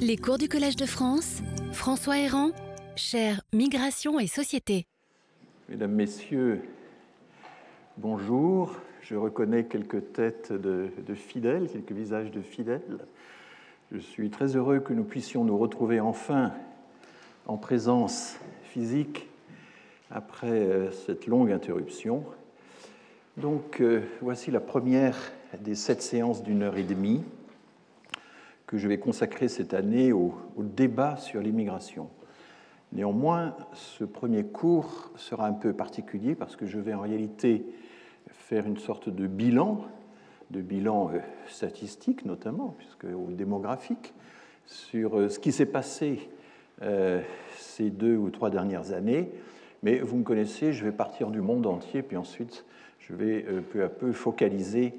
Les 0.00 0.16
cours 0.16 0.38
du 0.38 0.48
Collège 0.48 0.76
de 0.76 0.86
France, 0.86 1.42
François 1.72 2.18
Héran, 2.18 2.50
cher 2.94 3.40
Migration 3.52 4.20
et 4.20 4.28
Société. 4.28 4.86
Mesdames, 5.68 5.92
Messieurs, 5.92 6.62
bonjour. 7.96 8.76
Je 9.02 9.16
reconnais 9.16 9.64
quelques 9.64 10.12
têtes 10.12 10.52
de, 10.52 10.90
fidèles, 11.14 11.68
quelques 11.68 11.92
visages 11.92 12.30
de 12.30 12.40
fidèles. 12.40 12.98
Je 13.90 13.98
suis 13.98 14.30
très 14.30 14.54
heureux 14.54 14.78
que 14.78 14.92
nous 14.92 15.02
puissions 15.02 15.42
nous 15.42 15.58
retrouver 15.58 15.98
enfin 15.98 16.52
en 17.46 17.56
présence 17.56 18.36
physique 18.62 19.28
après 20.10 20.50
euh, 20.50 20.92
cette 20.92 21.26
longue 21.26 21.50
interruption. 21.50 22.24
Donc, 23.36 23.80
euh, 23.80 24.02
voici 24.20 24.50
la 24.50 24.60
première 24.60 25.16
des 25.60 25.74
sept 25.74 26.02
séances 26.02 26.42
d'une 26.44 26.62
heure 26.62 26.76
et 26.76 26.84
demie 26.84 27.24
que 28.68 28.76
je 28.76 28.86
vais 28.86 28.98
consacrer 28.98 29.48
cette 29.48 29.72
année 29.72 30.12
au, 30.12 30.34
débat 30.58 31.16
sur 31.16 31.40
l'immigration. 31.40 32.10
Néanmoins, 32.92 33.56
ce 33.72 34.04
premier 34.04 34.44
cours 34.44 35.10
sera 35.16 35.46
un 35.46 35.54
peu 35.54 35.72
particulier 35.72 36.34
parce 36.34 36.54
que 36.54 36.66
je 36.66 36.78
vais 36.78 36.92
en 36.92 37.00
réalité 37.00 37.64
faire 38.30 38.66
une 38.66 38.76
sorte 38.76 39.08
de 39.08 39.26
bilan, 39.26 39.86
de 40.50 40.60
bilan 40.60 41.10
euh, 41.12 41.18
statistique 41.48 42.26
notamment, 42.26 42.74
puisque, 42.76 43.06
démographique, 43.30 44.12
sur 44.66 45.18
euh, 45.18 45.28
ce 45.30 45.38
qui 45.38 45.50
s'est 45.50 45.66
passé 45.66 46.28
euh, 46.82 47.22
ces 47.56 47.88
deux 47.88 48.16
ou 48.16 48.28
trois 48.28 48.50
dernières 48.50 48.92
années. 48.92 49.30
Mais 49.82 49.98
vous 50.00 50.18
me 50.18 50.24
connaissez, 50.24 50.74
je 50.74 50.84
vais 50.84 50.92
partir 50.92 51.30
du 51.30 51.40
monde 51.40 51.66
entier, 51.66 52.02
puis 52.02 52.18
ensuite 52.18 52.66
je 52.98 53.14
vais 53.14 53.46
peu 53.72 53.82
à 53.82 53.88
peu 53.88 54.12
focaliser 54.12 54.92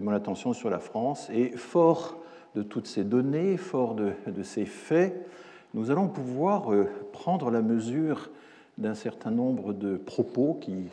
mon 0.00 0.12
attention 0.12 0.54
sur 0.54 0.70
la 0.70 0.78
France. 0.78 1.28
Et 1.30 1.50
fort 1.50 2.19
de 2.54 2.62
toutes 2.62 2.86
ces 2.86 3.04
données, 3.04 3.56
fort 3.56 3.94
de, 3.94 4.42
ces 4.42 4.64
faits, 4.64 5.26
nous 5.74 5.90
allons 5.90 6.08
pouvoir 6.08 6.72
euh, 6.72 6.88
prendre 7.12 7.50
la 7.50 7.62
mesure 7.62 8.30
d'un 8.78 8.94
certain 8.94 9.30
nombre 9.30 9.72
de 9.72 9.96
propos 9.96 10.58
qui 10.60 10.88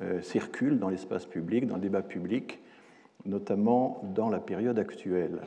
euh, 0.00 0.22
circulent 0.22 0.78
dans 0.78 0.88
l'espace 0.88 1.26
public, 1.26 1.66
dans 1.66 1.74
le 1.74 1.82
débat 1.82 2.02
public, 2.02 2.60
notamment 3.26 4.00
dans 4.14 4.30
la 4.30 4.40
période 4.40 4.78
actuelle. 4.78 5.40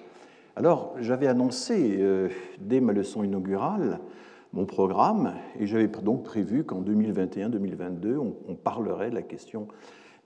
Alors, 0.55 0.93
j'avais 0.99 1.27
annoncé 1.27 1.97
euh, 1.99 2.29
dès 2.59 2.79
ma 2.79 2.93
leçon 2.93 3.23
inaugurale 3.23 3.99
mon 4.51 4.65
programme 4.65 5.33
et 5.59 5.65
j'avais 5.65 5.87
donc 5.87 6.23
prévu 6.23 6.63
qu'en 6.63 6.83
2021-2022, 6.83 8.17
on, 8.47 8.53
parlerait 8.53 9.09
de 9.09 9.15
la 9.15 9.23
question 9.23 9.67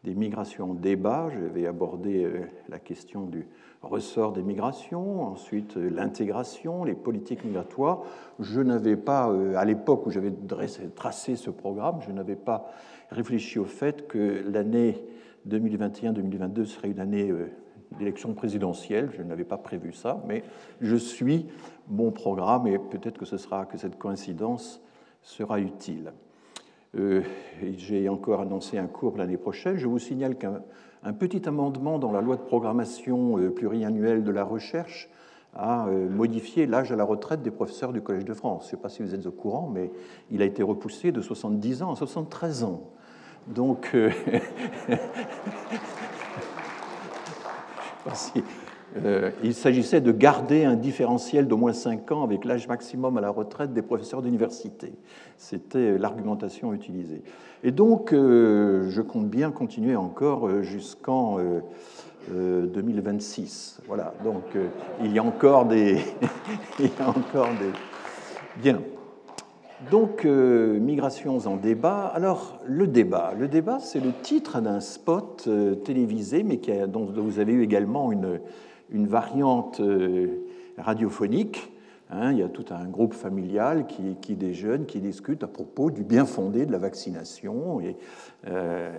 des 0.03 0.15
migrations 0.15 0.71
en 0.71 0.73
débat. 0.73 1.29
Je 1.33 1.45
vais 1.45 1.65
aborder 1.65 2.29
la 2.67 2.77
question 2.77 3.25
du 3.25 3.47
ressort 3.81 4.33
des 4.33 4.43
migrations, 4.43 5.21
ensuite 5.21 5.77
euh, 5.77 5.89
l'intégration, 5.89 6.83
les 6.83 6.95
politiques 6.95 7.43
migratoires. 7.45 8.01
Je 8.39 8.61
n'avais 8.61 8.95
pas, 8.97 9.29
euh, 9.29 9.55
à 9.55 9.65
l'époque 9.65 10.05
où 10.05 10.11
j'avais 10.11 10.33
tracé 10.95 11.35
ce 11.35 11.49
programme, 11.49 11.99
je 12.01 12.11
n'avais 12.11 12.35
pas 12.35 12.71
réfléchi 13.09 13.59
au 13.59 13.65
fait 13.65 14.07
que 14.07 14.43
l'année 14.47 15.03
2021-2022 15.47 16.65
serait 16.65 16.89
une 16.89 16.99
année 16.99 17.29
euh, 17.29 17.49
d'élection 17.97 18.33
présidentielle. 18.33 19.09
Je 19.15 19.21
n'avais 19.21 19.45
pas 19.45 19.57
prévu 19.57 19.93
ça, 19.93 20.21
mais 20.27 20.43
je 20.81 20.95
suis 20.95 21.47
mon 21.87 22.11
programme 22.11 22.67
et 22.67 22.79
peut-être 22.79 23.17
que 23.17 23.25
ce 23.25 23.37
sera 23.37 23.65
que 23.65 23.77
cette 23.77 23.97
coïncidence 23.97 24.81
sera 25.21 25.59
utile. 25.59 26.11
J'ai 27.77 28.09
encore 28.09 28.41
annoncé 28.41 28.79
un 28.79 28.87
cours 28.87 29.17
l'année 29.17 29.37
prochaine. 29.37 29.77
Je 29.77 29.87
vous 29.87 29.99
signale 29.99 30.35
qu'un 30.35 30.63
un 31.03 31.13
petit 31.13 31.47
amendement 31.47 31.99
dans 31.99 32.11
la 32.11 32.21
loi 32.21 32.35
de 32.35 32.41
programmation 32.41 33.37
euh, 33.37 33.49
pluriannuelle 33.49 34.23
de 34.23 34.31
la 34.31 34.43
recherche 34.43 35.09
a 35.55 35.87
euh, 35.87 36.09
modifié 36.09 36.65
l'âge 36.67 36.91
à 36.91 36.95
la 36.95 37.03
retraite 37.03 37.41
des 37.41 37.51
professeurs 37.51 37.93
du 37.93 38.01
Collège 38.01 38.25
de 38.25 38.33
France. 38.33 38.63
Je 38.63 38.67
ne 38.67 38.71
sais 38.71 38.77
pas 38.77 38.89
si 38.89 39.01
vous 39.01 39.15
êtes 39.15 39.25
au 39.25 39.31
courant, 39.31 39.69
mais 39.73 39.91
il 40.31 40.41
a 40.41 40.45
été 40.45 40.63
repoussé 40.63 41.11
de 41.11 41.21
70 41.21 41.83
ans 41.83 41.91
à 41.91 41.95
73 41.95 42.63
ans. 42.63 42.89
Donc, 43.47 43.91
euh, 43.95 44.11
si 48.13 48.43
euh, 49.05 49.31
il 49.43 49.53
s'agissait 49.53 50.01
de 50.01 50.11
garder 50.11 50.65
un 50.65 50.75
différentiel 50.75 51.47
d'au 51.47 51.57
moins 51.57 51.73
5 51.73 52.11
ans 52.11 52.23
avec 52.23 52.45
l'âge 52.45 52.67
maximum 52.67 53.17
à 53.17 53.21
la 53.21 53.29
retraite 53.29 53.73
des 53.73 53.81
professeurs 53.81 54.21
d'université. 54.21 54.93
C'était 55.37 55.97
l'argumentation 55.97 56.73
utilisée. 56.73 57.21
Et 57.63 57.71
donc, 57.71 58.13
euh, 58.13 58.89
je 58.89 59.01
compte 59.01 59.29
bien 59.29 59.51
continuer 59.51 59.95
encore 59.95 60.47
euh, 60.47 60.61
jusqu'en 60.61 61.37
2026. 62.29 63.81
Voilà, 63.87 64.13
donc 64.23 64.43
il 65.01 65.13
y 65.13 65.19
a 65.19 65.23
encore 65.23 65.65
des... 65.65 65.97
il 66.79 66.85
y 66.85 67.01
a 67.01 67.09
encore 67.09 67.49
des... 67.59 68.61
Bien. 68.61 68.81
Donc, 69.91 70.25
migrations 70.25 71.37
en 71.45 71.55
débat. 71.55 72.11
Alors, 72.13 72.59
le 72.65 72.87
débat. 72.87 73.33
Le 73.37 73.47
débat, 73.47 73.79
c'est 73.79 73.99
le 73.99 74.11
titre 74.23 74.59
d'un 74.59 74.81
spot 74.81 75.47
télévisé, 75.85 76.43
mais 76.43 76.57
qui 76.57 76.71
dont 76.87 77.05
vous 77.05 77.39
avez 77.39 77.53
eu 77.53 77.63
également 77.63 78.11
une, 78.11 78.39
une 78.89 79.07
variante 79.07 79.79
euh, 79.79 80.45
radiophonique. 80.77 81.71
Hein, 82.09 82.31
il 82.31 82.37
y 82.37 82.43
a 82.43 82.47
tout 82.47 82.65
un 82.69 82.85
groupe 82.85 83.13
familial 83.13 83.85
qui, 83.85 84.15
qui 84.21 84.35
déjeune, 84.35 84.85
qui 84.85 85.01
discute 85.01 85.43
à 85.43 85.47
propos 85.47 85.91
du 85.91 86.03
bien 86.03 86.25
fondé 86.25 86.65
de 86.65 86.71
la 86.71 86.77
vaccination. 86.77 87.81
Et 87.81 87.97
euh, 88.47 88.97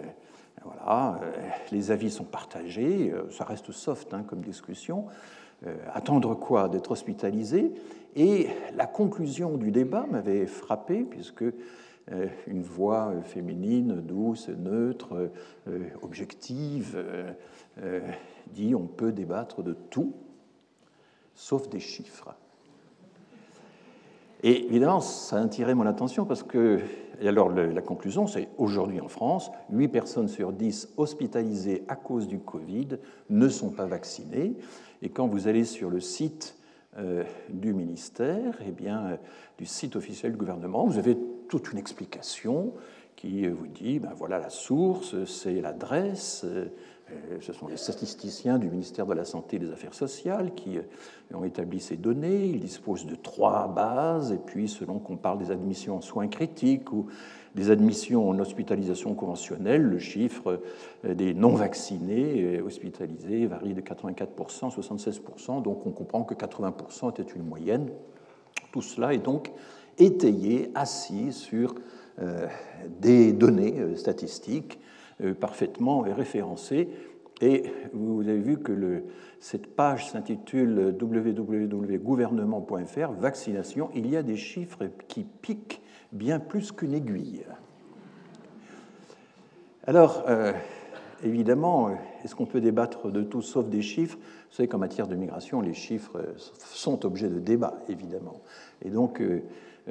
voilà, 0.63 1.21
euh, 1.23 1.49
les 1.73 1.91
avis 1.91 2.11
sont 2.11 2.25
partagés. 2.25 3.13
Ça 3.31 3.45
reste 3.45 3.73
soft 3.73 4.13
hein, 4.13 4.25
comme 4.27 4.41
discussion. 4.41 5.07
attendre 5.95 6.35
quoi 6.35 6.69
D'être 6.69 6.91
hospitalisé? 6.91 7.73
Et 8.15 8.49
la 8.77 8.87
conclusion 8.87 9.57
du 9.57 9.71
débat 9.71 10.05
m'avait 10.11 10.47
frappé, 10.47 11.05
puisque 11.05 11.45
une 12.47 12.63
voix 12.63 13.13
féminine, 13.25 14.01
douce, 14.01 14.49
neutre, 14.49 15.31
objective, 16.03 17.05
dit 18.53 18.75
on 18.75 18.87
peut 18.87 19.13
débattre 19.13 19.63
de 19.63 19.75
tout, 19.91 20.15
sauf 21.35 21.69
des 21.69 21.81
chiffres. 21.81 22.35
Et 24.43 24.67
évidemment, 24.67 25.01
ça 25.01 25.39
a 25.39 25.43
attiré 25.43 25.75
mon 25.75 25.87
attention 25.87 26.25
parce 26.25 26.45
que, 26.45 26.79
et 27.21 27.29
alors 27.29 27.51
la 27.51 27.83
conclusion, 27.83 28.27
c'est 28.29 28.49
aujourd'hui 28.57 29.01
en 29.01 29.09
France, 29.09 29.51
8 29.71 29.89
personnes 29.89 30.29
sur 30.29 30.53
10 30.53 30.95
hospitalisées 30.97 31.83
à 31.89 31.97
cause 31.97 32.29
du 32.29 32.39
Covid 32.39 32.89
ne 33.31 33.49
sont 33.49 33.71
pas 33.71 33.87
vaccinées. 33.87 34.55
Et 35.03 35.09
quand 35.09 35.27
vous 35.27 35.49
allez 35.49 35.65
sur 35.65 35.91
le 35.91 36.01
site 36.01 36.57
euh, 36.99 37.25
du 37.49 37.75
ministère, 37.75 38.59
eh 38.65 38.71
bien, 38.71 39.19
du 39.59 39.67
site 39.67 39.97
officiel 39.97 40.33
du 40.33 40.39
gouvernement, 40.39 40.87
vous 40.87 40.99
avez 40.99 41.17
toute 41.49 41.73
une 41.73 41.79
explication 41.79 42.73
qui 43.17 43.49
vous 43.49 43.67
dit, 43.67 43.99
ben 43.99 44.13
voilà 44.17 44.39
la 44.39 44.51
source, 44.51 45.25
c'est 45.25 45.61
l'adresse, 45.61 46.45
euh, 46.45 46.67
euh, 47.11 47.39
ce 47.41 47.53
sont 47.53 47.69
les 47.69 47.77
statisticiens 47.77 48.59
du 48.59 48.69
ministère 48.69 49.07
de 49.07 49.15
la 49.15 49.25
Santé 49.25 49.57
et 49.57 49.59
des 49.59 49.71
Affaires 49.71 49.95
sociales 49.95 50.55
qui 50.55 50.77
euh, 50.77 50.83
ont 51.35 51.45
établi 51.45 51.81
ces 51.81 51.97
données. 51.97 52.47
Ils 52.47 52.61
disposent 52.61 53.07
de 53.07 53.15
trois 53.15 53.67
bases, 53.69 54.33
et 54.33 54.39
puis 54.39 54.69
selon 54.69 54.99
qu'on 54.99 55.17
parle 55.17 55.39
des 55.39 55.51
admissions 55.51 55.97
en 55.97 56.01
soins 56.01 56.29
critiques 56.29 56.93
ou 56.93 57.07
des 57.55 57.71
admissions 57.71 58.29
en 58.29 58.39
hospitalisation 58.39 59.15
conventionnelle, 59.15 59.83
le 59.83 59.99
chiffre 59.99 60.61
euh, 61.05 61.15
des 61.15 61.33
non-vaccinés 61.33 62.61
hospitalisés 62.61 63.47
varie 63.47 63.75
de 63.75 63.81
84% 63.81 64.67
à 64.67 64.69
76%, 64.69 65.63
donc 65.63 65.87
on 65.87 65.91
comprend 65.91 66.25
que 66.25 66.35
80% 66.35 67.11
était 67.11 67.23
une 67.23 67.45
moyenne. 67.45 67.89
Tout 68.71 68.83
cela 68.83 69.15
est 69.15 69.19
donc 69.19 69.51
étayé, 69.99 70.71
assis 70.75 71.33
sur 71.33 71.75
des 73.01 73.33
données 73.33 73.97
statistiques 73.97 74.81
parfaitement 75.39 76.01
référencées 76.01 76.89
et 77.41 77.65
vous 77.93 78.23
avez 78.23 78.39
vu 78.39 78.59
que 78.59 79.05
cette 79.41 79.75
page 79.75 80.11
s'intitule 80.11 80.97
www.gouvernement.fr, 81.01 83.13
vaccination. 83.13 83.91
Il 83.95 84.11
y 84.11 84.17
a 84.17 84.25
des 84.25 84.35
chiffres 84.37 84.91
qui 85.07 85.25
piquent 85.25 85.81
bien 86.13 86.41
plus 86.41 86.73
qu'une 86.73 86.95
aiguille. 86.95 87.45
Alors, 89.87 90.25
euh, 90.29 90.53
évidemment, 91.23 91.91
est-ce 92.25 92.35
qu'on 92.35 92.47
peut 92.47 92.61
débattre 92.61 93.13
de 93.13 93.23
tout 93.23 93.43
sauf 93.43 93.69
des 93.69 93.83
chiffres? 93.83 94.19
Vous 94.51 94.57
savez 94.57 94.69
qu'en 94.69 94.79
matière 94.79 95.07
de 95.07 95.15
migration, 95.15 95.61
les 95.61 95.75
chiffres 95.75 96.21
sont 96.37 97.07
objets 97.07 97.29
de 97.29 97.39
débat, 97.39 97.79
évidemment. 97.89 98.41
Et 98.85 98.91
donc, 98.91 99.21
euh, 99.21 99.45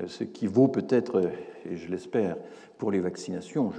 ce 0.05 0.23
qui 0.23 0.47
vaut 0.47 0.67
peut-être, 0.67 1.31
et 1.65 1.75
je 1.75 1.89
l'espère, 1.89 2.37
pour 2.77 2.91
les 2.91 2.99
vaccinations, 2.99 3.71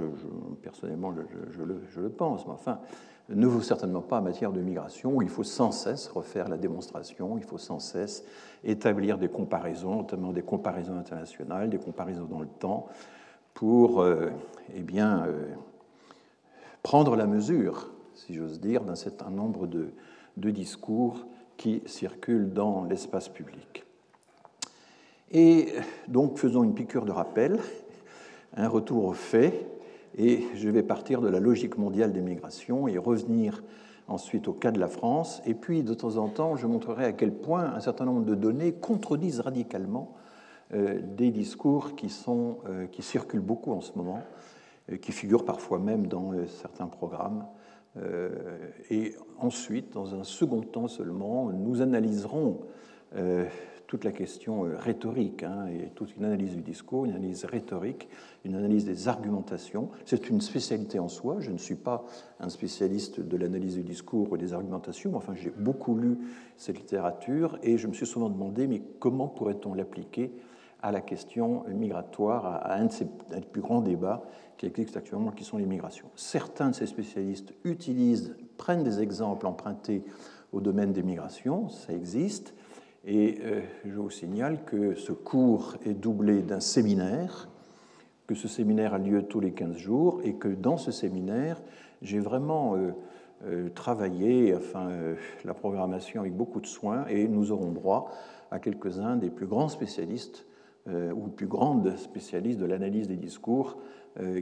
personnellement, 0.62 1.12
je, 1.12 1.62
le, 1.62 2.08
pense, 2.08 2.46
mais 2.46 2.52
enfin, 2.52 2.80
ne 3.28 3.46
vaut 3.46 3.60
certainement 3.60 4.00
pas 4.00 4.18
en 4.18 4.22
matière 4.22 4.52
de 4.52 4.60
migration, 4.60 5.16
où 5.16 5.22
il 5.22 5.28
faut 5.28 5.44
sans 5.44 5.70
cesse 5.70 6.08
refaire 6.08 6.48
la 6.48 6.56
démonstration, 6.56 7.38
il 7.38 7.44
faut 7.44 7.58
sans 7.58 7.78
cesse 7.78 8.24
établir 8.64 9.18
des 9.18 9.28
comparaisons, 9.28 9.96
notamment 9.96 10.32
des 10.32 10.42
comparaisons 10.42 10.98
internationales, 10.98 11.70
des 11.70 11.78
comparaisons 11.78 12.24
dans 12.24 12.40
le 12.40 12.48
temps, 12.48 12.86
pour 13.54 14.00
euh, 14.00 14.30
eh 14.74 14.82
bien, 14.82 15.26
euh, 15.26 15.46
prendre 16.82 17.14
la 17.16 17.26
mesure, 17.26 17.90
si 18.14 18.34
j'ose 18.34 18.60
dire, 18.60 18.82
d'un 18.82 18.96
certain 18.96 19.30
nombre 19.30 19.66
de 19.66 20.50
discours 20.50 21.26
qui 21.56 21.82
circulent 21.86 22.52
dans 22.52 22.84
l'espace 22.84 23.28
public. 23.28 23.87
Et 25.30 25.68
donc 26.08 26.38
faisons 26.38 26.64
une 26.64 26.74
piqûre 26.74 27.04
de 27.04 27.12
rappel, 27.12 27.58
un 28.56 28.68
retour 28.68 29.04
aux 29.04 29.12
faits, 29.12 29.66
et 30.16 30.44
je 30.54 30.68
vais 30.68 30.82
partir 30.82 31.20
de 31.20 31.28
la 31.28 31.38
logique 31.38 31.76
mondiale 31.76 32.12
des 32.12 32.22
migrations 32.22 32.88
et 32.88 32.96
revenir 32.96 33.62
ensuite 34.08 34.48
au 34.48 34.54
cas 34.54 34.70
de 34.70 34.80
la 34.80 34.88
France, 34.88 35.42
et 35.44 35.54
puis 35.54 35.82
de 35.82 35.92
temps 35.92 36.16
en 36.16 36.28
temps 36.28 36.56
je 36.56 36.66
montrerai 36.66 37.04
à 37.04 37.12
quel 37.12 37.32
point 37.32 37.74
un 37.74 37.80
certain 37.80 38.06
nombre 38.06 38.24
de 38.24 38.34
données 38.34 38.72
contredisent 38.72 39.40
radicalement 39.40 40.14
euh, 40.74 41.00
des 41.02 41.30
discours 41.30 41.94
qui, 41.94 42.10
sont, 42.10 42.58
euh, 42.68 42.86
qui 42.86 43.02
circulent 43.02 43.40
beaucoup 43.40 43.72
en 43.72 43.80
ce 43.80 43.92
moment, 43.96 44.22
euh, 44.90 44.96
qui 44.96 45.12
figurent 45.12 45.44
parfois 45.44 45.78
même 45.78 46.06
dans 46.06 46.32
certains 46.46 46.86
programmes. 46.86 47.46
Et 48.90 49.16
ensuite, 49.40 49.92
dans 49.92 50.14
un 50.14 50.22
second 50.22 50.60
temps 50.60 50.86
seulement, 50.86 51.50
nous 51.50 51.82
analyserons 51.82 52.60
toute 53.88 54.04
la 54.04 54.12
question 54.12 54.66
rhétorique 54.78 55.42
hein, 55.42 55.66
et 55.66 55.88
toute 55.94 56.14
une 56.14 56.24
analyse 56.26 56.54
du 56.54 56.60
discours, 56.60 57.06
une 57.06 57.12
analyse 57.12 57.46
rhétorique, 57.46 58.08
une 58.44 58.54
analyse 58.54 58.84
des 58.84 59.08
argumentations. 59.08 59.88
C'est 60.04 60.28
une 60.28 60.42
spécialité 60.42 60.98
en 60.98 61.08
soi. 61.08 61.36
Je 61.40 61.50
ne 61.50 61.56
suis 61.56 61.74
pas 61.74 62.04
un 62.38 62.50
spécialiste 62.50 63.18
de 63.18 63.36
l'analyse 63.38 63.76
du 63.76 63.82
discours 63.82 64.30
ou 64.30 64.36
des 64.36 64.52
argumentations, 64.52 65.10
mais 65.10 65.16
enfin 65.16 65.34
j'ai 65.34 65.50
beaucoup 65.50 65.96
lu 65.96 66.18
cette 66.58 66.78
littérature 66.78 67.58
et 67.62 67.78
je 67.78 67.88
me 67.88 67.94
suis 67.94 68.06
souvent 68.06 68.28
demandé 68.28 68.66
mais 68.66 68.82
comment 69.00 69.26
pourrait-on 69.26 69.72
l'appliquer 69.72 70.32
à 70.82 70.92
la 70.92 71.00
question 71.00 71.64
migratoire, 71.68 72.44
à 72.44 72.74
un 72.74 72.84
de 72.84 72.92
ces 72.92 73.06
plus 73.50 73.62
grands 73.62 73.80
débats 73.80 74.22
qui 74.58 74.66
existent 74.66 74.98
actuellement, 74.98 75.30
qui 75.30 75.44
sont 75.44 75.56
les 75.56 75.66
migrations. 75.66 76.08
Certains 76.14 76.70
de 76.70 76.74
ces 76.74 76.86
spécialistes 76.86 77.54
utilisent, 77.64 78.36
prennent 78.58 78.84
des 78.84 79.00
exemples 79.00 79.46
empruntés 79.46 80.04
au 80.52 80.60
domaine 80.60 80.92
des 80.92 81.02
migrations, 81.02 81.68
ça 81.68 81.92
existe, 81.92 82.54
et 83.04 83.38
euh, 83.42 83.60
je 83.84 83.94
vous 83.94 84.10
signale 84.10 84.64
que 84.64 84.94
ce 84.94 85.12
cours 85.12 85.76
est 85.84 85.94
doublé 85.94 86.42
d'un 86.42 86.60
séminaire, 86.60 87.48
que 88.26 88.34
ce 88.34 88.48
séminaire 88.48 88.94
a 88.94 88.98
lieu 88.98 89.22
tous 89.22 89.40
les 89.40 89.52
15 89.52 89.76
jours, 89.76 90.20
et 90.24 90.34
que 90.34 90.48
dans 90.48 90.76
ce 90.76 90.90
séminaire, 90.90 91.62
j'ai 92.02 92.18
vraiment 92.18 92.76
euh, 92.76 92.90
euh, 93.44 93.68
travaillé 93.70 94.54
enfin, 94.54 94.88
la 95.44 95.54
programmation 95.54 96.20
avec 96.20 96.34
beaucoup 96.34 96.60
de 96.60 96.66
soin, 96.66 97.06
et 97.06 97.28
nous 97.28 97.52
aurons 97.52 97.70
droit 97.70 98.10
à 98.50 98.58
quelques-uns 98.58 99.16
des 99.16 99.30
plus 99.30 99.46
grands 99.46 99.68
spécialistes 99.68 100.44
ou 100.86 101.28
plus 101.28 101.46
grandes 101.46 101.98
spécialistes 101.98 102.58
de 102.58 102.64
l'analyse 102.64 103.08
des 103.08 103.16
discours 103.16 103.76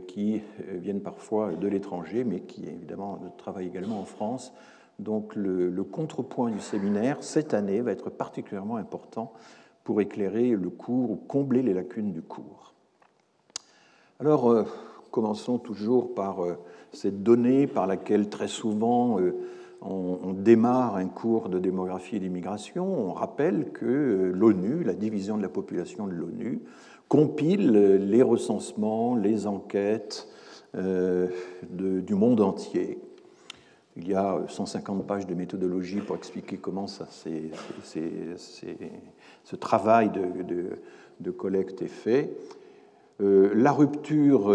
qui 0.07 0.43
viennent 0.69 1.01
parfois 1.01 1.57
de 1.57 1.67
l'étranger, 1.67 2.23
mais 2.23 2.39
qui 2.39 2.69
évidemment 2.69 3.19
travaillent 3.37 3.67
également 3.67 3.99
en 3.99 4.05
France. 4.05 4.55
Donc 4.99 5.35
le, 5.35 5.85
contrepoint 5.85 6.51
du 6.51 6.61
séminaire, 6.61 7.19
cette 7.21 7.55
année, 7.55 7.81
va 7.81 7.93
être 7.93 8.11
particulièrement 8.11 8.77
important 8.77 9.33
pour 9.85 10.01
éclairer 10.01 10.51
le 10.51 10.71
cours 10.71 11.11
ou 11.11 11.17
combler 11.17 11.63
les 11.63 11.75
lacunes 11.75 12.13
du 12.13 12.23
cours. 12.23 12.75
Alors, 14.19 14.65
commençons 15.11 15.59
toujours 15.59 16.15
par 16.15 16.39
cette 16.93 17.23
donnée 17.23 17.67
par 17.67 17.87
laquelle 17.87 18.31
très 18.31 18.49
souvent 18.49 19.19
on, 19.83 20.33
démarre 20.33 20.97
un 20.97 21.07
cours 21.07 21.49
de 21.49 21.59
démographie 21.59 22.17
et 22.17 22.21
d'immigration, 22.21 23.09
on 23.09 23.13
rappelle 23.13 23.73
que 23.73 23.85
euh, 23.85 24.33
l'ONU, 24.33 24.83
la 24.85 24.95
division 24.95 25.37
de 25.37 25.43
la 25.43 25.49
population 25.49 26.07
de 26.07 26.13
l'ONU, 26.13 26.61
compile 27.09 27.71
les 27.71 28.23
recensements, 28.23 29.15
les 29.15 29.47
enquêtes 29.47 30.29
euh, 30.77 31.29
du 31.71 32.15
monde 32.15 32.41
entier. 32.41 32.99
Il 33.97 34.09
y 34.09 34.15
a 34.15 34.41
150 34.47 35.07
pages 35.07 35.27
de 35.27 35.35
méthodologie 35.35 36.01
pour 36.01 36.17
expliquer 36.17 36.59
comment 36.59 36.87
ça, 36.87 37.09
ce 37.11 39.57
travail 39.57 40.11
de, 40.11 41.31
collecte 41.31 41.83
est 41.83 41.89
fait. 41.89 42.31
Euh, 43.23 43.53
la 43.55 43.73
rupture 43.73 44.51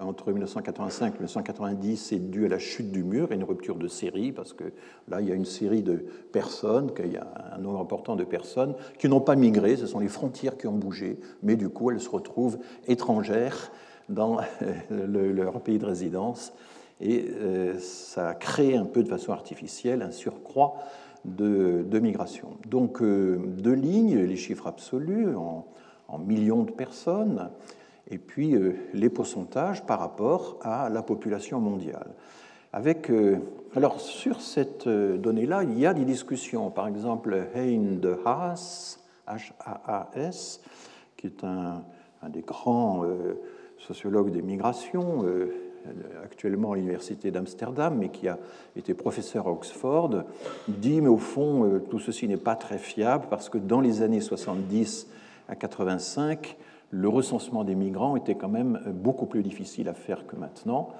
entre 0.00 0.32
1985 0.32 1.06
et 1.06 1.12
1990 1.12 1.96
c'est 1.96 2.30
dû 2.30 2.44
à 2.44 2.48
la 2.48 2.58
chute 2.58 2.90
du 2.90 3.04
mur 3.04 3.32
une 3.32 3.44
rupture 3.44 3.76
de 3.76 3.88
série, 3.88 4.32
parce 4.32 4.52
que 4.52 4.64
là, 5.08 5.20
il 5.20 5.28
y 5.28 5.32
a 5.32 5.34
une 5.34 5.44
série 5.44 5.82
de 5.82 6.04
personnes, 6.32 6.90
il 7.04 7.12
y 7.12 7.16
a 7.16 7.26
un 7.52 7.58
nombre 7.58 7.80
important 7.80 8.16
de 8.16 8.24
personnes 8.24 8.74
qui 8.98 9.08
n'ont 9.08 9.20
pas 9.20 9.36
migré, 9.36 9.76
ce 9.76 9.86
sont 9.86 10.00
les 10.00 10.08
frontières 10.08 10.56
qui 10.56 10.66
ont 10.66 10.76
bougé, 10.76 11.18
mais 11.42 11.56
du 11.56 11.68
coup, 11.68 11.90
elles 11.90 12.00
se 12.00 12.10
retrouvent 12.10 12.58
étrangères 12.86 13.72
dans 14.08 14.38
leur 14.90 15.60
pays 15.60 15.78
de 15.78 15.86
résidence, 15.86 16.52
et 17.00 17.26
euh, 17.30 17.78
ça 17.78 18.34
crée 18.34 18.76
un 18.76 18.84
peu 18.84 19.02
de 19.02 19.08
façon 19.08 19.32
artificielle 19.32 20.02
un 20.02 20.10
surcroît 20.10 20.76
de, 21.24 21.98
migration. 22.00 22.56
Donc, 22.68 23.02
euh, 23.02 23.38
deux 23.46 23.74
lignes, 23.74 24.18
les 24.18 24.36
chiffres 24.36 24.66
absolus 24.66 25.36
en, 25.36 25.66
millions 26.18 26.62
de 26.62 26.70
personnes, 26.70 27.50
et 28.10 28.16
puis 28.18 28.54
euh, 28.54 28.74
les 28.94 29.10
pourcentages 29.10 29.84
par 29.84 30.00
rapport 30.00 30.58
à 30.62 30.88
la 30.88 31.02
population 31.02 31.60
mondiale. 31.60 32.14
Avec, 32.72 33.10
alors 33.74 33.98
sur 33.98 34.42
cette 34.42 34.86
donnée-là, 34.86 35.62
il 35.64 35.78
y 35.78 35.86
a 35.86 35.94
des 35.94 36.04
discussions. 36.04 36.70
Par 36.70 36.86
exemple, 36.86 37.46
Hein 37.54 37.96
de 37.98 38.18
Haas, 38.26 38.98
H-A-A-S, 39.26 40.60
qui 41.16 41.28
est 41.28 41.44
un, 41.44 41.82
des 42.28 42.42
grands 42.42 43.04
sociologues 43.78 44.30
des 44.30 44.42
migrations, 44.42 45.24
actuellement 46.24 46.72
à 46.72 46.76
l'université 46.76 47.30
d'Amsterdam, 47.30 47.96
mais 47.98 48.08
qui 48.08 48.28
a 48.28 48.38
été 48.76 48.94
professeur 48.94 49.46
à 49.46 49.52
Oxford, 49.52 50.24
dit, 50.68 51.00
mais 51.00 51.08
au 51.08 51.18
fond, 51.18 51.80
tout 51.90 51.98
ceci 51.98 52.28
n'est 52.28 52.36
pas 52.36 52.56
très 52.56 52.78
fiable 52.78 53.26
parce 53.30 53.48
que 53.48 53.58
dans 53.58 53.80
les 53.80 54.02
années 54.02 54.20
70 54.20 55.08
à 55.48 55.56
85, 55.56 56.56
le 56.90 57.08
recensement 57.08 57.64
des 57.64 57.74
migrants 57.74 58.16
était 58.16 58.34
quand 58.34 58.48
même 58.48 58.80
beaucoup 58.86 59.26
plus 59.26 59.42
difficile 59.42 59.88
à 59.88 59.94
faire 59.94 60.26
que 60.26 60.36
maintenant. 60.36 60.90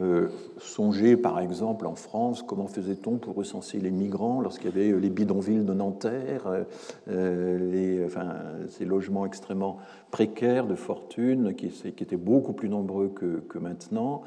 Euh, 0.00 0.28
songez 0.58 1.18
par 1.18 1.38
exemple 1.38 1.86
en 1.86 1.94
France, 1.94 2.42
comment 2.42 2.66
faisait-on 2.66 3.18
pour 3.18 3.34
recenser 3.34 3.78
les 3.78 3.90
migrants 3.90 4.40
lorsqu'il 4.40 4.70
y 4.70 4.72
avait 4.72 4.98
les 4.98 5.10
bidonvilles 5.10 5.64
de 5.64 5.74
Nanterre, 5.74 6.64
euh, 7.08 8.06
enfin, 8.06 8.36
ces 8.70 8.86
logements 8.86 9.26
extrêmement 9.26 9.78
précaires 10.10 10.66
de 10.66 10.74
fortune 10.74 11.54
qui, 11.54 11.66
étaient 11.84 12.16
beaucoup 12.16 12.54
plus 12.54 12.70
nombreux 12.70 13.08
que, 13.08 13.58
maintenant. 13.58 14.22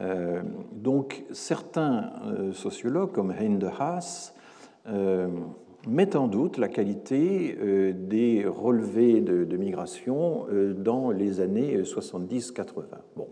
Euh, 0.00 0.42
donc 0.72 1.24
certains 1.32 2.10
sociologues 2.52 3.12
comme 3.12 3.30
Hein 3.30 3.56
de 3.58 3.66
Haas 3.66 4.34
met 5.86 6.16
en 6.16 6.26
doute 6.26 6.58
la 6.58 6.68
qualité 6.68 7.56
euh, 7.60 7.92
des 7.92 8.44
relevés 8.46 9.20
de, 9.20 9.56
migration 9.56 10.46
euh, 10.50 10.74
dans 10.74 11.10
les 11.10 11.40
années 11.40 11.78
70-80. 11.82 12.64
Bon. 13.16 13.28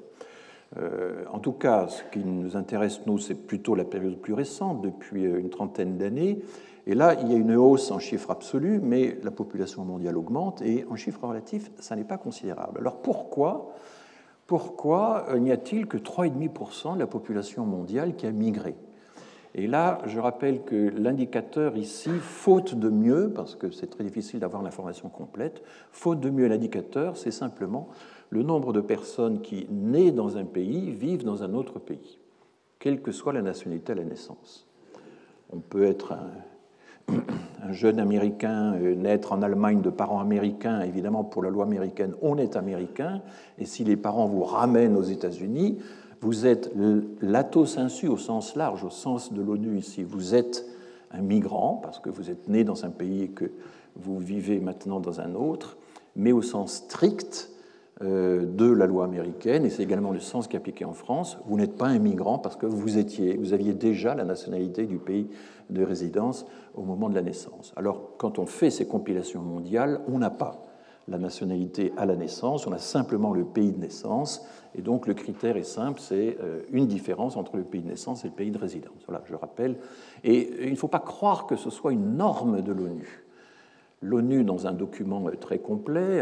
Euh, 0.79 1.25
en 1.33 1.39
tout 1.39 1.53
cas, 1.53 1.89
ce 1.89 2.03
qui 2.13 2.25
nous 2.25 2.57
intéresse, 2.57 3.01
nous, 3.07 3.19
c'est 3.19 3.35
plutôt 3.35 3.75
la 3.75 3.85
période 3.85 4.17
plus 4.17 4.35
récente, 4.35 4.83
depuis 4.83 5.25
une 5.25 5.51
trentaine 5.51 5.97
d'années. 5.97 6.41
Et 6.87 6.95
là, 6.95 7.15
il 7.21 7.31
y 7.31 7.35
a 7.35 7.39
une 7.39 7.55
hausse 7.57 7.91
en 7.91 7.99
chiffres 7.99 8.31
absolus, 8.31 8.81
mais 8.83 9.19
la 9.23 9.31
population 9.31 9.85
mondiale 9.85 10.17
augmente, 10.17 10.61
et 10.63 10.85
en 10.91 10.97
chiffres 10.97 11.27
relatifs, 11.27 11.71
ça 11.79 11.97
n'est 11.97 12.05
pas 12.05 12.19
considérable. 12.19 12.79
Alors 12.81 13.01
pourquoi, 13.01 13.73
pourquoi 14.47 15.27
n'y 15.39 15.51
a-t-il 15.51 15.87
que 15.87 15.97
3,5% 15.97 16.95
de 16.95 16.99
la 16.99 17.07
population 17.07 17.65
mondiale 17.65 18.17
qui 18.17 18.27
a 18.27 18.33
migré? 18.33 18.75
Et 19.55 19.69
là, 19.69 19.99
je 20.07 20.19
rappelle 20.19 20.63
que 20.63 20.91
l'indicateur 20.97 21.77
ici, 21.77 22.11
faute 22.21 22.75
de 22.75 22.89
mieux, 22.89 23.31
parce 23.33 23.55
que 23.55 23.71
c'est 23.71 23.87
très 23.87 24.03
difficile 24.03 24.41
d'avoir 24.41 24.63
l'information 24.63 25.09
complète, 25.09 25.63
faute 25.93 26.19
de 26.19 26.29
mieux, 26.29 26.49
l'indicateur, 26.49 27.17
c'est 27.17 27.31
simplement 27.31 27.89
le 28.31 28.43
nombre 28.43 28.73
de 28.73 28.81
personnes 28.81 29.43
qui, 29.43 29.69
nées 29.71 30.11
dans 30.11 30.39
un 30.39 30.45
pays, 30.45 30.91
vivent 30.91 31.25
dans 31.25 31.45
un 31.45 31.55
autre 31.55 31.79
pays, 31.79 32.19
quelle 32.81 33.01
que 33.01 33.13
soit 33.13 33.33
la 33.33 33.43
nationalité 33.43 33.93
à 33.93 33.95
la 33.95 34.03
naissance. 34.03 34.67
On 35.53 35.61
peut 35.61 35.85
être 35.85 36.13
un, 36.13 37.15
un 37.63 37.73
jeune 37.73 38.01
Américain, 38.01 38.75
euh, 38.75 38.97
naître 38.97 39.33
en 39.33 39.41
Allemagne 39.41 39.83
de 39.83 39.91
parents 39.91 40.19
américains, 40.19 40.81
évidemment 40.81 41.23
pour 41.23 41.45
la 41.45 41.51
loi 41.51 41.65
américaine, 41.65 42.15
on 42.23 42.39
est 42.39 42.57
américain, 42.57 43.23
et 43.59 43.67
si 43.67 43.85
les 43.85 43.97
parents 43.97 44.27
vous 44.27 44.43
ramènent 44.43 44.97
aux 44.97 45.03
États-Unis, 45.03 45.79
vous 46.25 46.47
êtes 46.47 46.73
latos 47.21 47.77
insu 47.77 48.09
au 48.09 48.17
sens 48.17 48.57
large, 48.57 48.83
au 48.83 48.91
sens 48.91 49.33
de 49.33 49.43
l'ONU 49.43 49.77
ici. 49.77 50.03
Vous 50.03 50.35
êtes 50.35 50.65
un 51.11 51.21
migrant 51.21 51.79
parce 51.83 51.99
que 51.99 52.09
vous 52.09 52.31
êtes 52.31 52.49
né 52.49 52.65
dans 52.65 52.87
un 52.87 52.91
pays 52.91 53.25
et 53.25 53.29
que 53.29 53.51
vous 53.95 54.19
vivez 54.19 54.59
maintenant 54.59 55.01
dans 55.01 55.21
un 55.21 55.35
autre, 55.35 55.77
mais 56.17 56.33
au 56.33 56.41
sens 56.41 56.77
strict 56.77 57.51
euh, 58.03 58.47
de 58.47 58.71
la 58.71 58.87
loi 58.87 59.05
américaine, 59.05 59.67
et 59.67 59.71
c'est 59.71 59.83
également 59.83 60.13
le 60.13 60.19
sens 60.19 60.49
qui 60.49 60.57
est 60.57 60.59
appliqué 60.59 60.87
en 60.87 60.95
France, 60.95 61.39
vous 61.47 61.57
n'êtes 61.59 61.77
pas 61.77 61.87
un 61.87 61.99
migrant 61.99 62.39
parce 62.39 62.57
que 62.57 62.67
vous 62.67 62.97
étiez, 62.97 63.37
vous 63.37 63.53
aviez 63.53 63.75
déjà 63.75 64.15
la 64.15 64.25
nationalité 64.25 64.87
du 64.87 64.97
pays 64.97 65.29
de 65.69 65.85
résidence 65.85 66.47
au 66.75 66.83
moment 66.83 67.11
de 67.11 67.15
la 67.15 67.23
naissance. 67.23 67.75
Alors, 67.77 68.17
quand 68.17 68.39
on 68.39 68.47
fait 68.47 68.71
ces 68.71 68.87
compilations 68.87 69.43
mondiales, 69.43 70.01
on 70.09 70.19
n'a 70.19 70.31
pas 70.31 70.64
la 71.09 71.19
nationalité 71.19 71.93
à 71.97 72.07
la 72.07 72.17
naissance, 72.17 72.67
on 72.67 72.73
a 72.73 72.79
simplement 72.79 73.33
le 73.33 73.45
pays 73.45 73.73
de 73.73 73.79
naissance, 73.79 74.47
et 74.75 74.83
donc 74.83 75.07
le 75.07 75.15
critère 75.15 75.57
est 75.57 75.63
simple, 75.63 76.01
c'est 76.01 76.37
euh, 76.41 76.63
une 76.73 76.87
différence 76.87 77.37
entre 77.37 77.57
le 77.57 77.65
pays 77.65 77.83
de 77.83 77.89
naissance 77.89 78.25
et 78.25 78.29
le 78.29 78.35
pays 78.35 78.51
de 78.51 78.59
résidence. 78.59 79.03
Voilà, 79.07 79.23
je 79.27 79.35
rappelle. 79.35 79.77
Et 80.25 80.67
il 80.67 80.71
ne 80.71 80.77
faut 80.77 80.89
pas 80.89 81.01
croire 81.01 81.47
que 81.47 81.57
ce 81.57 81.71
soit 81.71 81.93
une 81.93 82.17
norme 82.17 82.63
de 82.63 82.73
l'ONU. 82.73 83.25
L'ONU, 84.03 84.45
dans 84.45 84.67
un 84.67 84.73
document 84.73 85.25
très 85.41 85.59
complet, 85.59 86.21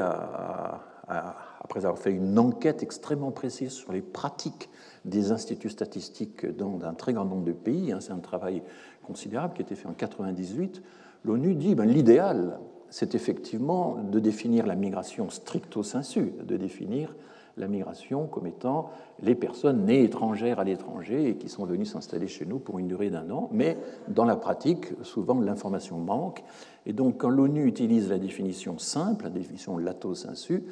après 1.08 1.84
avoir 1.84 1.98
fait 1.98 2.12
une 2.12 2.38
enquête 2.38 2.82
extrêmement 2.82 3.30
précise 3.30 3.72
sur 3.72 3.92
les 3.92 4.02
pratiques 4.02 4.68
des 5.04 5.32
instituts 5.32 5.70
statistiques 5.70 6.46
dans 6.46 6.84
un 6.84 6.94
très 6.94 7.12
grand 7.12 7.24
nombre 7.24 7.44
de 7.44 7.52
pays, 7.52 7.92
hein, 7.92 7.98
c'est 8.00 8.12
un 8.12 8.18
travail 8.18 8.62
considérable 9.02 9.54
qui 9.54 9.62
a 9.62 9.64
été 9.64 9.74
fait 9.74 9.86
en 9.86 9.90
1998, 9.96 10.82
l'ONU 11.24 11.54
dit 11.54 11.74
ben, 11.74 11.86
l'idéal, 11.86 12.60
c'est 12.92 13.14
effectivement 13.14 13.96
de 14.12 14.20
définir 14.20 14.66
la 14.66 14.74
migration 14.74 15.30
stricto 15.30 15.82
sensu, 15.82 16.34
de 16.46 16.58
définir 16.58 17.14
la 17.56 17.66
migration 17.66 18.26
comme 18.26 18.46
étant 18.46 18.90
les 19.22 19.34
personnes 19.34 19.86
nées 19.86 20.04
étrangères 20.04 20.60
à 20.60 20.64
l'étranger 20.64 21.30
et 21.30 21.36
qui 21.36 21.48
sont 21.48 21.64
venues 21.64 21.86
s'installer 21.86 22.28
chez 22.28 22.44
nous 22.44 22.58
pour 22.58 22.78
une 22.78 22.88
durée 22.88 23.08
d'un 23.08 23.30
an. 23.30 23.48
Mais 23.50 23.78
dans 24.08 24.26
la 24.26 24.36
pratique, 24.36 24.88
souvent 25.02 25.40
l'information 25.40 25.98
manque. 25.98 26.44
Et 26.84 26.92
donc, 26.92 27.16
quand 27.16 27.30
l'ONU 27.30 27.66
utilise 27.66 28.10
la 28.10 28.18
définition 28.18 28.78
simple, 28.78 29.24
la 29.24 29.30
définition 29.30 29.78
lato 29.78 30.14
sensu, 30.14 30.64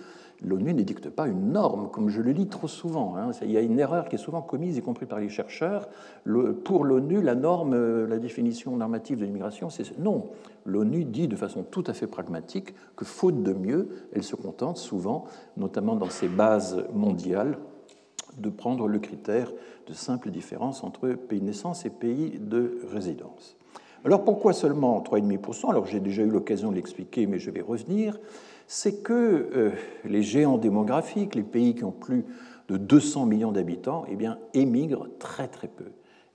l'ONU 0.43 0.73
n'édicte 0.75 1.11
pas 1.11 1.27
une 1.27 1.53
norme, 1.53 1.89
comme 1.91 2.09
je 2.09 2.23
le 2.23 2.33
lis 2.33 2.47
trop 2.47 2.69
souvent. 2.69 3.17
Hein. 3.17 3.31
Il 3.43 3.51
y 3.51 3.57
a 3.57 3.61
une 3.61 3.79
erreur 3.79 4.09
qui 4.09 4.17
est 4.17 4.19
souvent 4.19 4.43
commise, 4.43 4.77
y 4.77 4.83
compris 4.83 5.07
par 5.07 5.21
les 5.21 5.29
chercheurs. 5.29 5.89
pour 6.65 6.85
l'ONU, 6.85 7.21
la 7.21 7.35
norme, 7.35 7.75
euh, 7.75 8.07
la 8.07 8.19
définition 8.19 8.77
normative 8.77 9.19
de 9.19 9.25
l'immigration, 9.25 9.71
c'est 9.71 9.99
non. 9.99 10.31
L'ONU 10.65 11.05
dit 11.05 11.29
de 11.29 11.37
façon 11.37 11.63
tout 11.63 11.85
à 11.87 11.93
fait 11.93 12.07
pragmatique 12.07 12.75
que, 12.97 13.05
faute 13.05 13.43
de 13.43 13.53
mieux, 13.53 13.89
elle 14.13 14.23
se 14.23 14.37
contente 14.37 14.77
souvent, 14.77 15.25
notamment 15.57 15.97
dans 15.97 16.11
ses 16.11 16.29
bases 16.29 16.85
mondiales, 16.95 17.59
de 18.39 18.49
prendre 18.49 18.87
le 18.87 18.99
critère 18.99 19.53
de 19.87 19.93
simple 19.93 20.31
différence 20.31 20.85
entre 20.85 21.09
pays 21.11 21.41
de 21.41 21.47
naissance 21.47 21.85
et 21.85 21.91
pays 21.91 22.39
de 22.39 22.81
résidence. 22.93 23.57
Alors 24.05 24.25
pourquoi 24.25 24.55
seulement 24.55 25.03
3,5% 25.03 25.71
Alors 25.71 25.87
j'ai 25.87 26.01
déjà 26.01 26.23
eu 26.23 26.31
l'occasion 26.31 26.71
de 26.71 26.77
l'expliquer, 26.77 27.27
mais 27.27 27.39
je 27.39 27.51
vais 27.51 27.61
revenir 27.61 28.19
c'est 28.73 29.03
que 29.03 29.51
euh, 29.53 29.71
les 30.05 30.23
géants 30.23 30.57
démographiques, 30.57 31.35
les 31.35 31.43
pays 31.43 31.75
qui 31.75 31.83
ont 31.83 31.91
plus 31.91 32.25
de 32.69 32.77
200 32.77 33.27
millions 33.27 33.51
d'habitants, 33.51 34.05
eh 34.09 34.15
bien, 34.15 34.39
émigrent 34.55 35.09
très 35.19 35.49
très 35.49 35.67
peu. 35.67 35.87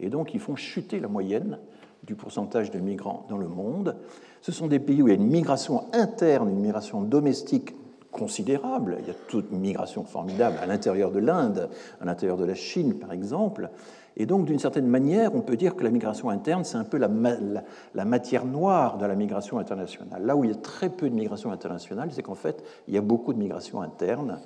Et 0.02 0.10
donc 0.10 0.34
ils 0.34 0.42
font 0.42 0.58
chuter 0.58 1.00
la 1.00 1.08
moyenne 1.08 1.60
du 2.04 2.16
pourcentage 2.16 2.72
de 2.72 2.80
migrants 2.80 3.26
dans 3.30 3.38
le 3.38 3.48
monde. 3.48 3.96
Ce 4.42 4.52
sont 4.52 4.68
des 4.68 4.80
pays 4.80 5.02
où 5.02 5.08
il 5.08 5.12
y 5.12 5.14
a 5.14 5.16
une 5.16 5.30
migration 5.30 5.86
interne, 5.94 6.50
une 6.50 6.60
migration 6.60 7.02
domestique 7.02 7.74
considérable. 8.12 8.98
Il 9.00 9.08
y 9.08 9.12
a 9.12 9.16
toute 9.30 9.50
une 9.52 9.62
migration 9.62 10.04
formidable 10.04 10.58
à 10.62 10.66
l'intérieur 10.66 11.12
de 11.12 11.20
l'Inde, 11.20 11.70
à 12.02 12.06
l'intérieur 12.06 12.36
de 12.36 12.44
la 12.44 12.56
Chine 12.56 12.96
par 12.96 13.14
exemple. 13.14 13.70
Et 14.18 14.26
donc, 14.26 14.46
d'une 14.46 14.60
certaine 14.60 14.88
manière, 14.88 15.36
on 15.36 15.42
peut 15.42 15.58
dire 15.58 15.76
que 15.76 15.84
la 15.84 15.90
migration 15.90 16.30
interne, 16.30 16.64
c'est 16.64 16.78
un 16.78 16.86
peu 16.86 16.98
la, 16.98 18.06
matière 18.06 18.46
noire 18.46 18.98
de 18.98 19.06
la 19.06 19.16
migration 19.16 19.60
internationale. 19.60 20.26
Là 20.26 20.36
où 20.36 20.44
il 20.44 20.52
y 20.52 20.54
a 20.54 20.58
très 20.58 20.90
peu 20.90 21.10
de 21.10 21.16
migration 21.16 21.52
internationale, 21.52 22.10
c'est 22.12 22.24
qu'en 22.24 22.36
fait, 22.36 22.64
il 22.88 22.94
y 22.94 22.98
a 22.98 23.02
beaucoup 23.02 23.34
de 23.34 23.40
migration 23.40 23.82
interne. 23.82 24.40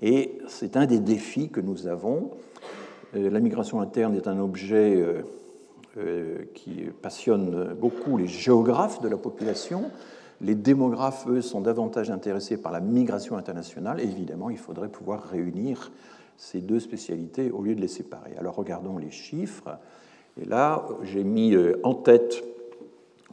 Et 0.00 0.38
c'est 0.48 0.76
un 0.76 0.86
des 0.86 1.00
défis 1.00 1.50
que 1.50 1.60
nous 1.60 1.86
avons. 1.86 2.30
Euh, 3.14 3.28
la 3.28 3.40
migration 3.40 3.80
interne 3.80 4.14
est 4.16 4.26
un 4.26 4.38
objet 4.38 4.96
euh, 4.96 5.22
euh, 5.98 6.38
qui 6.54 6.84
passionne 7.02 7.74
beaucoup 7.74 8.16
les 8.16 8.26
géographes 8.26 9.02
de 9.02 9.08
la 9.08 9.18
population. 9.18 9.90
Les 10.40 10.54
démographes, 10.54 11.26
eux, 11.28 11.42
sont 11.42 11.60
davantage 11.60 12.10
intéressés 12.10 12.56
par 12.56 12.72
la 12.72 12.80
migration 12.80 13.36
internationale. 13.36 14.00
Évidemment, 14.00 14.48
il 14.48 14.56
faudrait 14.56 14.88
pouvoir 14.88 15.24
réunir 15.24 15.92
ces 16.40 16.62
deux 16.62 16.80
spécialités 16.80 17.50
au 17.50 17.60
lieu 17.60 17.74
de 17.74 17.82
les 17.82 17.88
séparer. 17.88 18.32
Alors 18.38 18.54
regardons 18.54 18.96
les 18.96 19.10
chiffres. 19.10 19.76
Et 20.40 20.46
là, 20.46 20.88
j'ai 21.02 21.22
mis 21.22 21.54
euh, 21.54 21.78
en 21.82 21.94
tête 21.94 22.42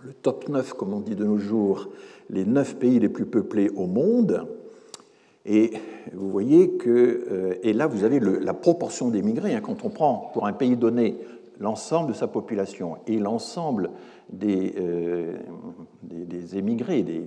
le 0.01 0.11
top 0.11 0.49
9, 0.49 0.73
comme 0.73 0.93
on 0.93 0.99
dit 0.99 1.15
de 1.15 1.23
nos 1.23 1.37
jours, 1.37 1.87
les 2.29 2.43
9 2.43 2.75
pays 2.75 2.99
les 2.99 3.07
plus 3.07 3.25
peuplés 3.25 3.69
au 3.69 3.87
monde. 3.87 4.45
Et 5.45 5.71
vous 6.13 6.29
voyez 6.29 6.71
que, 6.71 7.23
euh, 7.31 7.55
et 7.63 7.71
là, 7.71 7.87
vous 7.87 8.03
avez 8.03 8.19
la 8.19 8.53
proportion 8.53 9.07
d'émigrés. 9.07 9.55
Hein, 9.55 9.61
quand 9.61 9.85
on 9.85 9.89
prend 9.89 10.29
pour 10.33 10.45
un 10.45 10.53
pays 10.53 10.75
donné 10.75 11.15
l'ensemble 11.61 12.09
de 12.09 12.13
sa 12.13 12.27
population 12.27 12.97
et 13.07 13.19
l'ensemble 13.19 13.91
des, 14.29 14.75
euh, 14.77 15.37
des, 16.03 16.57
émigrés, 16.57 17.03
des, 17.03 17.23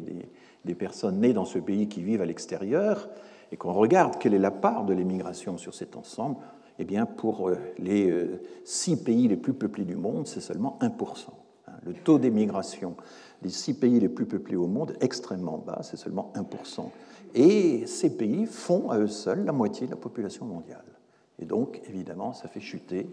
des, 0.66 0.74
personnes 0.74 1.20
nées 1.20 1.32
dans 1.32 1.46
ce 1.46 1.58
pays 1.58 1.88
qui 1.88 2.02
vivent 2.02 2.20
à 2.20 2.26
l'extérieur, 2.26 3.08
et 3.52 3.56
qu'on 3.56 3.72
regarde 3.72 4.18
quelle 4.18 4.34
est 4.34 4.38
la 4.38 4.50
part 4.50 4.84
de 4.84 4.92
l'émigration 4.92 5.58
sur 5.58 5.74
cet 5.74 5.96
ensemble, 5.96 6.36
eh 6.78 6.84
bien, 6.84 7.04
pour 7.04 7.48
euh, 7.48 7.58
les 7.78 8.10
euh, 8.10 8.40
six 8.64 8.96
pays 8.96 9.28
les 9.28 9.36
plus 9.36 9.52
peuplés 9.52 9.84
du 9.84 9.96
monde, 9.96 10.26
c'est 10.26 10.40
seulement 10.40 10.78
1%. 10.80 10.88
Hein. 11.68 11.72
Le 11.84 11.92
taux 11.92 12.18
d'émigration 12.18 12.96
des 13.42 13.50
six 13.50 13.74
pays 13.74 14.00
les 14.00 14.08
plus 14.08 14.26
peuplés 14.26 14.56
au 14.56 14.66
monde 14.66 14.92
est 14.92 15.04
extrêmement 15.04 15.58
bas, 15.58 15.80
c'est 15.82 15.96
seulement 15.96 16.32
1%. 16.34 16.90
Et 17.34 17.86
ces 17.86 18.16
pays 18.16 18.46
font 18.46 18.90
à 18.90 18.98
eux 18.98 19.08
seuls 19.08 19.44
la 19.44 19.52
moitié 19.52 19.86
de 19.86 19.92
la 19.92 19.96
population 19.96 20.46
mondiale. 20.46 20.84
Et 21.38 21.44
donc, 21.44 21.80
évidemment, 21.88 22.32
ça 22.32 22.48
fait 22.48 22.60
chuter 22.60 23.06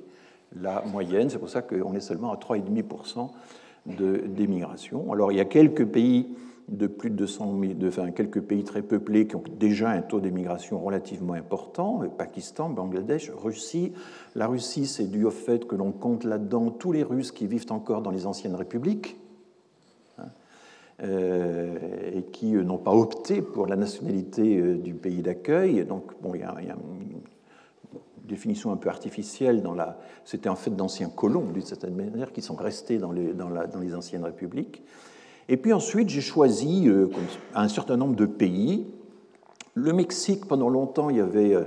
la 0.60 0.82
moyenne. 0.86 1.29
C'est 1.29 1.39
pour 1.39 1.50
ça 1.50 1.62
qu'on 1.62 1.94
est 1.94 2.01
seulement 2.01 2.32
à 2.32 2.38
3,5% 2.38 3.29
d'émigration. 3.86 5.12
Alors, 5.12 5.32
il 5.32 5.38
y 5.38 5.41
a 5.41 5.46
quelques 5.46 5.86
pays 5.86 6.27
de 6.67 6.88
plus 6.88 7.09
de 7.09 7.15
200 7.15 7.59
000, 7.62 7.74
de, 7.75 7.88
enfin, 7.88 8.12
quelques 8.12 8.41
pays 8.41 8.63
très 8.63 8.81
peuplés 8.81 9.25
qui 9.25 9.36
ont 9.38 9.43
déjà 9.57 9.89
un 9.89 10.01
taux 10.01 10.19
d'émigration 10.19 10.79
relativement 10.79 11.33
important, 11.33 12.01
Pakistan, 12.17 12.69
Bangladesh, 12.69 13.31
Russie. 13.31 13.93
La 14.36 14.47
Russie, 14.47 14.86
c'est 14.86 15.09
dû 15.09 15.24
au 15.24 15.31
fait 15.31 15.65
que 15.65 15.75
l'on 15.75 15.93
compte 15.93 16.25
là-dedans 16.25 16.69
tous 16.69 16.91
les 16.91 17.03
Russes 17.03 17.31
qui 17.31 17.47
vivent 17.47 17.71
encore 17.71 18.01
dans 18.01 18.12
les 18.12 18.27
anciennes 18.27 18.55
républiques 18.55 19.15
hein, 20.17 20.25
euh, 21.03 21.77
et 22.13 22.24
qui 22.24 22.55
euh, 22.55 22.63
n'ont 22.63 22.77
pas 22.77 22.93
opté 22.93 23.41
pour 23.41 23.65
la 23.67 23.77
nationalité 23.77 24.57
euh, 24.57 24.77
du 24.77 24.93
pays 24.93 25.21
d'accueil. 25.21 25.86
Donc, 25.86 26.21
bon, 26.21 26.36
il 26.36 26.41
y, 26.41 26.43
a, 26.43 26.53
une 26.59 27.21
définition 28.25 28.74
un 28.74 28.77
peu 28.77 28.89
artificielle 28.89 29.62
dans 29.62 29.74
la. 29.74 29.97
C'était 30.25 30.50
en 30.50 30.57
fait 30.57 30.75
d'anciens 30.75 31.07
colons, 31.07 31.45
d'une 31.45 31.62
certaine 31.62 31.95
manière, 31.95 32.33
qui 32.33 32.41
sont 32.41 32.55
restés 32.55 32.97
dans 32.97 33.13
les, 33.13 33.33
dans, 33.33 33.47
la, 33.47 33.67
dans 33.67 33.79
les 33.79 33.95
anciennes 33.95 34.25
républiques. 34.25 34.83
Et 35.50 35.58
puis 35.58 35.72
ensuite, 35.72 36.10
j'ai 36.10 36.22
choisi 36.22 36.88
euh, 36.88 37.10
un 37.56 37.70
certain 37.70 37.96
nombre 37.96 38.16
de 38.16 38.25
pays. 38.25 38.86
Le 39.75 39.94
Mexique, 39.94 40.46
pendant 40.46 40.70
longtemps, 40.70 41.10
il 41.10 41.18
y 41.18 41.22
avait 41.22 41.54
euh, 41.54 41.63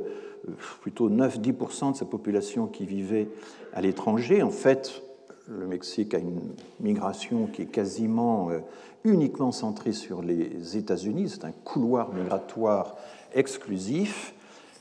plutôt 0.83 1.09
9-10% 1.09 1.93
de 1.93 1.97
sa 1.97 2.05
population 2.05 2.67
qui 2.67 2.85
vivait 2.85 3.29
à 3.73 3.81
l'étranger. 3.81 4.43
En 4.43 4.51
fait, 4.51 5.03
le 5.49 5.67
Mexique 5.67 6.13
a 6.13 6.19
une 6.19 6.41
migration 6.81 7.47
qui 7.47 7.63
est 7.63 7.67
quasiment 7.67 8.51
euh, 8.51 8.59
uniquement 9.05 9.51
centrée 9.51 9.93
sur 9.93 10.21
les 10.21 10.77
États-Unis. 10.77 11.31
C'est 11.31 11.47
un 11.47 11.53
couloir 11.53 12.13
migratoire 12.13 12.97
exclusif. 13.33 14.35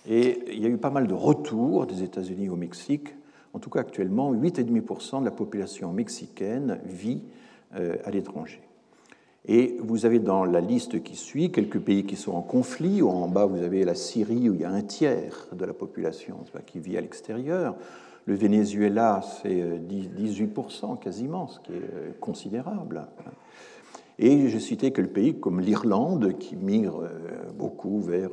Et 0.10 0.44
il 0.52 0.62
y 0.62 0.66
a 0.66 0.70
eu 0.70 0.78
pas 0.78 0.90
mal 0.90 1.08
de 1.08 1.14
retours 1.14 1.86
des 1.86 2.04
États-Unis 2.04 2.50
au 2.50 2.56
Mexique. 2.58 3.16
En 3.54 3.60
tout 3.60 3.70
cas, 3.70 3.80
actuellement, 3.80 4.34
8,5% 4.34 5.22
de 5.22 5.26
la 5.26 5.32
population 5.32 5.92
mexicaine 5.94 6.80
vit 6.86 7.22
à 7.72 8.10
l'étranger. 8.10 8.62
Et 9.48 9.78
vous 9.82 10.06
avez 10.06 10.20
dans 10.20 10.44
la 10.44 10.62
liste 10.62 11.02
qui 11.02 11.16
suit 11.16 11.52
quelques 11.52 11.80
pays 11.80 12.06
qui 12.06 12.16
sont 12.16 12.34
en 12.34 12.42
conflit. 12.42 13.02
En 13.02 13.28
bas, 13.28 13.46
vous 13.46 13.62
avez 13.62 13.84
la 13.84 13.96
Syrie 13.96 14.50
où 14.50 14.54
il 14.54 14.62
y 14.62 14.66
a 14.66 14.70
un 14.70 14.82
tiers 14.82 15.48
de 15.54 15.66
la 15.66 15.74
population 15.74 16.38
qui 16.66 16.80
vit 16.80 16.98
à 16.98 17.02
l'extérieur. 17.02 17.76
Le 18.26 18.36
Venezuela, 18.36 19.22
c'est 19.42 19.80
18% 19.90 20.94
euh, 20.94 20.96
quasiment, 20.98 21.48
ce 21.48 21.60
qui 21.62 21.74
est 21.74 21.78
euh, 21.78 22.12
considérable. 22.20 23.08
Et 24.20 24.50
j'ai 24.50 24.60
cité 24.60 24.92
quelques 24.92 25.14
pays 25.14 25.40
comme 25.40 25.62
l'Irlande, 25.62 26.38
qui 26.38 26.56
migre 26.56 27.06
euh, 27.06 27.52
beaucoup 27.58 28.00
vers 28.02 28.30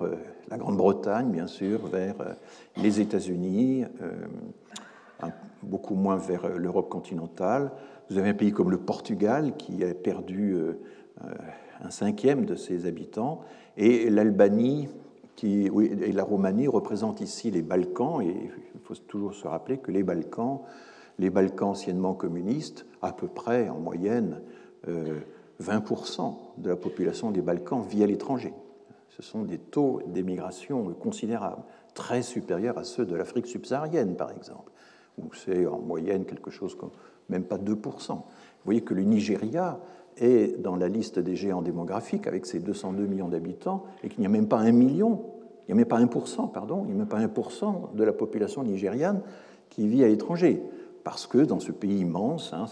la 0.50 0.58
Grande-Bretagne, 0.58 1.30
bien 1.30 1.46
sûr, 1.46 1.86
vers 1.86 2.16
les 2.76 3.00
États-Unis, 3.00 3.84
beaucoup 5.62 5.94
moins 5.94 6.16
vers 6.16 6.48
l'Europe 6.58 6.90
continentale. 6.90 7.70
Vous 8.10 8.18
avez 8.18 8.28
un 8.28 8.34
pays 8.34 8.52
comme 8.52 8.70
le 8.70 8.78
Portugal, 8.78 9.54
qui 9.56 9.82
a 9.82 9.94
perdu 9.94 10.56
un 11.20 11.90
cinquième 11.90 12.44
de 12.44 12.54
ses 12.54 12.86
habitants, 12.86 13.40
et 13.76 14.10
l'Albanie 14.10 14.88
qui, 15.36 15.66
et 15.66 16.12
la 16.12 16.24
Roumanie 16.24 16.66
représentent 16.66 17.20
ici 17.20 17.50
les 17.50 17.62
Balkans, 17.62 18.22
et 18.22 18.50
il 18.74 18.80
faut 18.82 18.94
toujours 18.94 19.34
se 19.34 19.46
rappeler 19.46 19.78
que 19.78 19.92
les 19.92 20.02
Balkans, 20.02 20.60
les 21.18 21.30
Balkans 21.30 21.70
anciennement 21.70 22.14
communistes, 22.14 22.86
à 23.02 23.12
peu 23.12 23.28
près 23.28 23.68
en 23.68 23.78
moyenne 23.78 24.40
20% 24.86 24.88
euh, 24.88 26.30
de 26.58 26.68
la 26.70 26.76
population 26.76 27.30
des 27.30 27.42
Balkans 27.42 27.82
vit 27.86 28.02
à 28.02 28.06
l'étranger. 28.06 28.54
Ce 29.10 29.22
sont 29.22 29.42
des 29.42 29.58
taux 29.58 30.00
d'émigration 30.06 30.92
considérables, 30.94 31.62
très 31.94 32.22
supérieurs 32.22 32.78
à 32.78 32.84
ceux 32.84 33.06
de 33.06 33.14
l'Afrique 33.14 33.46
subsaharienne, 33.46 34.16
par 34.16 34.30
exemple, 34.30 34.72
où 35.18 35.32
c'est 35.34 35.66
en 35.66 35.78
moyenne 35.78 36.24
quelque 36.24 36.50
chose 36.50 36.74
comme 36.74 36.90
même 37.28 37.44
pas 37.44 37.58
2%. 37.58 38.08
Vous 38.08 38.22
voyez 38.64 38.82
que 38.82 38.94
le 38.94 39.02
Nigeria 39.02 39.78
est 40.18 40.60
dans 40.60 40.76
la 40.76 40.88
liste 40.88 41.18
des 41.18 41.36
géants 41.36 41.62
démographiques 41.62 42.26
avec 42.26 42.46
ses 42.46 42.58
202 42.58 43.06
millions 43.06 43.28
d'habitants 43.28 43.84
et 44.02 44.08
qu'il 44.08 44.20
n'y 44.20 44.26
a 44.26 44.30
même 44.30 44.48
pas 44.48 44.58
un 44.58 44.72
million, 44.72 45.20
il 45.62 45.74
n'y 45.74 45.80
a 45.80 45.84
même 45.84 45.86
pas 45.86 46.00
1%, 46.00 46.52
pardon, 46.52 46.82
il 46.84 46.88
n'y 46.88 46.92
a 46.94 47.04
même 47.04 47.06
pas 47.06 47.20
1% 47.20 47.94
de 47.94 48.04
la 48.04 48.12
population 48.12 48.62
nigériane 48.62 49.20
qui 49.68 49.88
vit 49.88 50.04
à 50.04 50.08
l'étranger. 50.08 50.62
Parce 51.04 51.26
que 51.26 51.38
dans 51.38 51.60
ce 51.60 51.72
pays 51.72 52.00
immense, 52.00 52.52
hein, 52.52 52.66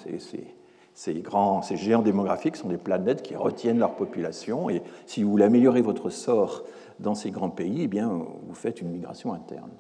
Ces, 0.95 1.77
géants 1.77 2.03
démographiques 2.03 2.57
sont 2.57 2.69
des 2.69 2.79
planètes 2.79 3.23
qui 3.23 3.37
retiennent 3.37 3.79
leur 3.79 3.97
population, 3.97 4.71
et 4.71 4.83
si 5.07 5.23
vous 5.23 5.31
voulez 5.31 5.45
améliorer 5.45 5.83
votre 5.83 6.09
sort 6.11 6.65
dans 7.01 7.15
ces 7.15 7.31
grands 7.31 7.51
pays, 7.51 7.83
eh 7.83 7.89
bien, 7.89 8.09
vous 8.09 8.55
faites 8.55 8.81
une 8.81 8.91
migration 8.91 9.33
interne. 9.33 9.71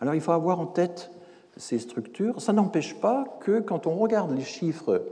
Alors 0.00 0.14
il 0.14 0.20
faut 0.20 0.32
avoir 0.32 0.60
en 0.60 0.66
tête 0.66 1.10
ces 1.56 1.78
structures. 1.78 2.40
Ça 2.40 2.52
n'empêche 2.52 2.94
pas 2.94 3.24
que 3.40 3.60
quand 3.60 3.86
on 3.86 3.96
regarde 3.96 4.32
les 4.32 4.44
chiffres 4.44 5.02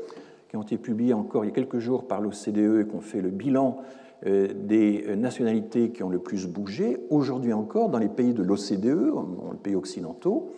ont 0.57 0.63
été 0.63 0.79
publiés 0.79 1.15
encore 1.15 1.45
il 1.45 1.49
y 1.49 1.51
a 1.51 1.55
quelques 1.55 1.79
jours 1.79 2.07
par 2.07 2.21
l'OCDE 2.21 2.81
et 2.81 2.87
qu'on 2.87 3.01
fait 3.01 3.21
le 3.21 3.31
bilan 3.31 3.79
euh, 4.27 4.49
des 4.55 5.17
nationalités 5.17 5.91
qui 5.91 6.03
ont 6.03 6.09
le 6.09 6.19
plus 6.19 6.47
bougé, 6.47 6.99
aujourd'hui 7.11 7.53
encore, 7.53 7.89
dans 7.91 7.99
les 7.99 8.09
pays 8.09 8.35
de 8.35 8.43
l'OCDE, 8.43 9.13
dans 9.13 9.53
les 9.53 9.59
pays 9.59 9.75
occidentaux, 9.75 10.51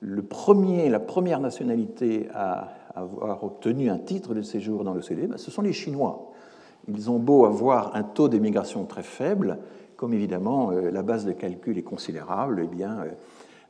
le 0.00 0.22
premier, 0.22 0.88
la 0.90 1.00
première 1.00 1.40
nationalité 1.40 2.28
à 2.34 2.68
avoir 2.94 3.42
obtenu 3.42 3.90
un 3.90 3.98
titre 3.98 4.34
de 4.34 4.42
séjour 4.42 4.84
dans 4.84 4.94
l'OCDE, 4.94 5.28
ben, 5.28 5.38
ce 5.38 5.50
sont 5.50 5.62
les 5.62 5.72
Chinois. 5.72 6.30
Ils 6.88 7.10
ont 7.10 7.18
beau 7.18 7.46
avoir 7.46 7.96
un 7.96 8.02
taux 8.02 8.28
d'émigration 8.28 8.84
très 8.84 9.02
faible, 9.02 9.58
comme 9.96 10.12
évidemment 10.12 10.70
euh, 10.70 10.90
la 10.90 11.02
base 11.02 11.24
de 11.24 11.32
calcul 11.32 11.78
est 11.78 11.82
considérable, 11.82 12.60
eh 12.62 12.66
bien, 12.66 12.98
euh, 13.00 13.10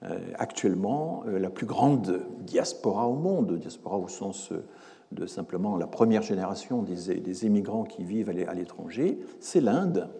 euh, 0.05 0.19
actuellement 0.35 1.23
la 1.27 1.49
plus 1.49 1.67
grande 1.67 2.23
diaspora 2.41 3.07
au 3.07 3.15
monde, 3.15 3.57
diaspora 3.59 3.97
au 3.97 4.09
sens 4.09 4.53
de 5.15 5.27
simplement 5.27 5.77
la 5.77 5.87
première 5.87 6.23
génération 6.23 6.83
des, 6.83 7.21
des 7.21 7.47
émigrants 7.47 7.85
qui 7.85 8.05
vivent 8.05 8.31
à 8.31 8.55
l'étranger, 8.55 9.19
c'est 9.41 9.61
l'Inde, 9.61 10.11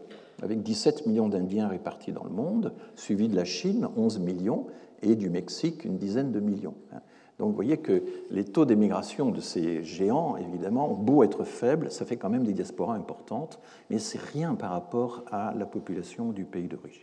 avec 0.43 0.63
17 0.63 1.07
millions 1.07 1.29
d'Indiens 1.29 1.69
répartis 1.69 2.13
dans 2.13 2.25
le 2.25 2.31
monde, 2.31 2.73
suivi 2.95 3.29
de 3.29 3.37
la 3.37 3.45
Chine, 3.45 3.89
11 3.97 4.21
millions, 4.21 4.67
et 5.03 5.17
du 5.17 5.31
Mexique, 5.31 5.85
une 5.85 5.99
dizaine 5.99 6.33
de 6.33 6.41
millions. 6.41 6.75
Hein. 6.93 7.01
Donc 7.39 7.49
vous 7.49 7.55
voyez 7.55 7.79
que 7.79 8.05
les 8.31 8.45
taux 8.45 8.65
d'émigration 8.65 9.31
de 9.31 9.41
ces 9.41 9.83
géants, 9.83 10.37
évidemment, 10.37 10.93
ont 10.93 10.97
beau 10.97 11.25
être 11.25 11.45
faibles, 11.45 11.91
ça 11.91 12.05
fait 12.05 12.17
quand 12.17 12.31
même 12.31 12.45
des 12.45 12.53
diasporas 12.53 12.95
importantes, 12.95 13.61
mais 13.91 13.99
c'est 13.99 14.21
rien 14.21 14.55
par 14.55 14.71
rapport 14.71 15.25
à 15.33 15.53
la 15.57 15.67
population 15.67 16.31
du 16.31 16.45
pays 16.45 16.69
d'origine. 16.69 17.03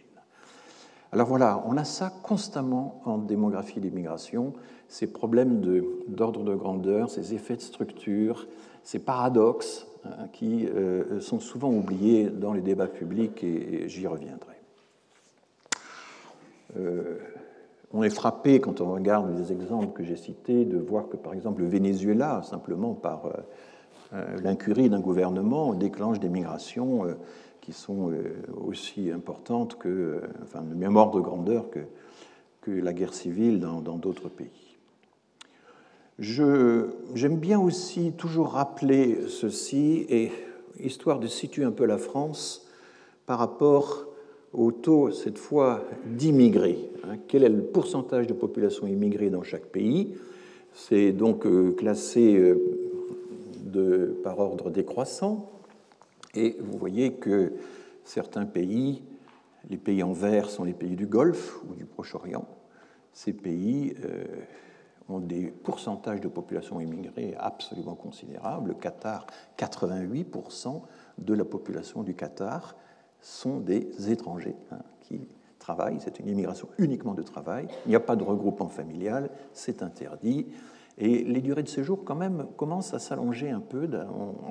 Alors 1.11 1.27
voilà, 1.27 1.61
on 1.67 1.75
a 1.75 1.83
ça 1.83 2.09
constamment 2.23 3.01
en 3.03 3.17
démographie 3.17 3.81
d'immigration, 3.81 4.53
ces 4.91 5.07
problèmes 5.07 5.61
d'ordre 6.09 6.43
de, 6.43 6.53
grandeur, 6.53 7.09
ces 7.09 7.33
effets 7.33 7.55
de 7.55 7.61
structure, 7.61 8.45
ces 8.83 8.99
paradoxes 8.99 9.87
hein, 10.03 10.27
qui 10.33 10.67
euh, 10.67 11.21
sont 11.21 11.39
souvent 11.39 11.69
oubliés 11.69 12.29
dans 12.29 12.51
les 12.51 12.59
débats 12.59 12.87
publics 12.87 13.41
et, 13.41 13.87
j'y 13.87 14.05
reviendrai. 14.05 14.55
Euh, 16.77 17.19
on 17.93 18.03
est 18.03 18.09
frappé, 18.09 18.59
quand 18.59 18.81
on 18.81 18.91
regarde 18.91 19.33
les 19.37 19.53
exemples 19.53 19.93
que 19.93 20.03
j'ai 20.03 20.17
cités, 20.17 20.65
de 20.65 20.77
voir 20.77 21.07
que, 21.07 21.15
par 21.15 21.33
exemple, 21.33 21.61
le 21.61 21.69
Venezuela, 21.69 22.41
simplement 22.43 22.93
par 22.93 23.31
euh, 24.13 24.37
l'incurie 24.43 24.89
d'un 24.89 24.99
gouvernement, 24.99 25.73
déclenche 25.73 26.19
des 26.19 26.29
migrations 26.29 27.05
qui 27.61 27.71
sont 27.71 28.11
aussi 28.65 29.09
importantes 29.09 29.77
que, 29.77 30.21
enfin, 30.43 30.61
de 30.63 30.75
même 30.75 30.97
ordre 30.97 31.15
de 31.15 31.21
grandeur 31.21 31.69
que, 31.69 31.79
que 32.59 32.71
la 32.71 32.91
guerre 32.91 33.13
civile 33.13 33.61
dans 33.61 33.79
d'autres 33.79 34.27
pays. 34.27 34.60
J'aime 36.21 37.37
bien 37.37 37.59
aussi 37.59 38.11
toujours 38.11 38.49
rappeler 38.49 39.27
ceci, 39.27 40.05
et 40.07 40.31
histoire 40.79 41.19
de 41.19 41.25
situer 41.25 41.63
un 41.63 41.71
peu 41.71 41.85
la 41.85 41.97
France 41.97 42.67
par 43.25 43.39
rapport 43.39 44.05
au 44.53 44.71
taux, 44.71 45.09
cette 45.09 45.39
fois, 45.39 45.83
d'immigrés. 46.05 46.91
Hein. 47.05 47.15
Quel 47.27 47.43
est 47.43 47.49
le 47.49 47.63
pourcentage 47.63 48.27
de 48.27 48.33
population 48.33 48.85
immigrée 48.85 49.31
dans 49.31 49.41
chaque 49.41 49.65
pays? 49.65 50.13
C'est 50.75 51.11
donc 51.11 51.47
euh, 51.47 51.71
classé 51.71 52.37
euh, 52.37 54.19
par 54.23 54.37
ordre 54.37 54.69
décroissant. 54.69 55.49
Et 56.35 56.55
vous 56.59 56.77
voyez 56.77 57.13
que 57.13 57.53
certains 58.03 58.45
pays, 58.45 59.01
les 59.71 59.77
pays 59.77 60.03
en 60.03 60.13
vert 60.13 60.51
sont 60.51 60.65
les 60.65 60.73
pays 60.73 60.95
du 60.95 61.07
Golfe 61.07 61.59
ou 61.67 61.73
du 61.73 61.85
Proche-Orient. 61.85 62.47
Ces 63.11 63.33
pays 63.33 63.95
euh, 64.05 64.23
ont 65.11 65.19
des 65.19 65.47
pourcentages 65.47 66.21
de 66.21 66.27
population 66.27 66.79
immigrée 66.79 67.35
absolument 67.37 67.95
considérables. 67.95 68.69
Le 68.69 68.73
Qatar, 68.75 69.27
88% 69.57 70.81
de 71.17 71.33
la 71.33 71.45
population 71.45 72.03
du 72.03 72.15
Qatar 72.15 72.75
sont 73.21 73.59
des 73.59 74.11
étrangers 74.11 74.55
hein, 74.71 74.79
qui 75.01 75.27
travaillent. 75.59 75.99
C'est 75.99 76.19
une 76.19 76.27
immigration 76.27 76.67
uniquement 76.77 77.13
de 77.13 77.21
travail. 77.21 77.67
Il 77.85 77.89
n'y 77.89 77.95
a 77.95 77.99
pas 77.99 78.15
de 78.15 78.23
regroupement 78.23 78.69
familial, 78.69 79.29
c'est 79.53 79.83
interdit. 79.83 80.47
Et 80.97 81.23
les 81.23 81.41
durées 81.41 81.63
de 81.63 81.69
séjour, 81.69 82.03
quand 82.03 82.15
même, 82.15 82.47
commencent 82.57 82.93
à 82.93 82.99
s'allonger 82.99 83.49
un 83.49 83.61
peu. 83.61 83.89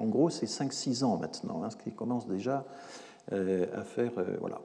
En, 0.00 0.06
gros, 0.06 0.30
c'est 0.30 0.46
5-6 0.46 1.04
ans 1.04 1.18
maintenant, 1.18 1.62
hein, 1.62 1.70
ce 1.70 1.76
qui 1.76 1.92
commence 1.92 2.26
déjà 2.26 2.64
euh, 3.32 3.66
à 3.74 3.82
faire. 3.82 4.12
Euh, 4.18 4.36
voilà. 4.40 4.60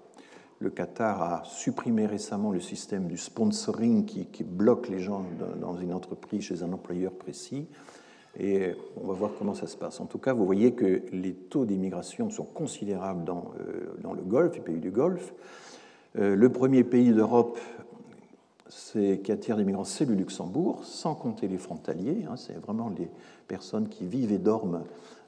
Le 0.60 0.70
Qatar 0.70 1.22
a 1.22 1.44
supprimé 1.44 2.06
récemment 2.06 2.52
le 2.52 2.60
système 2.60 3.08
du 3.08 3.18
sponsoring 3.18 4.06
qui, 4.06 4.44
bloque 4.44 4.88
les 4.88 5.00
gens 5.00 5.26
dans 5.60 5.76
une 5.78 5.94
entreprise 5.94 6.44
chez 6.44 6.64
un 6.64 6.72
employeur 6.72 7.12
précis. 7.12 7.68
Et 8.38 8.74
on 9.02 9.08
va 9.08 9.14
voir 9.14 9.32
comment 9.38 9.54
ça 9.54 9.68
se 9.68 9.78
passe. 9.78 10.00
En 10.02 10.06
tout 10.06 10.18
cas, 10.18 10.34
vous 10.34 10.46
voyez 10.46 10.74
que 10.74 11.04
les 11.12 11.34
taux 11.34 11.66
d'immigration 11.66 12.30
sont 12.30 12.44
considérables 12.44 13.24
dans, 13.24 13.54
euh, 13.60 13.96
dans, 14.02 14.14
le 14.14 14.22
Golfe, 14.22 14.56
les 14.56 14.62
pays 14.62 14.80
du 14.80 14.92
Golfe. 14.92 15.34
Euh, 16.18 16.36
le 16.36 16.50
premier 16.50 16.84
pays 16.84 17.14
d'Europe 17.14 17.60
qui 19.24 19.32
attire 19.32 19.58
des 19.58 19.64
migrants, 19.64 19.84
c'est 19.84 20.06
le 20.06 20.16
Luxembourg, 20.16 20.84
sans 20.84 21.16
compter 21.16 21.48
les 21.48 21.58
frontaliers. 21.58 22.26
Hein, 22.30 22.36
c'est 22.36 22.58
vraiment 22.60 22.90
les 22.90 23.10
personnes 23.48 23.88
qui 23.88 24.06
vivent 24.06 24.32
et 24.32 24.38
dorment 24.38 24.84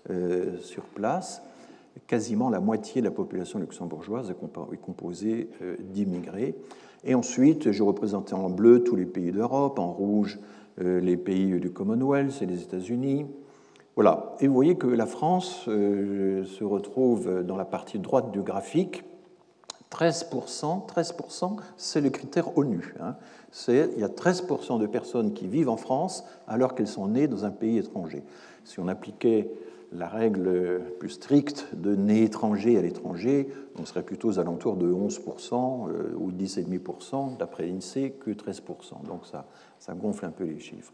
euh, 0.09 0.57
sur 0.59 0.83
place. 0.83 1.41
Quasiment 2.05 2.49
la 2.49 2.59
moitié 2.59 3.01
de 3.01 3.07
la 3.07 3.11
population 3.11 3.59
luxembourgeoise 3.59 4.29
est 4.29 4.77
composée 4.77 5.49
d'immigrés. 5.79 6.55
Et 7.03 7.15
ensuite, 7.15 7.71
je 7.71 7.83
représentais 7.83 8.33
en 8.33 8.49
bleu 8.49 8.83
tous 8.83 8.95
les 8.95 9.05
pays 9.05 9.31
d'Europe, 9.31 9.79
en 9.79 9.91
rouge 9.91 10.39
euh, 10.81 10.99
les 10.99 11.17
pays 11.17 11.59
du 11.59 11.71
Commonwealth 11.71 12.41
et 12.41 12.45
les 12.45 12.61
États-Unis. 12.61 13.25
Voilà. 13.95 14.35
Et 14.39 14.47
vous 14.47 14.53
voyez 14.53 14.75
que 14.75 14.87
la 14.87 15.05
France 15.05 15.65
euh, 15.67 16.43
se 16.45 16.63
retrouve 16.63 17.43
dans 17.43 17.57
la 17.57 17.65
partie 17.65 17.97
droite 17.97 18.31
du 18.31 18.41
graphique. 18.41 19.03
13%, 19.91 20.85
13% 20.85 21.55
c'est 21.77 22.01
le 22.01 22.09
critère 22.09 22.57
ONU. 22.57 22.93
Hein. 22.99 23.15
il 23.69 23.97
y 23.97 24.03
a 24.03 24.09
13% 24.09 24.79
de 24.79 24.85
personnes 24.85 25.33
qui 25.33 25.47
vivent 25.47 25.69
en 25.69 25.77
France 25.77 26.25
alors 26.45 26.75
qu'elles 26.75 26.89
sont 26.89 27.07
nées 27.07 27.27
dans 27.27 27.45
un 27.45 27.51
pays 27.51 27.77
étranger. 27.77 28.21
Si 28.65 28.81
on 28.81 28.89
appliquait 28.89 29.49
la 29.91 30.07
règle 30.07 30.81
plus 30.99 31.09
stricte 31.09 31.69
de 31.75 31.95
né 31.95 32.23
étranger 32.23 32.77
à 32.77 32.81
l'étranger, 32.81 33.49
on 33.79 33.85
serait 33.85 34.03
plutôt 34.03 34.29
aux 34.29 34.39
alentours 34.39 34.75
de 34.75 34.91
11% 34.91 35.89
euh, 35.89 36.13
ou 36.17 36.31
10,5% 36.31 37.37
d'après 37.37 37.65
l'INSEE 37.65 38.11
que 38.19 38.31
13%. 38.31 39.05
Donc 39.07 39.25
ça, 39.25 39.45
ça 39.79 39.93
gonfle 39.93 40.25
un 40.25 40.31
peu 40.31 40.43
les 40.43 40.59
chiffres. 40.59 40.93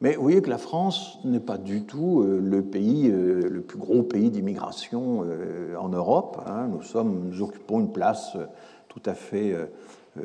Mais 0.00 0.14
vous 0.14 0.22
voyez 0.22 0.42
que 0.42 0.50
la 0.50 0.58
France 0.58 1.18
n'est 1.24 1.40
pas 1.40 1.58
du 1.58 1.84
tout 1.84 2.22
euh, 2.22 2.40
le 2.40 2.62
pays, 2.62 3.10
euh, 3.10 3.48
le 3.48 3.60
plus 3.60 3.78
gros 3.78 4.02
pays 4.02 4.30
d'immigration 4.30 5.24
en 5.78 5.88
Europe. 5.88 6.40
Hein. 6.46 6.68
Nous, 6.68 6.82
sommes, 6.82 7.28
nous 7.28 7.42
occupons 7.42 7.80
une 7.80 7.92
place 7.92 8.36
tout 8.88 9.02
à 9.04 9.14
fait 9.14 9.54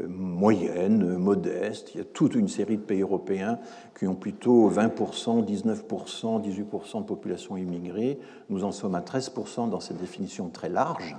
moyenne, 0.08 1.18
modeste. 1.18 1.94
Il 1.94 1.98
y 2.00 2.02
a 2.02 2.06
toute 2.06 2.36
une 2.36 2.48
série 2.48 2.78
de 2.78 2.82
pays 2.82 3.02
européens 3.02 3.60
qui 3.98 4.08
ont 4.08 4.16
plutôt 4.16 4.70
20%, 4.70 5.46
19%, 5.46 6.42
18% 6.42 7.00
de 7.00 7.06
population 7.06 7.58
immigrée. 7.58 8.20
Nous 8.50 8.64
en 8.64 8.72
sommes 8.72 8.96
à 8.96 9.02
13% 9.02 9.70
dans 9.70 9.80
cette 9.80 9.98
définition 9.98 10.50
très 10.50 10.70
large. 10.70 11.16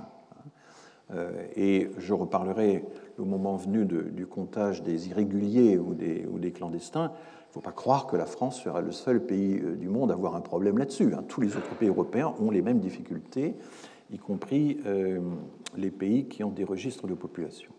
Euh, 1.13 1.31
et 1.55 1.91
je 1.97 2.13
reparlerai 2.13 2.83
au 3.17 3.25
moment 3.25 3.55
venu 3.55 3.85
du 3.85 4.25
comptage 4.25 4.81
des 4.81 5.09
irréguliers 5.09 5.77
ou 5.77 5.93
des, 5.93 6.25
ou 6.31 6.39
des 6.39 6.51
clandestins. 6.51 7.11
Il 7.13 7.49
ne 7.49 7.53
faut 7.53 7.61
pas 7.61 7.71
croire 7.71 8.07
que 8.07 8.17
la 8.17 8.25
France 8.25 8.61
sera 8.61 8.81
le 8.81 8.91
seul 8.91 9.25
pays 9.25 9.59
euh, 9.59 9.75
du 9.75 9.87
monde 9.87 10.11
à 10.11 10.15
avoir 10.15 10.35
un 10.35 10.41
problème 10.41 10.77
là-dessus. 10.77 11.13
Hein. 11.13 11.23
Tous 11.27 11.41
les 11.41 11.55
autres 11.55 11.75
pays 11.75 11.89
européens 11.89 12.33
ont 12.39 12.49
les 12.49 12.61
mêmes 12.61 12.79
difficultés, 12.79 13.55
y 14.11 14.17
compris 14.17 14.79
euh, 14.85 15.19
les 15.77 15.91
pays 15.91 16.27
qui 16.27 16.43
ont 16.43 16.51
des 16.51 16.63
registres 16.63 17.07
de 17.07 17.13
population. 17.13 17.74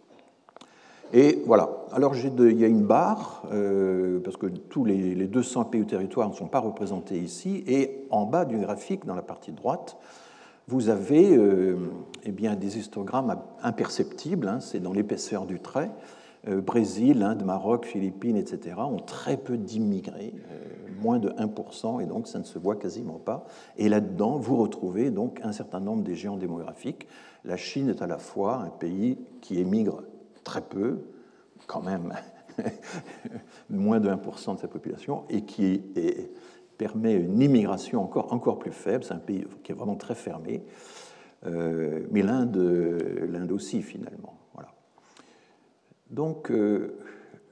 Et 1.12 1.42
voilà. 1.47 1.71
Alors 1.92 2.14
il 2.16 2.59
y 2.59 2.64
a 2.64 2.69
une 2.69 2.85
barre, 2.85 3.42
parce 4.25 4.37
que 4.37 4.47
tous 4.47 4.85
les, 4.85 5.14
les 5.14 5.27
200 5.27 5.64
pays 5.66 5.81
ou 5.81 5.85
territoires 5.85 6.29
ne 6.29 6.35
sont 6.35 6.49
pas 6.49 6.61
représentés 6.61 7.19
ici, 7.19 7.64
et 7.66 8.07
en 8.11 8.25
bas 8.25 8.45
du 8.45 8.59
graphique, 8.59 9.07
dans 9.07 9.14
la 9.14 9.23
partie 9.23 9.53
droite, 9.53 9.97
vous 10.69 10.88
avez 10.88 11.37
euh, 11.37 11.77
eh 12.25 12.33
bien, 12.33 12.57
des 12.57 12.79
histogrammes 12.79 13.37
imperceptibles, 13.62 14.49
hein, 14.49 14.59
c'est 14.61 14.81
dans 14.81 14.92
l'épaisseur 14.92 15.47
du 15.47 15.61
trait. 15.61 15.92
Euh, 16.49 16.61
Brésil, 16.61 17.23
Inde, 17.23 17.45
Maroc, 17.45 17.87
Philippines, 17.87 18.37
etc., 18.37 18.77
ont 18.79 18.99
très 18.99 19.37
peu 19.37 19.57
d'immigrés, 19.57 20.35
euh, 20.51 20.64
moins 21.01 21.21
de 21.21 21.29
1%, 21.31 22.03
et 22.03 22.07
donc 22.07 22.27
ça 22.27 22.40
ne 22.40 22.45
se 22.45 22.59
voit 22.59 22.75
quasiment 22.75 23.21
pas. 23.25 23.47
Et 23.79 23.88
là-dedans, 23.88 24.38
vous 24.38 24.57
retrouvez 24.57 25.11
donc 25.11 25.40
un 25.45 25.53
certain 25.53 25.79
nombre 25.79 26.03
des 26.03 26.16
géants 26.16 26.37
démographiques. 26.37 27.07
La 27.45 27.57
Chine 27.57 27.88
est 27.88 28.03
à 28.03 28.09
la 28.09 28.19
fois 28.19 28.57
un 28.57 28.71
pays 28.71 29.19
qui 29.40 29.61
émigre 29.61 30.03
très 30.47 30.63
peu, 30.63 31.01
quand 31.67 31.83
même 31.83 32.15
moins 33.71 34.01
de 34.01 34.09
1% 34.09 34.55
de 34.55 34.61
sa 34.61 34.69
population, 34.69 35.25
et 35.29 35.43
qui 35.43 35.83
permet 36.79 37.15
une 37.15 37.43
immigration 37.43 38.03
encore, 38.03 38.33
encore 38.33 38.59
plus 38.59 38.73
faible. 38.73 39.05
C'est 39.05 39.15
un 39.15 39.19
pays 39.19 39.45
qui 39.65 39.73
est 39.73 39.75
vraiment 39.75 39.97
très 39.97 40.15
fermé. 40.15 40.65
mais 41.45 42.23
l'Inde, 42.23 43.51
aussi, 43.51 43.83
finalement. 43.83 44.39
Voilà. 44.55 44.69
Donc, 46.11 46.53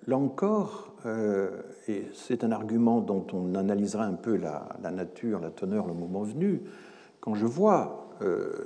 là 0.06 0.16
encore, 0.16 0.94
et 1.88 2.04
c'est 2.12 2.44
un 2.44 2.52
argument 2.52 3.00
dont 3.00 3.26
on 3.32 3.56
analysera 3.56 4.04
un 4.04 4.14
peu 4.14 4.36
la, 4.36 4.68
la, 4.82 4.92
nature, 4.92 5.40
la 5.40 5.50
teneur, 5.50 5.86
le 5.86 5.94
moment 5.94 6.22
venu, 6.22 6.62
quand 7.20 7.34
je 7.34 7.46
vois 7.46 8.16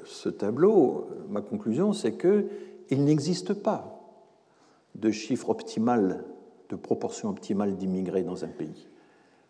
ce 0.05 0.29
tableau, 0.29 1.09
ma 1.31 1.41
conclusion, 1.41 1.95
c'est 1.95 2.19
qu'il 2.19 3.05
n'existe 3.05 3.55
pas 3.55 3.98
de 4.99 5.11
chiffre 5.11 5.51
optimal, 5.51 6.25
de 6.69 6.77
proportion 6.77 7.31
optimale 7.31 7.77
d'immigrés 7.77 8.23
dans 8.23 8.45
un 8.45 8.49
pays. 8.49 8.89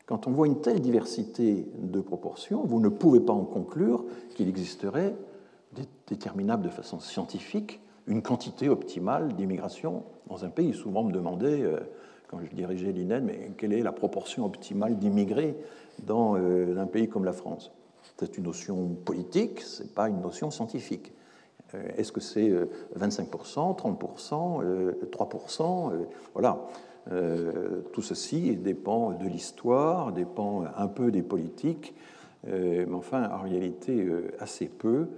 Quand 0.07 0.27
on 0.27 0.31
voit 0.31 0.47
une 0.47 0.61
telle 0.61 0.81
diversité 0.81 1.67
de 1.79 2.01
proportions, 2.01 2.65
vous 2.65 2.81
ne 2.81 2.89
pouvez 2.89 3.21
pas 3.21 3.33
en 3.33 3.45
conclure 3.45 4.05
qu'il 4.35 4.49
existerait, 4.49 5.15
déterminable 6.07 6.65
de 6.65 6.71
façon 6.71 6.99
scientifique, 6.99 7.81
une 8.07 8.23
quantité 8.23 8.71
optimale 8.71 9.35
d'immigration 9.35 10.05
dans 10.27 10.45
un 10.45 10.49
pays. 10.49 10.73
Souvent, 10.73 11.03
on 11.03 11.05
me 11.05 11.13
demandait, 11.13 11.63
euh, 11.63 11.79
quand 12.27 12.39
je 12.41 12.55
dirigeais 12.55 12.93
l'INED, 12.93 13.23
mais 13.23 13.53
quelle 13.59 13.75
est 13.75 13.83
la 13.83 13.93
proportion 13.93 14.47
optimale 14.47 14.99
d'immigrés 14.99 15.57
dans 16.07 16.37
euh, 16.37 16.79
un 16.79 16.87
pays 16.87 17.09
comme 17.09 17.27
la 17.27 17.33
France? 17.33 17.71
C'est 18.17 18.39
une 18.39 18.45
notion 18.45 18.89
politique, 19.05 19.61
ce 19.61 19.83
n'est 19.83 19.89
pas 19.91 20.09
une 20.09 20.23
notion 20.23 20.51
scientifique. 20.51 21.13
Euh, 21.75 21.89
est-ce 21.97 22.13
que 22.13 22.21
c'est 22.21 22.53
25%, 22.99 23.77
30%, 23.77 24.63
3% 25.11 25.93
Voilà. 26.35 26.69
Euh, 27.11 27.81
tout 27.93 28.03
ceci 28.03 28.55
dépend 28.57 29.13
de 29.13 29.27
l'histoire, 29.27 30.13
dépend 30.13 30.65
un 30.77 30.89
peu 30.89 31.11
des 31.11 31.23
politiques, 31.23 31.95
euh, 32.47 32.85
mais 32.87 32.95
enfin, 32.95 33.31
en 33.31 33.43
réalité, 33.43 34.07
assez 34.41 34.67
peu. 34.67 35.09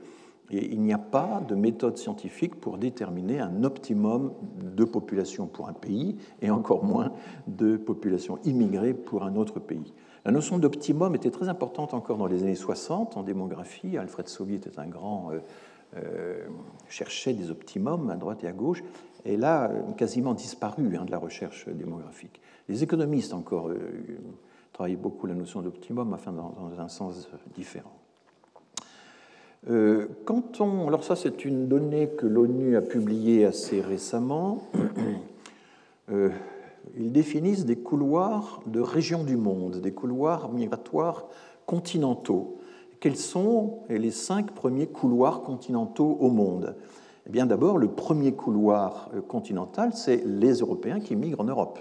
Et 0.53 0.73
il 0.73 0.81
n'y 0.81 0.93
a 0.93 0.99
pas 0.99 1.43
de 1.47 1.55
méthode 1.55 1.97
scientifique 1.97 2.57
pour 2.57 2.79
déterminer 2.79 3.41
un 3.41 3.63
optimum 3.63 4.33
de 4.61 4.85
population 4.85 5.47
pour 5.47 5.69
un 5.69 5.73
pays, 5.73 6.17
et 6.43 6.51
encore 6.51 6.85
moins 6.85 7.13
de 7.47 7.77
population 7.77 8.39
immigrée 8.45 8.95
pour 8.95 9.25
un 9.25 9.37
autre 9.37 9.61
pays. 9.61 9.93
La 10.25 10.33
notion 10.33 10.59
d'optimum 10.59 11.15
était 11.15 11.31
très 11.31 11.49
importante 11.49 11.95
encore 11.95 12.19
dans 12.19 12.27
les 12.27 12.43
années 12.43 12.55
60 12.55 13.17
en 13.17 13.23
démographie. 13.23 13.97
Alfred 13.97 14.29
Sauvy 14.29 14.57
était 14.57 14.79
un 14.79 14.87
grand 14.87 15.31
cherchait 16.89 17.33
des 17.33 17.51
optimums 17.51 18.11
à 18.11 18.17
droite 18.17 18.45
et 18.45 18.47
à 18.47 18.53
gauche, 18.53 18.83
et 19.25 19.37
là, 19.37 19.71
quasiment 19.97 20.35
disparu 20.35 20.97
hein, 20.97 21.05
de 21.05 21.11
la 21.11 21.19
recherche 21.19 21.69
démographique. 21.69 22.41
Les 22.69 22.83
économistes 22.83 23.35
encore 23.35 23.69
euh, 23.69 23.79
travaillent 24.73 24.97
beaucoup 24.97 25.27
la 25.27 25.35
notion 25.35 25.61
d'optimum, 25.63 26.13
enfin 26.13 26.33
dans, 26.33 26.55
un 26.79 26.89
sens 26.89 27.29
différent. 27.55 27.93
Euh, 29.69 30.07
quand 30.25 30.61
on, 30.61 30.89
alors 30.89 31.05
ça 31.05 31.17
c'est 31.17 31.45
une 31.45 31.69
donnée 31.69 32.09
que 32.17 32.27
l'ONU 32.27 32.77
a 32.77 32.81
publiée 32.81 33.45
assez 33.45 33.83
récemment, 33.83 34.63
euh, 36.11 36.31
ils 36.97 37.13
définissent 37.13 37.67
des 37.67 37.77
couloirs 37.77 38.63
de 38.67 38.81
régions 38.81 39.23
du 39.23 39.37
monde, 39.37 39.81
des 39.81 39.93
couloirs 39.93 40.51
migratoires 40.51 41.27
continentaux 41.67 42.60
quels 43.01 43.17
sont 43.17 43.81
les 43.89 44.11
cinq 44.11 44.53
premiers 44.53 44.87
couloirs 44.87 45.43
continentaux 45.43 46.19
au 46.21 46.31
monde? 46.31 46.77
Eh 47.27 47.31
bien, 47.31 47.47
d'abord, 47.47 47.79
le 47.79 47.89
premier 47.89 48.33
couloir 48.33 49.11
euh, 49.15 49.21
continental, 49.21 49.93
c'est 49.95 50.23
les 50.25 50.55
Européens 50.55 51.01
qui 51.01 51.17
migrent 51.17 51.41
en 51.41 51.45
Europe. 51.45 51.79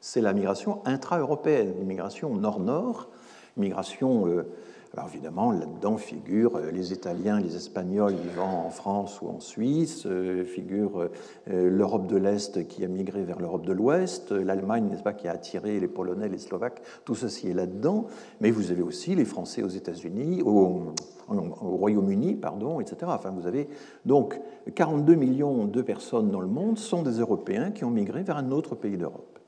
C'est 0.00 0.20
la 0.20 0.32
migration 0.32 0.80
intra-européenne, 0.86 1.74
l'immigration 1.78 2.34
nord-nord, 2.34 3.10
migration 3.56 4.26
euh, 4.26 4.50
alors 4.96 5.08
évidemment, 5.08 5.52
là-dedans 5.52 5.98
figurent 5.98 6.56
euh, 6.56 6.72
les 6.72 6.92
Italiens, 6.92 7.38
les 7.38 7.54
Espagnols 7.54 8.14
vivant 8.14 8.64
en 8.66 8.70
France 8.70 9.22
ou 9.22 9.28
en 9.28 9.38
Suisse, 9.38 10.04
euh, 10.06 10.42
figure 10.42 11.02
euh, 11.48 11.70
l'Europe 11.70 12.08
de 12.08 12.16
l'Est 12.16 12.66
qui 12.66 12.84
a 12.84 12.88
migré 12.88 13.22
vers 13.22 13.38
l'Europe 13.38 13.64
de 13.64 13.72
l'Ouest, 13.72 14.32
l'Allemagne, 14.32 14.88
n'est-ce 14.90 15.04
pas, 15.04 15.12
qui 15.12 15.28
a 15.28 15.32
attiré 15.32 15.78
les 15.78 15.86
Polonais, 15.86 16.28
les 16.28 16.38
Slovaques, 16.38 16.82
tout 17.04 17.14
ceci 17.14 17.48
est 17.48 17.54
là-dedans. 17.54 18.06
Mais 18.40 18.50
vous 18.50 18.72
avez 18.72 18.82
aussi 18.82 19.14
les 19.14 19.24
Français 19.24 19.62
aux 19.62 19.68
États-Unis, 19.68 20.42
au, 20.42 20.92
au 21.28 21.76
Royaume-Uni, 21.76 22.34
pardon, 22.34 22.80
etc. 22.80 22.96
Enfin, 23.04 23.30
vous 23.30 23.46
avez 23.46 23.68
donc 24.04 24.40
42 24.74 25.14
millions 25.14 25.66
de 25.66 25.82
personnes 25.82 26.32
dans 26.32 26.40
le 26.40 26.48
monde 26.48 26.78
sont 26.78 27.02
des 27.04 27.20
Européens 27.20 27.70
qui 27.70 27.84
ont 27.84 27.90
migré 27.90 28.24
vers 28.24 28.38
un 28.38 28.50
autre 28.50 28.74
pays 28.74 28.96
d'Europe. 28.96 29.38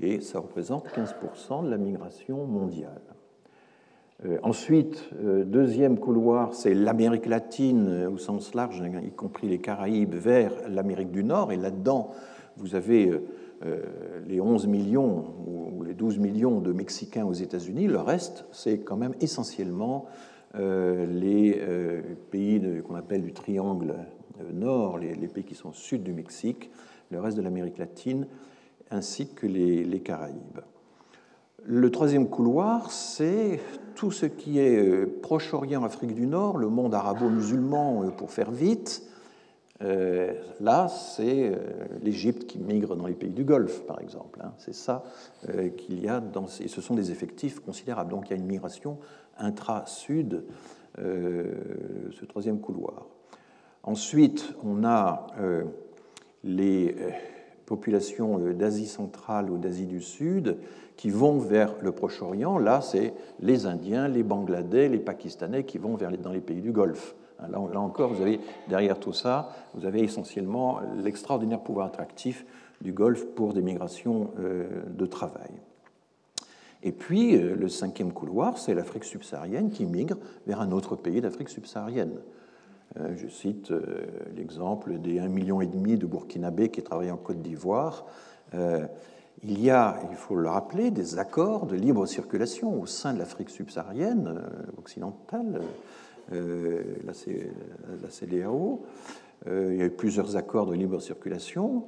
Et 0.00 0.20
ça 0.20 0.38
représente 0.38 0.86
15% 0.88 1.64
de 1.64 1.70
la 1.70 1.78
migration 1.78 2.46
mondiale. 2.46 3.02
Euh, 4.26 4.38
ensuite, 4.42 5.08
euh, 5.24 5.44
deuxième 5.44 5.98
couloir, 5.98 6.54
c'est 6.54 6.74
l'Amérique 6.74 7.26
latine 7.26 7.86
euh, 7.88 8.10
au 8.10 8.18
sens 8.18 8.54
large, 8.54 8.82
y 9.02 9.10
compris 9.10 9.48
les 9.48 9.58
Caraïbes, 9.58 10.14
vers 10.14 10.52
l'Amérique 10.68 11.10
du 11.10 11.24
Nord. 11.24 11.52
Et 11.52 11.56
là-dedans, 11.56 12.10
vous 12.56 12.74
avez 12.74 13.12
les 14.26 14.40
11 14.40 14.66
millions 14.66 15.24
ou 15.46 15.82
les 15.82 15.94
12 15.94 16.18
millions 16.18 16.60
de 16.60 16.72
Mexicains 16.72 17.24
aux 17.24 17.32
États-Unis. 17.32 17.86
Le 17.86 17.98
reste, 17.98 18.44
c'est 18.52 18.80
quand 18.80 18.96
même 18.96 19.14
essentiellement 19.20 20.06
les 20.54 21.62
pays 22.30 22.60
qu'on 22.86 22.96
appelle 22.96 23.22
du 23.22 23.32
triangle 23.32 23.94
nord, 24.52 24.98
les, 24.98 25.14
pays 25.28 25.44
qui 25.44 25.54
sont 25.54 25.70
au 25.70 25.74
sud 25.74 26.02
du 26.02 26.12
Mexique, 26.12 26.70
le 27.10 27.20
reste 27.20 27.36
de 27.36 27.42
l'Amérique 27.42 27.78
latine, 27.78 28.26
ainsi 28.90 29.28
que 29.28 29.46
les 29.46 30.00
Caraïbes. 30.00 30.60
Le 31.64 31.90
troisième 31.90 32.28
couloir, 32.28 32.90
c'est 32.90 33.60
tout 33.94 34.10
ce 34.10 34.24
qui 34.24 34.58
est 34.58 34.78
euh, 34.78 35.18
Proche-Orient, 35.22 35.84
Afrique 35.84 36.14
du 36.14 36.26
Nord, 36.26 36.56
le 36.56 36.68
monde 36.68 36.94
arabo-musulman, 36.94 38.04
euh, 38.04 38.10
pour 38.10 38.30
faire 38.30 38.50
vite. 38.50 39.02
Euh, 39.82 40.32
là, 40.60 40.88
c'est 40.88 41.52
l'Égypte 42.02 42.46
qui 42.46 42.58
migre 42.58 42.96
dans 42.96 43.06
les 43.06 43.14
pays 43.14 43.32
du 43.32 43.44
Golfe, 43.44 43.84
par 43.86 44.00
exemple. 44.00 44.40
Hein. 44.42 44.52
C'est 44.58 44.74
ça 44.74 45.04
qu'il 45.76 46.02
y 46.02 46.08
a 46.08 46.20
dans 46.20 46.46
ces... 46.46 46.68
Ce 46.68 46.80
sont 46.80 46.94
des 46.94 47.10
effectifs 47.10 47.60
considérables. 47.60 48.10
Donc 48.10 48.28
il 48.28 48.30
y 48.30 48.34
a 48.34 48.36
une 48.36 48.46
migration 48.46 48.98
intra-sud, 49.38 50.44
ce 50.98 52.24
troisième 52.28 52.60
couloir. 52.60 53.06
Ensuite, 53.82 54.54
on 54.62 54.84
a 54.84 55.28
les 56.44 56.94
populations 57.64 58.38
d'Asie 58.38 58.86
centrale 58.86 59.48
ou 59.48 59.56
d'Asie 59.56 59.86
du 59.86 60.02
Sud 60.02 60.58
qui 61.00 61.08
vont 61.08 61.38
vers 61.38 61.72
le 61.80 61.92
Proche-Orient, 61.92 62.58
là, 62.58 62.82
c'est 62.82 63.14
les 63.40 63.64
Indiens, 63.64 64.06
les 64.06 64.22
Bangladais, 64.22 64.86
les 64.86 64.98
Pakistanais 64.98 65.64
qui 65.64 65.78
vont 65.78 65.96
vers 65.96 66.10
dans 66.18 66.30
les 66.30 66.42
pays 66.42 66.60
du 66.60 66.72
Golfe. 66.72 67.14
Hein, 67.38 67.46
là, 67.50 67.80
encore, 67.80 68.12
vous 68.12 68.20
avez 68.20 68.38
derrière 68.68 69.00
tout 69.00 69.14
ça, 69.14 69.48
vous 69.72 69.86
avez 69.86 70.00
essentiellement 70.00 70.80
l'extraordinaire 71.02 71.60
pouvoir 71.60 71.86
attractif 71.86 72.44
du 72.82 72.92
Golfe 72.92 73.24
pour 73.34 73.54
des 73.54 73.62
migrations 73.62 74.30
euh, 74.40 74.68
de 74.90 75.06
travail. 75.06 75.48
Et 76.82 76.92
puis, 76.92 77.34
euh, 77.34 77.56
le 77.56 77.70
cinquième 77.70 78.12
couloir, 78.12 78.58
c'est 78.58 78.74
l'Afrique 78.74 79.04
subsaharienne 79.04 79.70
qui 79.70 79.86
migre 79.86 80.18
vers 80.46 80.60
un 80.60 80.70
autre 80.70 80.96
pays 80.96 81.22
d'Afrique 81.22 81.48
subsaharienne. 81.48 82.20
Euh, 82.98 83.16
je 83.16 83.26
cite 83.26 83.72
l'exemple 84.36 84.98
des 84.98 85.18
1,5 85.18 85.28
million 85.28 85.60
de 85.60 86.06
Burkinabés 86.06 86.68
qui 86.68 86.82
travaillent 86.82 87.10
en 87.10 87.16
Côte 87.16 87.40
d'Ivoire 87.40 88.04
il 89.44 89.62
y 89.62 89.70
a, 89.70 89.98
il 90.10 90.16
faut 90.16 90.36
le 90.36 90.48
rappeler, 90.48 90.90
des 90.90 91.18
accords 91.18 91.66
de 91.66 91.76
libre 91.76 92.06
circulation 92.06 92.80
au 92.80 92.86
sein 92.86 93.14
de 93.14 93.18
l'Afrique 93.18 93.50
subsaharienne 93.50 94.26
euh, 94.36 94.78
occidentale, 94.78 95.62
euh, 96.32 96.82
la, 97.04 98.10
CDAO. 98.10 98.84
Euh, 99.46 99.70
il 99.72 99.78
y 99.78 99.82
a 99.82 99.86
eu 99.86 99.90
plusieurs 99.90 100.36
accords 100.36 100.66
de 100.66 100.74
libre 100.74 101.00
circulation 101.00 101.84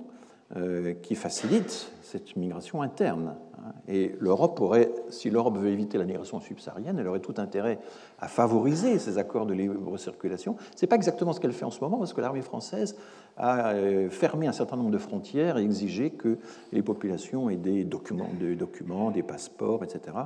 qui 1.03 1.15
facilitent 1.15 1.91
cette 2.13 2.37
migration 2.37 2.83
interne. 2.83 3.37
Hein. 3.59 3.73
Et 3.89 4.15
l'Europe 4.21 4.61
aurait, 4.61 4.91
si 5.09 5.31
l'Europe 5.31 5.57
veut 5.57 5.71
éviter 5.71 5.97
la 5.97 6.05
migration 6.05 6.41
subsaharienne, 6.41 6.99
elle 6.99 7.09
aurait 7.09 7.21
tout 7.21 7.35
intérêt 7.39 7.79
à 8.21 8.29
favoriser 8.29 8.99
ces 8.99 9.17
accords 9.17 9.47
de 9.47 9.55
libre 9.55 9.97
circulation. 9.97 10.57
Ce 10.77 10.85
n'est 10.85 10.89
pas 10.89 10.97
exactement 10.97 11.33
ce 11.33 11.41
qu'elle 11.41 11.53
fait 11.53 11.65
en 11.65 11.71
ce 11.71 11.81
moment, 11.81 11.99
parce 11.99 12.13
que 12.13 12.21
l'armée 12.21 12.43
française 12.43 12.97
a 13.39 13.71
euh, 13.71 14.11
fermé 14.11 14.47
un 14.47 14.53
certain 14.53 14.77
nombre 14.77 14.91
de 14.91 14.99
frontières 14.99 15.57
et 15.57 15.63
exigé 15.63 16.11
que 16.11 16.39
les 16.73 16.83
populations 16.83 17.49
aient 17.49 17.57
des 17.57 17.85
documents, 17.85 18.31
des, 18.39 18.57
documents, 18.57 19.11
des 19.11 19.23
passeports, 19.23 19.83
etc. 19.85 20.17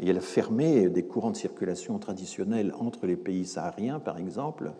Et 0.00 0.08
elle 0.08 0.18
a 0.18 0.20
fermé 0.20 0.88
des 0.88 1.04
courants 1.04 1.30
de 1.30 1.36
circulation 1.36 1.98
traditionnels 1.98 2.74
entre 2.78 3.06
les 3.06 3.16
pays 3.16 3.46
sahariens, 3.46 4.00
par 4.00 4.18
exemple, 4.18 4.72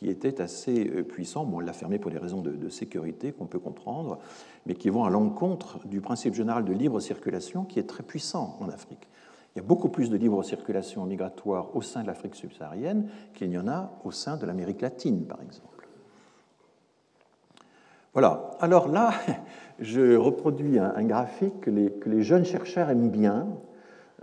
qui 0.00 0.08
étaient 0.08 0.40
assez 0.40 0.88
euh, 0.88 1.02
puissants. 1.02 1.44
Bon, 1.44 1.60
elle 1.60 1.66
l'a 1.66 1.74
fermé 1.74 1.98
pour 1.98 2.10
des 2.10 2.16
raisons 2.16 2.40
de, 2.40 2.52
de 2.52 2.68
sécurité 2.70 3.32
qu'on 3.32 3.44
peut 3.44 3.58
comprendre, 3.58 4.18
mais 4.64 4.74
qui 4.74 4.88
vont 4.88 5.04
à 5.04 5.10
l'encontre 5.10 5.86
du 5.86 6.00
principe 6.00 6.34
général 6.34 6.64
de 6.64 6.72
libre 6.72 7.00
circulation 7.00 7.64
qui 7.64 7.78
est 7.78 7.86
très 7.86 8.02
puissant 8.02 8.56
en 8.60 8.70
Afrique. 8.70 9.08
Il 9.54 9.58
y 9.58 9.60
a 9.60 9.64
beaucoup 9.64 9.90
plus 9.90 10.08
de 10.08 10.16
libre 10.16 10.42
circulation 10.42 11.04
migratoire 11.04 11.76
au 11.76 11.82
sein 11.82 12.00
de 12.00 12.06
l'Afrique 12.06 12.34
subsaharienne 12.34 13.08
qu'il 13.34 13.50
n'y 13.50 13.58
en 13.58 13.68
a 13.68 13.92
au 14.04 14.10
sein 14.10 14.38
de 14.38 14.46
l'Amérique 14.46 14.80
latine, 14.80 15.26
par 15.26 15.42
exemple. 15.42 15.86
Voilà. 18.14 18.52
Alors 18.58 18.88
là, 18.88 19.12
je 19.80 20.16
reproduis 20.16 20.78
un, 20.78 21.04
graphique 21.04 21.60
que 21.60 21.70
les, 21.70 22.22
jeunes 22.22 22.46
chercheurs 22.46 22.88
aiment 22.88 23.10
bien. 23.10 23.48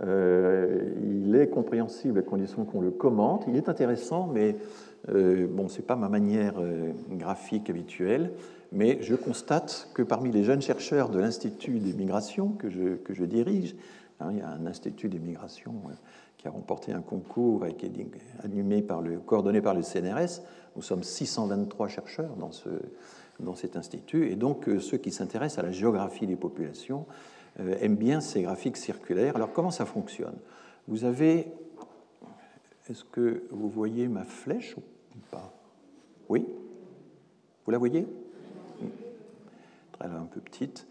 il 0.02 1.36
est 1.36 1.48
compréhensible 1.48 2.18
à 2.18 2.22
condition 2.22 2.64
qu'on 2.64 2.80
le 2.80 2.90
commente. 2.90 3.44
Il 3.46 3.54
est 3.54 3.68
intéressant, 3.68 4.28
mais 4.32 4.56
bon, 5.06 5.68
ce 5.68 5.76
n'est 5.76 5.86
pas 5.86 5.96
ma 5.96 6.08
manière 6.08 6.54
graphique 7.10 7.70
habituelle. 7.70 8.32
Mais 8.72 8.98
je 9.00 9.14
constate 9.14 9.88
que 9.94 10.02
parmi 10.02 10.30
les 10.30 10.44
jeunes 10.44 10.60
chercheurs 10.60 11.08
de 11.08 11.18
l'Institut 11.18 11.78
des 11.78 11.94
migrations 11.94 12.50
que 12.50 12.68
je, 12.68 12.96
que 12.96 13.14
je 13.14 13.24
dirige, 13.24 13.74
hein, 14.20 14.28
il 14.32 14.38
y 14.38 14.42
a 14.42 14.48
un 14.48 14.66
Institut 14.66 15.08
des 15.08 15.18
migrations 15.18 15.74
qui 16.36 16.46
a 16.46 16.50
remporté 16.50 16.92
un 16.92 17.00
concours 17.00 17.66
et 17.66 17.74
qui 17.74 17.86
est 17.86 17.92
animé 18.44 18.82
par 18.82 19.00
le, 19.00 19.18
coordonné 19.18 19.60
par 19.60 19.74
le 19.74 19.82
CNRS. 19.82 20.42
Nous 20.76 20.82
sommes 20.82 21.02
623 21.02 21.88
chercheurs 21.88 22.36
dans, 22.36 22.52
ce, 22.52 22.68
dans 23.40 23.54
cet 23.54 23.76
institut, 23.76 24.30
et 24.30 24.36
donc 24.36 24.68
euh, 24.68 24.78
ceux 24.78 24.98
qui 24.98 25.10
s'intéressent 25.10 25.58
à 25.58 25.66
la 25.66 25.72
géographie 25.72 26.26
des 26.26 26.36
populations 26.36 27.06
euh, 27.58 27.76
aiment 27.80 27.96
bien 27.96 28.20
ces 28.20 28.42
graphiques 28.42 28.76
circulaires. 28.76 29.34
Alors 29.34 29.52
comment 29.52 29.70
ça 29.70 29.86
fonctionne? 29.86 30.36
Vous 30.86 31.04
avez... 31.04 31.52
Est-ce 32.90 33.04
que 33.04 33.42
vous 33.50 33.68
voyez 33.68 34.08
ma 34.08 34.24
flèche 34.24 34.76
ou 34.76 35.18
pas? 35.30 35.52
Oui? 36.28 36.46
Vous 37.64 37.70
la 37.70 37.78
voyez? 37.78 38.06
Elle 40.00 40.10
est 40.10 40.14
un 40.14 40.24
peu 40.24 40.40
petite. 40.40 40.86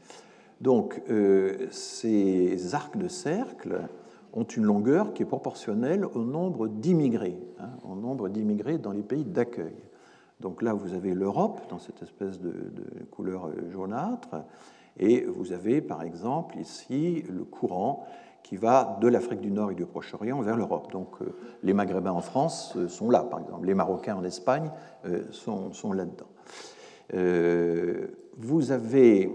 Donc, 0.61 1.01
euh, 1.09 1.67
ces 1.71 2.75
arcs 2.75 2.97
de 2.97 3.07
cercle 3.07 3.87
ont 4.33 4.43
une 4.43 4.63
longueur 4.63 5.13
qui 5.13 5.23
est 5.23 5.27
proportionnelle 5.27 6.05
au 6.05 6.23
nombre 6.23 6.67
d'immigrés, 6.67 7.39
hein, 7.59 7.71
au 7.83 7.95
nombre 7.95 8.29
d'immigrés 8.29 8.77
dans 8.77 8.91
les 8.91 9.01
pays 9.01 9.25
d'accueil. 9.25 9.75
Donc 10.39 10.61
là, 10.61 10.73
vous 10.73 10.93
avez 10.93 11.15
l'Europe 11.15 11.61
dans 11.69 11.79
cette 11.79 12.03
espèce 12.03 12.39
de, 12.39 12.53
couleur 13.09 13.49
jaunâtre, 13.71 14.43
et 14.99 15.25
vous 15.25 15.51
avez 15.51 15.81
par 15.81 16.03
exemple 16.03 16.57
ici 16.59 17.23
le 17.29 17.43
courant 17.43 18.05
qui 18.43 18.55
va 18.55 18.97
de 19.01 19.07
l'Afrique 19.07 19.41
du 19.41 19.51
Nord 19.51 19.71
et 19.71 19.75
du 19.75 19.85
Proche-Orient 19.85 20.41
vers 20.41 20.55
l'Europe. 20.55 20.91
Donc 20.91 21.21
euh, 21.21 21.35
les 21.63 21.73
Maghrébins 21.73 22.11
en 22.11 22.21
France 22.21 22.73
euh, 22.77 22.87
sont 22.87 23.09
là, 23.09 23.23
par 23.23 23.41
exemple, 23.41 23.65
les 23.65 23.73
Marocains 23.73 24.15
en 24.15 24.23
Espagne 24.23 24.71
euh, 25.05 25.23
sont, 25.31 25.93
là-dedans. 25.93 26.27
vous 28.37 28.71
avez 28.71 29.31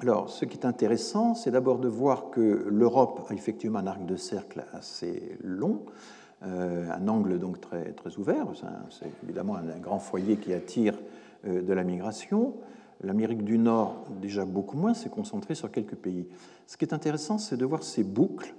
alors, 0.00 0.28
ce 0.28 0.44
qui 0.44 0.58
est 0.58 0.66
intéressant, 0.66 1.34
c'est 1.34 1.50
d'abord 1.50 1.78
de 1.78 1.88
voir 1.88 2.28
que 2.30 2.66
l'Europe 2.68 3.26
a 3.30 3.34
effectivement 3.34 3.78
un 3.78 3.86
arc 3.86 4.04
de 4.04 4.16
cercle 4.16 4.66
assez 4.74 5.38
long, 5.42 5.86
un 6.42 7.08
angle 7.08 7.38
donc 7.38 7.62
très, 7.62 7.92
très 7.92 8.18
ouvert. 8.18 8.46
C'est 8.90 9.10
évidemment 9.24 9.56
un, 9.56 9.78
grand 9.78 9.98
foyer 9.98 10.36
qui 10.36 10.52
attire 10.52 10.98
de 11.46 11.72
la 11.72 11.82
migration. 11.82 12.56
L'Amérique 13.02 13.44
du 13.44 13.58
Nord, 13.58 14.04
déjà 14.20 14.44
beaucoup 14.44 14.76
moins, 14.76 14.94
s'est 14.94 15.10
concentrée 15.10 15.54
sur 15.54 15.70
quelques 15.70 15.96
pays. 15.96 16.26
Ce 16.66 16.76
qui 16.76 16.84
est 16.84 16.94
intéressant, 16.94 17.38
c'est 17.38 17.56
de 17.56 17.64
voir 17.64 17.82
ces 17.82 18.04
boucles 18.04 18.54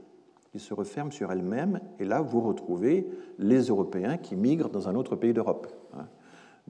qui 0.52 0.60
se 0.60 0.73
referment 0.73 1.12
sur 1.12 1.32
elles-mêmes, 1.32 1.80
et 2.00 2.06
là, 2.06 2.21
vous 2.21 2.41
retrouvez 2.41 3.08
les 3.39 3.63
Européens 3.63 4.17
qui 4.17 4.36
migrent 4.36 4.69
dans 4.69 4.88
un 4.88 4.95
autre 4.95 5.15
pays 5.15 5.34
d'Europe. 5.34 5.67
Hein. 5.93 6.08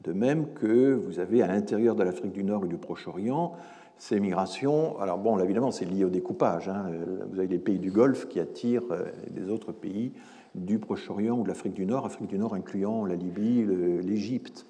De 0.04 0.14
même 0.14 0.54
que 0.54 0.94
vous 0.94 1.20
avez 1.20 1.42
à 1.42 1.48
l'intérieur 1.48 1.96
de 1.96 2.04
l'Afrique 2.04 2.32
du 2.32 2.44
Nord 2.44 2.66
et 2.66 2.68
du 2.68 2.78
Proche-Orient 2.78 3.54
ces 3.98 4.20
migrations, 4.20 5.00
alors 5.00 5.18
bon, 5.18 5.40
évidemment, 5.40 5.72
c'est 5.72 5.86
lié 5.86 6.04
au 6.04 6.10
découpage. 6.10 6.70
Hein. 6.70 6.86
Vous 7.32 7.40
avez 7.40 7.48
les 7.48 7.58
pays 7.58 7.80
du 7.80 7.92
Golfe 7.92 8.28
qui 8.28 8.40
attirent 8.40 8.88
des 9.32 9.42
euh, 9.42 9.54
autres 9.54 9.72
pays 9.72 10.14
du 10.54 10.80
Proche-Orient 10.80 11.38
ou 11.38 11.44
de 11.44 11.48
l'Afrique 11.48 11.74
du 11.74 11.86
Nord, 11.86 12.06
Afrique 12.06 12.28
du 12.28 12.38
Nord 12.38 12.54
incluant 12.54 13.06
la 13.06 13.16
Libye, 13.16 13.66
l'Égypte 14.04 14.66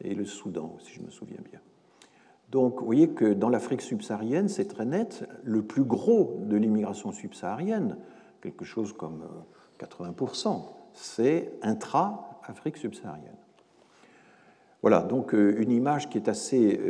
et 0.00 0.14
le 0.14 0.24
Soudan, 0.24 0.76
si 0.80 0.94
je 0.94 1.02
me 1.02 1.10
souviens 1.10 1.40
bien. 1.50 1.60
Donc, 2.50 2.80
vous 2.80 2.86
voyez 2.86 3.10
que 3.10 3.34
dans 3.34 3.50
l'Afrique 3.50 3.82
subsaharienne, 3.82 4.48
c'est 4.48 4.66
très 4.66 4.86
net, 4.86 5.28
le 5.44 5.62
plus 5.62 5.84
gros 5.84 6.38
de 6.44 6.56
l'immigration 6.56 7.12
subsaharienne, 7.12 7.98
quelque 8.40 8.64
chose 8.64 8.92
comme 8.92 9.24
80%, 9.78 10.48
euh, 10.48 10.58
c'est 10.94 11.52
intra-Afrique 11.62 12.78
subsaharienne. 12.78 13.36
Voilà, 14.80 15.02
donc 15.02 15.34
euh, 15.34 15.60
une 15.60 15.70
image 15.70 16.08
qui 16.08 16.18
est 16.18 16.28
assez 16.28 16.80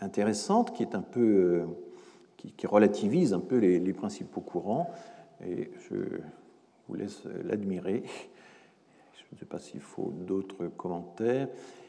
intéressante 0.00 0.74
qui 0.74 0.82
est 0.82 0.94
un 0.94 1.02
peu 1.02 1.20
euh, 1.20 1.66
qui, 2.36 2.66
relativise 2.66 3.34
un 3.34 3.40
peu 3.40 3.58
les, 3.58 3.92
principaux 3.92 4.40
courants 4.40 4.90
et 5.46 5.70
je 5.88 5.94
vous 6.88 6.94
laisse 6.94 7.22
l'admirer. 7.44 8.02
Je 9.14 9.34
ne 9.34 9.38
sais 9.38 9.46
pas 9.46 9.58
s'il 9.58 9.80
faut 9.80 10.12
d'autres 10.26 10.66
commentaires. 10.68 11.48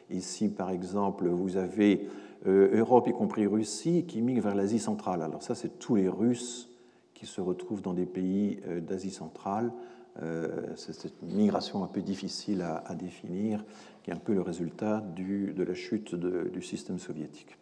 Ici, 0.09 0.49
par 0.49 0.69
exemple, 0.69 1.27
vous 1.27 1.55
avez 1.57 2.01
euh, 2.01 2.07
Europe, 2.45 3.07
y 3.07 3.13
compris 3.13 3.45
Russie, 3.45 4.05
qui 4.07 4.21
migre 4.21 4.41
vers 4.41 4.55
l'Asie 4.55 4.79
centrale. 4.79 5.21
Alors 5.21 5.43
ça, 5.43 5.55
c'est 5.55 5.79
tous 5.79 5.95
les 5.95 6.09
Russes 6.09 6.69
qui 7.13 7.25
se 7.25 7.39
retrouvent 7.39 7.81
dans 7.81 7.93
des 7.93 8.07
pays 8.07 8.59
euh, 8.67 8.79
d'Asie 8.79 9.11
centrale. 9.11 9.71
c'est 10.75 10.93
cette 10.93 11.21
migration 11.21 11.83
un 11.83 11.87
peu 11.87 12.01
difficile 12.01 12.63
à, 12.63 12.95
définir, 12.95 13.63
qui 14.03 14.11
est 14.11 14.13
un 14.13 14.17
peu 14.17 14.33
le 14.33 14.41
résultat 14.41 15.01
de 15.15 15.63
la 15.63 15.73
chute 15.73 16.15
du 16.15 16.61
système 16.61 16.99
soviétique. 16.99 17.57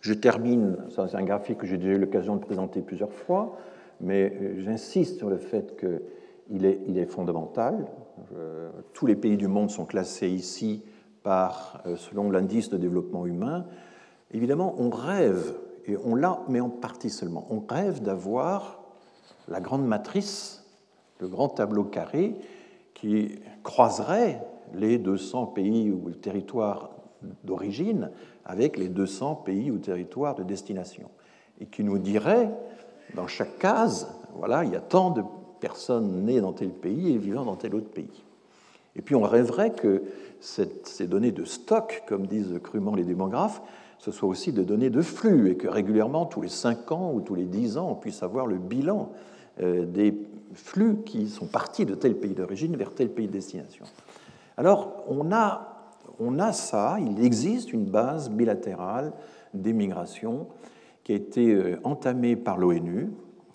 Je 0.00 0.14
termine, 0.14 0.78
c'est 0.88 1.14
un 1.14 1.24
graphique 1.24 1.58
que 1.58 1.66
j'ai 1.66 1.76
déjà 1.76 1.92
eu 1.92 1.98
l'occasion 1.98 2.36
de 2.36 2.40
présenter 2.40 2.80
plusieurs 2.80 3.12
fois, 3.12 3.58
mais 4.00 4.32
euh, 4.40 4.60
j'insiste 4.60 5.18
sur 5.18 5.28
le 5.28 5.36
fait 5.36 5.76
qu'il 5.78 6.64
est, 6.64 6.80
il 6.86 6.98
est 6.98 7.06
fondamental. 7.06 7.86
tous 8.94 9.06
les 9.06 9.16
pays 9.16 9.36
du 9.36 9.48
monde 9.48 9.70
sont 9.70 9.84
classés 9.84 10.28
ici 10.28 10.82
par, 11.22 11.82
euh, 11.86 11.96
selon 11.96 12.30
l'indice 12.30 12.70
de 12.70 12.76
développement 12.76 13.26
humain. 13.26 13.66
Évidemment, 14.32 14.74
on 14.78 14.90
rêve, 14.90 15.54
et 15.86 15.96
on 16.04 16.14
l'a, 16.14 16.40
mais 16.48 16.60
en 16.60 16.70
partie 16.70 17.10
seulement, 17.10 17.46
on 17.50 17.62
rêve 17.66 18.02
d'avoir 18.02 18.80
la 19.48 19.60
grande 19.60 19.86
matrice, 19.86 20.64
le 21.20 21.28
grand 21.28 21.48
tableau 21.48 21.84
carré 21.84 22.36
qui 22.94 23.40
croiserait 23.62 24.42
les 24.74 24.98
200 24.98 25.46
pays 25.46 25.90
ou 25.90 26.10
territoires 26.10 26.90
d'origine 27.44 28.10
avec 28.44 28.78
les 28.78 28.88
200 28.88 29.36
pays 29.36 29.70
ou 29.70 29.78
territoires 29.78 30.34
de 30.34 30.42
destination, 30.42 31.10
et 31.60 31.66
qui 31.66 31.84
nous 31.84 31.98
dirait, 31.98 32.50
dans 33.14 33.26
chaque 33.26 33.58
case, 33.58 34.08
voilà, 34.34 34.64
il 34.64 34.72
y 34.72 34.76
a 34.76 34.80
tant 34.80 35.10
de 35.10 35.22
personnes 35.60 36.24
nées 36.24 36.40
dans 36.40 36.52
tel 36.52 36.70
pays 36.70 37.12
et 37.14 37.18
vivant 37.18 37.44
dans 37.44 37.56
tel 37.56 37.74
autre 37.74 37.90
pays. 37.90 38.24
Et 38.96 39.02
puis 39.02 39.14
on 39.14 39.22
rêverait 39.22 39.72
que 39.72 40.02
ces 40.40 41.06
données 41.06 41.32
de 41.32 41.44
stock, 41.44 42.02
comme 42.06 42.26
disent 42.26 42.58
crûment 42.62 42.94
les 42.94 43.04
démographes, 43.04 43.62
ce 43.98 44.10
soit 44.10 44.28
aussi 44.28 44.52
des 44.52 44.64
données 44.64 44.90
de 44.90 45.02
flux 45.02 45.50
et 45.50 45.56
que 45.56 45.68
régulièrement, 45.68 46.24
tous 46.24 46.40
les 46.40 46.48
5 46.48 46.90
ans 46.92 47.12
ou 47.14 47.20
tous 47.20 47.34
les 47.34 47.44
10 47.44 47.76
ans, 47.76 47.90
on 47.90 47.94
puisse 47.94 48.22
avoir 48.22 48.46
le 48.46 48.56
bilan 48.56 49.12
euh, 49.60 49.84
des 49.84 50.14
flux 50.54 51.02
qui 51.04 51.28
sont 51.28 51.46
partis 51.46 51.84
de 51.84 51.94
tel 51.94 52.14
pays 52.14 52.34
d'origine 52.34 52.76
vers 52.76 52.94
tel 52.94 53.10
pays 53.10 53.26
de 53.26 53.32
destination. 53.32 53.84
Alors, 54.56 55.04
on 55.08 55.30
a 55.32 55.70
on 56.20 56.38
a 56.38 56.52
ça, 56.52 56.98
il 57.00 57.24
existe 57.24 57.72
une 57.72 57.86
base 57.86 58.30
bilatérale 58.30 59.12
d'émigration 59.54 60.46
qui 61.02 61.12
a 61.12 61.16
été 61.16 61.52
euh, 61.52 61.80
entamée 61.82 62.36
par 62.36 62.58
l'ONU, 62.58 63.10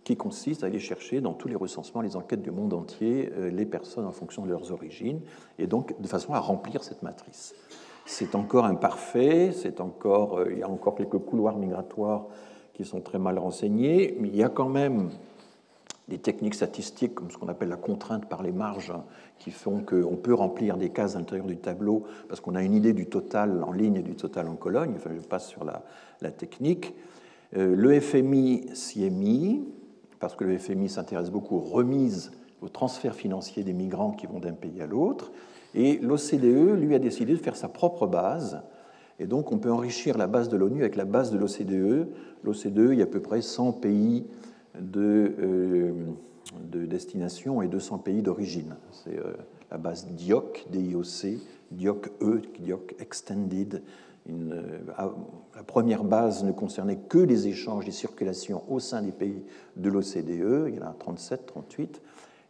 qui 0.06 0.16
consiste 0.16 0.64
à 0.64 0.68
aller 0.68 0.80
chercher 0.80 1.20
dans 1.20 1.34
tous 1.34 1.50
les 1.50 1.56
recensements, 1.56 2.02
les 2.02 2.16
enquêtes 2.16 2.44
du 2.44 2.52
monde 2.52 2.74
entier, 2.74 3.34
euh, 3.36 3.50
les 3.50 3.66
personnes 3.66 4.06
en 4.06 4.12
fonction 4.12 4.46
de 4.46 4.52
leurs 4.52 4.72
origines, 4.72 5.20
et 5.60 5.68
donc 5.68 6.00
de 6.00 6.08
façon 6.08 6.34
à 6.34 6.40
remplir 6.40 6.84
cette 6.84 7.02
matrice. 7.02 7.56
C'est 8.06 8.36
encore 8.36 8.66
imparfait, 8.66 9.52
c'est 9.52 9.82
encore, 9.82 10.38
euh, 10.38 10.52
il 10.52 10.60
y 10.60 10.64
a 10.64 10.70
encore 10.70 10.94
quelques 10.96 11.18
couloirs 11.18 11.58
migratoires 11.58 12.28
qui 12.76 12.86
sont 12.86 13.02
très 13.02 13.18
mal 13.18 13.40
renseignés, 13.40 14.16
mais 14.20 14.28
il 14.28 14.36
y 14.36 14.44
a 14.44 14.50
quand 14.50 14.70
même 14.70 15.10
des 16.08 16.20
techniques 16.20 16.54
statistiques 16.54 17.16
comme 17.16 17.32
ce 17.32 17.38
qu'on 17.38 17.48
appelle 17.48 17.70
la 17.70 17.78
contrainte 17.78 18.30
par 18.30 18.44
les 18.44 18.52
marges 18.52 18.94
qui 19.40 19.50
font 19.50 19.80
qu'on 19.80 20.18
peut 20.18 20.36
remplir 20.36 20.78
des 20.78 20.90
cases 20.90 21.16
à 21.16 21.20
l'intérieur 21.20 21.48
du 21.48 21.58
tableau 21.58 22.04
parce 22.30 22.42
qu'on 22.42 22.54
a 22.54 22.62
une 22.62 22.76
idée 22.76 22.94
du 22.94 23.08
total 23.08 23.64
en 23.64 23.72
ligne 23.72 23.96
et 23.96 24.04
du 24.04 24.16
total 24.16 24.50
en 24.50 24.56
colonne. 24.56 24.94
Enfin, 24.96 25.10
je 25.16 25.26
passe 25.26 25.48
sur 25.48 25.64
la, 25.64 25.82
technique. 26.32 26.94
Euh, 27.58 27.76
le 27.76 28.00
FMI 28.00 28.68
s'y 28.76 29.04
est 29.04 29.10
mis 29.10 29.64
parce 30.26 30.36
que 30.36 30.44
le 30.44 30.58
FMI 30.58 30.90
s'intéresse 30.90 31.30
beaucoup 31.30 31.58
aux 31.58 31.60
remises, 31.60 32.32
aux 32.64 32.68
transferts 32.68 33.14
financiers 33.14 33.64
des 33.64 33.74
migrants 33.74 34.10
qui 34.10 34.26
vont 34.26 34.40
d'un 34.40 34.54
pays 34.54 34.82
à 34.82 34.88
l'autre. 34.88 35.32
Et 35.76 36.00
l'OCDE, 36.00 36.80
lui, 36.80 36.96
a 36.96 37.00
décidé 37.00 37.34
de 37.34 37.38
faire 37.38 37.56
sa 37.56 37.68
propre 37.68 38.08
base. 38.08 38.64
Et 39.20 39.28
donc, 39.28 39.52
on 39.52 39.60
peut 39.60 39.72
enrichir 39.72 40.18
la 40.18 40.26
base 40.26 40.50
de 40.50 40.58
l'ONU 40.58 40.82
avec 40.82 40.96
la 40.96 41.06
base 41.06 41.32
de 41.32 41.38
l'OCDE. 41.38 42.08
L'OCDE, 42.44 42.94
il 42.94 42.98
y 42.98 43.02
a 43.02 43.04
à 43.04 43.08
peu 43.08 43.20
près 43.20 43.44
100 43.44 43.74
pays 43.74 44.26
de, 44.80 45.36
euh, 45.38 45.94
de 46.72 46.88
destination 46.88 47.62
et 47.62 47.68
200 47.68 48.00
pays 48.00 48.24
d'origine. 48.24 48.78
C'est 48.94 49.20
euh, 49.20 49.34
la 49.70 49.78
base 49.78 50.08
DIOC, 50.08 50.66
DIOC, 50.72 51.38
DIOC-E, 51.70 52.42
DIOC 52.62 52.96
Extended. 52.98 53.84
Euh, 54.30 54.80
la 55.56 55.64
première 55.64 56.04
base 56.04 56.44
ne 56.44 56.52
concernait 56.52 56.98
que 56.98 57.18
les 57.18 57.48
échanges, 57.48 57.86
les 57.86 57.92
circulations 57.92 58.64
au 58.70 58.80
sein 58.80 59.02
des 59.02 59.12
pays 59.12 59.44
de 59.76 59.90
l'OCDE, 59.90 60.68
il 60.68 60.76
y 60.76 60.80
en 60.80 60.88
a 60.88 60.96
37, 60.98 61.46
38, 61.46 62.02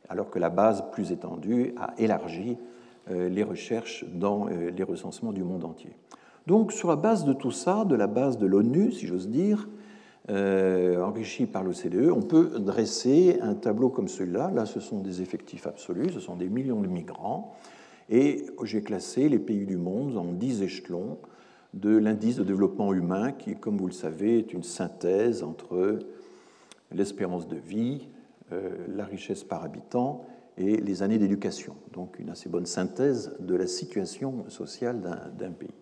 alors 0.09 0.29
que 0.29 0.39
la 0.39 0.49
base 0.49 0.85
plus 0.91 1.11
étendue 1.11 1.73
a 1.77 1.93
élargi 1.97 2.57
les 3.07 3.43
recherches 3.43 4.03
dans 4.13 4.47
les 4.47 4.83
recensements 4.83 5.31
du 5.31 5.43
monde 5.43 5.63
entier. 5.63 5.91
Donc, 6.47 6.71
sur 6.71 6.89
la 6.89 6.95
base 6.95 7.23
de 7.23 7.33
tout 7.33 7.51
ça, 7.51 7.85
de 7.85 7.93
la 7.95 8.07
base 8.07 8.39
de 8.39 8.47
l'ONU, 8.47 8.91
si 8.91 9.05
j'ose 9.05 9.29
dire, 9.29 9.69
enrichi 10.27 11.45
par 11.45 11.63
l'OCDE, 11.63 12.09
on 12.11 12.23
peut 12.23 12.59
dresser 12.59 13.38
un 13.41 13.53
tableau 13.53 13.89
comme 13.89 14.07
celui-là. 14.07 14.49
Là, 14.55 14.65
ce 14.65 14.79
sont 14.79 15.01
des 15.01 15.21
effectifs 15.21 15.67
absolus, 15.67 16.13
ce 16.13 16.19
sont 16.19 16.35
des 16.35 16.49
millions 16.49 16.81
de 16.81 16.88
migrants. 16.88 17.53
Et 18.09 18.45
j'ai 18.63 18.81
classé 18.81 19.29
les 19.29 19.39
pays 19.39 19.65
du 19.65 19.77
monde 19.77 20.17
en 20.17 20.31
dix 20.31 20.61
échelons 20.61 21.17
de 21.75 21.97
l'indice 21.97 22.38
de 22.38 22.43
développement 22.43 22.93
humain, 22.93 23.31
qui, 23.33 23.55
comme 23.55 23.77
vous 23.77 23.88
le 23.88 23.93
savez, 23.93 24.39
est 24.39 24.53
une 24.53 24.63
synthèse 24.63 25.43
entre 25.43 25.99
l'espérance 26.91 27.47
de 27.47 27.57
vie, 27.57 28.07
euh, 28.51 28.71
la 28.95 29.05
richesse 29.05 29.43
par 29.43 29.63
habitant 29.63 30.25
et 30.57 30.77
les 30.77 31.03
années 31.03 31.17
d'éducation. 31.17 31.75
Donc 31.93 32.17
une 32.17 32.29
assez 32.29 32.47
bonne 32.47 32.65
synthèse 32.65 33.35
de 33.39 33.55
la 33.55 33.67
situation 33.67 34.45
sociale 34.49 35.01
d'un 35.38 35.51
pays. 35.51 35.73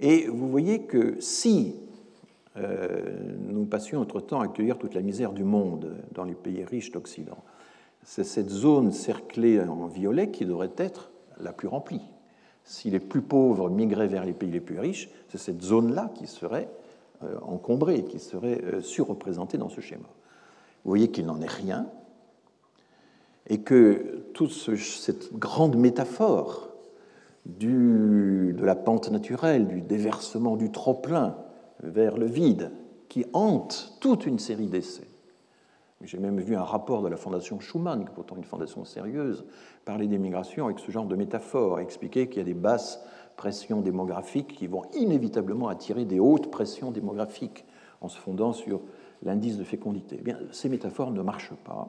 Et 0.00 0.26
vous 0.26 0.48
voyez 0.48 0.82
que 0.82 1.20
si 1.20 1.76
euh, 2.56 3.36
nous 3.48 3.64
passions 3.64 4.00
notre 4.00 4.20
temps 4.20 4.40
à 4.40 4.44
accueillir 4.44 4.76
toute 4.76 4.94
la 4.94 5.02
misère 5.02 5.32
du 5.32 5.44
monde 5.44 5.96
dans 6.12 6.24
les 6.24 6.34
pays 6.34 6.64
riches 6.64 6.90
d'Occident, 6.90 7.38
c'est 8.02 8.24
cette 8.24 8.50
zone 8.50 8.90
cerclée 8.90 9.60
en 9.60 9.86
violet 9.86 10.30
qui 10.30 10.44
devrait 10.44 10.72
être 10.76 11.12
la 11.38 11.52
plus 11.52 11.68
remplie. 11.68 12.02
Si 12.64 12.90
les 12.90 13.00
plus 13.00 13.22
pauvres 13.22 13.70
migraient 13.70 14.06
vers 14.06 14.24
les 14.24 14.32
pays 14.32 14.50
les 14.50 14.60
plus 14.60 14.78
riches, 14.78 15.10
c'est 15.28 15.38
cette 15.38 15.62
zone-là 15.62 16.10
qui 16.14 16.26
serait 16.26 16.68
euh, 17.24 17.38
encombrée, 17.42 18.04
qui 18.04 18.18
serait 18.18 18.60
euh, 18.64 18.80
surreprésentée 18.80 19.58
dans 19.58 19.68
ce 19.68 19.80
schéma. 19.80 20.08
Vous 20.84 20.90
voyez 20.90 21.10
qu'il 21.10 21.26
n'en 21.26 21.40
est 21.40 21.50
rien, 21.50 21.86
et 23.48 23.60
que 23.60 24.24
toute 24.34 24.52
cette 24.52 25.32
grande 25.34 25.76
métaphore 25.76 26.68
de 27.46 28.54
la 28.60 28.76
pente 28.76 29.10
naturelle, 29.10 29.66
du 29.66 29.80
déversement 29.80 30.56
du 30.56 30.70
trop-plein 30.70 31.36
vers 31.82 32.16
le 32.16 32.26
vide, 32.26 32.70
qui 33.08 33.26
hante 33.32 33.96
toute 34.00 34.26
une 34.26 34.38
série 34.38 34.68
d'essais, 34.68 35.08
j'ai 36.04 36.18
même 36.18 36.40
vu 36.40 36.56
un 36.56 36.64
rapport 36.64 37.02
de 37.02 37.08
la 37.08 37.16
Fondation 37.16 37.60
Schumann, 37.60 38.04
qui 38.04 38.10
est 38.10 38.14
pourtant 38.14 38.36
une 38.36 38.44
fondation 38.44 38.84
sérieuse, 38.84 39.44
parler 39.84 40.06
des 40.06 40.18
migrations 40.18 40.66
avec 40.66 40.78
ce 40.78 40.90
genre 40.90 41.06
de 41.06 41.16
métaphore, 41.16 41.80
expliquer 41.80 42.28
qu'il 42.28 42.38
y 42.38 42.40
a 42.40 42.44
des 42.44 42.54
basses 42.54 43.02
pressions 43.36 43.80
démographiques 43.80 44.54
qui 44.54 44.66
vont 44.66 44.82
inévitablement 44.94 45.68
attirer 45.68 46.04
des 46.04 46.20
hautes 46.20 46.50
pressions 46.50 46.90
démographiques 46.90 47.64
en 48.00 48.08
se 48.08 48.18
fondant 48.18 48.52
sur 48.52 48.80
l'indice 49.22 49.56
de 49.56 49.64
fécondité. 49.64 50.16
Eh 50.18 50.22
bien, 50.22 50.38
ces 50.50 50.68
métaphores 50.68 51.10
ne 51.10 51.22
marchent 51.22 51.54
pas. 51.64 51.88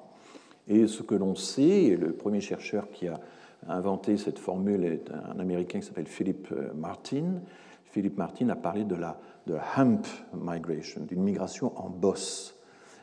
Et 0.67 0.87
ce 0.87 1.03
que 1.03 1.15
l'on 1.15 1.35
sait, 1.35 1.97
le 1.99 2.13
premier 2.13 2.41
chercheur 2.41 2.89
qui 2.91 3.07
a 3.07 3.19
inventé 3.67 4.17
cette 4.17 4.39
formule 4.39 4.85
est 4.85 5.11
un 5.11 5.39
Américain 5.39 5.79
qui 5.79 5.85
s'appelle 5.85 6.07
Philip 6.07 6.47
euh, 6.51 6.73
Martin. 6.73 7.41
Philip 7.85 8.17
Martin 8.17 8.49
a 8.49 8.55
parlé 8.55 8.83
de 8.83 8.95
la, 8.95 9.19
de 9.47 9.55
la 9.55 9.63
hump 9.77 10.05
migration, 10.33 11.01
d'une 11.01 11.21
migration 11.21 11.71
en 11.75 11.89
bosse. 11.89 12.55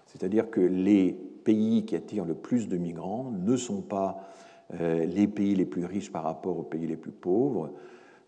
C'est-à-dire 0.06 0.50
que 0.50 0.60
les 0.60 1.12
pays 1.12 1.84
qui 1.84 1.96
attirent 1.96 2.24
le 2.24 2.34
plus 2.34 2.68
de 2.68 2.76
migrants 2.76 3.30
ne 3.30 3.56
sont 3.56 3.82
pas 3.82 4.28
les 4.78 5.26
pays 5.26 5.54
les 5.54 5.64
plus 5.64 5.84
riches 5.84 6.12
par 6.12 6.22
rapport 6.22 6.58
aux 6.58 6.62
pays 6.62 6.86
les 6.86 6.96
plus 6.96 7.10
pauvres. 7.10 7.72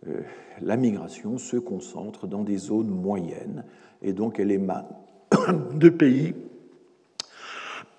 Euh, 0.08 0.22
la 0.60 0.76
migration 0.76 1.38
se 1.38 1.56
concentre 1.56 2.26
dans 2.26 2.42
des 2.42 2.56
zones 2.56 2.88
moyennes 2.88 3.64
et 4.02 4.12
donc 4.12 4.40
elle 4.40 4.50
émane 4.50 4.88
de 5.74 5.88
pays 5.88 6.34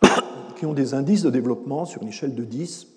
qui 0.58 0.66
ont 0.66 0.74
des 0.74 0.94
indices 0.94 1.22
de 1.22 1.30
développement 1.30 1.86
sur 1.86 2.02
une 2.02 2.10
échelle 2.10 2.36
de 2.36 2.44
10 2.44 2.88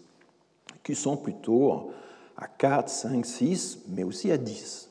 qui 0.82 0.96
sont 0.96 1.16
plutôt 1.16 1.90
à 2.36 2.48
4, 2.48 2.88
5, 2.88 3.24
6, 3.24 3.84
mais 3.90 4.02
aussi 4.02 4.30
à 4.32 4.38
10. 4.38 4.90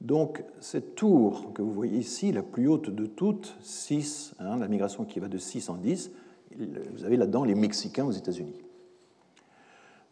Donc 0.00 0.44
cette 0.60 0.94
tour 0.94 1.52
que 1.52 1.60
vous 1.60 1.72
voyez 1.72 1.98
ici, 1.98 2.32
la 2.32 2.42
plus 2.42 2.68
haute 2.68 2.88
de 2.90 3.06
toutes, 3.06 3.56
6, 3.62 4.34
hein, 4.38 4.58
la 4.58 4.68
migration 4.68 5.04
qui 5.04 5.18
va 5.18 5.28
de 5.28 5.38
6 5.38 5.68
en 5.68 5.76
10, 5.76 6.10
vous 6.56 7.04
avez 7.04 7.16
là-dedans 7.16 7.44
les 7.44 7.54
Mexicains 7.54 8.04
aux 8.04 8.12
États-Unis. 8.12 8.54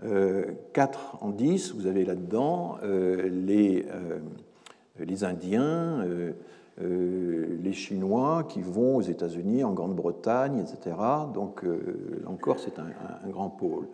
4 0.00 0.04
euh, 0.04 1.26
en 1.26 1.30
10, 1.30 1.74
vous 1.74 1.86
avez 1.86 2.04
là-dedans 2.04 2.78
euh, 2.84 3.28
les, 3.28 3.84
euh, 3.90 4.18
les, 5.00 5.24
Indiens, 5.24 6.04
les 6.80 7.72
Chinois 7.72 8.44
qui 8.48 8.62
vont 8.62 8.96
aux 8.96 9.02
États-Unis, 9.02 9.64
en 9.64 9.72
Grande-Bretagne, 9.72 10.60
etc. 10.60 10.96
Donc 11.34 11.64
encore, 12.26 12.60
c'est 12.60 12.78
un, 12.78 12.86
un, 13.24 13.28
grand 13.30 13.50
pôle. 13.50 13.88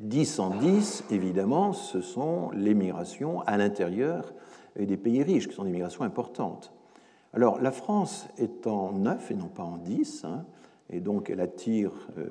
10 0.00 0.38
en 0.40 0.50
10, 0.50 1.04
évidemment, 1.10 1.72
ce 1.72 2.00
sont 2.00 2.50
les 2.52 2.74
migrations 2.74 3.40
à 3.42 3.56
l'intérieur 3.58 4.32
des 4.78 4.96
pays 4.96 5.22
riches, 5.22 5.48
qui 5.48 5.54
sont 5.54 5.64
des 5.64 5.70
migrations 5.70 6.04
importantes. 6.04 6.72
Alors 7.34 7.60
la 7.60 7.70
France 7.72 8.26
est 8.38 8.66
en 8.66 8.92
9 8.92 9.30
et 9.30 9.34
non 9.34 9.48
pas 9.48 9.62
en 9.62 9.76
10, 9.76 10.24
hein, 10.24 10.46
et 10.90 11.00
donc 11.00 11.30
elle 11.30 11.40
attire, 11.40 11.90
euh, 12.18 12.24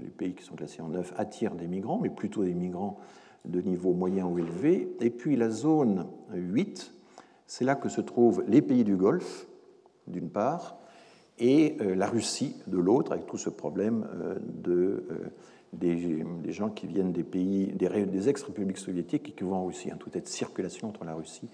les 0.00 0.10
pays 0.10 0.34
qui 0.34 0.44
sont 0.44 0.56
classés 0.56 0.82
en 0.82 0.88
9 0.88 1.14
attirent 1.16 1.54
des 1.54 1.66
migrants, 1.66 1.98
mais 1.98 2.10
plutôt 2.10 2.44
des 2.44 2.54
migrants 2.54 2.98
de 3.44 3.60
niveau 3.60 3.92
moyen 3.92 4.26
ou 4.26 4.38
élevé. 4.38 4.94
Et 5.00 5.10
puis 5.10 5.36
la 5.36 5.50
zone 5.50 6.06
8, 6.32 6.92
c'est 7.46 7.64
là 7.64 7.74
que 7.74 7.88
se 7.88 8.00
trouvent 8.00 8.44
les 8.46 8.62
pays 8.62 8.84
du 8.84 8.96
Golfe, 8.96 9.46
d'une 10.06 10.28
part, 10.28 10.78
et 11.38 11.76
euh, 11.80 11.94
la 11.94 12.06
Russie 12.06 12.56
de 12.66 12.78
l'autre, 12.78 13.12
avec 13.12 13.26
tout 13.26 13.38
ce 13.38 13.50
problème 13.50 14.06
euh, 14.14 14.38
de, 14.40 15.04
des, 15.72 16.52
gens 16.52 16.70
qui 16.70 16.86
viennent 16.86 17.12
des 17.12 17.24
pays, 17.24 17.72
des, 17.72 18.28
ex-républiques 18.28 18.78
soviétiques 18.78 19.30
et 19.30 19.32
qui 19.32 19.44
vont 19.44 19.56
en 19.56 19.66
Russie, 19.66 19.90
hein, 19.90 19.96
toute 19.98 20.12
cette 20.12 20.28
circulation 20.28 20.88
entre 20.88 21.04
la 21.04 21.14
Russie 21.14 21.48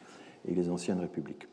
et 0.47 0.55
les 0.55 0.69
anciennes 0.69 1.01
républiques. 1.01 1.47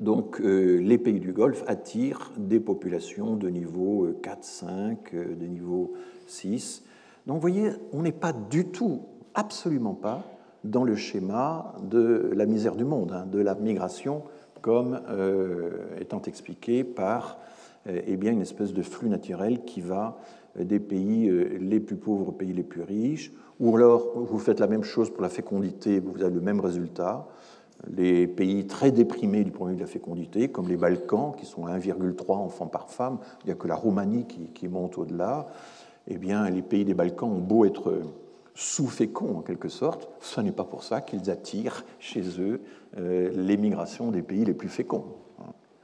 Donc 0.00 0.40
euh, 0.40 0.78
les 0.78 0.96
pays 0.96 1.20
du 1.20 1.32
Golfe 1.32 1.62
attirent 1.66 2.32
des 2.38 2.58
populations 2.58 3.36
de 3.36 3.48
niveau 3.50 4.08
4, 4.22 4.44
5, 4.44 5.14
euh, 5.14 5.34
de 5.34 5.46
niveau 5.46 5.92
6. 6.26 6.82
Donc 7.26 7.36
vous 7.36 7.40
voyez, 7.42 7.70
on 7.92 8.02
n'est 8.02 8.10
pas 8.10 8.32
du 8.32 8.64
tout, 8.68 9.02
absolument 9.34 9.92
pas, 9.92 10.24
dans 10.64 10.84
le 10.84 10.96
schéma 10.96 11.74
de 11.82 12.30
la 12.34 12.46
misère 12.46 12.76
du 12.76 12.84
monde, 12.84 13.12
hein, 13.12 13.26
de 13.26 13.40
la 13.40 13.54
migration 13.54 14.22
comme 14.62 15.00
euh, 15.10 15.70
étant 16.00 16.22
expliqué 16.22 16.82
par 16.84 17.38
eh 17.86 18.18
bien, 18.18 18.32
une 18.32 18.42
espèce 18.42 18.74
de 18.74 18.82
flux 18.82 19.08
naturel 19.08 19.64
qui 19.64 19.80
va 19.80 20.18
des 20.54 20.78
pays 20.78 21.30
les 21.58 21.80
plus 21.80 21.96
pauvres 21.96 22.28
aux 22.28 22.32
pays 22.32 22.52
les 22.52 22.62
plus 22.62 22.82
riches, 22.82 23.32
ou 23.58 23.74
alors 23.74 24.12
vous 24.16 24.38
faites 24.38 24.60
la 24.60 24.66
même 24.66 24.82
chose 24.82 25.08
pour 25.08 25.22
la 25.22 25.30
fécondité, 25.30 25.98
vous 25.98 26.22
avez 26.22 26.34
le 26.34 26.42
même 26.42 26.60
résultat, 26.60 27.26
les 27.88 28.26
pays 28.26 28.66
très 28.66 28.90
déprimés 28.90 29.44
du 29.44 29.50
point 29.50 29.66
de 29.66 29.72
vue 29.72 29.76
de 29.76 29.82
la 29.82 29.88
fécondité, 29.88 30.48
comme 30.48 30.68
les 30.68 30.76
Balkans, 30.76 31.34
qui 31.36 31.46
sont 31.46 31.66
à 31.66 31.78
1,3 31.78 32.32
enfants 32.32 32.66
par 32.66 32.90
femme, 32.90 33.18
il 33.42 33.46
n'y 33.46 33.52
a 33.52 33.56
que 33.56 33.68
la 33.68 33.74
Roumanie 33.74 34.26
qui, 34.26 34.68
monte 34.68 34.98
au-delà, 34.98 35.46
eh 36.08 36.18
bien, 36.18 36.48
les 36.50 36.62
pays 36.62 36.84
des 36.84 36.94
Balkans 36.94 37.30
ont 37.30 37.40
beau 37.40 37.64
être 37.64 38.02
sous-féconds 38.54 39.38
en 39.38 39.40
quelque 39.40 39.68
sorte, 39.68 40.08
ce 40.20 40.40
n'est 40.40 40.52
pas 40.52 40.64
pour 40.64 40.82
ça 40.82 41.00
qu'ils 41.00 41.30
attirent 41.30 41.84
chez 41.98 42.22
eux 42.40 42.60
euh, 42.98 43.30
l'émigration 43.34 44.10
des 44.10 44.22
pays 44.22 44.44
les 44.44 44.54
plus 44.54 44.68
féconds. 44.68 45.04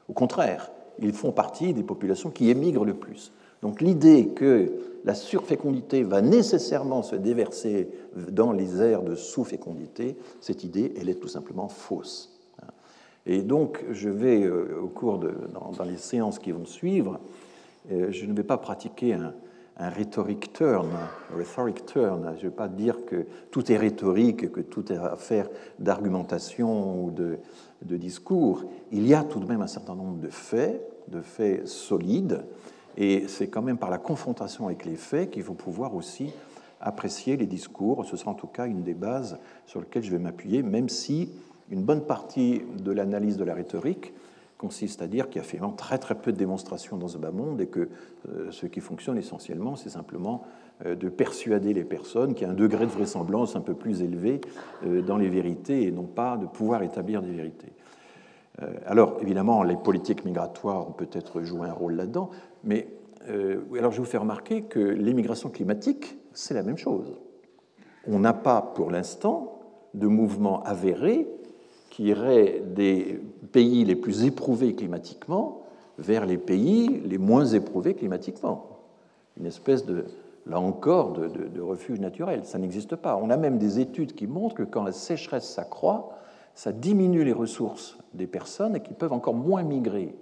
Au 0.09 0.13
contraire, 0.13 0.71
ils 0.99 1.13
font 1.13 1.33
partie 1.33 1.73
des 1.73 1.83
populations 1.83 2.31
qui 2.31 2.51
émigrent 2.51 2.85
le 2.85 2.95
plus. 2.95 3.33
Donc 3.67 3.81
l'idée 3.81 4.29
que 4.29 4.75
la 5.05 5.17
surfécondité 5.17 6.05
va 6.05 6.23
nécessairement 6.23 7.03
se 7.03 7.17
déverser 7.17 7.89
dans 8.15 8.53
les 8.53 8.81
aires 8.81 9.03
de 9.03 9.17
sous-fécondité, 9.17 10.17
cette 10.41 10.63
idée, 10.63 10.95
elle 10.97 11.09
est 11.09 11.17
tout 11.17 11.27
simplement 11.27 11.67
fausse. 11.67 12.39
Et 13.27 13.43
donc, 13.43 13.85
je 13.91 14.09
vais, 14.09 14.45
euh, 14.45 14.81
au 14.81 14.87
cours 14.87 15.19
de, 15.19 15.35
dans, 15.53 15.85
les 15.85 15.97
séances 15.97 16.39
qui 16.39 16.53
vont 16.53 16.65
suivre, 16.65 17.19
euh, 17.91 18.13
je 18.13 18.25
ne 18.27 18.33
vais 18.35 18.45
pas 18.45 18.57
pratiquer 18.57 19.15
un, 19.15 19.35
un 19.79 19.91
rhetoric 19.91 20.53
turn, 20.53 20.87
rhetoric 21.37 21.87
turn. 21.87 22.35
Je 22.39 22.45
ne 22.45 22.51
vais 22.51 22.57
pas 22.57 22.69
dire 22.69 23.05
que 23.05 23.27
tout 23.51 23.73
est 23.73 23.77
rhétorique, 23.77 24.53
que 24.53 24.61
tout 24.61 24.93
est 24.93 24.97
affaire 24.97 25.49
d'argumentation 25.81 27.05
ou 27.05 27.11
de, 27.11 27.39
de 27.83 27.97
discours. 27.97 28.63
Il 28.93 29.09
y 29.09 29.15
a 29.15 29.25
tout 29.25 29.41
de 29.41 29.47
même 29.47 29.61
un 29.61 29.67
certain 29.67 29.97
nombre 29.97 30.21
de 30.21 30.29
faits, 30.29 30.81
de 31.09 31.21
faits 31.21 31.67
solides, 31.67 32.45
et 32.97 33.29
c'est 33.29 33.49
quand 33.49 33.63
même 33.63 33.79
par 33.79 33.91
la 33.91 33.99
confrontation 33.99 34.67
avec 34.67 34.85
les 34.85 34.97
faits 34.97 35.31
qu'il 35.31 35.43
faut 35.43 35.55
pouvoir 35.55 35.95
aussi 35.95 36.33
apprécier 36.81 37.37
les 37.37 37.47
discours. 37.47 38.05
Ce 38.05 38.17
sera 38.17 38.31
en 38.31 38.35
tout 38.35 38.47
cas 38.47 38.67
une 38.67 38.83
des 38.83 38.95
bases 38.95 39.39
sur 39.67 39.81
lesquelles 39.81 40.05
je 40.05 40.11
vais 40.11 40.19
m'appuyer, 40.19 40.63
même 40.63 40.89
si 40.89 41.31
une 41.71 41.83
bonne 41.83 42.03
partie 42.03 42.63
de 42.79 42.93
l'analyse 42.93 43.37
de 43.37 43.45
la 43.45 43.55
rhétorique 43.55 44.13
consiste 44.59 45.03
à 45.03 45.07
dire 45.07 45.29
qu'il 45.29 45.37
y 45.37 45.45
a 45.45 45.49
fait 45.49 45.61
très 45.77 45.99
très 45.99 46.15
peu 46.15 46.33
de 46.33 46.39
démonstrations 46.39 46.97
dans 46.97 47.09
ce 47.09 47.19
bas 47.19 47.31
monde 47.31 47.61
et 47.61 47.67
que 47.67 47.89
euh, 48.29 48.51
ce 48.51 48.67
qui 48.67 48.81
fonctionne 48.81 49.19
essentiellement, 49.19 49.77
c'est 49.77 49.91
simplement 49.91 50.45
euh, 50.85 50.95
de 50.95 51.09
persuader 51.09 51.75
les 51.75 51.85
personnes 51.85 52.35
qu'il 52.35 52.47
y 52.47 52.51
a 52.51 52.53
un 52.53 52.57
degré 52.57 52.87
de 52.87 52.91
vraisemblance 52.91 53.57
un 53.57 53.61
peu 53.61 53.75
plus 53.75 54.03
élevé 54.03 54.41
euh, 54.85 55.03
dans 55.03 55.19
les 55.19 55.29
vérités 55.29 55.83
et 55.83 55.91
non 55.91 56.05
pas 56.05 56.37
de 56.37 56.47
pouvoir 56.47 56.83
établir 56.83 57.23
des 57.23 57.33
vérités. 57.33 57.73
Alors, 58.87 59.19
évidemment, 59.21 59.63
les 59.65 59.77
politiques 59.77 60.25
migratoires 60.25 60.89
ont 60.89 60.93
peut-être 60.93 61.43
joué 61.43 61.69
un 61.69 61.75
rôle 61.75 61.93
là-dedans, 61.93 62.31
mais 62.67 62.89
euh, 63.29 63.61
alors 63.79 63.93
je 63.93 63.99
vous 64.01 64.07
fais 64.07 64.19
remarquer 64.19 64.63
que 64.63 64.79
l'immigration 64.79 65.49
climatique, 65.49 66.19
c'est 66.33 66.55
la 66.55 66.63
même 66.63 66.77
chose. 66.77 67.17
On 68.07 68.19
n'a 68.19 68.35
pas 68.35 68.61
pour 68.61 68.91
l'instant 68.91 69.61
de 69.95 70.07
mouvement 70.07 70.63
avéré 70.63 71.27
qui 71.91 72.05
irait 72.05 72.63
des 72.75 73.21
pays 73.53 73.85
les 73.85 73.97
plus 73.97 74.25
éprouvés 74.25 74.75
climatiquement 74.75 75.63
vers 75.99 76.27
les 76.27 76.37
pays 76.37 77.01
les 77.07 77.19
moins 77.19 77.47
éprouvés 77.47 77.95
climatiquement. 77.95 78.81
Une 79.39 79.47
espèce 79.47 79.87
de, 79.87 80.05
là 80.47 80.61
encore, 80.61 81.13
de, 81.13 81.61
refuge 81.61 82.01
naturel. 82.01 82.45
Ça 82.45 82.59
n'existe 82.59 82.97
pas. 82.97 83.17
On 83.17 83.31
a 83.31 83.37
même 83.37 83.59
des 83.59 83.81
études 83.81 84.15
qui 84.15 84.27
montrent 84.27 84.55
que 84.55 84.63
quand 84.63 84.85
la 84.85 84.93
sécheresse 84.93 85.49
s'accroît, 85.49 86.11
ça 86.55 86.73
diminue 86.73 87.25
les 87.25 87.33
ressources 87.33 87.99
des 88.15 88.27
personnes 88.27 88.77
et 88.77 88.81
qu'ils 88.81 88.97
peuvent 88.97 89.13
encore 89.13 89.35
moins 89.35 89.63
migrer. 89.63 90.15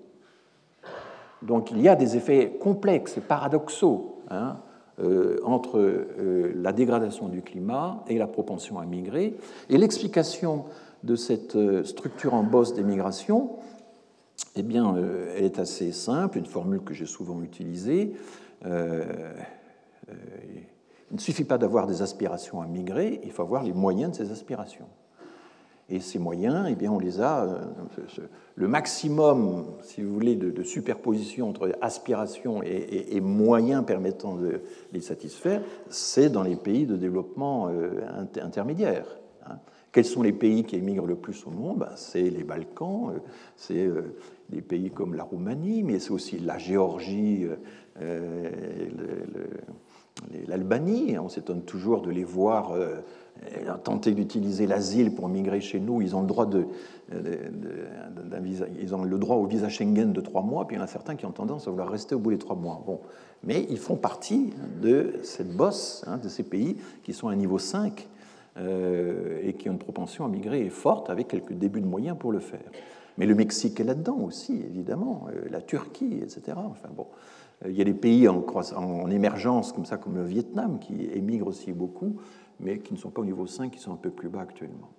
Donc 1.45 1.71
il 1.71 1.81
y 1.81 1.89
a 1.89 1.95
des 1.95 2.17
effets 2.17 2.57
complexes 2.61 3.19
et 3.19 3.21
paradoxaux 3.21 4.23
hein, 4.31 4.57
euh, 5.01 5.39
entre 5.45 5.79
euh, 5.79 6.53
la 6.55 6.73
dégradation 6.73 7.29
du 7.29 7.43
climat 7.43 8.05
et 8.09 8.17
la 8.17 8.29
propension 8.29 8.79
à 8.79 8.87
migrer. 8.87 9.37
Et 9.69 9.77
l'explication 9.77 10.65
de 11.03 11.17
cette 11.17 11.57
euh, 11.57 11.83
structure 11.85 12.33
en 12.35 12.45
bosse 12.45 12.75
des 12.75 12.85
migrations, 12.85 13.57
eh 14.57 14.63
bien, 14.63 14.97
elle 15.37 15.45
est 15.45 15.59
assez 15.59 15.93
simple, 15.93 16.39
une 16.39 16.47
formule 16.47 16.81
que 16.81 16.95
j'ai 16.95 17.07
souvent 17.07 17.41
utilisée. 17.43 18.15
Il 18.65 18.71
ne 21.13 21.19
suffit 21.19 21.45
pas 21.45 21.59
d'avoir 21.59 21.87
des 21.87 22.03
aspirations 22.03 22.61
à 22.61 22.67
migrer, 22.67 23.21
il 23.23 23.31
faut 23.31 23.43
avoir 23.43 23.63
les 23.63 23.73
moyens 23.73 24.13
de 24.13 24.25
ces 24.25 24.33
aspirations. 24.33 24.87
Et 25.91 26.01
ces 26.01 26.19
moyens, 26.19 26.67
eh 26.71 26.75
bien, 26.75 26.91
on 26.91 26.99
les 26.99 27.21
a. 27.21 27.45
Euh, 27.45 27.59
le 28.55 28.69
maximum, 28.69 29.67
si 29.83 30.01
vous 30.01 30.15
voulez, 30.15 30.35
de, 30.35 30.63
superposition 30.63 31.51
entre 31.51 31.77
aspirations 31.83 32.63
et, 32.63 33.21
moyens 33.21 33.85
permettant 33.85 34.37
de 34.37 34.63
les 34.93 35.01
satisfaire, 35.01 35.61
c'est 35.91 36.31
dans 36.31 36.43
les 36.43 36.57
pays 36.57 36.87
de 36.87 36.97
développement 36.97 37.69
euh, 37.69 38.01
intermédiaire. 38.41 39.05
Hein. 39.47 39.59
Quels 39.93 40.07
sont 40.07 40.23
les 40.23 40.33
pays 40.33 40.65
qui 40.65 40.77
émigrent 40.77 41.07
le 41.07 41.17
plus 41.17 41.47
au 41.47 41.51
monde? 41.51 41.81
Ben, 41.81 41.91
C'est 41.97 42.31
les 42.31 42.45
Balkans, 42.45 43.13
c'est 43.57 43.89
des 44.49 44.63
pays 44.63 44.91
comme 44.91 45.15
la 45.15 45.23
Roumanie, 45.23 45.83
mais 45.83 45.99
c'est 45.99 46.11
aussi 46.11 46.39
la 46.39 46.59
Géorgie, 46.59 47.47
l'Albanie. 50.49 51.17
On 51.19 51.29
s'étonne 51.29 51.63
toujours 51.63 52.03
de 52.03 52.11
les 52.11 52.25
voir 52.25 52.73
euh, 53.43 53.75
tenter 53.83 54.13
d'utiliser 54.13 54.67
l'asile 54.67 55.15
pour 55.15 55.29
migrer 55.29 55.61
chez 55.61 55.81
nous. 55.81 56.01
Ils 56.03 56.15
ont 56.17 56.21
le 56.21 56.27
droit 56.27 56.47
de, 56.47 56.67
visa, 58.41 58.67
ils 58.81 58.95
ont 58.95 59.05
le 59.05 59.19
droit 59.19 59.37
au 59.37 59.47
visa 59.47 59.69
Schengen 59.69 60.13
de 60.13 60.21
trois 60.21 60.43
mois, 60.43 60.67
puis 60.67 60.77
il 60.77 60.79
y 60.79 60.83
en 60.83 60.85
a 60.85 60.89
certains 60.89 61.17
qui 61.17 61.27
ont 61.27 61.33
tendance 61.33 61.67
à 61.67 61.71
vouloir 61.71 61.91
rester 61.91 62.15
au 62.15 62.19
bout 62.19 62.31
des 62.31 62.39
trois 62.39 62.57
mois. 62.57 62.83
Bon, 62.87 63.01
mais 63.43 63.67
ils 63.69 63.79
font 63.79 63.97
partie 63.97 64.53
de 64.81 65.15
cette 65.23 65.55
bosse, 65.55 66.05
hein, 66.07 66.19
de 66.19 66.29
ces 66.29 66.43
pays 66.43 66.77
qui 67.03 67.13
sont 67.13 67.29
à 67.29 67.37
niveau 67.37 67.59
5 67.59 68.09
euh, 68.57 69.41
et 69.43 69.55
qui 69.55 69.69
ont 69.69 69.73
une 69.73 69.79
propension 69.79 70.25
à 70.25 70.29
migrer 70.29 70.69
forte 70.71 71.11
avec 71.11 71.29
quelques 71.29 71.55
débuts 71.55 71.81
de 71.81 71.87
moyens 71.87 72.17
pour 72.19 72.33
le 72.33 72.39
faire. 72.39 72.71
Mais 73.19 73.27
le 73.27 73.35
Mexique 73.35 73.79
est 73.81 73.85
là-dedans 73.85 74.19
aussi, 74.19 74.63
évidemment, 74.65 75.27
euh, 75.29 75.49
la 75.51 75.61
Turquie, 75.61 76.21
etc. 76.23 76.57
Enfin 76.57 76.89
bon, 76.97 77.07
euh, 77.65 77.71
il 77.71 77.77
y 77.77 77.81
a 77.81 77.85
des 77.85 77.95
pays 77.95 78.29
en, 78.29 78.45
en, 78.77 79.11
émergence, 79.11 79.73
comme 79.73 79.85
ça, 79.85 79.97
comme 79.97 80.17
le 80.17 80.25
Vietnam, 80.25 80.79
qui 80.79 81.09
émigrent 81.13 81.49
aussi 81.49 81.73
beaucoup, 81.73 82.17
mais 82.61 82.79
qui 82.79 82.93
ne 82.95 82.99
sont 82.99 83.11
pas 83.11 83.23
au 83.23 83.25
niveau 83.25 83.47
5, 83.47 83.71
qui 83.71 83.79
sont 83.79 83.93
un 83.93 83.97
peu 83.97 84.11
plus 84.11 84.29
bas 84.29 84.43
actuellement. 84.43 84.91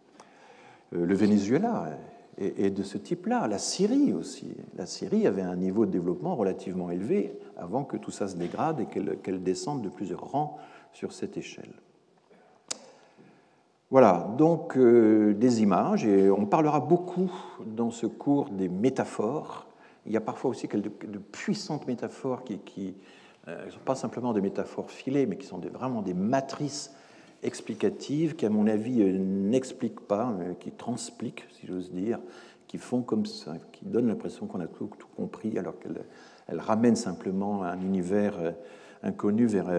Euh, 0.93 1.05
le 1.05 1.15
Venezuela 1.15 1.97
est, 2.37 2.69
de 2.69 2.83
ce 2.83 2.97
type-là. 2.97 3.47
La 3.47 3.57
Syrie 3.57 4.13
aussi. 4.13 4.55
La 4.75 4.85
Syrie 4.85 5.25
avait 5.25 5.41
un 5.41 5.55
niveau 5.55 5.85
de 5.85 5.91
développement 5.91 6.35
relativement 6.35 6.91
élevé 6.91 7.37
avant 7.57 7.83
que 7.83 7.97
tout 7.97 8.11
ça 8.11 8.27
se 8.27 8.35
dégrade 8.35 8.81
et 8.81 8.85
qu'elle 8.87 9.43
descende 9.43 9.81
de 9.81 9.89
plusieurs 9.89 10.21
rangs 10.21 10.57
sur 10.91 11.13
cette 11.13 11.37
échelle. 11.37 11.71
Voilà, 13.89 14.33
donc 14.37 14.77
euh, 14.77 15.33
des 15.33 15.61
images, 15.61 16.05
et 16.05 16.29
on 16.29 16.45
parlera 16.45 16.79
beaucoup 16.79 17.31
dans 17.65 17.91
ce 17.91 18.07
cours 18.07 18.49
des 18.49 18.67
métaphores 18.67 19.67
il 20.05 20.11
y 20.11 20.17
a 20.17 20.21
parfois 20.21 20.51
aussi 20.51 20.67
de, 20.67 21.17
puissantes 21.31 21.87
métaphores 21.87 22.43
qui 22.43 22.95
ne 23.47 23.51
euh, 23.51 23.69
sont 23.69 23.79
pas 23.79 23.95
simplement 23.95 24.33
des 24.33 24.41
métaphores 24.41 24.91
filées, 24.91 25.25
mais 25.25 25.37
qui 25.37 25.47
sont 25.47 25.57
vraiment 25.57 26.01
des 26.01 26.13
matrices 26.13 26.94
explicatives 27.45 28.35
qui, 28.35 28.45
à 28.45 28.49
mon 28.49 28.67
avis, 28.67 29.01
euh, 29.01 29.17
n'expliquent 29.17 30.01
pas, 30.01 30.33
mais 30.37 30.55
qui 30.55 30.71
transpliquent, 30.71 31.45
si 31.51 31.67
j'ose 31.67 31.91
dire, 31.91 32.19
qui 32.67 32.77
font 32.77 33.01
comme 33.01 33.25
ça, 33.25 33.53
qui 33.71 33.85
donnent 33.85 34.07
l'impression 34.07 34.47
qu'on 34.47 34.59
a 34.59 34.67
tout, 34.67 34.89
compris, 35.15 35.57
alors 35.57 35.75
qu'elles 35.79 36.59
ramènent 36.59 36.95
simplement 36.95 37.63
un 37.63 37.79
univers 37.81 38.39
euh, 38.39 38.51
inconnu 39.03 39.45
vers 39.45 39.69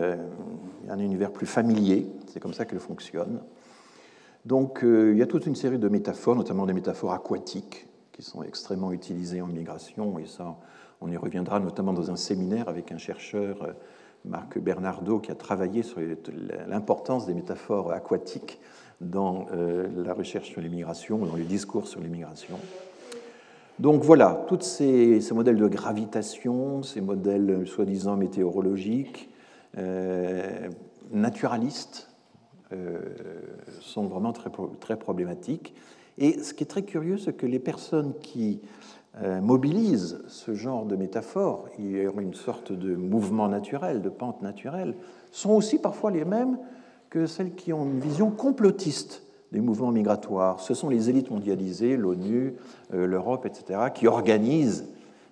un 0.88 0.98
univers 1.00 1.32
plus 1.32 1.46
familier. 1.46 2.06
C'est 2.28 2.38
comme 2.38 2.54
ça 2.54 2.64
qu'elles 2.64 2.78
fonctionnent. 2.78 3.40
Donc, 4.44 4.84
il 4.84 5.16
y 5.16 5.22
a 5.22 5.26
toute 5.26 5.46
une 5.46 5.56
série 5.56 5.80
de 5.80 5.88
métaphores, 5.88 6.36
notamment 6.36 6.64
des 6.64 6.72
métaphores 6.72 7.12
aquatiques, 7.12 7.88
qui 8.12 8.22
sont 8.22 8.44
extrêmement 8.44 8.92
utilisés 8.92 9.42
en 9.42 9.48
migration, 9.48 10.18
et 10.20 10.26
ça, 10.26 10.56
on 11.00 11.10
y 11.10 11.16
reviendra 11.16 11.60
notamment 11.60 11.92
dans 11.92 12.10
un 12.10 12.16
séminaire 12.16 12.68
avec 12.68 12.92
un 12.92 12.98
chercheur, 12.98 13.62
euh, 13.62 13.72
Marc 14.26 14.58
Bernardo, 14.58 15.18
qui 15.18 15.30
a 15.30 15.34
travaillé 15.34 15.82
sur 15.82 16.00
l'importance 16.66 17.26
des 17.26 17.34
métaphores 17.34 17.92
aquatiques 17.92 18.58
dans 19.00 19.46
euh, 19.52 19.88
la 20.04 20.14
recherche 20.14 20.50
sur 20.50 20.60
l'immigration, 20.60 21.18
dans 21.18 21.36
les 21.36 21.44
discours 21.44 21.86
sur 21.86 22.00
l'immigration. 22.00 22.58
Donc 23.78 24.02
voilà, 24.02 24.44
tous 24.48 24.62
ces, 24.62 25.20
modèles 25.32 25.58
de 25.58 25.68
gravitation, 25.68 26.82
ces 26.82 27.00
modèles 27.00 27.66
soi-disant 27.66 28.16
météorologiques, 28.16 29.28
euh, 29.78 30.68
naturalistes, 31.12 32.10
sont 33.80 34.06
vraiment 34.06 34.32
très 34.32 34.96
problématiques. 34.96 35.72
Et 36.18 36.42
ce 36.42 36.54
qui 36.54 36.64
est 36.64 36.66
très 36.66 36.82
curieux, 36.82 37.18
c'est 37.18 37.34
que 37.34 37.46
les 37.46 37.58
personnes 37.58 38.14
qui 38.20 38.60
euh, 39.22 39.40
mobilisent 39.40 40.22
ce 40.28 40.54
genre 40.54 40.84
de 40.84 40.94
métaphore, 40.94 41.68
il 41.78 41.90
y 41.92 42.00
une 42.00 42.34
sorte 42.34 42.72
de 42.72 42.94
mouvement 42.94 43.48
naturel, 43.48 44.02
de 44.02 44.10
pente 44.10 44.42
naturelle, 44.42 44.94
sont 45.32 45.52
aussi 45.52 45.78
parfois 45.78 46.10
les 46.10 46.26
mêmes 46.26 46.58
que 47.08 47.26
celles 47.26 47.54
qui 47.54 47.72
ont 47.72 47.84
une 47.84 48.00
vision 48.00 48.30
complotiste 48.30 49.22
des 49.52 49.60
mouvements 49.60 49.92
migratoires. 49.92 50.60
Ce 50.60 50.74
sont 50.74 50.90
les 50.90 51.08
élites 51.08 51.30
mondialisées, 51.30 51.96
l'ONU, 51.96 52.56
euh, 52.92 53.06
l'Europe, 53.06 53.46
etc., 53.46 53.80
qui 53.94 54.06
organisent 54.06 54.86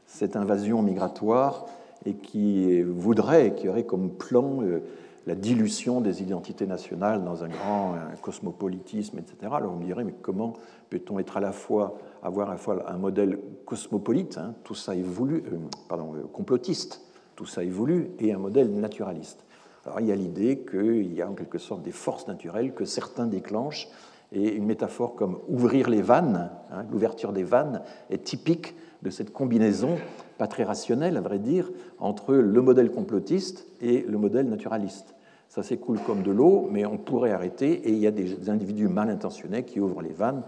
cette 0.07 0.37
invasion 0.37 0.81
migratoire 0.81 1.67
et 2.07 2.15
qui 2.15 2.81
voudraient, 2.83 3.55
qui 3.55 3.69
auraient 3.69 3.85
comme 3.85 4.11
plan 4.11 4.63
euh, 4.63 4.83
la 5.27 5.35
dilution 5.35 6.01
des 6.01 6.23
identités 6.23 6.67
nationales 6.67 7.25
dans 7.25 7.45
un 7.45 7.49
grand 7.49 7.95
cosmopolitisme, 8.21 9.19
etc. 9.19 9.53
Alors 9.53 9.73
on 9.73 9.77
me 9.77 9.85
dirait, 9.85 10.05
mais 10.05 10.15
comment 10.21 10.55
peut-on 10.91 11.19
être 11.19 11.37
à 11.37 11.41
la 11.41 11.53
fois, 11.53 11.99
avoir 12.23 12.51
à 12.51 12.53
la 12.53 12.59
fois 12.59 12.91
un 12.91 12.99
modèle 12.99 13.39
cosmopolite, 13.65 14.39
hein, 14.39 14.55
tout 14.65 14.75
ça 14.75 14.93
voulu, 14.95 15.45
euh, 15.47 15.59
pardon, 15.89 16.15
euh, 16.15 16.23
complotiste, 16.33 17.01
tout 17.37 17.47
ça 17.47 17.63
voulu, 17.65 18.11
et 18.19 18.33
un 18.33 18.39
modèle 18.39 18.71
naturaliste? 18.73 19.45
Alors 19.87 20.01
il 20.01 20.07
y 20.07 20.13
a 20.13 20.17
l'idée 20.17 20.61
qu'il 20.61 21.13
y 21.13 21.23
a 21.23 21.29
en 21.29 21.35
quelque 21.35 21.59
sorte 21.59 21.83
des 21.83 21.93
forces 21.93 22.27
naturelles 22.29 22.75
que 22.75 22.85
certains 22.85 23.27
déclenchent, 23.27 23.89
et 24.33 24.55
une 24.55 24.67
métaphore 24.67 25.15
comme 25.15 25.39
ouvrir 25.49 25.89
les 25.89 26.03
vannes, 26.03 26.51
hein, 26.71 26.85
l'ouverture 26.91 27.33
des 27.33 27.45
vannes, 27.45 27.83
est 28.11 28.25
typique 28.25 28.75
de 29.03 29.11
cette 29.11 29.33
combinaison 29.33 29.97
pas 30.39 30.47
très 30.47 30.65
rationnelle, 30.65 31.17
à 31.17 31.21
vrai 31.21 31.39
dire, 31.39 31.71
entre 31.99 32.35
le 32.35 32.63
modèle 32.63 32.91
complotiste 32.91 33.67
et 33.81 34.03
le 34.03 34.19
modèle 34.19 34.49
naturaliste. 34.49 35.15
Ça 35.49 35.63
s'écoule 35.63 36.01
comme 36.01 36.23
de 36.23 36.31
l'eau, 36.31 36.69
mais 36.71 36.85
on 36.85 36.97
pourrait 36.97 37.31
arrêter, 37.31 37.73
et 37.73 37.91
il 37.91 37.99
y 37.99 38.07
a 38.07 38.11
des 38.11 38.51
individus 38.51 38.89
mal 38.89 39.11
intentionnés 39.11 39.65
qui 39.65 39.81
ouvrent 39.81 40.03
les 40.03 40.13
vannes, 40.13 40.43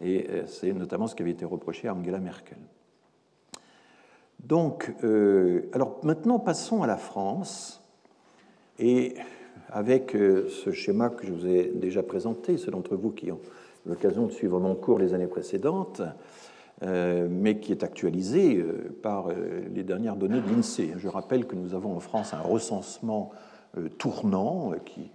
et 0.00 0.26
euh, 0.30 0.46
c'est 0.46 0.72
notamment 0.72 1.06
ce 1.06 1.14
qui 1.14 1.22
avait 1.22 1.32
été 1.32 1.44
reproché 1.44 1.88
à 1.88 1.94
Angela 1.94 2.18
Merkel. 2.18 2.58
Donc, 4.40 4.92
euh, 5.04 5.62
alors 5.72 5.98
maintenant, 6.02 6.38
passons 6.38 6.82
à 6.82 6.86
la 6.86 6.96
France, 6.96 7.82
et 8.78 9.14
avec 9.68 10.14
euh, 10.14 10.48
ce 10.48 10.70
schéma 10.70 11.08
que 11.08 11.26
je 11.26 11.32
vous 11.32 11.46
ai 11.46 11.72
déjà 11.74 12.02
présenté, 12.02 12.56
ceux 12.56 12.70
d'entre 12.70 12.96
vous 12.96 13.10
qui 13.10 13.32
ont 13.32 13.40
l'occasion 13.86 14.26
de 14.26 14.32
suivre 14.32 14.60
mon 14.60 14.74
cours 14.74 14.98
les 14.98 15.14
années 15.14 15.26
précédentes, 15.26 16.02
mais 17.30 17.58
qui 17.60 17.72
est 17.72 17.84
actualisé 17.84 18.56
euh, 18.56 18.96
par 19.02 19.28
euh, 19.28 19.62
les 19.72 19.84
dernières 19.84 20.16
données 20.16 20.40
de 20.40 20.48
l'INSEE. 20.48 20.94
Je 20.96 21.08
rappelle 21.08 21.46
que 21.46 21.54
nous 21.54 21.74
avons 21.74 21.96
en 21.96 22.00
France 22.00 22.34
un 22.34 22.40
recensement 22.40 23.30
tournant 23.96 24.72
qui 24.84 25.10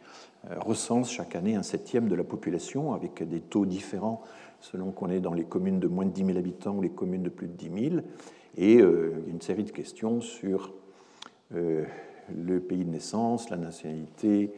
recense 0.50 1.12
chaque 1.12 1.36
année 1.36 1.54
un 1.54 1.62
septième 1.62 2.08
de 2.08 2.16
la 2.16 2.24
population 2.24 2.94
avec 2.94 3.22
des 3.22 3.40
taux 3.40 3.68
différents 3.68 4.24
selon 4.62 4.90
qu'on 4.90 5.12
est 5.12 5.20
dans 5.20 5.36
les 5.36 5.44
communes 5.44 5.80
de 5.80 5.88
moins 5.88 6.06
de 6.06 6.10
10 6.10 6.26
000 6.26 6.40
habitants 6.40 6.76
ou 6.76 6.82
les 6.82 6.90
communes 6.90 7.22
de 7.22 7.30
plus 7.30 7.46
de 7.46 7.54
10 7.54 7.90
000, 7.92 8.02
et 8.58 8.80
une 8.80 9.42
série 9.42 9.64
de 9.64 9.70
questions 9.70 10.22
sur 10.22 10.74
le 11.52 12.60
pays 12.60 12.84
de 12.84 12.90
naissance, 12.90 13.52
la 13.52 13.58
nationalité 13.58 14.54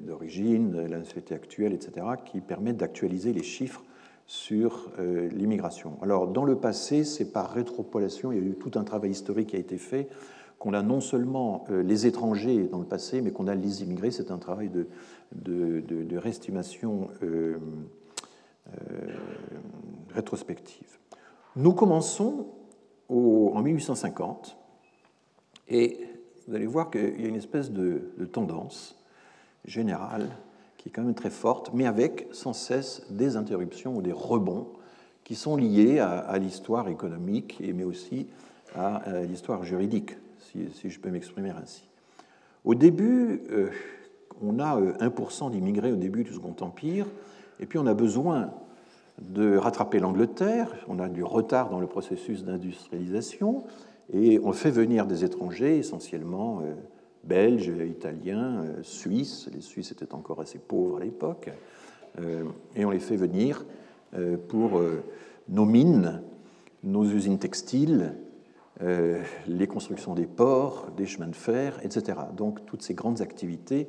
d'origine, 0.00 0.86
la 0.88 1.00
nationalité 1.00 1.34
actuelle, 1.34 1.74
etc., 1.74 2.06
qui 2.24 2.40
permettent 2.40 2.78
d'actualiser 2.78 3.34
les 3.34 3.42
chiffres 3.42 3.82
sur 4.26 4.90
euh, 4.98 5.28
l'immigration. 5.28 5.98
Alors, 6.02 6.28
dans 6.28 6.44
le 6.44 6.56
passé, 6.56 7.04
c'est 7.04 7.32
par 7.32 7.52
rétropolation, 7.52 8.32
il 8.32 8.38
y 8.38 8.40
a 8.40 8.44
eu 8.44 8.54
tout 8.54 8.78
un 8.78 8.84
travail 8.84 9.10
historique 9.10 9.50
qui 9.50 9.56
a 9.56 9.58
été 9.58 9.76
fait, 9.76 10.08
qu'on 10.58 10.72
a 10.72 10.82
non 10.82 11.00
seulement 11.00 11.64
euh, 11.70 11.82
les 11.82 12.06
étrangers 12.06 12.64
dans 12.64 12.78
le 12.78 12.86
passé, 12.86 13.20
mais 13.20 13.32
qu'on 13.32 13.48
a 13.48 13.54
les 13.54 13.82
immigrés. 13.82 14.10
C'est 14.10 14.30
un 14.30 14.38
travail 14.38 14.70
de, 14.70 14.86
de, 15.32 16.16
réestimation 16.16 17.08
euh, 17.22 17.58
rétrospective. 20.14 20.98
Nous 21.56 21.74
commençons 21.74 22.46
en 23.10 23.60
1850, 23.60 24.56
et 25.68 25.98
vous 26.46 26.54
allez 26.54 26.66
voir 26.66 26.90
qu'il 26.90 27.20
y 27.20 27.24
a 27.24 27.28
une 27.28 27.36
espèce 27.36 27.70
de, 27.70 28.12
tendance 28.32 28.98
générale 29.64 30.28
qui 30.84 30.90
est 30.90 30.92
quand 30.92 31.02
même 31.02 31.14
très 31.14 31.30
forte, 31.30 31.70
mais 31.72 31.86
avec 31.86 32.28
sans 32.30 32.52
cesse 32.52 33.06
des 33.08 33.36
interruptions 33.36 33.96
ou 33.96 34.02
des 34.02 34.12
rebonds 34.12 34.68
qui 35.24 35.34
sont 35.34 35.56
liés 35.56 35.98
à, 35.98 36.36
l'histoire 36.36 36.88
économique, 36.88 37.58
et, 37.62 37.72
mais 37.72 37.84
aussi 37.84 38.26
à, 38.76 39.22
l'histoire 39.22 39.64
juridique, 39.64 40.18
si, 40.74 40.90
je 40.90 41.00
peux 41.00 41.08
m'exprimer 41.08 41.48
ainsi. 41.50 41.88
Au 42.66 42.74
début, 42.74 43.40
euh, 43.50 43.70
on 44.42 44.58
a 44.58 44.78
1% 44.78 45.46
euh, 45.46 45.50
d'immigrés 45.50 45.90
au 45.90 45.96
début 45.96 46.22
du 46.22 46.34
Second 46.34 46.54
Empire, 46.60 47.06
et 47.60 47.64
puis 47.64 47.78
on 47.78 47.86
a 47.86 47.94
besoin 47.94 48.50
de 49.22 49.56
rattraper 49.56 50.00
l'Angleterre, 50.00 50.70
on 50.86 50.98
a 50.98 51.08
du 51.08 51.24
retard 51.24 51.70
dans 51.70 51.80
le 51.80 51.86
processus 51.86 52.44
d'industrialisation, 52.44 53.64
et 54.12 54.38
on 54.44 54.52
fait 54.52 54.70
venir 54.70 55.06
des 55.06 55.24
étrangers, 55.24 55.78
essentiellement 55.78 56.60
euh, 56.60 56.74
belges, 57.26 57.72
italiens, 57.88 58.62
euh, 58.62 58.82
suisses, 58.82 59.48
les 59.52 59.60
Suisses 59.60 59.92
étaient 59.92 60.14
encore 60.14 60.40
assez 60.40 60.58
pauvres 60.58 60.98
à 60.98 61.04
l'époque, 61.04 61.50
et 62.76 62.84
on 62.84 62.90
les 62.90 63.00
fait 63.00 63.16
venir 63.16 63.66
pour 64.46 64.80
nos 65.48 65.64
mines, 65.64 66.22
nos 66.84 67.04
usines 67.04 67.40
textiles, 67.40 68.14
les 68.80 69.66
constructions 69.66 70.14
des 70.14 70.26
ports, 70.26 70.92
des 70.96 71.06
chemins 71.06 71.26
de 71.26 71.34
fer, 71.34 71.80
etc. 71.82 72.18
Donc 72.36 72.64
toutes 72.66 72.82
ces 72.82 72.94
grandes 72.94 73.20
activités 73.20 73.88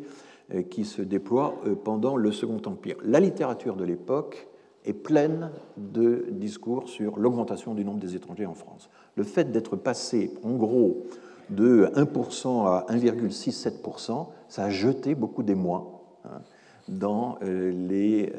euh, 0.54 0.62
qui 0.62 0.86
se 0.86 1.02
déploie 1.02 1.56
euh, 1.66 1.74
pendant 1.74 2.18
le 2.18 2.32
Second 2.32 2.62
Empire. 2.68 2.98
La 3.04 3.20
littérature 3.20 3.76
de 3.76 3.84
l'époque 3.84 4.48
est 4.84 4.94
pleine 4.94 5.50
de 5.76 6.28
discours 6.30 6.88
sur 6.88 7.18
l'augmentation 7.18 7.74
du 7.74 7.84
nombre 7.84 7.98
des 7.98 8.16
étrangers 8.16 8.46
en 8.46 8.54
France. 8.54 8.92
Le 9.16 9.24
fait 9.24 9.52
d'être 9.52 9.76
passé, 9.76 10.32
en 10.44 10.54
gros, 10.54 11.02
de 11.50 11.92
1% 11.96 12.68
à 12.68 12.86
1,67%, 12.90 14.28
ça 14.48 14.64
a 14.66 14.70
jeté 14.70 15.16
beaucoup 15.16 15.44
d'émoi 15.44 16.04
hein, 16.26 16.42
dans, 16.88 17.38
euh, 17.44 17.72
les, 17.72 18.34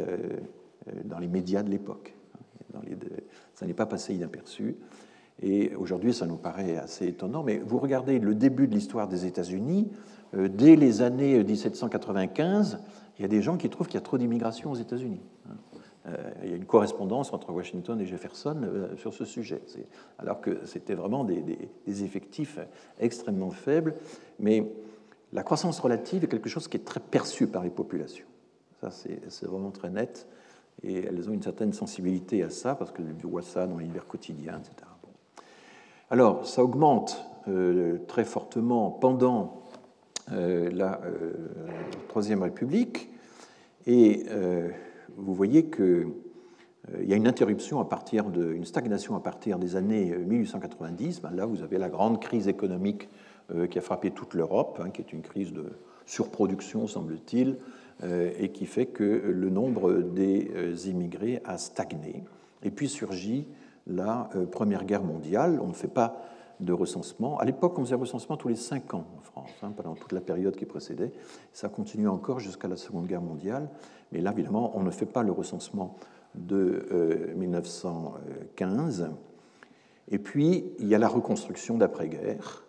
dans 1.05 1.19
les 1.19 1.29
médias 1.29 1.63
de 1.63 1.71
l'époque. 1.71 2.15
Ça 3.55 3.67
n'est 3.67 3.75
pas 3.75 3.87
passé 3.87 4.15
inaperçu. 4.15 4.77
Et 5.43 5.75
aujourd'hui, 5.77 6.15
ça 6.15 6.27
nous 6.27 6.37
paraît 6.37 6.77
assez 6.77 7.07
étonnant. 7.09 7.43
Mais 7.43 7.59
vous 7.59 7.79
regardez 7.79 8.19
le 8.19 8.35
début 8.35 8.69
de 8.69 8.75
l'histoire 8.75 9.09
des 9.09 9.27
États-Unis, 9.27 9.91
euh, 10.35 10.49
dès 10.49 10.77
les 10.77 11.03
années 11.03 11.43
1795, 11.43 12.79
il 13.19 13.23
y 13.23 13.25
a 13.25 13.29
des 13.29 13.43
gens 13.43 13.57
qui 13.57 13.69
trouvent 13.69 13.87
qu'il 13.87 13.97
y 13.97 14.03
a 14.03 14.03
trop 14.03 14.19
d'immigration 14.19 14.71
aux 14.71 14.77
États-Unis. 14.77 15.21
Hein. 15.49 15.55
Euh, 16.07 16.31
il 16.45 16.51
y 16.51 16.53
a 16.53 16.57
une 16.57 16.67
correspondance 16.67 17.33
entre 17.33 17.53
Washington 17.53 18.01
et 18.01 18.07
Jefferson 18.07 18.61
euh, 18.63 18.97
sur 18.97 19.13
ce 19.13 19.25
sujet, 19.25 19.61
alors 20.19 20.41
que 20.41 20.65
c'était 20.65 20.95
vraiment 20.95 21.25
des, 21.25 22.05
effectifs 22.05 22.59
extrêmement 23.01 23.51
faibles. 23.51 23.95
Mais 24.39 24.65
la 25.33 25.43
croissance 25.43 25.81
relative 25.81 26.25
est 26.25 26.29
quelque 26.29 26.49
chose 26.49 26.69
qui 26.69 26.77
est 26.77 26.85
très 26.85 27.01
perçu 27.01 27.47
par 27.47 27.63
les 27.63 27.71
populations. 27.71 28.27
Ça, 28.81 28.91
c'est 28.91 29.47
vraiment 29.47 29.71
très 29.71 29.91
net. 29.91 30.27
Et 30.83 31.05
elles 31.05 31.29
ont 31.31 31.33
une 31.33 31.43
certaine 31.43 31.73
sensibilité 31.73 32.43
à 32.43 32.51
ça, 32.51 32.75
parce 32.75 32.93
qu'elles 32.93 33.15
voient 33.23 33.43
ça 33.43 33.67
dans 33.67 33.79
l'univers 33.79 34.07
quotidien, 34.07 34.59
etc. 34.59 34.89
Alors, 36.11 36.47
ça 36.47 36.63
augmente 36.63 37.25
très 38.07 38.25
fortement 38.25 38.91
pendant 38.91 39.63
euh, 40.33 40.71
la 40.73 41.01
euh, 41.05 41.35
Troisième 42.09 42.43
République, 42.43 43.09
et 43.87 44.27
euh, 44.31 44.71
vous 45.17 45.35
voyez 45.35 45.67
qu'il 45.67 46.07
y 47.01 47.13
a 47.13 47.17
une 47.17 47.27
interruption 47.27 47.81
à 47.81 47.85
partir 47.85 48.31
de, 48.31 48.53
une 48.53 48.65
stagnation 48.65 49.17
à 49.17 49.21
partir 49.21 49.59
des 49.59 49.77
années 49.77 50.17
1890. 50.17 51.23
Ben 51.23 51.31
là, 51.31 51.47
vous 51.47 51.63
avez 51.63 51.79
la 51.79 51.89
grande 51.89 52.21
crise 52.21 52.49
économique 52.49 53.09
qui 53.71 53.79
a 53.79 53.81
frappé 53.81 54.11
toute 54.11 54.35
l'Europe, 54.35 54.81
hein, 54.83 54.91
qui 54.91 55.01
est 55.01 55.13
une 55.13 55.23
crise 55.23 55.53
de 55.53 55.65
surproduction, 56.05 56.87
semble-t-il, 56.87 57.59
et 58.39 58.51
qui 58.51 58.67
fait 58.67 58.87
que 58.87 59.05
le 59.05 59.51
nombre 59.51 59.93
des 59.93 60.91
immigrés 60.91 61.41
a 61.45 61.57
stagné. 61.57 62.25
Et 62.63 62.71
puis 62.71 62.89
surgit 62.89 63.47
la 63.87 64.29
Première 64.51 64.85
Guerre 64.85 65.05
mondiale. 65.05 65.61
On 65.63 65.69
ne 65.69 65.73
fait 65.73 65.89
pas 65.89 66.21
de 66.61 66.73
recensement. 66.73 67.39
À 67.39 67.45
l'époque, 67.45 67.79
on 67.79 67.85
faisait 67.85 67.97
recensement 67.97 68.37
tous 68.37 68.49
les 68.49 68.57
cinq 68.57 68.95
ans 68.95 69.05
en 69.19 69.23
France, 69.23 69.51
hein, 69.63 69.73
pendant 69.77 69.95
toute 69.95 70.13
la 70.13 70.21
période 70.21 70.57
qui 70.57 70.65
précédait. 70.65 71.13
Ça 71.53 71.69
continue 71.69 72.09
encore 72.09 72.41
jusqu'à 72.41 72.69
la 72.69 72.77
Seconde 72.77 73.07
Guerre 73.07 73.23
mondiale. 73.23 73.69
Mais 74.13 74.21
là, 74.21 74.33
évidemment, 74.33 74.73
on 74.75 74.83
ne 74.83 74.91
fait 74.91 75.07
pas 75.07 75.23
le 75.23 75.33
recensement 75.33 75.97
de 76.35 77.33
1915. 77.37 79.03
Euh, 79.03 79.09
Et 80.09 80.19
puis, 80.19 80.65
il 80.79 80.87
y 80.87 80.95
a 80.95 80.99
la 80.99 81.09
reconstruction 81.09 81.77
d'après-guerre 81.77 82.65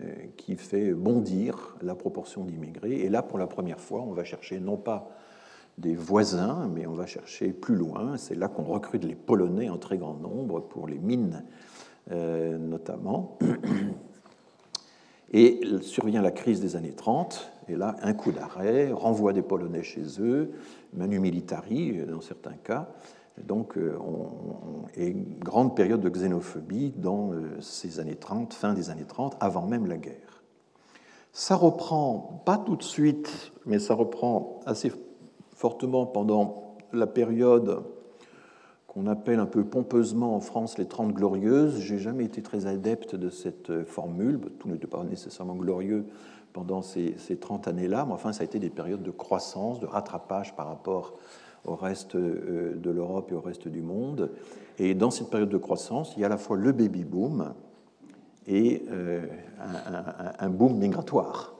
euh, 0.00 0.12
qui 0.36 0.56
fait 0.56 0.92
bondir 0.92 1.76
la 1.82 1.94
proportion 1.94 2.44
d'immigrés. 2.44 3.00
Et 3.00 3.08
là, 3.08 3.22
pour 3.22 3.38
la 3.38 3.46
première 3.46 3.80
fois, 3.80 4.02
on 4.02 4.12
va 4.12 4.24
chercher 4.24 4.60
non 4.60 4.76
pas 4.76 5.10
des 5.78 5.94
voisins, 5.94 6.68
mais 6.74 6.86
on 6.86 6.92
va 6.92 7.06
chercher 7.06 7.52
plus 7.52 7.76
loin. 7.76 8.16
C'est 8.16 8.34
là 8.34 8.48
qu'on 8.48 8.64
recrute 8.64 9.04
les 9.04 9.14
Polonais 9.14 9.68
en 9.68 9.78
très 9.78 9.96
grand 9.96 10.14
nombre 10.14 10.60
pour 10.60 10.88
les 10.88 10.98
mines 10.98 11.44
notamment. 12.10 13.38
Et 15.32 15.60
survient 15.82 16.22
la 16.22 16.30
crise 16.30 16.60
des 16.60 16.76
années 16.76 16.94
30, 16.94 17.50
et 17.68 17.76
là, 17.76 17.96
un 18.02 18.14
coup 18.14 18.32
d'arrêt, 18.32 18.90
renvoi 18.92 19.34
des 19.34 19.42
Polonais 19.42 19.82
chez 19.82 20.04
eux, 20.20 20.52
manu 20.94 21.20
militari 21.20 21.98
dans 22.06 22.22
certains 22.22 22.54
cas. 22.54 22.88
Donc, 23.46 23.76
euh, 23.76 23.98
et 24.96 25.06
une 25.06 25.38
grande 25.38 25.76
période 25.76 26.00
de 26.00 26.08
xénophobie 26.08 26.92
dans 26.96 27.32
euh, 27.32 27.60
ces 27.60 28.00
années 28.00 28.16
30, 28.16 28.54
fin 28.54 28.72
des 28.72 28.90
années 28.90 29.04
30, 29.06 29.36
avant 29.40 29.66
même 29.66 29.86
la 29.86 29.96
guerre. 29.96 30.42
Ça 31.32 31.54
reprend, 31.54 32.42
pas 32.44 32.58
tout 32.58 32.76
de 32.76 32.82
suite, 32.82 33.52
mais 33.66 33.78
ça 33.78 33.94
reprend 33.94 34.60
assez 34.66 34.90
fortement 35.54 36.06
pendant 36.06 36.76
la 36.92 37.06
période 37.06 37.84
qu'on 38.98 39.06
appelle 39.06 39.38
un 39.38 39.46
peu 39.46 39.62
pompeusement 39.62 40.34
en 40.34 40.40
France 40.40 40.76
les 40.76 40.86
Trente 40.86 41.12
Glorieuses. 41.12 41.78
J'ai 41.78 41.98
jamais 41.98 42.24
été 42.24 42.42
très 42.42 42.66
adepte 42.66 43.14
de 43.14 43.30
cette 43.30 43.70
euh, 43.70 43.84
formule. 43.84 44.40
Tout 44.58 44.68
n'était 44.68 44.88
pas 44.88 45.04
nécessairement 45.04 45.54
glorieux 45.54 46.04
pendant 46.52 46.82
ces, 46.82 47.14
trente 47.40 47.68
années-là, 47.68 48.04
mais 48.06 48.14
enfin, 48.14 48.32
ça 48.32 48.40
a 48.40 48.44
été 48.44 48.58
des 48.58 48.70
périodes 48.70 49.04
de 49.04 49.12
croissance, 49.12 49.78
de 49.78 49.86
rattrapage 49.86 50.56
par 50.56 50.66
rapport 50.66 51.14
au 51.64 51.76
reste 51.76 52.16
euh, 52.16 52.74
de 52.74 52.90
l'Europe 52.90 53.30
et 53.30 53.36
au 53.36 53.40
reste 53.40 53.68
du 53.68 53.82
monde. 53.82 54.32
Et 54.80 54.94
dans 54.94 55.10
cette 55.10 55.30
période 55.30 55.50
de 55.50 55.58
croissance, 55.58 56.14
il 56.16 56.20
y 56.20 56.24
a 56.24 56.26
à 56.26 56.30
la 56.30 56.38
fois 56.38 56.56
le 56.56 56.72
baby 56.72 57.04
boom 57.04 57.52
et 58.48 58.82
euh, 58.90 59.26
un, 60.40 60.50
boom 60.50 60.76
migratoire. 60.76 61.54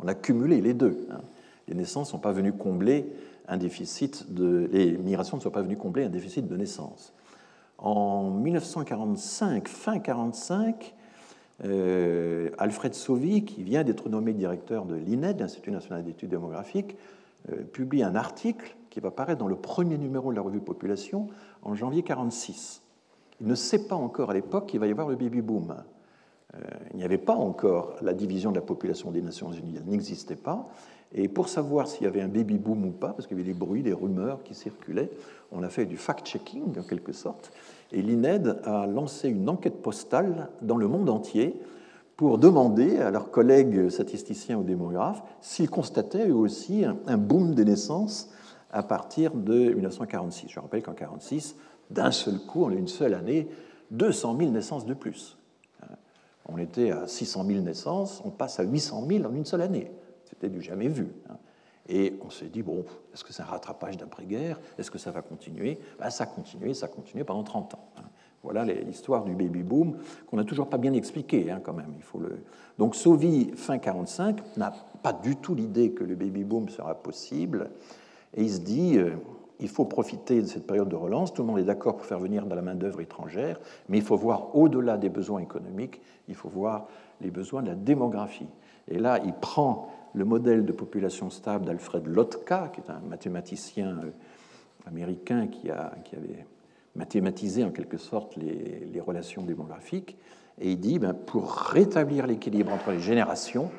On 0.00 0.06
a 0.06 0.14
cumulé 0.14 0.60
les 0.60 0.74
deux. 0.74 1.06
Hein. 1.10 1.20
Les 1.66 1.74
naissances 1.74 2.08
ne 2.08 2.10
sont 2.10 2.18
pas 2.18 2.32
venues 2.32 2.52
combler 2.52 3.06
un 3.48 3.56
déficit 3.56 4.32
de, 4.32 4.68
les 4.72 4.96
migrations 4.96 5.36
ne 5.36 5.42
soient 5.42 5.52
pas 5.52 5.62
venues 5.62 5.76
combler 5.76 6.04
un 6.04 6.08
déficit 6.08 6.46
de 6.46 6.56
naissance. 6.56 7.12
En 7.78 8.30
1945, 8.30 9.68
fin 9.68 9.92
1945, 9.92 10.94
euh, 11.64 12.50
Alfred 12.58 12.94
Sauvy, 12.94 13.44
qui 13.44 13.62
vient 13.62 13.84
d'être 13.84 14.08
nommé 14.08 14.32
directeur 14.32 14.86
de 14.86 14.94
l'INED, 14.94 15.38
l'Institut 15.40 15.70
national 15.70 16.04
d'études 16.04 16.30
démographiques, 16.30 16.96
euh, 17.50 17.62
publie 17.62 18.02
un 18.02 18.16
article 18.16 18.76
qui 18.90 19.00
va 19.00 19.10
paraître 19.10 19.38
dans 19.38 19.48
le 19.48 19.56
premier 19.56 19.98
numéro 19.98 20.30
de 20.30 20.36
la 20.36 20.42
revue 20.42 20.60
Population 20.60 21.28
en 21.62 21.74
janvier 21.74 22.02
1946. 22.02 22.82
Il 23.40 23.46
ne 23.46 23.54
sait 23.54 23.86
pas 23.86 23.96
encore 23.96 24.30
à 24.30 24.34
l'époque 24.34 24.66
qu'il 24.66 24.80
va 24.80 24.86
y 24.86 24.90
avoir 24.90 25.08
le 25.08 25.16
baby 25.16 25.42
boom. 25.42 25.74
Euh, 26.54 26.58
il 26.92 26.96
n'y 26.96 27.04
avait 27.04 27.18
pas 27.18 27.34
encore 27.34 27.96
la 28.02 28.14
division 28.14 28.50
de 28.50 28.56
la 28.56 28.62
population 28.62 29.10
des 29.10 29.22
Nations 29.22 29.52
Unies, 29.52 29.74
elle 29.76 29.90
n'existait 29.90 30.36
pas. 30.36 30.68
Et 31.14 31.28
pour 31.28 31.48
savoir 31.48 31.86
s'il 31.86 32.04
y 32.04 32.06
avait 32.06 32.20
un 32.20 32.28
baby 32.28 32.58
boom 32.58 32.86
ou 32.86 32.90
pas, 32.90 33.10
parce 33.10 33.26
qu'il 33.26 33.38
y 33.38 33.40
avait 33.40 33.48
des 33.48 33.56
bruits, 33.56 33.82
des 33.82 33.92
rumeurs 33.92 34.42
qui 34.42 34.54
circulaient, 34.54 35.10
on 35.52 35.62
a 35.62 35.68
fait 35.68 35.86
du 35.86 35.96
fact-checking 35.96 36.78
en 36.78 36.82
quelque 36.82 37.12
sorte. 37.12 37.52
Et 37.92 38.02
l'INED 38.02 38.60
a 38.64 38.86
lancé 38.86 39.28
une 39.28 39.48
enquête 39.48 39.80
postale 39.80 40.48
dans 40.60 40.76
le 40.76 40.88
monde 40.88 41.08
entier 41.08 41.54
pour 42.16 42.38
demander 42.38 42.98
à 42.98 43.10
leurs 43.10 43.30
collègues 43.30 43.88
statisticiens 43.90 44.58
ou 44.58 44.64
démographes 44.64 45.22
s'ils 45.40 45.70
constataient 45.70 46.28
eux 46.28 46.34
aussi 46.34 46.84
un 46.84 47.16
boom 47.16 47.54
des 47.54 47.64
naissances 47.64 48.30
à 48.72 48.82
partir 48.82 49.32
de 49.34 49.72
1946. 49.72 50.48
Je 50.50 50.60
rappelle 50.60 50.82
qu'en 50.82 50.92
1946, 50.92 51.56
d'un 51.90 52.10
seul 52.10 52.40
coup, 52.40 52.64
en 52.64 52.70
une 52.70 52.88
seule 52.88 53.14
année, 53.14 53.48
200 53.92 54.36
000 54.38 54.50
naissances 54.50 54.86
de 54.86 54.94
plus. 54.94 55.38
On 56.46 56.58
était 56.58 56.90
à 56.90 57.06
600 57.06 57.44
000 57.46 57.60
naissances, 57.60 58.20
on 58.24 58.30
passe 58.30 58.58
à 58.58 58.64
800 58.64 59.06
000 59.08 59.24
en 59.24 59.34
une 59.34 59.44
seule 59.44 59.62
année. 59.62 59.90
C'était 60.24 60.48
du 60.48 60.60
jamais 60.60 60.88
vu. 60.88 61.08
Hein. 61.28 61.36
Et 61.88 62.14
on 62.24 62.30
s'est 62.30 62.48
dit, 62.48 62.62
bon, 62.62 62.84
est-ce 63.12 63.24
que 63.24 63.32
c'est 63.32 63.42
un 63.42 63.46
rattrapage 63.46 63.96
d'après-guerre? 63.96 64.58
Est-ce 64.78 64.90
que 64.90 64.98
ça 64.98 65.10
va 65.10 65.22
continuer? 65.22 65.78
Ben, 65.98 66.08
Ça 66.10 66.24
a 66.24 66.26
continué, 66.26 66.72
ça 66.72 66.86
a 66.86 66.88
continué 66.88 67.24
pendant 67.24 67.42
30 67.42 67.74
ans. 67.74 67.88
Hein. 67.98 68.04
Voilà 68.42 68.64
l'histoire 68.64 69.24
du 69.24 69.34
baby-boom 69.34 69.96
qu'on 70.26 70.36
n'a 70.36 70.44
toujours 70.44 70.68
pas 70.68 70.76
bien 70.76 70.92
expliqué 70.92 71.50
hein, 71.50 71.60
quand 71.64 71.72
même. 71.72 71.94
Il 71.96 72.02
faut 72.02 72.18
le... 72.18 72.44
Donc 72.78 72.94
Sauvy, 72.94 73.52
fin 73.56 73.78
45, 73.78 74.56
n'a 74.58 74.70
pas 75.02 75.14
du 75.14 75.36
tout 75.36 75.54
l'idée 75.54 75.92
que 75.92 76.04
le 76.04 76.14
baby-boom 76.14 76.68
sera 76.68 76.94
possible. 76.94 77.70
Et 78.34 78.42
il 78.42 78.50
se 78.50 78.60
dit, 78.60 78.98
euh, 78.98 79.12
il 79.60 79.68
faut 79.68 79.86
profiter 79.86 80.42
de 80.42 80.46
cette 80.46 80.66
période 80.66 80.90
de 80.90 80.96
relance. 80.96 81.32
Tout 81.32 81.40
le 81.40 81.48
monde 81.48 81.58
est 81.58 81.64
d'accord 81.64 81.96
pour 81.96 82.04
faire 82.04 82.18
venir 82.18 82.44
de 82.44 82.54
la 82.54 82.60
main-d'œuvre 82.60 83.00
étrangère, 83.00 83.58
mais 83.88 83.96
il 83.96 84.04
faut 84.04 84.16
voir 84.16 84.54
au-delà 84.54 84.98
des 84.98 85.08
besoins 85.08 85.40
économiques, 85.40 86.02
il 86.28 86.34
faut 86.34 86.50
voir 86.50 86.86
les 87.22 87.30
besoins 87.30 87.62
de 87.62 87.68
la 87.68 87.74
démographie. 87.74 88.48
Et 88.88 88.98
là, 88.98 89.20
il 89.24 89.32
prend 89.32 89.88
le 90.14 90.24
modèle 90.24 90.64
de 90.64 90.72
population 90.72 91.28
stable 91.28 91.66
d'Alfred 91.66 92.06
Lotka, 92.06 92.70
qui 92.72 92.80
est 92.80 92.90
un 92.90 93.00
mathématicien 93.00 93.98
euh, 94.02 94.10
américain 94.86 95.48
qui, 95.48 95.70
a, 95.70 95.92
qui 96.04 96.16
avait 96.16 96.46
mathématisé 96.94 97.64
en 97.64 97.70
quelque 97.70 97.98
sorte 97.98 98.36
les, 98.36 99.00
relations 99.00 99.42
démographiques, 99.42 100.16
et 100.60 100.70
il 100.72 100.80
dit, 100.80 100.98
ben, 100.98 101.12
pour 101.12 101.50
rétablir 101.50 102.26
l'équilibre 102.26 102.72
entre 102.72 102.92
les 102.92 103.00
générations, 103.00 103.70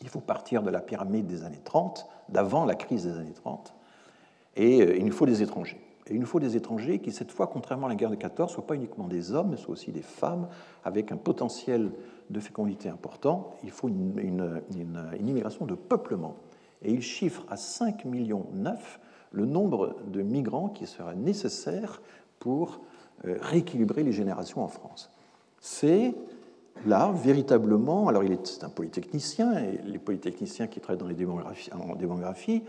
il 0.00 0.08
faut 0.08 0.20
partir 0.20 0.62
de 0.62 0.70
la 0.70 0.80
pyramide 0.80 1.26
des 1.26 1.44
années 1.44 1.60
30, 1.62 2.08
d'avant 2.30 2.64
la 2.64 2.74
crise 2.74 3.04
des 3.04 3.18
années 3.18 3.34
30, 3.34 3.74
et 4.56 4.82
euh, 4.82 4.96
il 4.96 5.04
nous 5.04 5.12
faut 5.12 5.26
des 5.26 5.42
étrangers. 5.42 5.80
Et 6.06 6.14
il 6.14 6.20
nous 6.20 6.26
faut 6.26 6.40
des 6.40 6.56
étrangers 6.56 6.98
qui, 6.98 7.12
cette 7.12 7.30
fois, 7.30 7.46
contrairement 7.46 7.86
à 7.86 7.90
la 7.90 7.94
guerre 7.94 8.10
de 8.10 8.16
14, 8.16 8.50
ne 8.50 8.54
soient 8.54 8.66
pas 8.66 8.74
uniquement 8.74 9.06
des 9.06 9.32
hommes, 9.32 9.50
mais 9.50 9.56
soient 9.56 9.74
aussi 9.74 9.92
des 9.92 10.02
femmes 10.02 10.48
avec 10.84 11.12
un 11.12 11.16
potentiel 11.16 11.92
de 12.30 12.40
fécondité 12.40 12.88
important. 12.88 13.54
Il 13.64 13.70
faut 13.70 13.88
une, 13.88 14.62
immigration 15.20 15.66
de 15.66 15.74
peuplement. 15.74 16.36
Et 16.82 16.92
il 16.92 17.02
chiffre 17.02 17.44
à 17.48 17.56
5 17.56 18.04
millions 18.04 18.46
9 18.54 19.00
le 19.32 19.46
nombre 19.46 19.96
de 20.08 20.22
migrants 20.22 20.68
qui 20.68 20.86
sera 20.86 21.14
nécessaire 21.14 22.02
pour 22.38 22.80
euh, 23.24 23.36
rééquilibrer 23.40 24.02
les 24.02 24.12
générations 24.12 24.62
en 24.62 24.68
France. 24.68 25.10
C'est 25.60 26.14
là, 26.86 27.12
véritablement, 27.14 28.08
alors 28.08 28.24
il 28.24 28.32
est 28.32 28.62
un 28.62 28.68
polytechnicien, 28.68 29.58
et 29.58 29.80
les 29.84 29.98
polytechniciens 29.98 30.66
qui 30.66 30.80
travaillent 30.80 30.98
dans 30.98 31.06
les 31.06 31.26
en 31.72 31.94
démographie, 31.94 32.62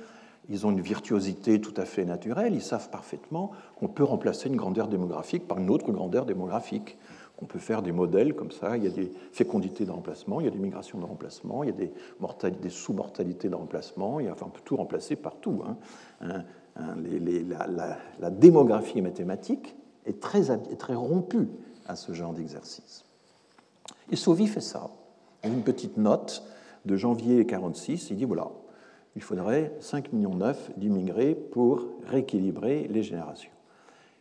ils 0.50 0.68
ont 0.68 0.72
une 0.72 0.82
virtuosité 0.82 1.62
tout 1.62 1.74
à 1.78 1.86
fait 1.86 2.06
naturelle, 2.06 2.54
ils 2.54 2.62
savent 2.62 2.90
parfaitement 2.90 3.52
qu'on 3.78 3.88
peut 3.88 4.04
remplacer 4.04 4.50
une 4.50 4.56
grandeur 4.56 4.88
démographique 4.88 5.48
par 5.48 5.58
une 5.58 5.70
autre 5.70 5.92
grandeur 5.92 6.26
démographique, 6.26 6.98
qu'on 7.44 7.48
peut 7.48 7.60
faire 7.60 7.82
des 7.82 7.92
modèles 7.92 8.36
comme 8.36 8.52
ça, 8.52 8.78
il 8.78 8.84
y 8.84 8.88
a 8.88 8.90
des 8.90 9.12
fécondités 9.34 9.86
de 9.86 9.92
remplacement, 9.92 10.40
il 10.40 10.46
y 10.46 10.48
a 10.48 10.52
des 10.52 10.60
migrations 10.60 10.98
de 10.98 11.06
remplacement, 11.06 11.64
il 11.64 11.70
y 11.70 11.74
a 11.74 12.50
des, 12.50 12.70
sous-mortalités 12.70 13.50
de 13.50 13.56
remplacement, 13.56 14.22
il 14.22 14.28
y 14.28 14.30
a, 14.30 14.32
enfin, 14.32 14.46
on 14.48 14.50
peut 14.50 14.62
tout 14.64 14.78
remplacer 14.78 15.18
partout. 15.18 15.62
Hein. 15.66 16.44
la, 18.20 18.30
démographie 18.30 19.02
mathématique 19.02 19.76
est 20.06 20.22
très, 20.22 20.94
rompue 20.94 21.50
à 21.86 21.98
ce 21.98 22.14
genre 22.14 22.34
d'exercice. 22.34 23.04
Et 24.10 24.16
Sauvy 24.16 24.48
fait 24.48 24.62
ça. 24.62 24.90
Une 25.44 25.64
petite 25.64 25.98
note 25.98 26.44
de 26.86 26.96
janvier 26.96 27.44
1946, 27.44 28.12
il 28.12 28.18
dit 28.18 28.26
voilà, 28.26 28.52
il 29.18 29.22
faudrait 29.22 29.74
5 29.82 30.14
millions 30.14 30.40
d'immigrés 30.78 31.36
pour 31.36 31.88
rééquilibrer 32.06 32.88
les 32.90 33.04
générations. 33.04 33.52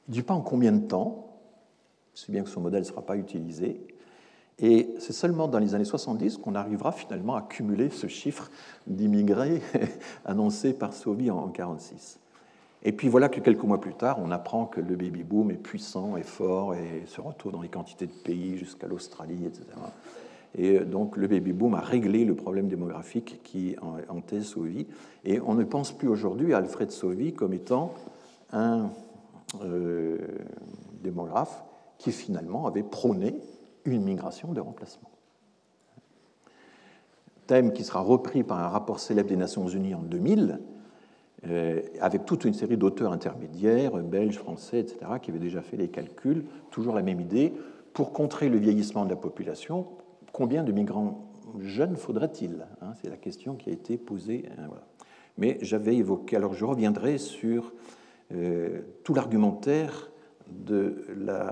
Il 0.08 0.10
ne 0.10 0.14
dit 0.14 0.22
pas 0.22 0.34
en 0.34 0.40
combien 0.40 0.72
de 0.72 0.84
temps, 0.84 1.31
c'est 2.14 2.30
bien 2.30 2.42
que 2.42 2.48
son 2.48 2.60
modèle 2.60 2.80
ne 2.80 2.86
sera 2.86 3.02
pas 3.02 3.16
utilisé, 3.16 3.80
et 4.58 4.94
c'est 4.98 5.12
seulement 5.12 5.48
dans 5.48 5.58
les 5.58 5.74
années 5.74 5.84
70 5.84 6.38
qu'on 6.38 6.54
arrivera 6.54 6.92
finalement 6.92 7.34
à 7.34 7.42
cumuler 7.42 7.90
ce 7.90 8.06
chiffre 8.06 8.50
d'immigrés 8.86 9.60
annoncé 10.24 10.72
par 10.72 10.92
Sauvy 10.92 11.30
en 11.30 11.34
1946. 11.34 12.20
Et 12.84 12.92
puis 12.92 13.08
voilà 13.08 13.28
que 13.28 13.40
quelques 13.40 13.62
mois 13.62 13.80
plus 13.80 13.94
tard, 13.94 14.18
on 14.20 14.30
apprend 14.30 14.66
que 14.66 14.80
le 14.80 14.96
baby-boom 14.96 15.50
est 15.50 15.62
puissant 15.62 16.16
et 16.16 16.22
fort 16.22 16.74
et 16.74 17.04
se 17.06 17.20
retrouve 17.20 17.52
dans 17.52 17.62
les 17.62 17.68
quantités 17.68 18.06
de 18.06 18.12
pays 18.12 18.56
jusqu'à 18.58 18.88
l'Australie, 18.88 19.46
etc. 19.46 19.64
Et 20.56 20.80
donc 20.80 21.16
le 21.16 21.28
baby-boom 21.28 21.74
a 21.74 21.80
réglé 21.80 22.24
le 22.24 22.34
problème 22.34 22.68
démographique 22.68 23.40
qui 23.42 23.76
hantait 24.08 24.42
Sauvy. 24.42 24.86
Et 25.24 25.40
on 25.40 25.54
ne 25.54 25.64
pense 25.64 25.92
plus 25.92 26.08
aujourd'hui 26.08 26.54
à 26.54 26.58
Alfred 26.58 26.90
Sauvy 26.90 27.32
comme 27.32 27.52
étant 27.52 27.94
un 28.52 28.90
euh, 29.62 30.18
démographe 31.02 31.62
qui 32.02 32.10
finalement 32.10 32.66
avait 32.66 32.82
prôné 32.82 33.36
une 33.84 34.02
migration 34.02 34.52
de 34.52 34.60
remplacement. 34.60 35.08
Thème 37.46 37.72
qui 37.72 37.84
sera 37.84 38.00
repris 38.00 38.42
par 38.42 38.58
un 38.58 38.66
rapport 38.66 38.98
célèbre 38.98 39.28
des 39.28 39.36
Nations 39.36 39.68
Unies 39.68 39.94
en 39.94 40.02
2000, 40.02 40.58
euh, 41.46 41.80
avec 42.00 42.24
toute 42.24 42.44
une 42.44 42.54
série 42.54 42.76
d'auteurs 42.76 43.12
intermédiaires, 43.12 43.92
belges, 43.98 44.36
français, 44.36 44.80
etc., 44.80 44.98
qui 45.22 45.30
avaient 45.30 45.38
déjà 45.38 45.62
fait 45.62 45.76
les 45.76 45.86
calculs, 45.86 46.44
toujours 46.72 46.96
la 46.96 47.02
même 47.02 47.20
idée, 47.20 47.52
pour 47.92 48.12
contrer 48.12 48.48
le 48.48 48.58
vieillissement 48.58 49.04
de 49.04 49.10
la 49.10 49.16
population, 49.16 49.86
combien 50.32 50.64
de 50.64 50.72
migrants 50.72 51.28
jeunes 51.60 51.94
faudrait-il 51.94 52.66
hein, 52.80 52.94
C'est 53.00 53.10
la 53.10 53.16
question 53.16 53.54
qui 53.54 53.70
a 53.70 53.72
été 53.72 53.96
posée. 53.96 54.46
Hein, 54.58 54.70
Mais 55.38 55.58
j'avais 55.60 55.94
évoqué, 55.94 56.34
alors 56.34 56.54
je 56.54 56.64
reviendrai 56.64 57.18
sur 57.18 57.72
euh, 58.32 58.80
tout 59.04 59.14
l'argumentaire 59.14 60.11
de 60.48 61.06
euh, 61.28 61.50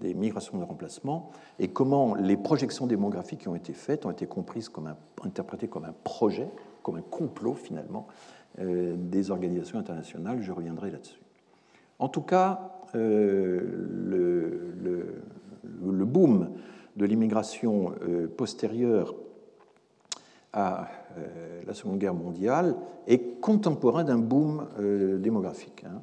des 0.00 0.14
migrations 0.14 0.58
de 0.58 0.64
remplacement 0.64 1.30
et 1.58 1.68
comment 1.68 2.14
les 2.14 2.36
projections 2.36 2.86
démographiques 2.86 3.40
qui 3.40 3.48
ont 3.48 3.54
été 3.54 3.72
faites 3.72 4.06
ont 4.06 4.10
été 4.10 4.26
comprises 4.26 4.68
comme 4.68 4.86
un, 4.86 4.96
interprétées 5.24 5.68
comme 5.68 5.84
un 5.84 5.94
projet, 6.04 6.48
comme 6.82 6.96
un 6.96 7.02
complot 7.02 7.54
finalement 7.54 8.06
euh, 8.58 8.94
des 8.96 9.30
organisations 9.30 9.78
internationales. 9.78 10.40
Je 10.40 10.52
reviendrai 10.52 10.90
là-dessus. 10.90 11.20
En 11.98 12.08
tout 12.08 12.22
cas, 12.22 12.72
le, 12.94 14.74
le, 15.80 16.04
boom 16.04 16.50
de 16.96 17.04
l'immigration 17.04 17.92
euh, 18.02 18.26
postérieure 18.26 19.14
à 20.52 20.88
euh, 21.18 21.62
la 21.66 21.74
Seconde 21.74 21.98
Guerre 21.98 22.14
mondiale 22.14 22.76
est 23.06 23.40
contemporain 23.40 24.04
d'un 24.04 24.18
boom 24.18 24.66
euh, 24.78 25.18
démographique. 25.18 25.84
Hein. 25.86 26.00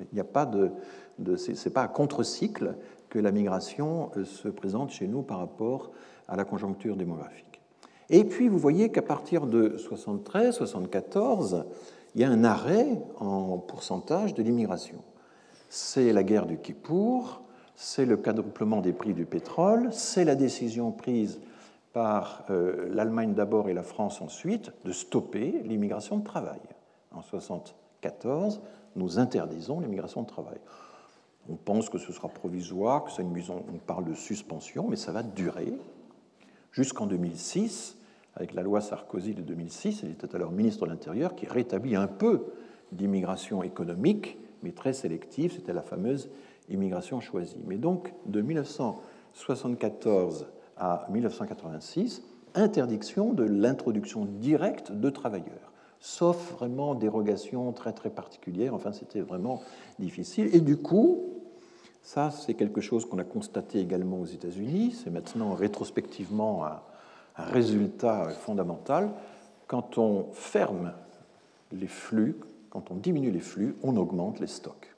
Il 0.00 0.14
n'y 0.14 0.20
a 0.20 0.24
pas 0.24 0.46
de, 0.46 0.70
pas 1.72 1.82
à 1.82 1.88
contre-cycle 1.88 2.74
que 3.08 3.18
la 3.18 3.32
migration 3.32 4.10
se 4.24 4.48
présente 4.48 4.90
chez 4.90 5.06
nous 5.06 5.22
par 5.22 5.38
rapport 5.38 5.92
à 6.28 6.36
la 6.36 6.44
conjoncture 6.44 6.96
démographique. 6.96 7.60
Et 8.10 8.24
puis 8.24 8.48
vous 8.48 8.58
voyez 8.58 8.90
qu'à 8.90 9.02
partir 9.02 9.46
de 9.46 9.76
73, 9.78 10.54
74, 10.54 11.64
il 12.14 12.20
y 12.20 12.24
a 12.24 12.30
un 12.30 12.44
arrêt 12.44 13.00
en 13.18 13.58
pourcentage 13.58 14.34
de 14.34 14.42
l'immigration. 14.42 14.98
C'est 15.68 16.12
la 16.12 16.22
guerre 16.22 16.46
du 16.46 16.58
Kippour, 16.58 17.42
c'est 17.74 18.06
le 18.06 18.16
quadruplement 18.16 18.80
des 18.80 18.92
prix 18.92 19.12
du 19.12 19.26
pétrole, 19.26 19.88
c'est 19.92 20.24
la 20.24 20.34
décision 20.34 20.92
prise 20.92 21.40
par 21.96 22.44
euh, 22.50 22.92
l'Allemagne 22.92 23.32
d'abord 23.32 23.70
et 23.70 23.72
la 23.72 23.82
France 23.82 24.20
ensuite 24.20 24.70
de 24.84 24.92
stopper 24.92 25.62
l'immigration 25.64 26.18
de 26.18 26.24
travail. 26.24 26.60
En 27.10 27.20
1974, 27.20 28.60
nous 28.96 29.18
interdisons 29.18 29.80
l'immigration 29.80 30.20
de 30.20 30.26
travail. 30.26 30.58
On 31.48 31.54
pense 31.54 31.88
que 31.88 31.96
ce 31.96 32.12
sera 32.12 32.28
provisoire, 32.28 33.04
que 33.04 33.12
ça 33.12 33.22
une 33.22 33.32
on 33.50 33.78
parle 33.78 34.04
de 34.04 34.12
suspension, 34.12 34.88
mais 34.90 34.96
ça 34.96 35.10
va 35.10 35.22
durer 35.22 35.72
jusqu'en 36.70 37.06
2006, 37.06 37.96
avec 38.34 38.52
la 38.52 38.60
loi 38.60 38.82
Sarkozy 38.82 39.32
de 39.32 39.40
2006, 39.40 40.02
il 40.02 40.10
était 40.10 40.36
alors 40.36 40.52
ministre 40.52 40.84
de 40.84 40.90
l'Intérieur, 40.90 41.34
qui 41.34 41.46
rétablit 41.46 41.96
un 41.96 42.08
peu 42.08 42.44
d'immigration 42.92 43.62
économique, 43.62 44.36
mais 44.62 44.72
très 44.72 44.92
sélective, 44.92 45.54
c'était 45.54 45.72
la 45.72 45.80
fameuse 45.80 46.28
immigration 46.68 47.20
choisie. 47.20 47.64
Mais 47.66 47.78
donc, 47.78 48.12
de 48.26 48.42
1974 48.42 50.48
à 50.76 51.06
1986, 51.10 52.22
interdiction 52.54 53.32
de 53.32 53.44
l'introduction 53.44 54.24
directe 54.24 54.92
de 54.92 55.10
travailleurs, 55.10 55.72
sauf 56.00 56.52
vraiment 56.52 56.94
dérogation 56.94 57.72
très 57.72 57.92
très 57.92 58.10
particulière. 58.10 58.74
Enfin, 58.74 58.92
c'était 58.92 59.20
vraiment 59.20 59.62
difficile. 59.98 60.54
Et 60.54 60.60
du 60.60 60.76
coup, 60.76 61.34
ça, 62.02 62.30
c'est 62.30 62.54
quelque 62.54 62.80
chose 62.80 63.04
qu'on 63.04 63.18
a 63.18 63.24
constaté 63.24 63.80
également 63.80 64.20
aux 64.20 64.26
États-Unis. 64.26 64.96
C'est 65.02 65.10
maintenant 65.10 65.54
rétrospectivement 65.54 66.66
un, 66.66 66.80
un, 67.36 67.44
résultat 67.44 68.28
fondamental. 68.28 69.10
Quand 69.66 69.98
on 69.98 70.28
ferme 70.32 70.92
les 71.72 71.88
flux, 71.88 72.36
quand 72.70 72.90
on 72.90 72.94
diminue 72.94 73.30
les 73.30 73.40
flux, 73.40 73.76
on 73.82 73.96
augmente 73.96 74.38
les 74.38 74.46
stocks 74.46 74.96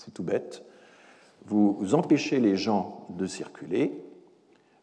c'est 0.00 0.12
tout 0.12 0.22
bête. 0.22 0.64
Vous 1.46 1.94
empêchez 1.94 2.38
les 2.38 2.56
gens 2.56 3.06
de 3.10 3.26
circuler, 3.26 3.92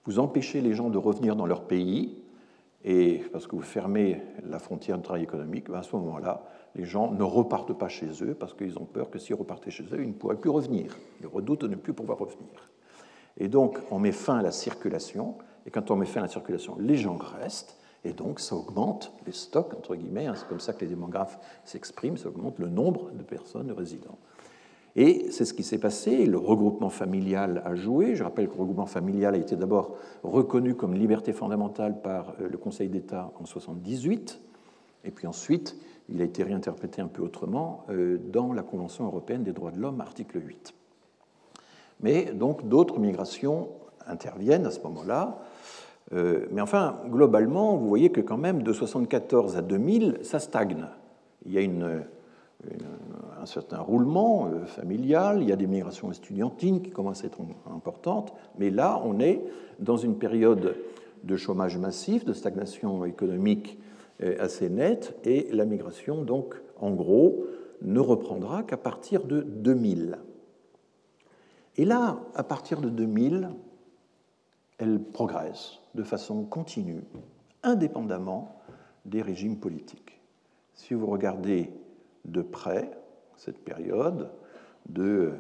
vous 0.06 0.20
empêchez 0.20 0.62
les 0.62 0.74
gens 0.74 0.90
de 0.90 0.98
revenir 0.98 1.36
dans 1.36 1.46
leur 1.46 1.64
pays, 1.66 2.24
et 2.84 3.24
parce 3.32 3.48
que 3.48 3.56
vous 3.56 3.62
fermez 3.62 4.22
la 4.44 4.60
frontière 4.60 4.98
de 4.98 5.04
travail 5.04 5.24
économique, 5.24 5.70
ben, 5.70 5.80
à 5.80 5.84
ce 5.84 5.96
moment-là, 5.96 6.46
les 6.76 6.86
gens 6.86 7.12
ne 7.12 7.24
repartent 7.24 7.78
pas 7.78 7.90
chez 7.90 8.08
eux 8.22 8.34
parce 8.34 8.54
qu'ils 8.54 8.78
ont 8.78 8.86
peur 8.86 9.10
que 9.10 9.20
s'ils 9.20 9.36
repartaient 9.36 9.72
chez 9.72 9.84
eux, 9.84 10.02
ils 10.02 10.08
ne 10.08 10.14
pourraient 10.14 10.38
plus 10.38 10.50
revenir. 10.50 10.96
Ils 11.22 11.28
redoutent 11.28 11.62
de 11.62 11.68
ne 11.68 11.76
plus 11.76 11.94
pouvoir 11.94 12.20
revenir. 12.20 12.70
Et 13.38 13.50
donc, 13.50 13.80
on 13.92 14.00
met 14.00 14.12
fin 14.12 14.38
à 14.38 14.42
la 14.42 14.52
circulation, 14.52 15.36
et 15.66 15.72
quand 15.72 15.92
on 15.92 15.96
met 15.96 16.06
fin 16.06 16.22
à 16.22 16.24
la 16.24 16.30
circulation, 16.30 16.78
les 16.80 16.96
gens 16.96 17.18
restent, 17.18 17.78
et 18.04 18.14
donc 18.14 18.40
ça 18.40 18.56
augmente 18.56 19.12
les 19.26 19.34
stocks, 19.34 19.74
entre 19.74 19.96
guillemets, 19.96 20.28
hein, 20.28 20.34
c'est 20.36 20.48
comme 20.48 20.60
ça 20.60 20.72
que 20.72 20.82
les 20.82 20.88
démographes 20.88 21.38
s'expriment, 21.66 22.16
ça 22.16 22.30
augmente 22.30 22.60
le 22.60 22.70
nombre 22.70 23.12
de 23.12 23.24
personnes 23.24 23.72
résidant. 23.72 24.18
Et 25.00 25.28
c'est 25.30 25.46
ce 25.46 25.54
qui 25.54 25.62
s'est 25.62 25.78
passé. 25.78 26.26
Le 26.26 26.40
regroupement 26.40 26.90
familial 26.90 27.62
a 27.66 27.76
joué. 27.76 28.16
Je 28.16 28.24
rappelle 28.24 28.48
que 28.48 28.56
le 28.56 28.62
regroupement 28.62 28.88
familial 28.88 29.36
a 29.36 29.38
été 29.38 29.56
d'abord 29.56 29.96
reconnu 30.24 30.74
comme 30.74 30.96
liberté 30.96 31.34
fondamentale 31.34 32.02
par 32.02 32.34
euh, 32.42 32.50
le 32.50 32.58
Conseil 32.58 32.90
d'État 32.90 33.32
en 33.36 33.46
1978. 33.46 34.42
Et 35.06 35.12
puis 35.12 35.28
ensuite, 35.28 35.78
il 36.10 36.20
a 36.20 36.24
été 36.24 36.42
réinterprété 36.42 37.00
un 37.00 37.08
peu 37.08 37.22
autrement 37.22 37.86
euh, 37.92 38.18
dans 38.18 38.54
la 38.54 38.64
Convention 38.64 39.06
européenne 39.06 39.44
des 39.44 39.54
droits 39.54 39.70
de 39.70 39.80
l'homme, 39.80 40.02
article 40.02 40.42
8. 40.44 40.74
Mais 42.02 42.34
donc 42.34 42.68
d'autres 42.68 43.00
migrations 43.00 43.70
interviennent 44.08 44.66
à 44.66 44.72
ce 44.72 44.80
moment-là. 44.80 45.38
Euh, 46.14 46.48
mais 46.52 46.62
enfin, 46.62 47.02
globalement, 47.08 47.78
vous 47.78 47.88
voyez 47.88 48.10
que 48.10 48.22
quand 48.22 48.38
même 48.38 48.64
de 48.64 48.72
1974 48.72 49.58
à 49.58 49.62
2000, 49.62 50.20
ça 50.24 50.40
stagne. 50.40 50.88
Il 51.46 51.54
y 51.54 51.60
a 51.60 51.62
une, 51.62 52.04
un 53.40 53.46
certain 53.46 53.80
roulement 53.80 54.48
euh, 54.48 54.66
familial, 54.66 55.42
il 55.42 55.50
y 55.50 55.52
a 55.52 55.56
des 55.56 55.68
migrations 55.68 56.12
estudiantines 56.12 56.82
qui 56.82 56.90
commencent 56.90 57.24
à 57.24 57.28
être 57.28 57.40
importantes, 57.74 58.34
mais 58.58 58.70
là, 58.70 59.02
on 59.04 59.20
est 59.20 59.42
dans 59.80 59.98
une 59.98 60.18
période 60.18 60.76
de 61.24 61.38
chômage 61.38 61.78
massif, 61.78 62.26
de 62.26 62.34
stagnation 62.34 63.06
économique 63.06 63.78
euh, 64.24 64.36
assez 64.40 64.70
nette, 64.70 65.18
et 65.24 65.48
la 65.52 65.66
migration, 65.66 66.24
donc, 66.24 66.56
en 66.80 66.92
gros, 66.92 67.46
ne 67.82 68.00
reprendra 68.00 68.64
qu'à 68.64 68.78
partir 68.78 69.24
de 69.24 69.42
2000. 69.42 70.18
Et 71.78 71.86
là, 71.86 72.20
à 72.34 72.44
partir 72.44 72.82
de 72.82 72.90
2000, 72.90 73.50
elle 74.80 75.00
progresse 75.00 75.80
de 75.94 76.04
façon 76.04 76.44
continue, 76.44 77.04
indépendamment 77.64 78.62
des 79.06 79.22
régimes 79.22 79.58
politiques. 79.58 80.20
Si 80.74 80.94
vous 80.94 81.08
regardez 81.08 81.72
de 82.28 82.42
près 82.42 82.92
cette 83.38 83.60
période 83.60 84.30
de 84.90 85.32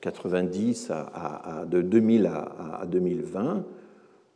90 0.00 0.90
à, 0.90 1.64
de 1.66 1.80
2000 1.80 2.26
à, 2.26 2.84
2020, 2.86 3.64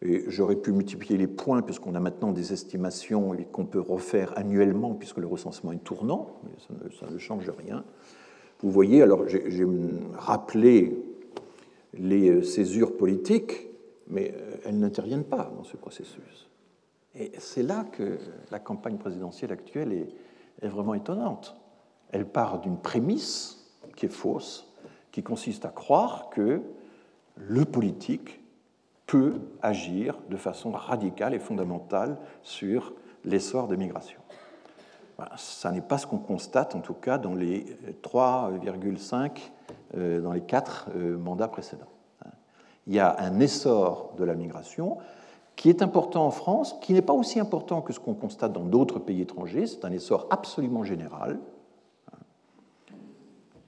et 0.02 0.24
j'aurais 0.28 0.57
pu 0.57 0.72
multiplier 0.72 1.16
les 1.16 1.26
points 1.26 1.62
puisqu'on 1.62 1.94
a 1.94 2.00
maintenant 2.00 2.32
des 2.32 2.52
estimations 2.52 3.34
qu'on 3.50 3.64
peut 3.64 3.80
refaire 3.80 4.32
annuellement 4.36 4.94
puisque 4.94 5.18
le 5.18 5.26
recensement 5.26 5.72
est 5.72 5.82
tournant, 5.82 6.40
mais 6.44 6.88
ça 7.00 7.07
ne, 7.11 7.18
change 7.18 7.50
rien. 7.50 7.84
Vous 8.61 8.70
voyez, 8.70 9.02
alors 9.02 9.26
j'ai 9.26 9.66
rappelé 10.14 10.96
les 11.94 12.42
césures 12.42 12.96
politiques, 12.96 13.68
mais 14.09 14.34
euh, 14.36 14.57
elles 14.64 14.78
n'interviennent 14.78 15.24
pas 15.24 15.50
dans 15.57 15.64
ce 15.64 15.76
processus. 15.76 16.48
Et 17.14 17.32
c'est 17.38 17.62
là 17.62 17.84
que 17.84 18.18
la 18.50 18.59
campagne 18.59 18.98
présidentielle 18.98 19.50
actuelle 19.50 19.92
est, 19.92 20.09
est 20.64 20.68
vraiment 20.68 20.94
étonnante. 20.94 21.57
Elle 22.16 22.24
part 22.24 22.60
d'une 22.60 22.78
prémisse 22.78 23.58
qui 23.94 24.06
est 24.06 24.08
fausse, 24.08 24.72
qui 25.12 25.22
consiste 25.22 25.66
à 25.66 25.68
croire 25.68 26.30
que 26.30 26.62
le 27.36 27.64
politique 27.66 28.40
peut 29.06 29.34
agir 29.60 30.16
de 30.30 30.38
façon 30.38 30.70
radicale 30.70 31.34
et 31.34 31.38
fondamentale 31.38 32.16
sur 32.42 32.94
l'essor 33.26 33.68
des 33.68 33.76
migrations. 33.76 34.22
ça 35.36 35.70
n'est 35.72 35.82
pas 35.82 35.98
ce 35.98 36.06
qu'on 36.06 36.16
constate, 36.16 36.74
en 36.74 36.80
tout 36.80 36.94
cas, 36.94 37.18
dans 37.18 37.34
les 37.34 37.66
3,5, 38.02 39.52
euh, 39.94 40.22
dans 40.22 40.32
les 40.32 40.40
4 40.40 40.88
euh, 40.96 41.18
mandats 41.18 41.48
précédents. 41.48 41.84
Il 42.86 42.94
y 42.94 42.98
a 42.98 43.14
un 43.18 43.40
essor 43.40 44.14
de 44.16 44.24
la 44.24 44.34
migration 44.34 44.96
qui 45.54 45.68
est 45.68 45.82
important 45.82 46.24
en 46.24 46.30
France, 46.30 46.76
qui 46.80 46.94
n'est 46.94 47.02
pas 47.02 47.12
aussi 47.12 47.38
important 47.40 47.82
que 47.82 47.92
ce 47.92 48.00
qu'on 48.00 48.14
constate 48.14 48.54
dans 48.54 48.64
d'autres 48.64 49.00
pays 49.00 49.20
étrangers. 49.20 49.66
C'est 49.66 49.84
un 49.84 49.92
essor 49.92 50.26
absolument 50.30 50.82
général. 50.82 51.38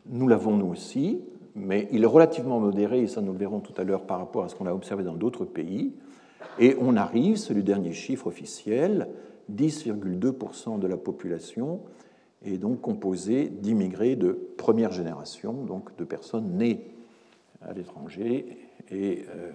Nous 0.09 0.29
l'avons 0.29 0.57
nous 0.57 0.67
aussi, 0.67 1.21
mais 1.55 1.89
il 1.93 2.03
est 2.03 2.07
relativement 2.07 2.61
modéré, 2.61 3.03
et 3.03 3.07
ça 3.07 3.21
nous 3.21 3.33
le 3.33 3.39
verrons 3.39 3.61
tout 3.61 3.75
à 3.77 3.85
l'heure 3.85 4.03
par 4.03 4.19
rapport 4.19 4.45
à 4.45 4.49
ce 4.49 4.55
qu'on 4.55 4.67
a 4.67 4.73
observé 4.73 5.05
dans 5.05 5.15
d'autres 5.15 5.45
pays. 5.45 5.93
Et 6.59 6.77
on 6.81 6.97
arrive, 6.97 7.37
c'est 7.37 7.55
le 7.55 7.63
dernier 7.63 7.93
chiffre 7.93 8.27
officiel, 8.27 9.09
10,2% 9.55 10.79
de 10.79 10.87
la 10.87 10.97
population 10.97 11.81
est 12.45 12.59
donc 12.59 12.81
composée 12.81 13.49
d'immigrés 13.49 14.17
de 14.17 14.39
première 14.57 14.93
génération, 14.93 15.53
donc 15.53 15.97
de 15.97 16.05
personnes 16.05 16.57
nées 16.57 16.85
à 17.63 17.73
l'étranger 17.73 18.47
et 18.91 19.25
euh, 19.29 19.51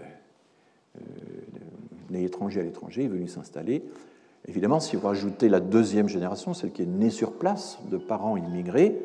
euh, 0.97 1.01
nées 2.09 2.25
étrangers 2.25 2.59
à 2.59 2.63
l'étranger, 2.63 3.07
venus 3.07 3.33
s'installer. 3.33 3.83
Évidemment, 4.47 4.81
si 4.81 4.97
vous 4.97 5.07
rajoutez 5.07 5.47
la 5.47 5.61
deuxième 5.61 6.09
génération, 6.09 6.53
celle 6.53 6.71
qui 6.71 6.81
est 6.81 6.87
née 6.87 7.09
sur 7.09 7.33
place 7.33 7.79
de 7.89 7.97
parents 7.97 8.35
immigrés, 8.35 8.99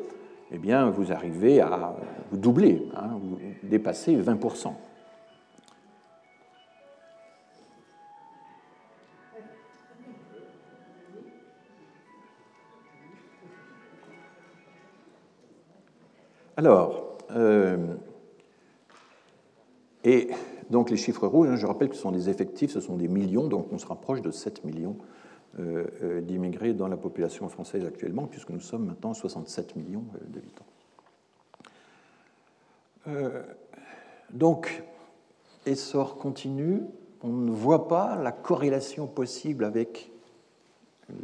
eh 0.51 0.57
bien, 0.57 0.89
vous 0.89 1.11
arrivez 1.11 1.61
à 1.61 1.95
vous 2.31 2.37
doubler, 2.37 2.87
hein, 2.95 3.19
vous 3.21 3.37
dépassez 3.63 4.15
20%. 4.15 4.73
Alors, 16.57 17.17
euh, 17.31 17.77
et 20.03 20.29
donc 20.69 20.89
les 20.89 20.97
chiffres 20.97 21.25
rouges, 21.25 21.47
hein, 21.47 21.55
je 21.55 21.65
rappelle 21.65 21.87
que 21.87 21.95
ce 21.95 22.01
sont 22.01 22.11
des 22.11 22.29
effectifs, 22.29 22.71
ce 22.71 22.81
sont 22.81 22.97
des 22.97 23.07
millions, 23.07 23.47
donc 23.47 23.67
on 23.71 23.77
se 23.77 23.85
rapproche 23.85 24.21
de 24.21 24.31
7 24.31 24.65
millions 24.65 24.97
d'immigrés 25.57 26.73
dans 26.73 26.87
la 26.87 26.97
population 26.97 27.49
française 27.49 27.83
actuellement, 27.85 28.27
puisque 28.27 28.49
nous 28.49 28.59
sommes 28.59 28.85
maintenant 28.85 29.13
67 29.13 29.75
millions 29.75 30.05
euh, 30.15 30.19
d'habitants. 30.27 30.65
donc, 34.31 34.83
essor 35.65 36.17
continu, 36.17 36.81
on 37.23 37.29
ne 37.29 37.51
voit 37.51 37.87
pas 37.87 38.15
la 38.15 38.31
corrélation 38.31 39.07
possible 39.07 39.63
avec 39.63 40.11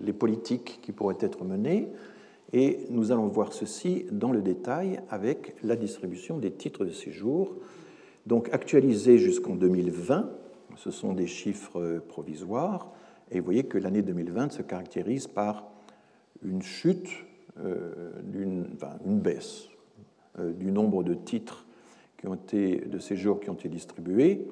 les 0.01 0.13
politiques 0.13 0.79
qui 0.81 0.91
pourraient 0.91 1.17
être 1.19 1.43
menées, 1.43 1.89
et 2.53 2.79
nous 2.89 3.11
allons 3.11 3.27
voir 3.27 3.53
ceci 3.53 4.05
dans 4.11 4.31
le 4.31 4.41
détail 4.41 5.01
avec 5.09 5.55
la 5.63 5.75
distribution 5.75 6.37
des 6.37 6.51
titres 6.51 6.85
de 6.85 6.91
séjour, 6.91 7.55
donc 8.25 8.49
actualisés 8.53 9.17
jusqu'en 9.17 9.55
2020, 9.55 10.29
ce 10.77 10.91
sont 10.91 11.13
des 11.13 11.27
chiffres 11.27 11.99
provisoires, 12.07 12.91
et 13.31 13.39
vous 13.39 13.45
voyez 13.45 13.63
que 13.63 13.77
l'année 13.77 14.01
2020 14.01 14.51
se 14.51 14.61
caractérise 14.61 15.27
par 15.27 15.65
une 16.43 16.61
chute, 16.61 17.09
euh, 17.59 18.11
une, 18.33 19.19
baisse 19.19 19.69
euh, 20.39 20.51
du 20.51 20.71
nombre 20.71 21.03
de 21.03 21.13
titres 21.13 21.65
qui 22.17 22.27
ont 22.27 22.35
été, 22.35 22.77
de 22.77 22.99
séjours 22.99 23.39
qui 23.39 23.49
ont 23.49 23.53
été 23.55 23.69
distribués. 23.69 24.47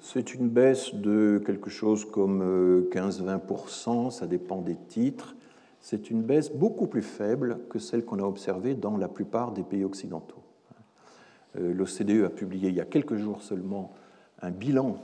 C'est 0.00 0.34
une 0.34 0.48
baisse 0.48 0.94
de 0.94 1.42
quelque 1.44 1.70
chose 1.70 2.04
comme 2.04 2.86
15-20%, 2.90 4.06
euh, 4.06 4.10
ça 4.10 4.26
dépend 4.26 4.60
des 4.60 4.76
titres. 4.88 5.36
C'est 5.80 6.10
une 6.10 6.22
baisse 6.22 6.50
beaucoup 6.50 6.86
plus 6.86 7.02
faible 7.02 7.60
que 7.70 7.78
celle 7.78 8.04
qu'on 8.04 8.18
a 8.18 8.24
observée 8.24 8.74
dans 8.74 8.96
la 8.96 9.08
plupart 9.08 9.52
des 9.52 9.62
pays 9.62 9.84
occidentaux. 9.84 10.42
L'OCDE 11.54 12.24
a 12.24 12.28
publié 12.28 12.68
il 12.68 12.74
y 12.74 12.80
a 12.80 12.84
quelques 12.84 13.16
jours 13.16 13.40
seulement 13.40 13.94
un 14.42 14.50
bilan 14.50 14.98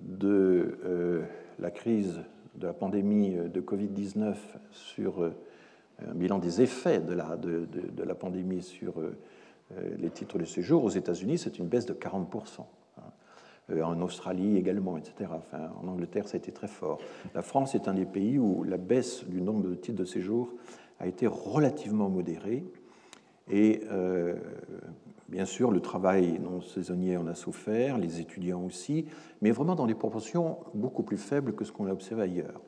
de 0.00 1.22
la 1.60 1.70
crise 1.70 2.20
de 2.54 2.66
la 2.66 2.72
pandémie 2.72 3.32
de 3.32 3.60
Covid-19 3.60 4.34
sur 4.72 5.22
euh, 5.22 5.34
un 6.08 6.14
bilan 6.14 6.38
des 6.38 6.62
effets 6.62 7.00
de 7.00 7.12
la, 7.12 7.36
de, 7.36 7.66
la 8.02 8.14
pandémie 8.14 8.62
sur 8.62 9.00
euh, 9.00 9.16
les 9.98 10.10
titres 10.10 10.38
de 10.38 10.44
séjour, 10.44 10.84
aux 10.84 10.90
États-Unis, 10.90 11.38
c'est 11.38 11.58
une 11.58 11.68
baisse 11.68 11.86
de 11.86 11.92
40%. 11.92 12.60
Hein. 12.60 13.02
Euh, 13.70 13.82
en 13.82 14.00
Australie 14.00 14.56
également, 14.56 14.96
etc. 14.96 15.30
Enfin, 15.32 15.70
en 15.80 15.86
Angleterre, 15.86 16.26
ça 16.26 16.36
a 16.36 16.38
été 16.38 16.52
très 16.52 16.68
fort. 16.68 16.98
La 17.34 17.42
France 17.42 17.74
est 17.74 17.86
un 17.86 17.94
des 17.94 18.06
pays 18.06 18.38
où 18.38 18.64
la 18.64 18.78
baisse 18.78 19.24
du 19.28 19.40
nombre 19.42 19.68
de 19.68 19.74
titres 19.74 19.98
de 19.98 20.04
séjour 20.04 20.52
a 20.98 21.06
été 21.06 21.26
relativement 21.26 22.08
modérée. 22.08 22.64
Et 23.52 23.82
Bien 25.30 25.44
sûr, 25.44 25.70
le 25.70 25.78
travail 25.78 26.40
non 26.42 26.60
saisonnier 26.60 27.16
en 27.16 27.28
a 27.28 27.36
souffert, 27.36 27.98
les 27.98 28.18
étudiants 28.18 28.64
aussi, 28.64 29.06
mais 29.40 29.52
vraiment 29.52 29.76
dans 29.76 29.86
des 29.86 29.94
proportions 29.94 30.58
beaucoup 30.74 31.04
plus 31.04 31.18
faibles 31.18 31.54
que 31.54 31.64
ce 31.64 31.70
qu'on 31.70 31.86
a 31.86 31.92
observé 31.92 32.22
ailleurs. 32.22 32.60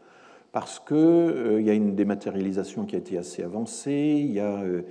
Parce 0.53 0.79
qu'il 0.79 0.97
euh, 0.97 1.61
y 1.61 1.71
a 1.71 1.73
une 1.73 1.97
dématérialisation 1.97 2.85
qui 2.87 2.95
a 2.95 2.99
été 2.99 3.19
assez 3.19 3.43
avancée, 3.43 4.25
y 4.31 4.39
a, 4.39 4.61
euh, 4.63 4.83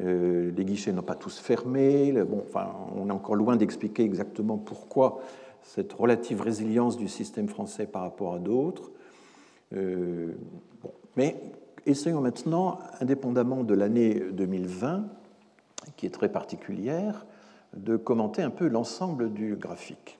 euh, 0.00 0.50
les 0.56 0.64
guichets 0.64 0.92
n'ont 0.92 1.02
pas 1.02 1.14
tous 1.14 1.38
fermé, 1.38 2.12
bon, 2.24 2.42
enfin, 2.48 2.72
on 2.96 3.08
est 3.08 3.12
encore 3.12 3.36
loin 3.36 3.54
d'expliquer 3.54 4.02
exactement 4.02 4.58
pourquoi 4.58 5.20
cette 5.62 5.92
relative 5.92 6.40
résilience 6.40 6.96
du 6.96 7.06
système 7.06 7.46
français 7.46 7.86
par 7.86 8.02
rapport 8.02 8.34
à 8.34 8.38
d'autres. 8.40 8.90
Mais 11.16 11.36
essayons 11.86 12.22
maintenant, 12.22 12.80
indépendamment 13.00 13.62
de 13.62 13.74
l'année 13.74 14.20
2020, 14.32 15.04
qui 15.96 16.06
est 16.06 16.10
très 16.10 16.28
particulière, 16.28 17.26
de 17.74 17.96
commenter 17.96 18.42
un 18.42 18.50
peu 18.50 18.66
l'ensemble 18.68 19.32
du 19.32 19.56
graphique, 19.56 20.18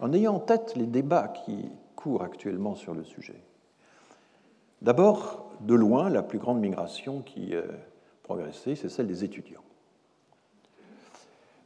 en 0.00 0.12
ayant 0.12 0.34
en 0.34 0.40
tête 0.40 0.74
les 0.76 0.86
débats 0.86 1.28
qui 1.28 1.68
courent 1.96 2.22
actuellement 2.22 2.74
sur 2.74 2.94
le 2.94 3.04
sujet. 3.04 3.40
D'abord, 4.80 5.52
de 5.60 5.74
loin, 5.74 6.10
la 6.10 6.22
plus 6.22 6.38
grande 6.38 6.60
migration 6.60 7.22
qui 7.22 7.54
a 7.54 7.62
progressé, 8.24 8.74
c'est 8.74 8.88
celle 8.88 9.06
des 9.06 9.22
étudiants. 9.22 9.62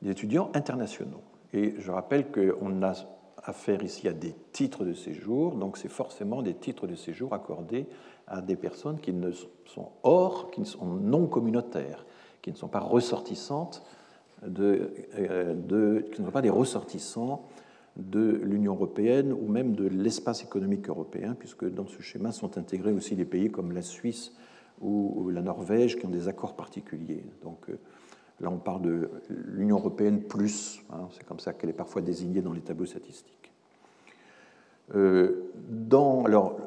Des 0.03 0.11
étudiants 0.11 0.51
internationaux. 0.55 1.23
Et 1.55 1.75
je 1.79 1.91
rappelle 1.91 2.31
qu'on 2.31 2.83
a 2.83 2.93
affaire 3.43 3.83
ici 3.83 4.09
à 4.09 4.13
des 4.13 4.35
titres 4.53 4.85
de 4.85 4.93
séjour, 4.93 5.55
donc 5.55 5.79
c'est 5.79 5.89
forcément 5.89 6.43
des 6.43 6.55
titres 6.55 6.87
de 6.87 6.95
séjour 6.95 7.33
accordés 7.33 7.87
à 8.27 8.41
des 8.41 8.57
personnes 8.57 9.01
qui 9.01 9.13
ne 9.13 9.31
sont 9.31 9.91
hors, 10.03 10.51
qui 10.51 10.65
sont 10.67 10.87
non 10.87 11.27
communautaires, 11.27 12.05
qui 12.47 12.53
ne 12.53 12.57
sont 12.57 12.69
pas 12.69 12.79
ressortissantes 12.79 13.83
euh, 14.45 15.55
de 15.55 16.07
qui 16.13 16.21
ne 16.21 16.27
sont 16.27 16.33
pas 16.33 16.43
des 16.43 16.51
ressortissants 16.51 17.45
de 17.97 18.41
l'Union 18.45 18.75
européenne 18.75 19.33
ou 19.33 19.49
même 19.49 19.75
de 19.75 19.89
l'espace 19.89 20.45
économique 20.45 20.89
européen, 20.89 21.35
puisque 21.37 21.69
dans 21.69 21.89
ce 21.89 22.01
schéma 22.03 22.31
sont 22.31 22.57
intégrés 22.57 22.93
aussi 22.93 23.17
des 23.17 23.25
pays 23.25 23.51
comme 23.51 23.73
la 23.73 23.83
Suisse 23.83 24.33
ou, 24.81 25.29
la 25.31 25.43
Norvège 25.43 25.97
qui 25.97 26.07
ont 26.07 26.11
des 26.11 26.29
accords 26.29 26.55
particuliers. 26.55 27.25
Donc 27.43 27.69
euh, 27.69 27.81
là, 28.39 28.49
on 28.49 28.59
parle 28.59 28.83
de 28.83 29.11
l'Union 29.29 29.79
européenne 29.79 30.23
plus, 30.23 30.81
hein, 30.93 31.09
c'est 31.11 31.25
comme 31.25 31.41
ça 31.41 31.53
qu'elle 31.53 31.71
est 31.71 31.73
parfois 31.73 32.01
désignée 32.01 32.43
dans 32.43 32.53
les 32.53 32.61
tableaux 32.61 32.87
statistiques. 32.87 33.51
Euh, 34.95 35.51
dans, 35.69 36.25
alors, 36.27 36.61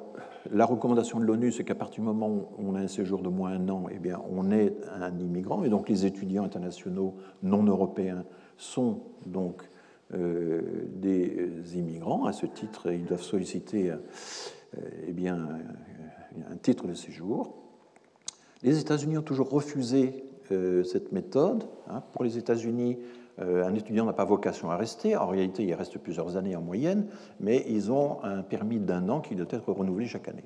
la 0.51 0.65
recommandation 0.65 1.19
de 1.19 1.25
l'ONU, 1.25 1.51
c'est 1.51 1.63
qu'à 1.63 1.75
partir 1.75 2.01
du 2.01 2.07
moment 2.07 2.29
où 2.29 2.47
on 2.57 2.75
a 2.75 2.79
un 2.79 2.87
séjour 2.87 3.21
de 3.21 3.29
moins 3.29 3.51
un 3.51 3.69
an, 3.69 3.85
eh 3.91 3.99
bien, 3.99 4.21
on 4.31 4.51
est 4.51 4.73
un 4.99 5.17
immigrant, 5.19 5.63
et 5.63 5.69
donc 5.69 5.89
les 5.89 6.05
étudiants 6.05 6.43
internationaux 6.43 7.15
non 7.43 7.63
européens 7.63 8.23
sont 8.57 9.01
donc 9.25 9.69
euh, 10.13 10.61
des 10.95 11.77
immigrants. 11.77 12.25
À 12.25 12.33
ce 12.33 12.45
titre, 12.45 12.91
ils 12.91 13.05
doivent 13.05 13.21
solliciter 13.21 13.93
eh 15.07 15.11
bien, 15.11 15.47
un 16.49 16.57
titre 16.57 16.87
de 16.87 16.93
séjour. 16.93 17.55
Les 18.61 18.79
États-Unis 18.79 19.17
ont 19.17 19.23
toujours 19.23 19.49
refusé 19.49 20.25
euh, 20.51 20.83
cette 20.83 21.11
méthode. 21.11 21.65
Hein. 21.87 22.01
Pour 22.11 22.23
les 22.23 22.37
États-Unis, 22.37 22.97
euh, 22.97 23.18
un 23.39 23.73
étudiant 23.73 24.05
n'a 24.05 24.13
pas 24.13 24.25
vocation 24.25 24.69
à 24.69 24.77
rester. 24.77 25.15
En 25.15 25.27
réalité, 25.27 25.63
il 25.63 25.73
reste 25.73 25.97
plusieurs 25.97 26.35
années 26.35 26.55
en 26.55 26.61
moyenne, 26.61 27.07
mais 27.39 27.65
ils 27.67 27.91
ont 27.91 28.23
un 28.23 28.41
permis 28.41 28.79
d'un 28.79 29.07
an 29.09 29.21
qui 29.21 29.35
doit 29.35 29.47
être 29.49 29.71
renouvelé 29.71 30.07
chaque 30.07 30.27
année. 30.27 30.45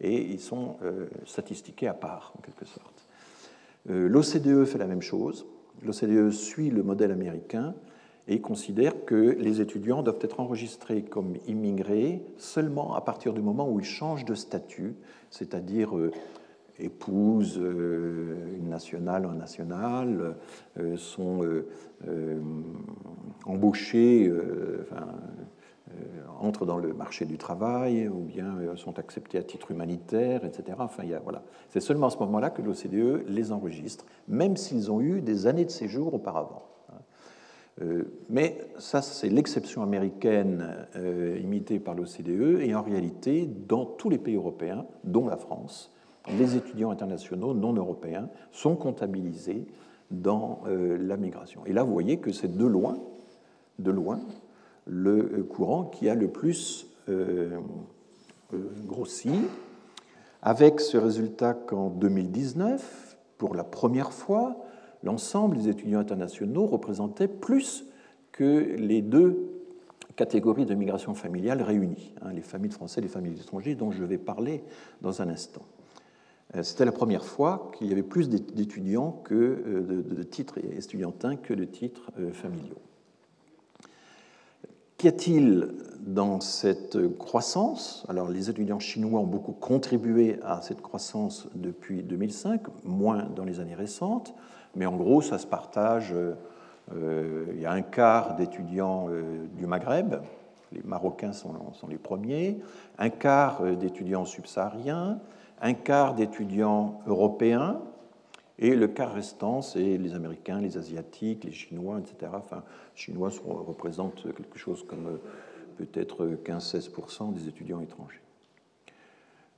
Et 0.00 0.22
ils 0.22 0.40
sont 0.40 0.76
euh, 0.82 1.06
statistiqués 1.24 1.88
à 1.88 1.94
part, 1.94 2.32
en 2.36 2.40
quelque 2.40 2.64
sorte. 2.64 3.06
L'OCDE 3.88 4.64
fait 4.64 4.78
la 4.78 4.86
même 4.86 5.02
chose. 5.02 5.46
L'OCDE 5.82 6.30
suit 6.30 6.70
le 6.70 6.82
modèle 6.82 7.12
américain 7.12 7.74
et 8.28 8.40
considère 8.40 9.04
que 9.04 9.14
les 9.14 9.60
étudiants 9.60 10.02
doivent 10.02 10.18
être 10.20 10.40
enregistrés 10.40 11.02
comme 11.02 11.34
immigrés 11.46 12.22
seulement 12.36 12.94
à 12.94 13.00
partir 13.00 13.32
du 13.32 13.40
moment 13.40 13.70
où 13.70 13.78
ils 13.78 13.86
changent 13.86 14.24
de 14.24 14.34
statut, 14.34 14.96
c'est-à-dire 15.30 15.94
épousent 16.78 17.58
euh, 17.58 18.56
une 18.58 18.68
nationale 18.68 19.24
un 19.26 19.34
national, 19.34 20.36
euh, 20.78 20.96
sont 20.96 21.42
euh, 21.42 22.40
embauchés, 23.46 24.32
entrent 26.40 26.66
dans 26.66 26.76
le 26.76 26.92
marché 26.92 27.24
du 27.24 27.38
travail 27.38 28.08
ou 28.08 28.20
bien 28.20 28.56
sont 28.76 28.98
acceptés 28.98 29.38
à 29.38 29.42
titre 29.42 29.70
humanitaire, 29.70 30.44
etc. 30.44 30.76
Enfin, 30.80 31.04
il 31.04 31.10
y 31.10 31.14
a, 31.14 31.20
voilà. 31.20 31.42
C'est 31.70 31.80
seulement 31.80 32.08
à 32.08 32.10
ce 32.10 32.18
moment-là 32.18 32.50
que 32.50 32.60
l'OCDE 32.60 33.24
les 33.28 33.52
enregistre, 33.52 34.04
même 34.28 34.56
s'ils 34.56 34.90
ont 34.90 35.00
eu 35.00 35.22
des 35.22 35.46
années 35.46 35.64
de 35.64 35.70
séjour 35.70 36.12
auparavant. 36.12 36.64
Mais 38.30 38.58
ça, 38.78 39.02
c'est 39.02 39.28
l'exception 39.28 39.82
américaine 39.82 40.86
imitée 41.42 41.78
par 41.78 41.94
l'OCDE, 41.94 42.60
et 42.60 42.74
en 42.74 42.82
réalité, 42.82 43.46
dans 43.46 43.84
tous 43.84 44.10
les 44.10 44.18
pays 44.18 44.36
européens, 44.36 44.86
dont 45.04 45.26
la 45.26 45.36
France, 45.36 45.95
les 46.28 46.56
étudiants 46.56 46.90
internationaux 46.90 47.54
non 47.54 47.72
européens 47.72 48.28
sont 48.52 48.76
comptabilisés 48.76 49.66
dans 50.10 50.62
euh, 50.66 50.96
la 50.98 51.16
migration. 51.16 51.64
Et 51.66 51.72
là, 51.72 51.82
vous 51.82 51.92
voyez 51.92 52.18
que 52.18 52.32
c'est 52.32 52.56
de 52.56 52.66
loin, 52.66 52.98
de 53.78 53.90
loin, 53.90 54.20
le 54.86 55.18
euh, 55.18 55.42
courant 55.42 55.84
qui 55.84 56.08
a 56.08 56.14
le 56.14 56.28
plus 56.28 56.88
euh, 57.08 57.58
grossi, 58.86 59.32
avec 60.42 60.80
ce 60.80 60.96
résultat 60.96 61.54
qu'en 61.54 61.90
2019, 61.90 63.16
pour 63.38 63.54
la 63.54 63.64
première 63.64 64.12
fois, 64.12 64.64
l'ensemble 65.02 65.56
des 65.56 65.68
étudiants 65.68 65.98
internationaux 65.98 66.66
représentaient 66.66 67.28
plus 67.28 67.84
que 68.30 68.76
les 68.76 69.02
deux 69.02 69.56
catégories 70.14 70.66
de 70.66 70.74
migration 70.74 71.14
familiale 71.14 71.62
réunies, 71.62 72.14
hein, 72.22 72.32
les 72.32 72.42
familles 72.42 72.70
françaises 72.70 72.98
et 72.98 73.02
les 73.02 73.08
familles 73.08 73.40
étrangers, 73.40 73.74
dont 73.74 73.90
je 73.90 74.04
vais 74.04 74.18
parler 74.18 74.62
dans 75.02 75.20
un 75.20 75.28
instant. 75.28 75.62
Euh, 76.56 76.62
c'était 76.62 76.84
la 76.84 76.92
première 76.92 77.24
fois 77.24 77.70
qu'il 77.76 77.88
y 77.88 77.92
avait 77.92 78.02
plus 78.02 78.28
d'étudiants 78.28 79.20
que 79.24 79.34
euh, 79.34 80.04
de, 80.08 80.22
titres 80.22 80.58
étudiantins 80.58 81.36
que 81.36 81.54
de 81.54 81.64
titres 81.64 82.10
euh, 82.18 82.32
familiaux. 82.32 82.80
Qu'y 84.96 85.08
a-t-il 85.08 85.74
dans 86.00 86.40
cette 86.40 86.96
croissance? 87.18 88.06
Alors, 88.08 88.30
les 88.30 88.48
étudiants 88.48 88.78
chinois 88.78 89.20
ont 89.20 89.26
beaucoup 89.26 89.52
contribué 89.52 90.38
à 90.42 90.62
cette 90.62 90.80
croissance 90.80 91.48
depuis 91.54 92.02
2005, 92.02 92.62
moins 92.84 93.24
dans 93.24 93.44
les 93.44 93.60
années 93.60 93.74
récentes, 93.74 94.34
mais 94.74 94.86
en 94.86 94.96
gros, 94.96 95.20
ça 95.20 95.36
se 95.36 95.46
partage. 95.46 96.14
il 96.94 97.60
y 97.60 97.66
a 97.66 97.72
un 97.72 97.82
quart 97.82 98.36
d'étudiants 98.36 99.08
du 99.58 99.66
Maghreb, 99.66 100.14
les 100.72 100.80
Marocains 100.82 101.34
sont, 101.34 101.52
les 101.90 101.98
premiers, 101.98 102.58
un 102.98 103.10
quart 103.10 103.62
d'étudiants 103.76 104.24
subsahariens, 104.24 105.18
un 105.60 105.74
quart 105.74 106.14
d'étudiants 106.14 107.00
européens, 107.06 107.80
et 108.58 108.74
le 108.74 108.88
quart 108.88 109.12
restant, 109.12 109.60
c'est 109.60 109.98
les 109.98 110.14
Américains, 110.14 110.60
les 110.60 110.78
Asiatiques, 110.78 111.44
les 111.44 111.52
Chinois, 111.52 112.00
etc. 112.00 112.32
Enfin, 112.34 112.62
les 112.94 113.00
Chinois 113.00 113.30
représentent 113.44 114.22
quelque 114.34 114.58
chose 114.58 114.84
comme 114.86 115.06
euh, 115.06 115.18
peut-être 115.76 116.26
15-16% 116.42 117.34
des 117.34 117.48
étudiants 117.48 117.80
étrangers. 117.80 118.20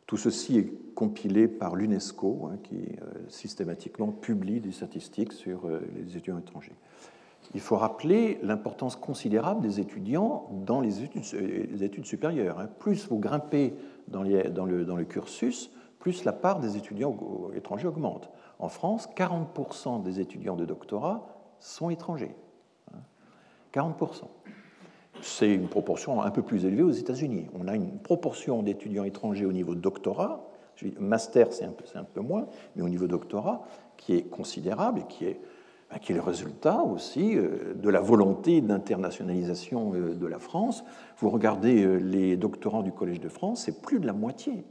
Tout 0.07 0.17
ceci 0.17 0.59
est 0.59 0.95
compilé 0.95 1.47
par 1.47 1.77
l'UNESCO, 1.77 2.51
hein, 2.51 2.57
qui 2.65 2.77
euh, 2.77 3.29
systématiquement 3.29 4.09
publie 4.09 4.59
des 4.59 4.73
statistiques 4.73 5.33
sur 5.33 5.67
euh, 5.67 5.81
les 5.95 6.17
étudiants 6.17 6.39
étrangers. 6.39 6.75
Il 7.55 7.61
faut 7.61 7.77
rappeler 7.77 8.41
l'importance 8.43 8.97
considérable 8.97 9.61
des 9.61 9.79
étudiants 9.79 10.51
dans 10.67 10.81
les 10.81 11.05
études, 11.05 12.05
supérieures. 12.05 12.59
Hein. 12.59 12.69
Plus 12.81 13.07
vous 13.09 13.19
grimpez 13.19 13.75
dans 14.09 14.23
le 14.23 15.05
cursus, 15.05 15.71
plus 15.99 16.25
la 16.25 16.33
part 16.33 16.61
des 16.61 16.77
étudiants 16.77 17.17
étrangers 17.55 17.89
augmente. 17.89 18.31
En 18.59 18.69
France, 18.69 19.09
40% 19.17 20.03
des 20.03 20.21
étudiants 20.21 20.57
de 20.57 20.65
doctorat 20.65 21.27
sont 21.59 21.91
étrangers. 21.91 22.35
40%. 23.73 24.25
C'est 25.21 25.53
une 25.53 25.69
proportion 25.69 26.23
un 26.23 26.31
peu 26.31 26.43
plus 26.43 26.65
élevée 26.65 26.83
aux 26.83 26.91
États-Unis. 26.91 27.47
On 27.59 27.69
a 27.69 27.75
une 27.75 27.99
proportion 27.99 28.63
d'étudiants 28.63 29.05
étrangers 29.05 29.47
au 29.47 29.53
niveau 29.53 29.75
doctorat, 29.75 30.49
master 30.99 31.53
c'est 31.53 31.65
un, 31.65 31.75
un, 31.95 32.05
peu 32.05 32.21
moins, 32.21 32.47
mais 32.77 32.83
au 32.83 32.89
niveau 32.89 33.07
doctorat, 33.07 33.65
qui 33.97 34.15
est 34.15 34.23
considérable 34.23 35.01
et 35.01 35.05
qui 35.09 35.25
est, 35.25 35.41
bah, 35.91 35.99
qui 35.99 36.13
est 36.13 36.15
le 36.15 36.21
résultat 36.21 36.83
aussi 36.83 37.37
euh, 37.37 37.75
de 37.75 37.89
la 37.89 38.01
volonté 38.01 38.61
d'internationalisation 38.61 39.93
euh, 39.95 40.15
de 40.15 40.27
la 40.27 40.39
France. 40.39 40.85
Vous 41.19 41.31
regardez 41.31 41.83
euh, 41.83 41.97
les 41.97 42.37
doctorants 42.37 42.83
du 42.83 42.93
Collège 42.93 43.21
de 43.21 43.29
France, 43.29 43.63
c'est 43.65 43.83
plus 43.83 43.99
de 43.99 44.07
la 44.07 44.13
moitié 44.13 44.65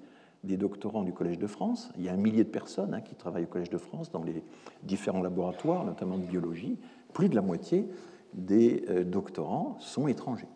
des 0.44 0.58
doctorants 0.58 1.04
du 1.04 1.14
Collège 1.14 1.40
de 1.40 1.48
France. 1.48 1.90
Il 1.98 2.04
y 2.04 2.10
a 2.10 2.14
un 2.14 2.18
millier 2.18 2.44
de 2.44 2.50
personnes 2.50 2.94
hein, 2.94 3.02
qui 3.02 3.16
travaillent 3.16 3.46
au 3.46 3.48
Collège 3.48 3.70
de 3.70 3.78
France 3.78 4.12
dans 4.12 4.24
les 4.24 4.44
différents 4.84 5.22
laboratoires, 5.22 5.84
notamment 5.84 6.18
de 6.18 6.26
biologie. 6.26 6.78
Plus 7.14 7.30
de 7.30 7.36
la 7.36 7.42
moitié 7.42 7.88
des 8.34 8.86
euh, 8.90 9.04
doctorants 9.04 9.78
sont 9.80 10.08
étrangers. 10.08 10.48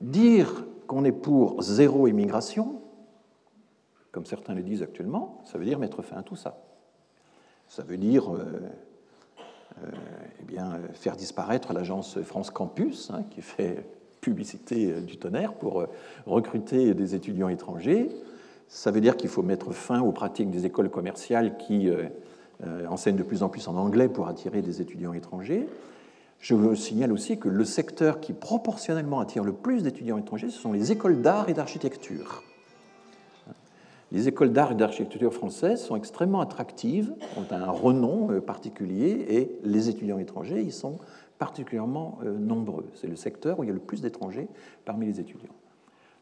Dire 0.00 0.64
qu'on 0.86 1.04
est 1.04 1.12
pour 1.12 1.62
zéro 1.62 2.06
immigration, 2.06 2.82
comme 4.12 4.26
certains 4.26 4.54
le 4.54 4.62
disent 4.62 4.82
actuellement, 4.82 5.40
ça 5.44 5.58
veut 5.58 5.64
dire 5.64 5.78
mettre 5.78 6.02
fin 6.02 6.16
à 6.16 6.22
tout 6.22 6.36
ça. 6.36 6.62
Ça 7.68 7.82
veut 7.82 7.98
dire 7.98 8.34
euh, 8.34 8.60
euh, 9.82 9.90
eh 10.40 10.44
bien, 10.44 10.80
faire 10.94 11.16
disparaître 11.16 11.72
l'agence 11.72 12.20
France 12.22 12.50
Campus, 12.50 13.10
hein, 13.10 13.24
qui 13.30 13.42
fait 13.42 13.86
publicité 14.28 14.92
euh, 14.92 15.00
du 15.00 15.16
tonnerre 15.16 15.54
pour 15.54 15.80
euh, 15.80 15.86
recruter 16.26 16.94
des 16.94 17.14
étudiants 17.14 17.48
étrangers. 17.48 18.10
Ça 18.68 18.90
veut 18.90 19.00
dire 19.00 19.16
qu'il 19.16 19.30
faut 19.30 19.42
mettre 19.42 19.72
fin 19.72 20.00
aux 20.00 20.12
pratiques 20.12 20.50
des 20.50 20.66
écoles 20.66 20.90
commerciales 20.90 21.56
qui 21.56 21.88
euh, 21.88 22.06
enseignent 22.88 23.16
de 23.16 23.22
plus 23.22 23.42
en 23.42 23.48
plus 23.48 23.66
en 23.66 23.76
anglais 23.76 24.08
pour 24.08 24.28
attirer 24.28 24.60
des 24.60 24.82
étudiants 24.82 25.14
étrangers. 25.14 25.66
Je 26.40 26.54
vous 26.54 26.74
signale 26.74 27.12
aussi 27.12 27.38
que 27.38 27.48
le 27.48 27.64
secteur 27.64 28.20
qui 28.20 28.32
proportionnellement 28.34 29.20
attire 29.20 29.42
le 29.42 29.52
plus 29.52 29.82
d'étudiants 29.82 30.18
étrangers, 30.18 30.50
ce 30.50 30.58
sont 30.58 30.72
les 30.72 30.92
écoles 30.92 31.22
d'art 31.22 31.48
et 31.48 31.54
d'architecture. 31.54 32.42
Les 34.12 34.28
écoles 34.28 34.52
d'art 34.52 34.72
et 34.72 34.74
d'architecture 34.74 35.32
françaises 35.32 35.82
sont 35.82 35.96
extrêmement 35.96 36.40
attractives, 36.40 37.12
ont 37.36 37.52
un 37.52 37.70
renom 37.70 38.40
particulier, 38.40 39.26
et 39.28 39.58
les 39.64 39.88
étudiants 39.88 40.18
étrangers 40.18 40.62
y 40.62 40.70
sont 40.70 40.98
particulièrement 41.38 42.18
euh, 42.22 42.36
nombreux. 42.36 42.86
C'est 42.94 43.06
le 43.06 43.16
secteur 43.16 43.58
où 43.58 43.64
il 43.64 43.68
y 43.68 43.70
a 43.70 43.74
le 43.74 43.80
plus 43.80 44.02
d'étrangers 44.02 44.48
parmi 44.84 45.06
les 45.06 45.20
étudiants. 45.20 45.54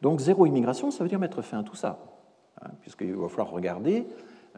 Donc 0.03 0.21
zéro 0.21 0.47
immigration, 0.47 0.91
ça 0.91 1.03
veut 1.03 1.09
dire 1.09 1.19
mettre 1.19 1.43
fin 1.43 1.61
à 1.61 1.63
tout 1.63 1.77
ça, 1.77 1.99
hein, 2.63 2.71
puisqu'il 2.83 3.15
va 3.15 3.29
falloir 3.29 3.51
regarder 3.51 4.07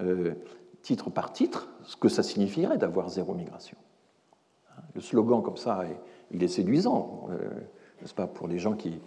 euh, 0.01 0.35
titre 0.83 1.11
par 1.11 1.33
titre 1.33 1.69
ce 1.85 1.97
que 1.97 2.09
ça 2.09 2.23
signifierait 2.23 2.79
d'avoir 2.79 3.09
zéro 3.09 3.35
migration. 3.35 3.77
Hein, 4.71 4.83
le 4.95 5.01
slogan 5.01 5.43
comme 5.43 5.57
ça, 5.57 5.85
il 6.31 6.43
est 6.43 6.49
séduisant. 6.49 7.29
Euh, 7.31 7.49
n'est-ce 8.01 8.15
pas, 8.15 8.27
pour 8.27 8.49
les 8.49 8.59
gens 8.59 8.75
qui 8.75 9.01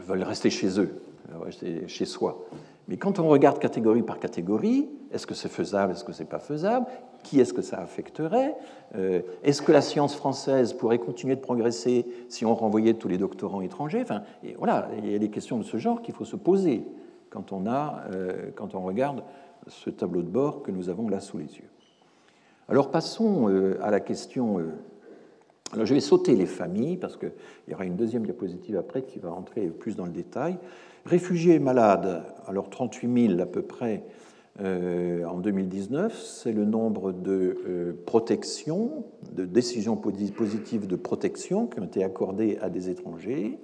veulent 0.00 0.22
rester 0.22 0.50
chez 0.50 0.78
eux, 0.80 1.02
rester 1.42 1.88
chez 1.88 2.04
soi. 2.04 2.46
Mais 2.88 2.96
quand 2.96 3.18
on 3.18 3.28
regarde 3.28 3.58
catégorie 3.58 4.02
par 4.02 4.20
catégorie, 4.20 4.88
est-ce 5.10 5.26
que 5.26 5.34
c'est 5.34 5.48
faisable, 5.48 5.92
est-ce 5.92 6.04
que 6.04 6.12
c'est 6.12 6.24
pas 6.24 6.38
faisable 6.38 6.86
Qui 7.24 7.40
est-ce 7.40 7.52
que 7.52 7.62
ça 7.62 7.78
affecterait 7.78 8.54
euh, 8.94 9.22
Est-ce 9.42 9.60
que 9.60 9.72
la 9.72 9.80
science 9.80 10.14
française 10.14 10.72
pourrait 10.72 10.98
continuer 10.98 11.34
de 11.34 11.40
progresser 11.40 12.06
si 12.28 12.46
on 12.46 12.54
renvoyait 12.54 12.94
tous 12.94 13.08
les 13.08 13.18
doctorants 13.18 13.60
étrangers? 13.60 14.02
Enfin, 14.02 14.22
et 14.44 14.54
voilà, 14.58 14.88
il 14.98 15.10
y 15.10 15.14
a 15.14 15.18
des 15.18 15.30
questions 15.30 15.58
de 15.58 15.64
ce 15.64 15.78
genre 15.78 16.00
qu'il 16.00 16.14
faut 16.14 16.24
se 16.24 16.36
poser 16.36 16.84
quand 17.30 17.52
on, 17.52 17.66
a, 17.66 18.04
euh, 18.12 18.50
quand 18.54 18.76
on 18.76 18.82
regarde 18.82 19.24
ce 19.66 19.90
tableau 19.90 20.22
de 20.22 20.28
bord 20.28 20.62
que 20.62 20.70
nous 20.70 20.88
avons 20.88 21.08
là 21.08 21.18
sous 21.18 21.38
les 21.38 21.56
yeux. 21.56 21.68
Alors 22.68 22.92
passons 22.92 23.48
euh, 23.48 23.78
à 23.82 23.90
la 23.90 23.98
question. 23.98 24.60
Alors 25.72 25.86
je 25.86 25.94
vais 25.94 26.00
sauter 26.00 26.36
les 26.36 26.46
familles 26.46 26.96
parce 26.96 27.16
qu'il 27.16 27.32
y 27.68 27.74
aura 27.74 27.84
une 27.84 27.96
deuxième 27.96 28.24
diapositive 28.24 28.76
après 28.76 29.02
qui 29.02 29.18
va 29.18 29.32
entrer 29.32 29.66
plus 29.66 29.96
dans 29.96 30.04
le 30.04 30.12
détail. 30.12 30.56
Réfugiés 31.06 31.60
malades, 31.60 32.24
alors 32.48 32.68
38 32.68 33.28
000 33.28 33.40
à 33.40 33.46
peu 33.46 33.62
près 33.62 34.02
euh, 34.60 35.24
en 35.24 35.38
2019, 35.38 36.20
c'est 36.20 36.50
le 36.50 36.64
nombre 36.64 37.12
de 37.12 37.58
euh, 37.64 37.92
protections, 38.06 39.04
de 39.32 39.44
décisions 39.44 39.96
positives 39.96 40.88
de 40.88 40.96
protection 40.96 41.68
qui 41.68 41.78
ont 41.78 41.84
été 41.84 42.02
accordées 42.02 42.58
à 42.60 42.70
des 42.70 42.90
étrangers. 42.90 43.60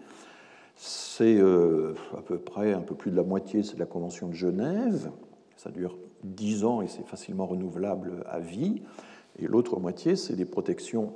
C'est 0.76 1.36
euh, 1.36 1.94
à 2.16 2.22
peu 2.22 2.38
près 2.38 2.74
un 2.74 2.80
peu 2.80 2.94
plus 2.94 3.10
de 3.10 3.16
la 3.16 3.24
moitié, 3.24 3.64
c'est 3.64 3.74
de 3.74 3.80
la 3.80 3.86
Convention 3.86 4.28
de 4.28 4.34
Genève. 4.34 5.10
Ça 5.56 5.70
dure 5.70 5.98
10 6.22 6.64
ans 6.64 6.80
et 6.80 6.86
c'est 6.86 7.06
facilement 7.08 7.46
renouvelable 7.46 8.22
à 8.30 8.38
vie. 8.38 8.82
Et 9.40 9.48
l'autre 9.48 9.80
moitié, 9.80 10.14
c'est 10.14 10.36
des 10.36 10.44
protections 10.44 11.14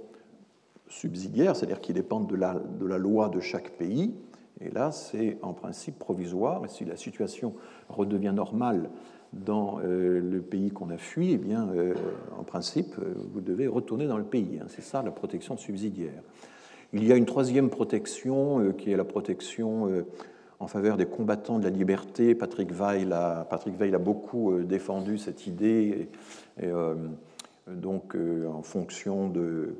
subsidiaires, 0.88 1.54
c'est-à-dire 1.54 1.80
qui 1.80 1.92
dépendent 1.92 2.26
de 2.26 2.86
la 2.86 2.98
loi 2.98 3.28
de 3.28 3.38
chaque 3.38 3.70
pays 3.72 4.12
et 4.60 4.70
là, 4.70 4.90
c'est 4.90 5.38
en 5.42 5.52
principe 5.52 5.98
provisoire. 5.98 6.64
Et 6.64 6.68
si 6.68 6.84
la 6.84 6.96
situation 6.96 7.54
redevient 7.88 8.32
normale 8.34 8.88
dans 9.32 9.80
euh, 9.84 10.20
le 10.20 10.40
pays 10.40 10.70
qu'on 10.70 10.90
a 10.90 10.96
fui, 10.96 11.32
eh 11.32 11.36
bien, 11.36 11.68
euh, 11.74 11.94
en 12.38 12.42
principe, 12.42 12.94
euh, 12.98 13.14
vous 13.32 13.40
devez 13.40 13.66
retourner 13.66 14.06
dans 14.06 14.16
le 14.16 14.24
pays. 14.24 14.58
Hein. 14.60 14.66
C'est 14.68 14.82
ça 14.82 15.02
la 15.02 15.10
protection 15.10 15.56
subsidiaire. 15.56 16.22
Il 16.92 17.04
y 17.04 17.12
a 17.12 17.16
une 17.16 17.26
troisième 17.26 17.68
protection 17.68 18.72
qui 18.72 18.92
est 18.92 18.96
la 18.96 19.04
protection 19.04 20.04
en 20.60 20.68
faveur 20.68 20.96
des 20.96 21.04
combattants 21.04 21.58
de 21.58 21.64
la 21.64 21.70
liberté. 21.70 22.36
Patrick 22.36 22.70
Weil 22.72 23.12
a, 23.12 23.44
beaucoup 23.98 24.60
défendu 24.60 25.18
cette 25.18 25.48
idée. 25.48 26.08
Et, 26.62 26.68
donc, 27.66 28.14
en 28.14 28.62
fonction 28.62 29.28
du, 29.28 29.74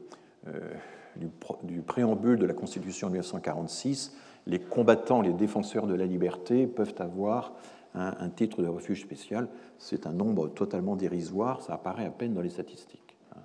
préambule 1.86 2.38
de 2.38 2.44
la 2.46 2.54
Constitution 2.54 3.06
de 3.06 3.12
1946, 3.12 4.12
les 4.46 4.60
combattants, 4.60 5.20
les 5.20 5.32
défenseurs 5.32 5.86
de 5.86 5.94
la 5.94 6.06
liberté 6.06 6.66
peuvent 6.66 6.94
avoir 6.98 7.52
un, 7.94 8.28
titre 8.28 8.62
de 8.62 8.68
refuge 8.68 9.00
spécial. 9.00 9.48
C'est 9.78 10.06
un 10.06 10.12
nombre 10.12 10.48
totalement 10.48 10.96
dérisoire, 10.96 11.62
ça 11.62 11.74
apparaît 11.74 12.06
à 12.06 12.10
peine 12.10 12.34
dans 12.34 12.42
les 12.42 12.50
statistiques. 12.50 13.16
Hein. 13.34 13.40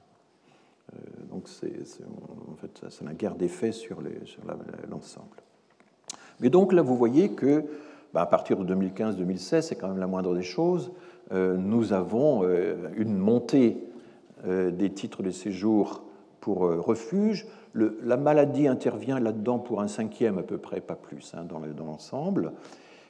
Euh, 0.94 0.98
donc 1.30 1.48
c'est, 1.48 1.74
en 2.52 2.56
fait, 2.56 2.86
c'est 2.90 3.06
la 3.06 3.14
guerre 3.14 3.36
d'effet 3.36 3.72
sur, 3.72 4.02
l'ensemble. 4.90 5.38
Mais 6.40 6.50
donc 6.50 6.74
là, 6.74 6.82
vous 6.82 6.96
voyez 6.96 7.32
que 7.32 7.64
bah, 8.14 8.22
à 8.22 8.26
partir 8.26 8.58
de 8.58 8.76
2015-2016, 8.76 9.62
c'est 9.62 9.76
quand 9.76 9.88
même 9.88 10.00
la 10.00 10.08
moindre 10.08 10.36
des 10.36 10.44
choses, 10.44 10.92
euh, 11.32 11.56
nous 11.56 11.94
avons 11.94 12.44
euh, 12.44 12.90
une 12.98 13.18
montée 13.18 13.78
des 14.44 14.90
titres 14.90 15.22
de 15.22 15.30
séjour 15.30 16.02
pour 16.40 16.62
refuge 16.62 17.46
la 17.74 18.18
maladie 18.18 18.68
intervient 18.68 19.20
là-dedans 19.20 19.60
pour 19.60 19.82
un 19.82 19.88
cinquième 19.88 20.38
à 20.38 20.44
peu 20.44 20.58
près, 20.58 20.82
pas 20.82 20.96
plus, 20.96 21.34
hein, 21.36 21.46
dans 21.46 21.86
l'ensemble. 21.86 22.54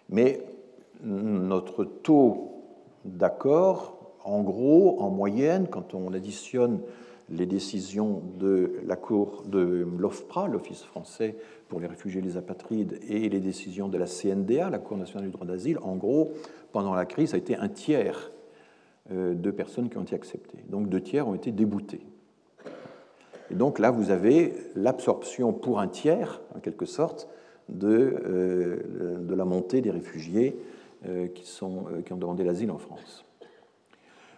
Mais 0.10 0.44
notre 1.04 1.84
taux 1.84 2.52
d'accord, 3.06 3.98
en 4.24 4.42
gros, 4.42 5.02
en 5.02 5.10
moyenne, 5.10 5.68
quand 5.68 5.94
on 5.94 6.14
additionne 6.14 6.80
les 7.30 7.46
décisions 7.46 8.22
de 8.40 8.74
la 8.86 8.96
Cour 8.96 9.44
de 9.48 9.88
l'OFPRA, 9.98 10.48
l'Office 10.48 10.84
français 10.84 11.38
pour 11.70 11.80
les 11.80 11.88
réfugiés 11.88 12.20
et 12.20 12.24
les 12.24 12.38
apatrides, 12.38 13.00
et 13.08 13.30
les 13.30 13.40
décisions 13.40 13.88
de 13.88 13.98
la 13.98 14.06
CNDA, 14.06 14.70
la 14.70 14.80
Cour 14.80 14.98
nationale 14.98 15.28
du 15.28 15.32
droit 15.32 15.48
d'asile, 15.48 15.78
en 15.82 15.96
gros, 15.96 16.34
pendant 16.72 16.94
la 16.94 17.06
crise, 17.06 17.30
ça 17.30 17.36
a 17.36 17.40
été 17.40 17.56
un 17.56 17.70
tiers 17.70 18.32
euh, 19.12 19.34
de 19.34 19.52
personnes 19.52 19.90
qui 19.90 19.98
ont 19.98 20.04
été 20.04 20.16
acceptées. 20.16 20.64
Donc 20.70 20.90
deux 20.90 21.02
tiers 21.02 21.28
ont 21.28 21.34
été 21.34 21.52
déboutés. 21.52 22.02
Et 23.52 23.56
donc 23.56 23.80
là, 23.80 23.92
vous 23.92 24.12
avez 24.12 24.54
l'absorption 24.76 25.52
pour 25.52 25.82
un 25.82 25.90
tiers, 25.90 26.42
en 26.56 26.60
quelque 26.60 26.86
sorte, 26.86 27.28
de, 27.68 28.16
euh, 28.26 29.18
de 29.20 29.36
la 29.36 29.44
montée 29.44 29.82
des 29.82 29.92
réfugiés 29.92 30.58
euh, 31.06 31.28
qui, 31.28 31.46
sont, 31.46 31.86
euh, 31.92 32.02
qui 32.02 32.14
ont 32.14 32.18
demandé 32.18 32.46
l'asile 32.46 32.72
en 32.72 32.78
France. 32.78 33.26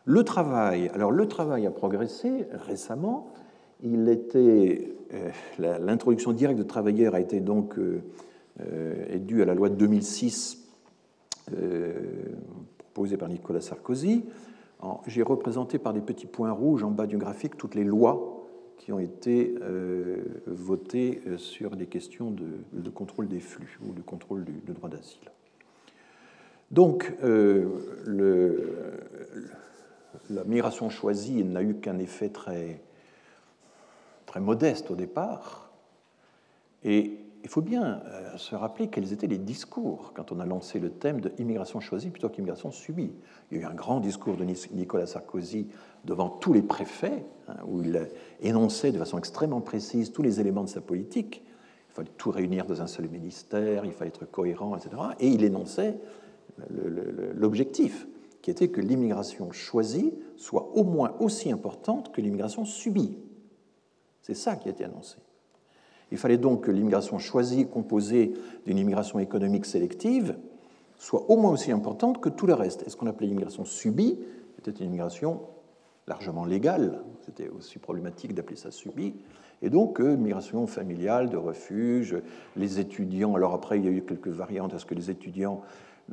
Le 0.06 0.24
travail, 0.24 0.90
alors 0.96 1.12
le 1.12 1.28
travail 1.28 1.68
a 1.68 1.72
progressé 1.72 2.48
récemment. 2.68 3.32
Il 3.84 4.10
était 4.10 4.96
l'introduction 5.60 6.34
directe 6.34 6.58
de 6.58 6.64
travailleurs 6.64 7.14
a 7.14 7.20
été 7.20 7.40
donc 7.40 7.76
est 8.60 9.20
due 9.20 9.42
à 9.44 9.46
la 9.46 9.54
loi 9.54 9.70
de 9.70 9.76
2006 9.76 10.68
proposée 12.78 13.16
par 13.16 13.30
Nicolas 13.30 13.62
Sarkozy. 13.62 14.26
J'ai 15.08 15.22
représenté 15.22 15.78
par 15.80 15.94
des 15.94 16.02
petits 16.02 16.26
points 16.26 16.52
rouges 16.52 16.84
en 16.84 16.92
bas 16.92 17.06
du 17.06 17.18
graphique 17.18 17.56
toutes 17.58 17.76
les 17.76 17.84
lois 17.84 18.43
qui 18.84 18.92
ont 18.92 19.00
été 19.00 19.56
euh, 19.62 20.18
votés 20.46 21.22
euh, 21.26 21.38
sur 21.38 21.78
des 21.78 21.88
questions 21.88 22.32
de, 22.32 22.90
contrôle 22.90 23.30
des 23.30 23.40
flux 23.40 23.80
ou 23.82 23.94
de 23.94 24.02
contrôle 24.02 24.44
du, 24.44 24.74
droit 24.74 24.90
d'asile. 24.90 25.32
Donc, 26.70 27.14
euh, 27.24 27.66
le, 28.04 29.00
la 30.30 30.44
migration 30.44 30.90
choisie 30.90 31.46
n'a 31.46 31.64
eu 31.64 31.76
qu'un 31.76 31.98
effet 31.98 32.28
très, 32.28 32.82
très 34.26 34.42
modeste 34.42 34.92
au 34.92 34.96
départ. 34.96 35.72
Et 36.84 37.20
il 37.44 37.50
faut 37.50 37.62
bien 37.62 38.02
se 38.38 38.56
rappeler 38.56 38.88
quels 38.88 39.12
étaient 39.12 39.28
les 39.28 39.38
discours 39.38 40.14
quand 40.16 40.32
on 40.32 40.40
a 40.40 40.46
lancé 40.46 40.80
le 40.80 40.90
thème 40.90 41.20
de 41.20 41.32
immigration 41.38 41.82
choisie 41.82 42.10
plutôt 42.10 42.30
qu'immigration 42.30 42.72
subie. 42.72 43.12
Il 43.52 43.58
y 43.58 43.60
a 43.60 43.64
eu 43.64 43.66
un 43.70 43.74
grand 43.74 44.00
discours 44.00 44.38
de 44.38 44.46
Nicolas 44.46 45.06
Sarkozy 45.06 45.68
devant 46.06 46.30
tous 46.30 46.54
les 46.54 46.62
préfets, 46.62 47.26
hein, 47.50 47.58
où 47.68 47.82
il 47.82 48.10
énonçait 48.42 48.94
de 48.94 48.98
façon 48.98 49.18
extrêmement 49.18 49.60
précise 49.60 50.14
tous 50.14 50.22
les 50.22 50.40
éléments 50.40 50.64
de 50.64 50.70
sa 50.70 50.80
politique. 50.80 51.44
Il 51.90 51.94
fallait 51.94 52.12
tout 52.18 52.32
réunir 52.32 52.66
dans 52.66 52.82
un 52.82 52.88
seul 52.88 53.10
ministère, 53.10 53.84
il 53.84 53.92
fallait 53.92 54.10
être 54.10 54.26
cohérent, 54.26 54.78
etc. 54.78 54.96
Et 55.20 55.28
il 55.28 55.44
énonçait 55.44 56.00
l'objectif, 57.36 58.08
qui 58.42 58.52
était 58.52 58.70
que 58.70 58.80
l'immigration 58.80 59.52
choisie 59.52 60.14
soit 60.38 60.70
au 60.76 60.86
moins 60.86 61.14
aussi 61.20 61.52
importante 61.52 62.14
que 62.14 62.22
l'immigration 62.22 62.64
subie. 62.64 63.18
C'est 64.22 64.34
ça 64.34 64.56
qui 64.56 64.70
a 64.70 64.72
été 64.72 64.86
annoncé. 64.86 65.18
Il 66.14 66.20
fallait 66.20 66.38
donc 66.38 66.66
que 66.66 66.72
l'immigration 66.72 67.18
choisie, 67.18 67.66
composée 67.66 68.34
d'une 68.68 68.78
immigration 68.78 69.18
économique 69.18 69.66
sélective, 69.66 70.36
soit 70.96 71.28
au 71.28 71.38
moins 71.38 71.50
aussi 71.50 71.72
importante 71.72 72.22
que 72.22 72.30
tout 72.30 72.46
le 72.46 72.54
reste. 72.54 72.84
Et 72.86 72.92
ce 72.92 72.96
qu'on 72.96 73.08
appelait 73.08 73.26
l'immigration 73.26 73.66
subie 73.66 74.20
était 74.60 74.70
une 74.70 74.86
immigration 74.86 75.42
largement 76.06 76.46
légale, 76.46 77.02
c'était 77.26 77.50
aussi 77.50 77.80
problématique 77.80 78.36
d'appeler 78.36 78.58
ça 78.58 78.70
subie, 78.70 79.16
et 79.64 79.72
donc 79.72 80.00
euh, 80.00 80.16
migration 80.16 80.68
familiale, 80.68 81.32
de 81.32 81.38
refuge, 81.38 82.16
les 82.58 82.80
étudiants, 82.80 83.34
alors 83.34 83.56
après 83.56 83.80
il 83.80 83.86
y 83.86 83.88
a 83.88 83.92
eu 83.92 84.04
quelques 84.04 84.28
variantes, 84.28 84.76
est-ce 84.76 84.86
que 84.86 84.94
les 84.94 85.10
étudiants, 85.10 85.62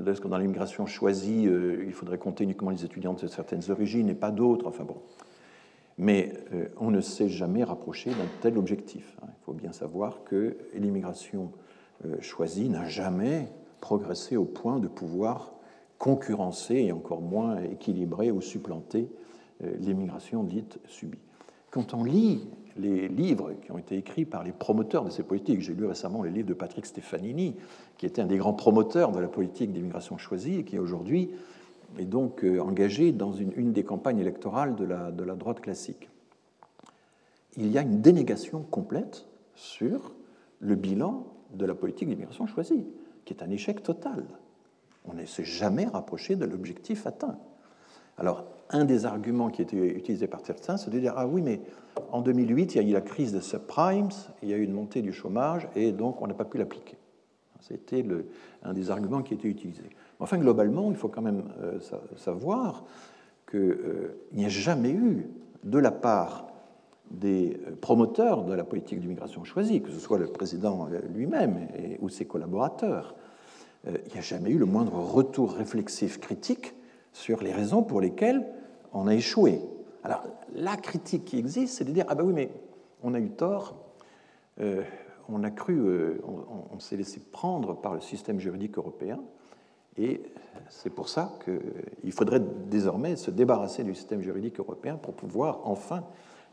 est-ce 0.07 0.22
que 0.22 0.28
dans 0.28 0.38
l'immigration 0.38 0.86
choisie, 0.86 1.46
euh, 1.46 1.84
il 1.84 1.92
faudrait 1.92 2.16
compter 2.16 2.44
uniquement 2.44 2.70
les 2.70 2.86
étudiants 2.86 3.12
de 3.12 3.26
certaines 3.26 3.70
origines 3.70 4.09
et 4.09 4.14
pas 4.14 4.30
d'autres, 4.30 4.66
enfin 4.66 4.84
bon. 4.84 4.96
Mais 6.01 6.32
euh, 6.53 6.66
on 6.78 6.90
ne 6.90 7.01
s'est 7.01 7.28
jamais 7.28 7.62
rapproché 7.62 8.11
d'un 8.11 8.26
tel 8.40 8.59
objectif. 8.59 9.16
Hein. 9.22 9.28
Il 9.28 9.44
faut 9.44 9.53
bien 9.53 9.72
savoir 9.72 10.24
que 10.24 10.57
l'immigration 10.74 11.53
choisie 12.20 12.70
n'a 12.70 12.88
jamais 12.88 13.46
progressé 13.80 14.38
au 14.38 14.46
point 14.46 14.78
de 14.78 14.88
pouvoir 14.88 15.53
concurrencer 16.01 16.76
et 16.76 16.92
encore 16.92 17.20
moins 17.20 17.62
équilibrer 17.62 18.30
ou 18.30 18.40
supplanter 18.40 19.11
euh, 19.62 19.70
l'immigration 19.78 20.42
dite 20.42 20.78
subie. 20.88 21.18
Quand 21.70 21.94
on 21.94 22.03
lit 22.03 22.48
les 22.76 23.07
livres 23.09 23.53
qui 23.62 23.70
ont 23.70 23.78
été 23.78 23.98
écrits 23.98 24.24
par 24.24 24.42
les 24.42 24.53
promoteurs 24.53 25.05
de 25.05 25.11
ces 25.11 25.22
politiques, 25.22 25.61
j'ai 25.61 25.74
lu 25.74 25.84
récemment 25.84 26.22
les 26.22 26.30
livres 26.30 26.48
de 26.48 26.55
Patrick 26.55 26.86
Stefanini, 26.86 27.57
qui 27.98 28.07
était 28.07 28.22
un 28.22 28.26
des 28.26 28.38
grands 28.38 28.55
promoteurs 28.55 29.12
de 29.12 29.20
la 29.20 29.28
politique 29.28 29.72
d'immigration 29.72 30.16
choisie 30.16 30.57
et 30.57 30.64
qui 30.64 30.78
aujourd'hui 30.78 31.30
est 31.99 32.05
donc 32.05 32.45
euh, 32.45 32.61
engagé 32.61 33.12
dans 33.12 33.32
une, 33.32 33.53
une 33.57 33.72
des 33.72 33.84
campagnes 33.84 34.18
électorales 34.18 34.76
de 34.76 34.84
la, 34.84 35.11
de 35.11 35.24
la 35.24 35.34
droite 35.34 35.61
classique. 35.61 36.09
Il 37.57 37.70
y 37.70 37.78
a 37.78 37.82
une 37.82 38.01
dénégation 38.01 38.62
complète 38.62 39.26
sur 39.55 40.12
le 40.61 40.74
bilan 40.74 41.26
de 41.53 41.66
la 41.66 41.74
politique 41.74 42.09
d'immigration 42.09 42.47
choisie, 42.47 42.86
qui 43.24 43.34
est 43.34 43.43
un 43.43 43.51
échec 43.51 43.82
total. 43.82 44.24
On 45.05 45.14
ne 45.14 45.24
s'est 45.24 45.45
jamais 45.45 45.86
rapproché 45.86 46.36
de 46.36 46.45
l'objectif 46.45 47.07
atteint. 47.07 47.38
Alors, 48.18 48.45
un 48.68 48.84
des 48.84 49.07
arguments 49.07 49.49
qui 49.49 49.62
était 49.62 49.76
utilisé 49.76 50.26
par 50.26 50.41
certains, 50.45 50.76
c'est 50.76 50.91
de 50.91 50.99
dire 50.99 51.14
Ah 51.16 51.26
oui, 51.26 51.43
mais 51.43 51.61
en 52.12 52.20
2008, 52.20 52.74
il 52.74 52.82
y 52.82 52.84
a 52.84 52.88
eu 52.88 52.93
la 52.93 53.01
crise 53.01 53.32
des 53.32 53.41
subprimes, 53.41 54.11
il 54.43 54.49
y 54.51 54.55
a 54.55 54.57
eu 54.57 54.62
une 54.62 54.72
montée 54.72 55.03
du 55.03 55.12
chômage, 55.12 55.68
et 55.74 55.91
donc 55.93 56.22
on 56.22 56.26
n'a 56.26 56.34
pas 56.34 56.45
pu 56.45 56.59
l'appliquer. 56.59 56.97
C'était 57.61 58.05
un 58.62 58.72
des 58.72 58.91
arguments 58.91 59.22
qui 59.22 59.34
était 59.34 59.49
utilisé. 59.49 59.82
Enfin, 60.21 60.37
globalement, 60.37 60.91
il 60.91 60.97
faut 60.97 61.09
quand 61.09 61.23
même 61.23 61.45
euh, 61.62 61.79
savoir 62.16 62.85
qu'il 63.51 63.59
euh, 63.59 64.21
n'y 64.33 64.45
a 64.45 64.51
jamais 64.51 64.91
eu, 64.91 65.27
de 65.64 65.79
la 65.79 65.91
part 65.91 66.47
des 67.11 67.59
euh, 67.66 67.75
promoteurs 67.81 68.45
de 68.45 68.53
la 68.53 68.64
politique 68.64 69.01
d'immigration 69.01 69.45
choisie, 69.45 69.81
que 69.81 69.91
ce 69.91 69.99
soit 69.99 70.18
le 70.18 70.27
président 70.27 70.89
lui-même 71.14 71.68
ou 72.01 72.09
ses 72.09 72.27
collaborateurs, 72.27 73.14
il 73.87 74.12
n'y 74.12 74.18
a 74.18 74.23
jamais 74.23 74.51
eu 74.51 74.59
le 74.59 74.66
moindre 74.66 74.93
retour 74.93 75.55
réflexif 75.55 76.21
critique 76.21 76.75
sur 77.14 77.43
les 77.43 77.51
raisons 77.51 77.83
pour 77.83 78.03
lesquelles 78.03 78.47
on 78.93 79.07
a 79.07 79.14
échoué. 79.14 79.62
Alors, 80.05 80.23
la 80.55 80.77
critique 80.77 81.25
qui 81.25 81.39
existe, 81.39 81.79
c'est 81.79 81.85
de 81.85 81.93
dire 81.93 82.05
Ah 82.09 82.14
ben 82.14 82.25
oui, 82.25 82.35
mais 82.35 82.51
on 83.03 83.14
a 83.14 83.21
eu 83.21 83.31
tort, 83.31 83.77
on 85.31 85.43
a 85.45 85.51
cru, 85.51 86.21
on, 86.23 86.79
s'est 86.79 86.99
laissé 86.99 87.21
prendre 87.33 87.75
par 87.75 87.95
le 87.95 88.03
système 88.03 88.39
juridique 88.39 88.77
européen, 88.77 89.18
et 89.97 90.22
c'est 90.68 90.91
pour 90.91 91.09
ça 91.09 91.38
qu'il 91.45 92.12
faudrait 92.12 92.41
désormais 92.41 93.16
se 93.16 93.30
débarrasser 93.30 93.84
du 93.84 93.95
système 93.95 94.20
juridique 94.20 94.61
européen 94.61 94.97
pour 94.97 95.14
pouvoir 95.14 95.61
enfin 95.64 96.05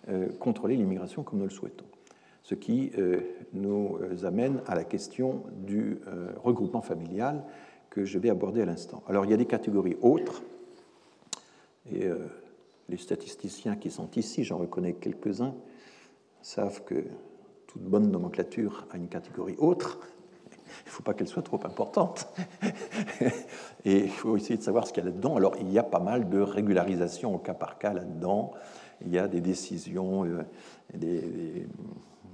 euh, 0.10 0.30
contrôler 0.40 0.76
l'immigration 0.76 1.24
comme 1.24 1.40
nous 1.40 1.46
le 1.46 1.52
souhaitons. 1.52 1.86
Ce 2.44 2.56
qui 2.56 2.94
nous 3.52 4.00
amène 4.24 4.62
à 4.68 4.76
la 4.76 4.86
question 4.86 5.44
du 5.52 6.00
regroupement 6.42 6.82
familial 6.82 7.44
que 7.90 8.06
je 8.06 8.18
vais 8.20 8.30
aborder 8.30 8.62
à 8.62 8.66
l'instant. 8.66 9.04
Alors, 9.10 9.26
il 9.26 9.32
y 9.32 9.34
a 9.34 9.38
des 9.38 9.46
catégories 9.46 9.98
autres, 10.02 10.44
et 11.92 12.08
les 12.90 12.98
statisticiens 12.98 13.76
qui 13.76 13.92
sont 13.92 14.10
ici, 14.16 14.46
j'en 14.46 14.58
reconnais 14.58 14.94
quelques-uns, 14.94 15.56
savent 16.42 16.84
que 16.86 17.04
toute 17.68 17.82
bonne 17.82 18.10
nomenclature 18.10 18.88
a 18.92 18.98
une 18.98 19.10
catégorie 19.10 19.56
autre. 19.58 20.00
Il 20.86 20.88
ne 20.88 20.92
faut 20.92 21.04
pas 21.04 21.14
qu'elle 21.14 21.28
soit 21.28 21.44
trop 21.44 21.60
importante. 21.64 22.28
Et 23.86 24.04
il 24.06 24.10
faut 24.10 24.36
essayer 24.38 24.58
de 24.58 24.64
savoir 24.64 24.88
ce 24.88 24.94
qu'il 24.94 25.04
y 25.04 25.08
a 25.08 25.10
là-dedans. 25.10 25.36
Alors, 25.38 25.56
il 25.60 25.72
y 25.72 25.80
a 25.80 25.84
pas 25.84 26.00
mal 26.00 26.30
de 26.30 26.40
régularisation 26.40 27.36
au 27.36 27.38
cas 27.38 27.54
par 27.54 27.78
cas 27.78 27.94
là-dedans. 27.94 28.52
Il 29.06 29.12
y 29.12 29.18
a 29.18 29.28
des 29.28 29.42
décisions 29.42 30.26
euh, 30.26 30.44
des, 30.94 31.68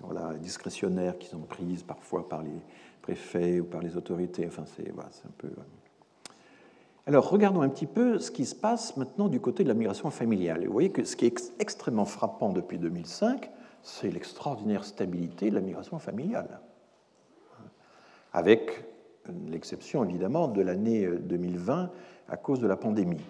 voilà, 0.01 0.33
discrétionnaires 0.35 1.17
qui 1.17 1.27
sont 1.27 1.39
prises 1.39 1.83
parfois 1.83 2.27
par 2.27 2.41
les 2.41 2.61
préfets 3.01 3.59
ou 3.59 3.65
par 3.65 3.81
les 3.81 3.97
autorités. 3.97 4.45
Enfin, 4.47 4.63
c'est 4.75 4.91
voilà, 4.91 5.09
un 5.25 5.31
peu. 5.37 5.47
Euh, 5.47 6.31
alors 7.05 7.29
regardons 7.29 7.61
un 7.61 7.69
petit 7.69 7.85
peu 7.85 8.17
ce 8.17 8.31
qui 8.31 8.45
se 8.45 8.55
passe 8.55 8.95
maintenant 8.95 9.27
du 9.27 9.41
côté 9.41 9.63
de 9.63 9.67
la 9.67 9.73
migration 9.73 10.09
familiale. 10.09 10.65
vous 10.65 10.71
voyez 10.71 10.89
que 10.89 11.03
ce 11.03 11.17
qui 11.17 11.25
est 11.25 11.53
extrêmement 11.59 12.05
frappant 12.05 12.53
depuis 12.53 12.77
2005, 12.77 13.49
c'est 13.81 14.09
l'extraordinaire 14.09 14.85
stabilité 14.85 15.49
de 15.49 15.55
la 15.55 15.61
migration 15.61 15.99
familiale. 15.99 16.61
Avec 18.33 18.83
l'exception 19.49 20.03
évidemment 20.03 20.47
de 20.47 20.61
l'année 20.61 21.07
2020 21.07 21.91
à 22.27 22.37
cause 22.37 22.59
de 22.59 22.67
la 22.67 22.75
pandémie. 22.75 23.21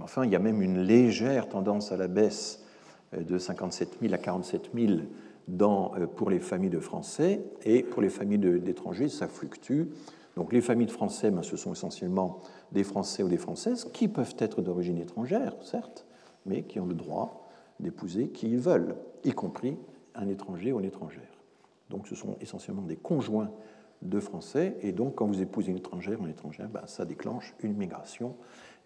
Enfin, 0.00 0.24
il 0.24 0.30
y 0.30 0.36
a 0.36 0.40
même 0.40 0.62
une 0.62 0.80
légère 0.80 1.48
tendance 1.48 1.92
à 1.92 1.96
la 1.96 2.08
baisse 2.08 2.64
de 3.16 3.38
57 3.38 3.98
000 4.00 4.14
à 4.14 4.18
47 4.18 4.70
000 4.74 5.00
dans, 5.48 5.92
pour 6.16 6.30
les 6.30 6.40
familles 6.40 6.70
de 6.70 6.80
Français 6.80 7.42
et 7.64 7.82
pour 7.82 8.02
les 8.02 8.08
familles 8.08 8.38
d'étrangers, 8.38 9.08
ça 9.08 9.28
fluctue. 9.28 9.82
Donc 10.36 10.52
les 10.52 10.60
familles 10.60 10.86
de 10.86 10.92
Français, 10.92 11.30
ben, 11.30 11.42
ce 11.42 11.56
sont 11.56 11.72
essentiellement 11.72 12.40
des 12.72 12.82
Français 12.82 13.22
ou 13.22 13.28
des 13.28 13.38
Françaises 13.38 13.88
qui 13.92 14.08
peuvent 14.08 14.34
être 14.38 14.62
d'origine 14.62 14.98
étrangère, 14.98 15.54
certes, 15.62 16.06
mais 16.46 16.62
qui 16.62 16.80
ont 16.80 16.86
le 16.86 16.94
droit 16.94 17.48
d'épouser 17.80 18.28
qui 18.28 18.48
ils 18.48 18.58
veulent, 18.58 18.96
y 19.24 19.32
compris 19.32 19.76
un 20.14 20.28
étranger 20.28 20.72
ou 20.72 20.80
une 20.80 20.86
étrangère. 20.86 21.22
Donc 21.90 22.08
ce 22.08 22.14
sont 22.14 22.36
essentiellement 22.40 22.82
des 22.82 22.96
conjoints 22.96 23.50
de 24.04 24.20
Français, 24.20 24.76
et 24.82 24.92
donc 24.92 25.16
quand 25.16 25.26
vous 25.26 25.40
épousez 25.40 25.70
une 25.70 25.78
étrangère 25.78 26.20
une 26.20 26.30
étrangère, 26.30 26.68
ben, 26.68 26.86
ça 26.86 27.04
déclenche 27.04 27.54
une 27.62 27.74
migration. 27.74 28.36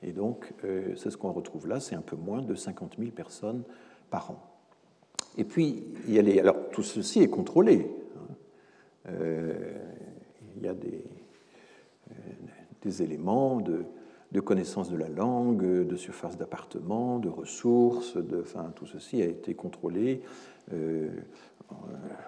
Et 0.02 0.12
donc 0.12 0.52
euh, 0.64 0.94
c'est 0.96 1.10
ce 1.10 1.16
qu'on 1.16 1.32
retrouve 1.32 1.66
là, 1.66 1.80
c'est 1.80 1.96
un 1.96 2.02
peu 2.02 2.16
moins 2.16 2.40
de 2.40 2.54
50 2.54 2.96
000 2.98 3.10
personnes 3.10 3.62
par 4.10 4.30
an. 4.30 4.42
Et 5.36 5.44
puis, 5.44 5.84
il 6.06 6.14
y 6.14 6.18
a 6.18 6.22
les... 6.22 6.38
alors 6.40 6.70
tout 6.70 6.82
ceci 6.82 7.20
est 7.20 7.28
contrôlé. 7.28 7.90
Hein. 8.16 8.34
Euh, 9.08 9.74
il 10.56 10.64
y 10.64 10.68
a 10.68 10.74
des, 10.74 11.04
des 12.82 13.02
éléments 13.02 13.60
de, 13.60 14.40
connaissance 14.40 14.90
de 14.90 14.96
la 14.96 15.08
langue, 15.08 15.86
de 15.86 15.96
surface 15.96 16.36
d'appartement, 16.36 17.18
de 17.18 17.28
ressources, 17.28 18.16
de, 18.16 18.44
tout 18.74 18.86
ceci 18.86 19.22
a 19.22 19.26
été 19.26 19.54
contrôlé. 19.54 20.22
Euh, 20.72 21.08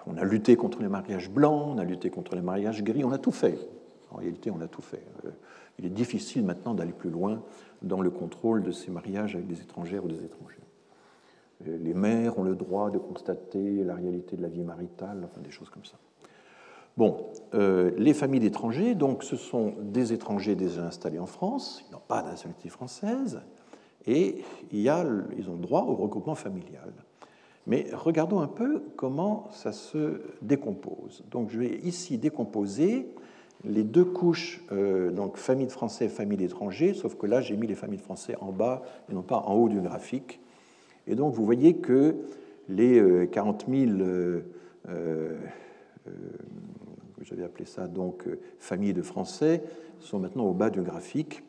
on 0.07 0.17
a 0.17 0.23
lutté 0.23 0.55
contre 0.55 0.81
les 0.81 0.89
mariages 0.89 1.29
blancs, 1.29 1.73
on 1.75 1.77
a 1.77 1.83
lutté 1.83 2.09
contre 2.09 2.35
les 2.35 2.41
mariages 2.41 2.83
gris, 2.83 3.03
on 3.03 3.11
a 3.11 3.17
tout 3.17 3.31
fait. 3.31 3.57
En 4.11 4.17
réalité, 4.17 4.51
on 4.51 4.59
a 4.61 4.67
tout 4.67 4.81
fait. 4.81 5.03
Euh, 5.25 5.31
il 5.79 5.85
est 5.85 5.89
difficile 5.89 6.43
maintenant 6.43 6.73
d'aller 6.73 6.91
plus 6.91 7.09
loin 7.09 7.41
dans 7.81 8.01
le 8.01 8.09
contrôle 8.09 8.61
de 8.61 8.71
ces 8.71 8.91
mariages 8.91 9.35
avec 9.35 9.47
des 9.47 9.61
étrangères 9.61 10.03
ou 10.03 10.09
des 10.09 10.23
étrangers. 10.23 10.57
Euh, 11.67 11.77
les 11.77 11.93
mères 11.93 12.37
ont 12.37 12.43
le 12.43 12.55
droit 12.55 12.91
de 12.91 12.97
constater 12.97 13.83
la 13.83 13.95
réalité 13.95 14.35
de 14.35 14.41
la 14.41 14.49
vie 14.49 14.63
maritale, 14.63 15.21
enfin 15.23 15.41
des 15.41 15.51
choses 15.51 15.69
comme 15.69 15.85
ça. 15.85 15.97
Bon, 16.97 17.27
euh, 17.53 17.91
les 17.97 18.13
familles 18.13 18.41
d'étrangers, 18.41 18.95
donc 18.95 19.23
ce 19.23 19.37
sont 19.37 19.75
des 19.81 20.11
étrangers 20.11 20.55
déjà 20.55 20.85
installés 20.85 21.19
en 21.19 21.25
France, 21.25 21.85
ils 21.87 21.93
n'ont 21.93 22.01
pas 22.05 22.21
nationalité 22.21 22.67
française, 22.67 23.41
et 24.05 24.43
ils 24.71 24.89
ont 24.89 25.55
droit 25.55 25.83
au 25.83 25.95
regroupement 25.95 26.35
familial. 26.35 26.91
Mais 27.67 27.87
regardons 27.93 28.39
un 28.39 28.47
peu 28.47 28.81
comment 28.95 29.47
ça 29.51 29.71
se 29.71 30.21
décompose. 30.41 31.23
Donc 31.29 31.49
je 31.49 31.59
vais 31.59 31.79
ici 31.83 32.17
décomposer 32.17 33.07
les 33.63 33.83
deux 33.83 34.05
couches, 34.05 34.63
euh, 34.71 35.11
donc 35.11 35.37
famille 35.37 35.67
de 35.67 35.71
Français 35.71 36.05
et 36.05 36.09
famille 36.09 36.37
d'étrangers, 36.37 36.95
sauf 36.95 37.15
que 37.15 37.27
là 37.27 37.41
j'ai 37.41 37.55
mis 37.55 37.67
les 37.67 37.75
familles 37.75 37.99
de 37.99 38.03
Français 38.03 38.35
en 38.41 38.51
bas 38.51 38.81
et 39.09 39.13
non 39.13 39.21
pas 39.21 39.37
en 39.45 39.53
haut 39.53 39.69
du 39.69 39.79
graphique. 39.79 40.39
Et 41.05 41.15
donc 41.15 41.33
vous 41.33 41.45
voyez 41.45 41.75
que 41.75 42.15
les 42.67 43.27
40 43.31 43.65
euh, 43.69 44.41
000 44.87 44.91
j'avais 47.23 47.43
appelé 47.43 47.65
ça 47.65 47.87
donc 47.87 48.27
euh, 48.27 48.39
famille 48.59 48.93
de 48.93 49.01
Français, 49.01 49.63
sont 49.99 50.19
maintenant 50.19 50.45
au 50.45 50.53
bas 50.53 50.69
du 50.69 50.81
graphique. 50.81 51.43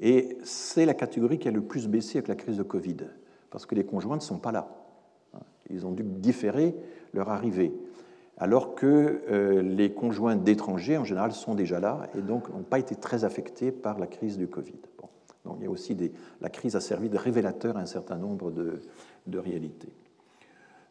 Et 0.00 0.38
c'est 0.44 0.86
la 0.86 0.94
catégorie 0.94 1.38
qui 1.38 1.48
a 1.48 1.50
le 1.50 1.60
plus 1.60 1.88
baissé 1.88 2.18
avec 2.18 2.28
la 2.28 2.36
crise 2.36 2.56
de 2.56 2.62
Covid, 2.62 2.98
parce 3.50 3.66
que 3.66 3.74
les 3.74 3.84
conjoints 3.84 4.16
ne 4.16 4.22
sont 4.22 4.38
pas 4.38 4.52
là. 4.52 4.77
Ils 5.70 5.86
ont 5.86 5.92
dû 5.92 6.02
différer 6.02 6.74
leur 7.14 7.30
arrivée, 7.30 7.72
alors 8.36 8.74
que 8.74 9.22
euh, 9.30 9.62
les 9.62 9.92
conjoints 9.92 10.36
d'étrangers, 10.36 10.96
en 10.96 11.04
général, 11.04 11.32
sont 11.32 11.54
déjà 11.54 11.80
là 11.80 12.08
et 12.16 12.22
donc 12.22 12.48
n'ont 12.50 12.62
pas 12.62 12.78
été 12.78 12.94
très 12.94 13.24
affectés 13.24 13.72
par 13.72 13.98
la 13.98 14.06
crise 14.06 14.38
du 14.38 14.46
Covid. 14.46 14.74
Donc 15.44 15.58
y 15.62 16.04
a 16.04 16.08
la 16.40 16.50
crise 16.50 16.76
a 16.76 16.80
servi 16.80 17.08
de 17.08 17.16
révélateur 17.16 17.76
à 17.76 17.80
un 17.80 17.86
certain 17.86 18.16
nombre 18.16 18.50
de, 18.50 19.38
réalités. 19.38 19.92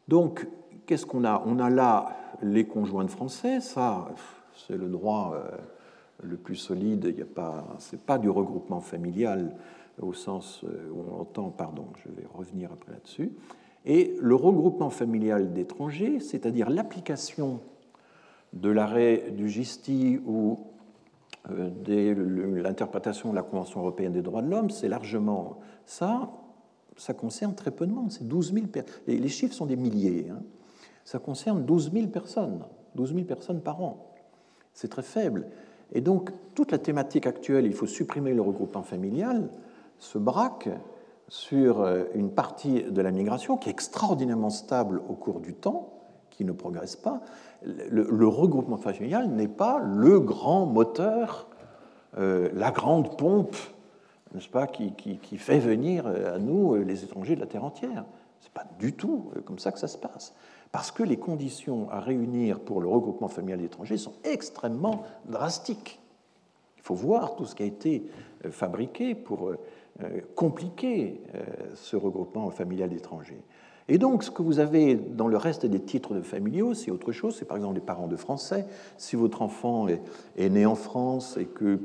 Donc, 0.08 0.48
qu'est-ce 0.86 1.06
qu'on 1.06 1.26
a? 1.26 1.44
On 1.46 1.60
a 1.60 1.70
là 1.70 2.16
les 2.42 2.66
conjoints 2.66 3.04
de 3.04 3.12
français, 3.12 3.60
ça, 3.60 4.08
c'est 4.56 4.78
le 4.78 4.88
droit 4.88 5.36
euh, 5.36 5.58
le 6.24 6.38
plus 6.38 6.56
solide, 6.56 7.06
il 7.10 7.18
n'est 7.18 7.26
pas, 7.26 7.66
c'est 7.80 8.02
pas 8.02 8.18
du 8.18 8.30
regroupement 8.30 8.80
familial 8.80 9.56
au 10.02 10.14
sens 10.14 10.64
euh, 10.64 10.90
où 10.92 11.04
on 11.10 11.22
entend, 11.22 11.50
pardon, 11.50 11.88
je 12.04 12.10
vais 12.10 12.28
revenir 12.34 12.72
après 12.72 12.92
là-dessus, 12.92 13.32
et 13.88 14.16
le 14.20 14.36
regroupement 14.36 14.92
familial 14.92 15.54
d'étrangers, 15.54 16.20
c'est-à-dire 16.20 16.70
l'application 16.70 17.62
de 18.54 18.70
l'arrêt 18.70 19.32
du 19.32 19.50
GISTI 19.50 20.20
ou 20.26 20.60
euh, 21.50 22.62
l'interprétation 22.62 23.32
de 23.32 23.36
la 23.36 23.44
Convention 23.44 23.80
européenne 23.80 24.12
des 24.12 24.22
droits 24.22 24.44
de 24.44 24.50
l'homme, 24.50 24.70
c'est 24.70 24.90
largement 24.90 25.58
ça. 25.86 26.30
Ça 26.98 27.14
concerne 27.14 27.56
très 27.56 27.72
peu 27.72 27.88
de 27.88 27.92
monde, 27.92 28.12
c'est 28.12 28.28
12 28.28 28.54
000 28.54 28.66
Les 29.08 29.28
chiffres 29.28 29.54
sont 29.54 29.68
des 29.68 29.76
milliers. 29.76 30.28
Hein 30.32 30.42
ça 31.08 31.20
concerne 31.20 31.64
12 31.64 31.94
000 31.94 32.08
personnes, 32.08 32.66
12 32.96 33.14
000 33.14 33.26
personnes 33.26 33.62
par 33.62 33.82
an. 33.82 34.12
C'est 34.74 34.90
très 34.90 35.04
faible. 35.04 35.48
Et 35.94 36.02
donc, 36.02 36.32
toute 36.54 36.70
la 36.74 36.80
thématique 36.80 37.26
actuelle, 37.26 37.66
il 37.66 37.72
faut 37.72 37.86
supprimer 37.86 38.34
le 38.34 38.42
regroupement 38.42 38.84
familial, 38.84 39.48
se 40.00 40.18
braque 40.18 40.68
sur 41.30 41.82
euh, 41.82 42.06
une 42.14 42.32
partie 42.32 42.84
de 42.84 43.02
la 43.02 43.12
migration 43.12 43.58
qui 43.58 43.70
est 43.70 43.72
extraordinairement 43.72 44.50
stable 44.50 45.02
au 45.10 45.14
cours 45.14 45.40
du 45.40 45.54
temps, 45.54 45.94
qui 46.30 46.46
ne 46.46 46.52
progresse 46.52 46.96
pas. 46.96 47.22
Le, 47.64 48.28
regroupement 48.28 48.78
familial 48.78 49.28
n'est 49.30 49.48
pas 49.48 49.80
le 49.80 50.20
grand 50.20 50.66
moteur, 50.66 51.48
euh, 52.18 52.50
la 52.54 52.72
grande 52.72 53.18
pompe, 53.18 53.56
n'est-ce 54.34 54.48
pas, 54.48 54.68
qui, 54.68 55.18
fait 55.38 55.60
venir 55.60 56.06
euh, 56.06 56.36
à 56.36 56.38
nous 56.38 56.76
les 56.76 57.04
étrangers 57.04 57.36
de 57.36 57.42
la 57.42 57.48
terre 57.48 57.64
entière. 57.64 58.06
Ce 58.40 58.46
n'est 58.46 58.54
pas 58.54 58.68
du 58.78 58.94
tout 58.94 59.32
comme 59.46 59.60
ça 59.60 59.72
que 59.72 59.80
ça 59.80 59.88
se 59.88 59.98
passe 59.98 60.34
parce 60.72 60.92
que 60.92 61.02
les 61.02 61.18
conditions 61.18 61.90
à 61.90 62.02
réunir 62.02 62.60
pour 62.60 62.82
le 62.82 62.88
regroupement 62.88 63.30
familial 63.30 63.62
étranger 63.62 63.98
sont 63.98 64.14
extrêmement 64.26 65.04
drastiques. 65.26 66.00
Il 66.76 66.84
faut 66.84 66.94
voir 66.94 67.36
tout 67.36 67.46
ce 67.46 67.56
qui 67.56 67.64
a 67.64 67.66
été 67.66 68.04
fabriqué 68.52 69.16
pour 69.16 69.54
compliquer 70.36 71.22
ce 71.74 71.96
regroupement 71.96 72.50
familial 72.52 72.90
d'étrangers. 72.90 73.42
Et 73.90 73.98
donc, 73.98 74.24
ce 74.24 74.32
que 74.32 74.42
vous 74.42 74.60
avez 74.60 74.96
dans 74.96 75.28
le 75.28 75.38
reste 75.38 75.66
des 75.66 75.80
titres 75.80 76.14
de 76.14 76.22
familiaux, 76.22 76.74
c'est 76.74 76.92
autre 76.92 77.12
chose. 77.12 77.38
C'est 77.38 77.46
par 77.46 77.58
exemple 77.58 77.76
les 77.76 77.82
parents 77.82 78.08
de 78.08 78.18
Français. 78.18 78.66
Si 78.98 79.16
votre 79.16 79.42
enfant 79.42 79.88
est, 79.88 80.50
né 80.50 80.66
en 80.66 80.76
France 80.76 81.38
et 81.38 81.46
que 81.46 81.66
euh, 81.66 81.80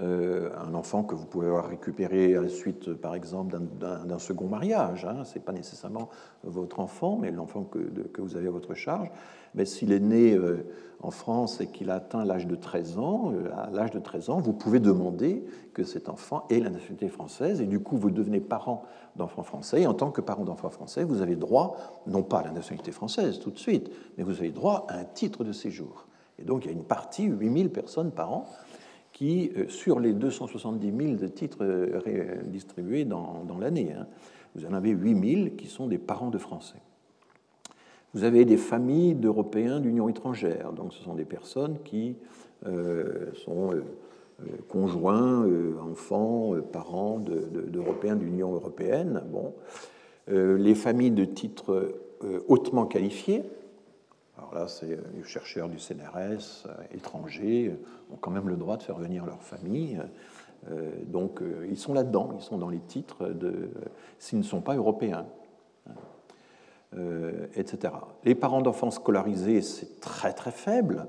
un 0.00 0.74
enfant 0.74 1.02
que 1.02 1.14
vous 1.14 1.26
pouvez 1.26 1.46
avoir 1.46 1.68
récupéré 1.68 2.34
à 2.34 2.42
la 2.42 2.48
suite, 2.48 2.94
par 2.94 3.14
exemple, 3.14 3.58
d'un 3.78 4.18
second 4.18 4.46
mariage. 4.46 5.04
Hein. 5.04 5.24
Ce 5.24 5.34
n'est 5.34 5.44
pas 5.44 5.52
nécessairement 5.52 6.08
votre 6.44 6.80
enfant, 6.80 7.18
mais 7.20 7.30
l'enfant 7.30 7.64
que, 7.64 7.78
que, 7.78 8.22
vous 8.22 8.36
avez 8.36 8.48
à 8.48 8.50
votre 8.50 8.74
charge. 8.74 9.10
Mais 9.54 9.64
s'il 9.64 9.92
est 9.92 10.00
né 10.00 10.34
euh, 10.34 10.64
en 11.02 11.10
France 11.10 11.60
et 11.60 11.66
qu'il 11.66 11.90
a 11.90 11.94
atteint 11.94 12.24
l'âge 12.24 12.46
de 12.46 12.54
13 12.54 12.98
ans, 12.98 13.32
euh, 13.32 13.50
à 13.56 13.70
l'âge 13.70 13.90
de 13.90 13.98
13 13.98 14.30
ans, 14.30 14.38
vous 14.38 14.52
pouvez 14.52 14.80
demander 14.80 15.44
que 15.74 15.82
cet 15.82 16.08
enfant 16.08 16.46
ait 16.50 16.60
la 16.60 16.70
nationalité 16.70 17.08
française. 17.08 17.60
Et 17.60 17.66
du 17.66 17.80
coup, 17.80 17.96
vous 17.96 18.10
devenez 18.10 18.40
parent 18.40 18.84
d'enfants 19.16 19.42
français. 19.42 19.82
Et 19.82 19.86
en 19.86 19.94
tant 19.94 20.10
que 20.10 20.20
parent 20.20 20.44
d'enfants 20.44 20.70
français, 20.70 21.04
vous 21.04 21.22
avez 21.22 21.36
droit, 21.36 21.76
non 22.06 22.22
pas 22.22 22.38
à 22.38 22.44
la 22.44 22.52
nationalité 22.52 22.92
française 22.92 23.40
tout 23.40 23.50
de 23.50 23.58
suite, 23.58 23.90
mais 24.16 24.24
vous 24.24 24.38
avez 24.38 24.50
droit 24.50 24.86
à 24.88 24.98
un 24.98 25.04
titre 25.04 25.44
de 25.44 25.52
séjour. 25.52 26.06
Et 26.38 26.44
donc, 26.44 26.64
il 26.64 26.68
y 26.68 26.70
a 26.70 26.76
une 26.76 26.84
partie, 26.84 27.24
8000 27.24 27.70
personnes 27.70 28.12
par 28.12 28.32
an, 28.32 28.46
euh, 29.22 29.68
sur 29.68 30.00
les 30.00 30.14
270 30.14 30.92
000 30.96 31.16
de 31.16 31.26
titres 31.26 31.58
euh, 31.62 32.42
distribués 32.44 33.04
dans, 33.04 33.44
l'année, 33.60 33.92
hein, 33.92 34.06
vous 34.54 34.64
en 34.64 34.72
avez 34.72 34.90
8 34.90 35.34
000 35.44 35.50
qui 35.56 35.66
sont 35.66 35.86
des 35.86 35.98
parents 35.98 36.30
de 36.30 36.38
Français. 36.38 36.78
Vous 38.14 38.24
avez 38.24 38.46
des 38.46 38.56
familles 38.56 39.14
d'Européens 39.14 39.80
d'Union 39.80 40.08
étrangère, 40.08 40.72
donc 40.72 40.94
ce 40.94 41.02
sont 41.02 41.14
des 41.14 41.26
personnes 41.26 41.76
qui 41.84 42.16
euh, 42.66 43.26
sont 43.34 43.74
conjoints, 44.68 45.46
enfants, 45.82 46.54
parents 46.72 47.18
d'Européens 47.18 48.16
d'Union 48.16 48.54
européenne. 48.54 49.22
Bon. 49.30 49.52
les 50.28 50.74
familles 50.74 51.10
de 51.10 51.26
titres 51.26 51.92
hautement 52.48 52.86
qualifiés, 52.86 53.42
alors 54.40 54.54
là, 54.54 54.68
c'est 54.68 54.92
euh, 54.92 55.02
les 55.14 55.22
chercheurs 55.22 55.68
du 55.68 55.78
CNRS, 55.78 56.66
euh, 56.66 56.72
étrangers, 56.94 57.68
euh, 57.68 58.14
ont 58.14 58.16
quand 58.16 58.30
même 58.30 58.48
le 58.48 58.56
droit 58.56 58.78
de 58.78 58.82
faire 58.82 58.98
venir 58.98 59.26
leur 59.26 59.42
famille. 59.42 60.00
donc, 61.06 61.40
ils 61.70 61.78
sont 61.78 61.94
là-dedans, 61.94 62.32
ils 62.34 62.42
sont 62.42 62.58
dans 62.58 62.68
les 62.68 62.80
titres 62.80 63.34
s'ils 64.18 64.38
ne 64.38 64.44
sont 64.44 64.60
pas 64.60 64.74
européens, 64.74 65.26
etc. 67.54 67.94
Les 68.24 68.34
parents 68.34 68.60
d'enfants 68.60 68.90
scolarisés, 68.90 69.62
c'est 69.62 70.00
très 70.00 70.34
très 70.34 70.50
faible. 70.50 71.06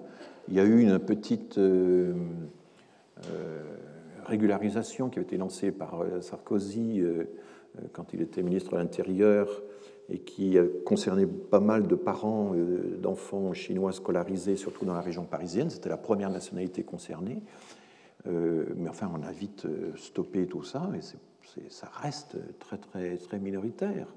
Il 0.47 0.53
y 0.53 0.59
a 0.59 0.63
eu 0.63 0.79
une 0.79 0.99
petite 0.99 1.59
régularisation 4.25 5.09
qui 5.09 5.19
a 5.19 5.21
été 5.21 5.35
lancée 5.37 5.71
par 5.71 6.01
Sarkozy 6.21 7.03
quand 7.91 8.13
il 8.13 8.21
était 8.21 8.43
ministre 8.43 8.71
de 8.73 8.77
l'Intérieur 8.77 9.49
et 10.09 10.19
qui 10.19 10.57
a 10.57 10.63
concerné 10.85 11.25
pas 11.25 11.59
mal 11.59 11.87
de 11.87 11.95
parents 11.95 12.51
euh, 12.53 12.97
d'enfants 13.01 13.53
chinois 13.53 13.91
scolarisés, 13.91 14.57
surtout 14.57 14.85
dans 14.85 14.93
la 14.93 15.01
région 15.01 15.23
parisienne. 15.23 15.69
C'était 15.69 15.89
la 15.89 15.97
première 15.97 16.29
nationalité 16.29 16.83
concernée. 16.83 17.41
Euh, 18.27 18.65
mais 18.75 18.89
enfin, 18.89 19.11
on 19.15 19.23
a 19.23 19.31
vite 19.31 19.65
euh, 19.65 19.95
stoppé 19.95 20.45
tout 20.47 20.63
ça, 20.63 20.89
et 20.95 21.69
ça 21.69 21.89
reste 22.01 22.37
très, 22.59 22.77
très, 22.77 23.17
très 23.17 23.39
minoritaire. 23.39 24.07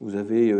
Vous 0.00 0.16
avez 0.16 0.54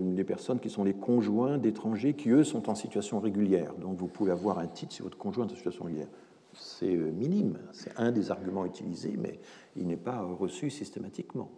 des 0.00 0.24
personnes 0.24 0.58
qui 0.58 0.68
sont 0.68 0.82
les 0.82 0.94
conjoints 0.94 1.58
d'étrangers 1.58 2.14
qui, 2.14 2.30
eux, 2.30 2.42
sont 2.42 2.68
en 2.68 2.74
situation 2.74 3.20
régulière. 3.20 3.72
Donc, 3.74 3.96
vous 3.96 4.08
pouvez 4.08 4.32
avoir 4.32 4.58
un 4.58 4.66
titre 4.66 4.92
si 4.92 5.02
votre 5.02 5.16
conjoint 5.16 5.46
est 5.46 5.52
en 5.52 5.54
situation 5.54 5.84
régulière. 5.84 6.08
C'est 6.54 6.96
minime, 6.96 7.56
c'est 7.70 7.92
un 7.96 8.10
des 8.10 8.32
arguments 8.32 8.66
utilisés, 8.66 9.14
mais 9.16 9.38
il 9.76 9.86
n'est 9.86 9.96
pas 9.96 10.22
reçu 10.22 10.70
systématiquement 10.70 11.52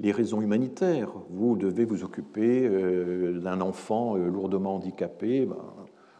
les 0.00 0.12
raisons 0.12 0.40
humanitaires. 0.40 1.12
Vous 1.30 1.56
devez 1.56 1.84
vous 1.84 2.04
occuper 2.04 2.66
euh, 2.66 3.38
d'un 3.38 3.60
enfant 3.60 4.16
euh, 4.16 4.28
lourdement 4.28 4.76
handicapé. 4.76 5.46
Ben, 5.46 5.56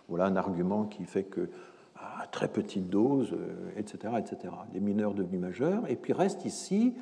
voilà 0.09 0.27
un 0.27 0.37
argument 0.37 0.85
qui 0.85 1.05
fait 1.05 1.25
que 1.25 1.49
à 1.97 2.27
très 2.27 2.49
petite 2.49 2.89
dose, 2.89 3.35
etc., 3.77 4.15
etc. 4.19 4.53
Les 4.73 4.81
mineurs 4.81 5.15
devenus 5.15 5.41
majeurs. 5.41 5.83
Et 5.89 5.97
puis 5.97 6.13
reste 6.13 6.45
ici 6.45 6.95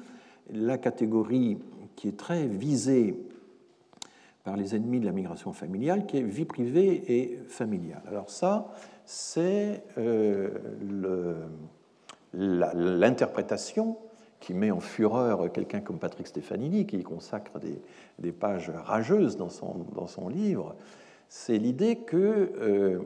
la 0.50 0.78
catégorie 0.78 1.58
qui 1.96 2.08
est 2.08 2.16
très 2.16 2.46
visée 2.46 3.18
par 4.44 4.56
les 4.56 4.74
ennemis 4.74 5.00
de 5.00 5.06
la 5.06 5.12
migration 5.12 5.52
familiale, 5.52 6.06
qui 6.06 6.16
est 6.16 6.22
vie 6.22 6.44
privée 6.44 7.04
et 7.08 7.38
familiale. 7.48 8.02
Alors 8.08 8.30
ça, 8.30 8.72
c'est 9.04 9.84
euh, 9.98 10.48
l'interprétation 12.32 13.98
qui 14.40 14.54
met 14.54 14.70
en 14.70 14.80
fureur 14.80 15.50
quelqu'un 15.52 15.80
comme 15.80 15.98
Patrick 15.98 16.26
Stefanini, 16.26 16.86
qui 16.86 17.02
consacre 17.02 17.58
des, 18.18 18.32
pages 18.32 18.70
rageuses 18.70 19.36
dans 19.36 19.48
son, 19.48 20.28
livre, 20.28 20.76
c'est 21.28 21.58
l'idée 21.58 21.96
que 21.96 22.52
euh, 22.60 23.00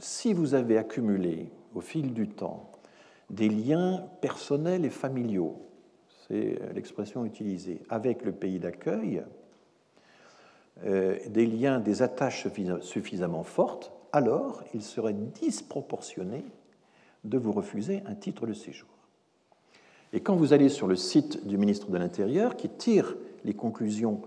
si 0.00 0.32
vous 0.32 0.54
avez 0.54 0.78
accumulé 0.78 1.50
au 1.74 1.80
fil 1.80 2.12
du 2.12 2.28
temps 2.28 2.70
des 3.30 3.48
liens 3.48 4.04
personnels 4.20 4.84
et 4.84 4.90
familiaux, 4.90 5.60
c'est 6.28 6.58
l'expression 6.74 7.24
utilisée, 7.24 7.82
avec 7.88 8.24
le 8.24 8.32
pays 8.32 8.58
d'accueil, 8.58 9.22
euh, 10.84 11.18
des 11.28 11.46
liens, 11.46 11.80
des 11.80 12.02
attaches 12.02 12.46
suffisamment 12.82 13.42
fortes, 13.42 13.92
alors 14.12 14.62
il 14.74 14.82
serait 14.82 15.14
disproportionné 15.14 16.44
de 17.24 17.38
vous 17.38 17.52
refuser 17.52 18.02
un 18.06 18.14
titre 18.14 18.46
de 18.46 18.52
séjour. 18.52 18.88
Et 20.12 20.20
quand 20.20 20.36
vous 20.36 20.52
allez 20.52 20.68
sur 20.68 20.86
le 20.86 20.96
site 20.96 21.46
du 21.46 21.58
ministre 21.58 21.90
de 21.90 21.98
l'Intérieur, 21.98 22.56
qui 22.56 22.68
tire 22.68 23.16
les 23.44 23.54
conclusions 23.54 24.22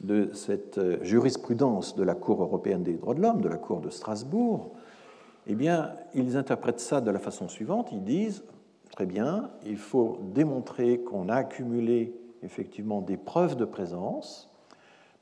de 0.00 0.30
cette 0.32 0.78
euh, 0.78 0.98
jurisprudence 1.02 1.94
de 1.94 2.02
la 2.02 2.14
Cour 2.14 2.42
européenne 2.42 2.82
des 2.82 2.94
droits 2.94 3.14
de 3.14 3.20
l'homme, 3.20 3.40
de 3.40 3.48
la 3.48 3.56
Cour 3.56 3.80
de 3.80 3.90
Strasbourg, 3.90 4.72
eh 5.46 5.54
bien, 5.54 5.94
ils 6.14 6.36
interprètent 6.36 6.80
ça 6.80 7.00
de 7.00 7.10
la 7.10 7.18
façon 7.18 7.48
suivante. 7.48 7.90
Ils 7.92 8.04
disent, 8.04 8.44
très 8.92 9.06
bien, 9.06 9.50
il 9.66 9.76
faut 9.76 10.18
démontrer 10.34 11.00
qu'on 11.00 11.28
a 11.28 11.34
accumulé 11.34 12.14
effectivement 12.42 13.00
des 13.00 13.16
preuves 13.16 13.56
de 13.56 13.64
présence 13.64 14.50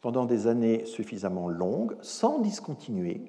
pendant 0.01 0.26
des 0.26 0.47
années 0.47 0.85
suffisamment 0.86 1.48
longues, 1.48 1.97
sans 2.01 2.39
discontinuer. 2.39 3.22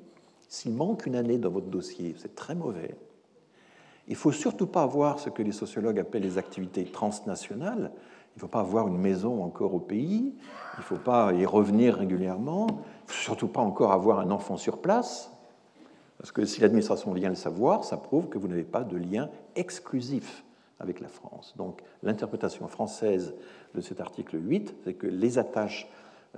S'il 0.48 0.74
manque 0.74 1.06
une 1.06 1.16
année 1.16 1.38
dans 1.38 1.50
votre 1.50 1.68
dossier, 1.68 2.16
c'est 2.18 2.36
très 2.36 2.56
mauvais. 2.56 2.96
Il 4.10 4.14
ne 4.14 4.18
faut 4.18 4.32
surtout 4.32 4.66
pas 4.66 4.82
avoir 4.82 5.20
ce 5.20 5.30
que 5.30 5.44
les 5.44 5.52
sociologues 5.52 6.00
appellent 6.00 6.24
les 6.24 6.40
activités 6.40 6.84
transnationales. 6.84 7.92
Il 8.36 8.38
ne 8.38 8.42
faut 8.42 8.48
pas 8.48 8.62
avoir 8.62 8.88
une 8.88 8.98
maison 8.98 9.44
encore 9.44 9.76
au 9.76 9.80
pays. 9.80 10.34
Il 10.34 10.80
ne 10.80 10.84
faut 10.84 10.98
pas 10.98 11.32
y 11.34 11.46
revenir 11.46 11.96
régulièrement. 11.96 12.66
Il 12.70 12.74
ne 12.74 13.12
faut 13.12 13.24
surtout 13.24 13.48
pas 13.48 13.62
encore 13.62 13.92
avoir 13.92 14.20
un 14.20 14.32
enfant 14.32 14.58
sur 14.58 14.80
place. 14.80 15.32
Parce 16.18 16.32
que 16.32 16.44
si 16.44 16.60
l'administration 16.60 17.14
vient 17.14 17.30
le 17.30 17.36
savoir, 17.36 17.84
ça 17.84 17.98
prouve 17.98 18.30
que 18.30 18.40
vous 18.40 18.48
n'avez 18.48 18.64
pas 18.64 18.84
de 18.84 18.98
lien 18.98 19.30
exclusif 19.56 20.44
avec 20.80 21.02
la 21.02 21.08
France. 21.08 21.54
Donc 21.58 21.82
l'interprétation 22.02 22.68
française 22.68 23.36
de 23.76 23.82
cet 23.82 24.02
article 24.02 24.40
8, 24.42 24.76
c'est 24.86 24.96
que 24.96 25.08
les 25.08 25.38
attaches 25.38 25.88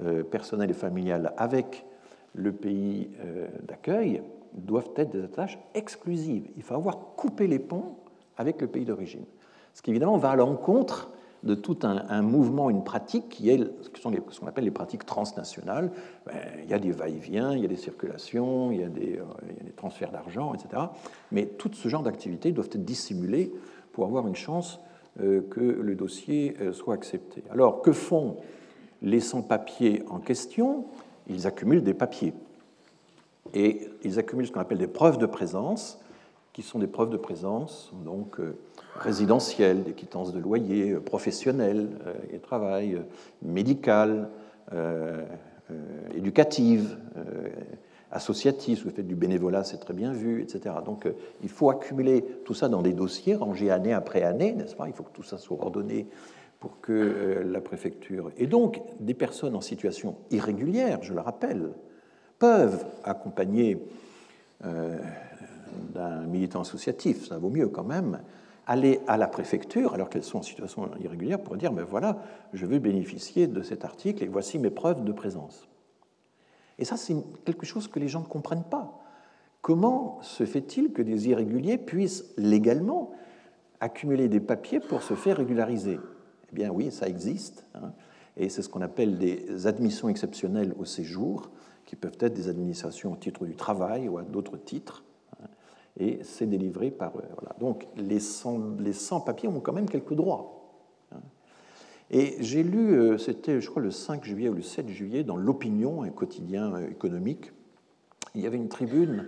euh, 0.02 0.24
personnelles 0.24 0.72
et 0.72 0.74
familiales 0.74 1.34
avec 1.38 1.86
le 2.34 2.52
pays 2.52 3.12
euh, 3.24 3.48
d'accueil 3.64 4.22
doivent 4.54 4.92
être 4.96 5.12
des 5.12 5.24
attaches 5.24 5.60
exclusives. 5.74 6.50
Il 6.56 6.64
faut 6.64 6.76
avoir 6.76 6.98
coupé 7.16 7.48
les 7.48 7.60
ponts 7.60 7.96
avec 8.38 8.62
le 8.62 8.68
pays 8.68 8.86
d'origine. 8.86 9.26
Ce 9.74 9.82
qui 9.82 9.92
évidemment 9.92 10.18
va 10.18 10.32
à 10.32 10.36
l'encontre 10.36 11.12
de 11.44 11.56
tout 11.56 11.80
un, 11.84 12.22
mouvement, 12.22 12.70
une 12.70 12.84
pratique 12.84 13.30
qui 13.30 13.50
est 13.50 13.58
ce 13.82 13.90
qu'on 13.90 14.48
appelle 14.48 14.64
les 14.64 14.72
pratiques 14.72 15.06
transnationales. 15.06 15.92
Ben, 16.26 16.36
il 16.64 16.70
y 16.70 16.74
a 16.74 16.80
des 16.80 16.92
va-et-vient, 16.92 17.54
il 17.54 17.62
y 17.62 17.66
a 17.66 17.68
des 17.68 17.78
circulations, 17.78 18.72
il 18.72 18.82
y 18.82 18.84
a 18.84 18.90
des, 18.90 19.18
euh, 19.18 19.24
il 19.50 19.58
y 19.58 19.60
a 19.60 19.64
des 19.64 19.72
transferts 19.72 20.12
d'argent, 20.12 20.54
etc. 20.54 20.84
Mais 21.32 21.48
tout 21.48 21.72
ce 21.74 21.88
genre 21.88 22.04
d'activités 22.04 22.52
doivent 22.52 22.68
être 22.68 22.86
dissimulées 22.86 23.52
pour 23.92 24.06
avoir 24.06 24.28
une 24.28 24.36
chance 24.36 24.80
euh, 25.20 25.42
que 25.50 25.62
le 25.62 25.96
dossier 25.96 26.56
euh, 26.62 26.74
soit 26.74 26.94
accepté. 26.94 27.44
Alors, 27.50 27.82
que 27.82 27.92
font 27.92 28.38
les 29.02 29.20
sans-papiers 29.20 30.04
en 30.10 30.20
question? 30.20 30.86
Ils 31.28 31.48
accumulent 31.48 31.84
des 31.84 31.96
papiers 31.96 32.34
et 33.54 33.90
ils 34.04 34.20
accumulent 34.20 34.48
ce 34.48 34.52
qu'on 34.52 34.60
appelle 34.60 34.78
des 34.78 34.88
preuves 34.88 35.18
de 35.18 35.26
présence, 35.26 36.00
qui 36.54 36.62
sont 36.64 36.80
des 36.80 36.88
preuves 36.88 37.10
de 37.10 37.18
présence 37.18 37.92
donc 38.04 38.40
euh, 38.40 38.58
résidentielles, 38.96 39.84
des 39.84 39.94
quittances 39.94 40.34
de 40.34 40.40
loyer, 40.40 40.92
euh, 40.92 41.00
professionnelles 41.00 41.90
euh, 42.06 42.14
et 42.34 42.40
travail, 42.40 43.02
médicales, 43.42 44.30
éducatives, 46.16 46.98
associatives, 48.10 48.84
vous 48.86 48.90
faites 48.90 49.08
du 49.08 49.16
bénévolat, 49.16 49.66
c'est 49.66 49.80
très 49.80 49.94
bien 49.94 50.14
vu, 50.14 50.42
etc. 50.42 50.76
Donc 50.86 51.10
il 51.44 51.50
faut 51.50 51.70
accumuler 51.70 52.24
tout 52.46 52.54
ça 52.54 52.70
dans 52.70 52.82
des 52.82 52.94
dossiers, 52.94 53.36
rangés 53.36 53.70
année 53.70 53.92
après 53.92 54.24
année, 54.24 54.54
n'est-ce 54.54 54.78
pas? 54.78 54.88
Il 54.88 54.94
faut 54.94 55.04
que 55.04 55.12
tout 55.12 55.24
ça 55.24 55.38
soit 55.38 55.58
ordonné 55.60 56.08
pour 56.62 56.80
que 56.80 57.44
la 57.46 57.60
préfecture... 57.60 58.32
Et 58.38 58.48
donc 58.48 58.82
des 59.02 59.14
personnes 59.14 59.56
en 59.56 59.62
situation 59.62 60.16
irrégulière, 60.30 61.00
je 61.02 61.14
le 61.14 61.20
rappelle, 61.20 61.72
peuvent 62.42 62.84
accompagner 63.04 63.78
euh, 64.66 64.98
d'un 65.94 66.22
militant 66.22 66.62
associatif, 66.62 67.28
ça 67.28 67.38
vaut 67.38 67.52
mieux 67.52 67.68
quand 67.68 67.84
même, 67.84 68.20
aller 68.66 69.00
à 69.06 69.16
la 69.16 69.28
préfecture, 69.28 69.94
alors 69.94 70.10
qu'elles 70.10 70.24
sont 70.24 70.40
en 70.40 70.42
situation 70.42 70.90
irrégulière, 71.00 71.40
pour 71.40 71.56
dire, 71.56 71.72
mais 71.72 71.84
voilà, 71.84 72.18
je 72.54 72.66
veux 72.66 72.80
bénéficier 72.80 73.46
de 73.46 73.62
cet 73.62 73.86
article 73.86 74.24
et 74.24 74.28
voici 74.28 74.58
mes 74.58 74.72
preuves 74.72 75.04
de 75.04 75.12
présence. 75.12 75.68
Et 76.80 76.86
ça, 76.86 76.98
c'est 76.98 77.16
quelque 77.46 77.68
chose 77.68 77.88
que 77.88 78.00
les 78.00 78.08
gens 78.08 78.22
ne 78.22 78.26
comprennent 78.26 78.64
pas. 78.64 79.00
Comment 79.62 80.18
se 80.24 80.44
fait-il 80.44 80.94
que 80.94 81.04
des 81.04 81.30
irréguliers 81.30 81.78
puissent 81.78 82.26
légalement 82.38 83.12
accumuler 83.82 84.30
des 84.30 84.40
papiers 84.40 84.80
pour 84.80 85.04
se 85.04 85.14
faire 85.14 85.38
régulariser? 85.38 86.00
Eh 86.52 86.56
bien 86.56 86.72
oui, 86.72 86.92
ça 86.92 87.08
existe. 87.08 87.68
Hein. 87.76 87.92
et 88.36 88.50
c'est 88.50 88.64
ce 88.64 88.70
qu'on 88.70 88.82
appelle 88.82 89.20
des 89.20 89.68
admissions 89.68 90.10
exceptionnelles 90.10 90.74
au 90.80 90.86
séjour, 90.86 91.52
qui 91.92 91.98
peuvent 91.98 92.18
être 92.22 92.34
des 92.34 92.48
administrations 92.48 93.12
au 93.12 93.16
titre 93.18 93.46
du 93.46 93.54
travail 93.54 94.08
ou 94.08 94.18
à 94.18 94.22
d'autres 94.22 94.56
titres. 94.56 95.04
Hein. 95.42 95.48
et 96.00 96.20
c'est 96.24 96.46
délivré 96.46 96.90
par... 96.90 97.12
Voilà. 97.12 97.54
Donc 97.60 97.86
les 97.98 98.22
sans-papiers 98.22 99.50
ont 99.50 99.60
quand 99.60 99.74
même 99.74 99.90
quelques 99.90 100.14
droits. 100.14 100.58
Et 102.10 102.38
j'ai 102.40 102.64
lu, 102.64 102.94
euh, 102.94 103.18
c'était 103.18 103.60
je 103.60 103.70
crois 103.70 103.82
le 103.82 103.92
5 103.92 104.24
juillet 104.24 104.48
ou 104.48 104.54
le 104.54 104.62
7 104.62 104.88
juillet, 104.88 105.26
dans 105.26 105.36
L'Opinion, 105.36 106.04
un 106.04 106.12
quotidien 106.12 106.74
euh, 106.76 106.90
économique, 106.90 107.52
il 108.36 108.42
y 108.42 108.48
avait 108.48 108.56
une 108.56 108.70
tribune 108.70 109.28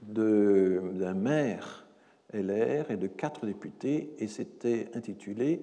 d'un 0.00 1.12
maire 1.12 1.86
LR 2.32 2.90
et 2.90 2.96
de 2.96 3.06
quatre 3.06 3.44
députés, 3.44 4.14
et 4.18 4.28
c'était 4.28 4.90
intitulé 4.94 5.60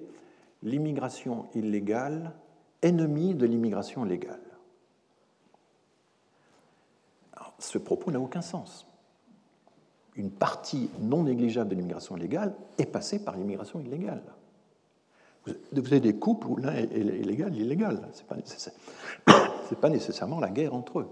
L'immigration 0.62 1.46
illégale, 1.54 2.32
ennemi 2.82 3.34
de 3.34 3.46
l'immigration 3.46 4.04
légale. 4.04 4.45
Ce 7.58 7.78
propos 7.78 8.10
n'a 8.10 8.20
aucun 8.20 8.42
sens. 8.42 8.86
Une 10.14 10.30
partie 10.30 10.90
non 11.00 11.24
négligeable 11.24 11.70
de 11.70 11.74
l'immigration 11.74 12.16
légale 12.16 12.54
est 12.78 12.86
passée 12.86 13.18
par 13.22 13.36
l'immigration 13.36 13.80
illégale. 13.80 14.22
Vous 15.44 15.86
avez 15.86 16.00
des 16.00 16.16
couples 16.16 16.46
où 16.48 16.56
l'un 16.56 16.74
est 16.74 16.90
illégal, 16.92 17.52
l'illégal. 17.52 18.00
Ce 18.12 18.22
n'est 18.22 19.76
pas, 19.80 19.88
nécessairement 19.88 20.40
la 20.40 20.50
guerre 20.50 20.74
entre 20.74 21.00
eux. 21.00 21.08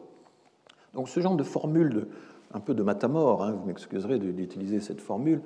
Donc 0.94 1.08
ce 1.08 1.20
genre 1.20 1.36
de 1.36 1.44
formule, 1.44 2.08
un 2.52 2.60
peu 2.60 2.74
de 2.74 2.82
matamor, 2.82 3.44
hein, 3.44 3.52
vous 3.52 3.66
m'excuserez 3.66 4.18
d'utiliser 4.18 4.80
cette 4.80 5.00
formule, 5.00 5.40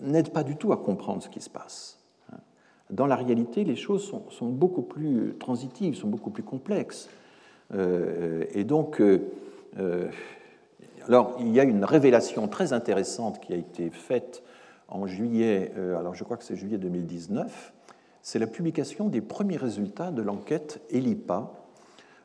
n'aide 0.00 0.30
pas 0.30 0.42
du 0.42 0.56
tout 0.56 0.72
à 0.72 0.76
comprendre 0.76 1.22
ce 1.22 1.28
qui 1.28 1.40
se 1.40 1.50
passe. 1.50 1.98
Dans 2.90 3.06
la 3.06 3.16
réalité, 3.16 3.64
les 3.64 3.76
choses 3.76 4.04
sont, 4.30 4.48
beaucoup 4.48 4.82
plus 4.82 5.36
transitives, 5.38 5.94
sont 5.94 6.08
beaucoup 6.08 6.30
plus 6.30 6.42
complexes. 6.42 7.08
Euh, 7.72 8.44
et 8.52 8.64
donc, 8.64 9.00
euh, 9.00 9.32
alors, 11.06 11.36
il 11.40 11.52
y 11.52 11.60
a 11.60 11.64
une 11.64 11.84
révélation 11.84 12.48
très 12.48 12.72
intéressante 12.72 13.40
qui 13.40 13.52
a 13.52 13.56
été 13.56 13.90
faite 13.90 14.42
en 14.88 15.06
juillet, 15.06 15.72
alors 15.98 16.14
je 16.14 16.24
crois 16.24 16.36
que 16.36 16.44
c'est 16.44 16.56
juillet 16.56 16.78
2019, 16.78 17.74
c'est 18.24 18.38
la 18.38 18.46
publication 18.46 19.08
des 19.08 19.20
premiers 19.20 19.58
résultats 19.58 20.10
de 20.10 20.22
l'enquête 20.22 20.80
ELIPA, 20.90 21.52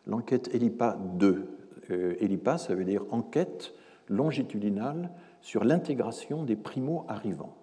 l'enquête 0.08 0.50
ELIPA 0.56 0.98
2. 1.16 1.58
Euh, 1.92 2.16
ELIPA, 2.22 2.58
ça 2.58 2.74
veut 2.74 2.86
dire 2.86 3.04
enquête 3.12 3.74
longitudinale 4.08 5.12
sur 5.42 5.66
l'intégration 5.66 6.44
des 6.44 6.56
primo-arrivants. 6.56 7.54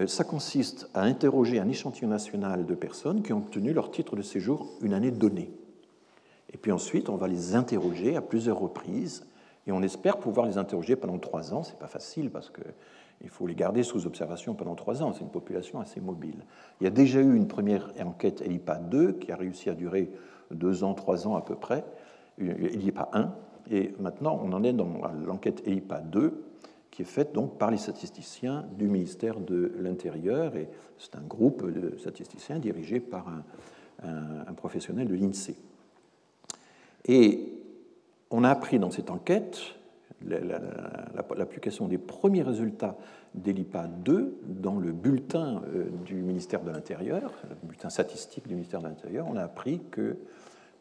Euh, 0.00 0.08
ça 0.08 0.24
consiste 0.24 0.90
à 0.94 1.02
interroger 1.02 1.60
un 1.60 1.68
échantillon 1.68 2.08
national 2.08 2.66
de 2.66 2.74
personnes 2.74 3.22
qui 3.22 3.32
ont 3.32 3.38
obtenu 3.38 3.72
leur 3.72 3.92
titre 3.92 4.16
de 4.16 4.22
séjour 4.22 4.68
une 4.82 4.92
année 4.92 5.12
donnée. 5.12 5.52
Et 6.52 6.58
puis 6.58 6.72
ensuite, 6.72 7.08
on 7.08 7.16
va 7.16 7.28
les 7.28 7.54
interroger 7.54 8.16
à 8.16 8.20
plusieurs 8.20 8.58
reprises 8.58 9.26
et 9.66 9.72
on 9.72 9.82
espère 9.82 10.18
pouvoir 10.18 10.46
les 10.46 10.58
interroger 10.58 10.96
pendant 10.96 11.18
trois 11.18 11.54
ans. 11.54 11.62
Ce 11.62 11.72
n'est 11.72 11.78
pas 11.78 11.86
facile 11.86 12.30
parce 12.30 12.50
que 12.50 12.62
il 13.22 13.28
faut 13.28 13.46
les 13.46 13.54
garder 13.54 13.82
sous 13.82 14.06
observation 14.06 14.54
pendant 14.54 14.74
trois 14.74 15.02
ans. 15.02 15.12
C'est 15.12 15.20
une 15.20 15.30
population 15.30 15.80
assez 15.80 16.00
mobile. 16.00 16.44
Il 16.80 16.84
y 16.84 16.86
a 16.86 16.90
déjà 16.90 17.20
eu 17.20 17.36
une 17.36 17.46
première 17.46 17.92
enquête 18.04 18.42
ELIPA 18.42 18.76
2 18.78 19.12
qui 19.12 19.30
a 19.30 19.36
réussi 19.36 19.70
à 19.70 19.74
durer 19.74 20.10
deux 20.50 20.82
ans, 20.82 20.94
trois 20.94 21.26
ans 21.26 21.36
à 21.36 21.42
peu 21.42 21.54
près. 21.54 21.84
ELIPA 22.38 23.10
1. 23.12 23.34
Et 23.70 23.94
maintenant, 24.00 24.40
on 24.42 24.52
en 24.52 24.64
est 24.64 24.72
dans 24.72 24.88
l'enquête 25.24 25.62
ELIPA 25.66 26.00
2 26.00 26.44
qui 26.90 27.02
est 27.02 27.06
faite 27.06 27.32
donc 27.32 27.56
par 27.58 27.70
les 27.70 27.78
statisticiens 27.78 28.66
du 28.76 28.88
ministère 28.88 29.40
de 29.40 29.72
l'Intérieur. 29.78 30.56
Et 30.56 30.68
c'est 30.98 31.14
un 31.14 31.22
groupe 31.22 31.70
de 31.70 31.96
statisticiens 31.98 32.58
dirigé 32.58 32.98
par 32.98 33.28
un, 33.28 33.44
un 34.46 34.52
professionnel 34.52 35.06
de 35.06 35.14
l'INSEE. 35.14 35.56
Et 37.06 37.52
on 38.30 38.44
a 38.44 38.50
appris 38.50 38.78
dans 38.78 38.90
cette 38.90 39.10
enquête 39.10 39.60
l'application 40.24 41.88
des 41.88 41.98
premiers 41.98 42.42
résultats 42.42 42.96
d'ELIPA 43.34 43.88
2 44.04 44.40
dans 44.46 44.78
le 44.78 44.92
bulletin 44.92 45.62
euh, 45.74 45.86
du 46.04 46.14
ministère 46.16 46.62
de 46.62 46.70
l'Intérieur, 46.70 47.32
le 47.48 47.56
bulletin 47.66 47.90
statistique 47.90 48.46
du 48.46 48.54
ministère 48.54 48.80
de 48.80 48.88
l'Intérieur, 48.88 49.26
on 49.28 49.36
a 49.36 49.42
appris 49.42 49.80
que 49.90 50.16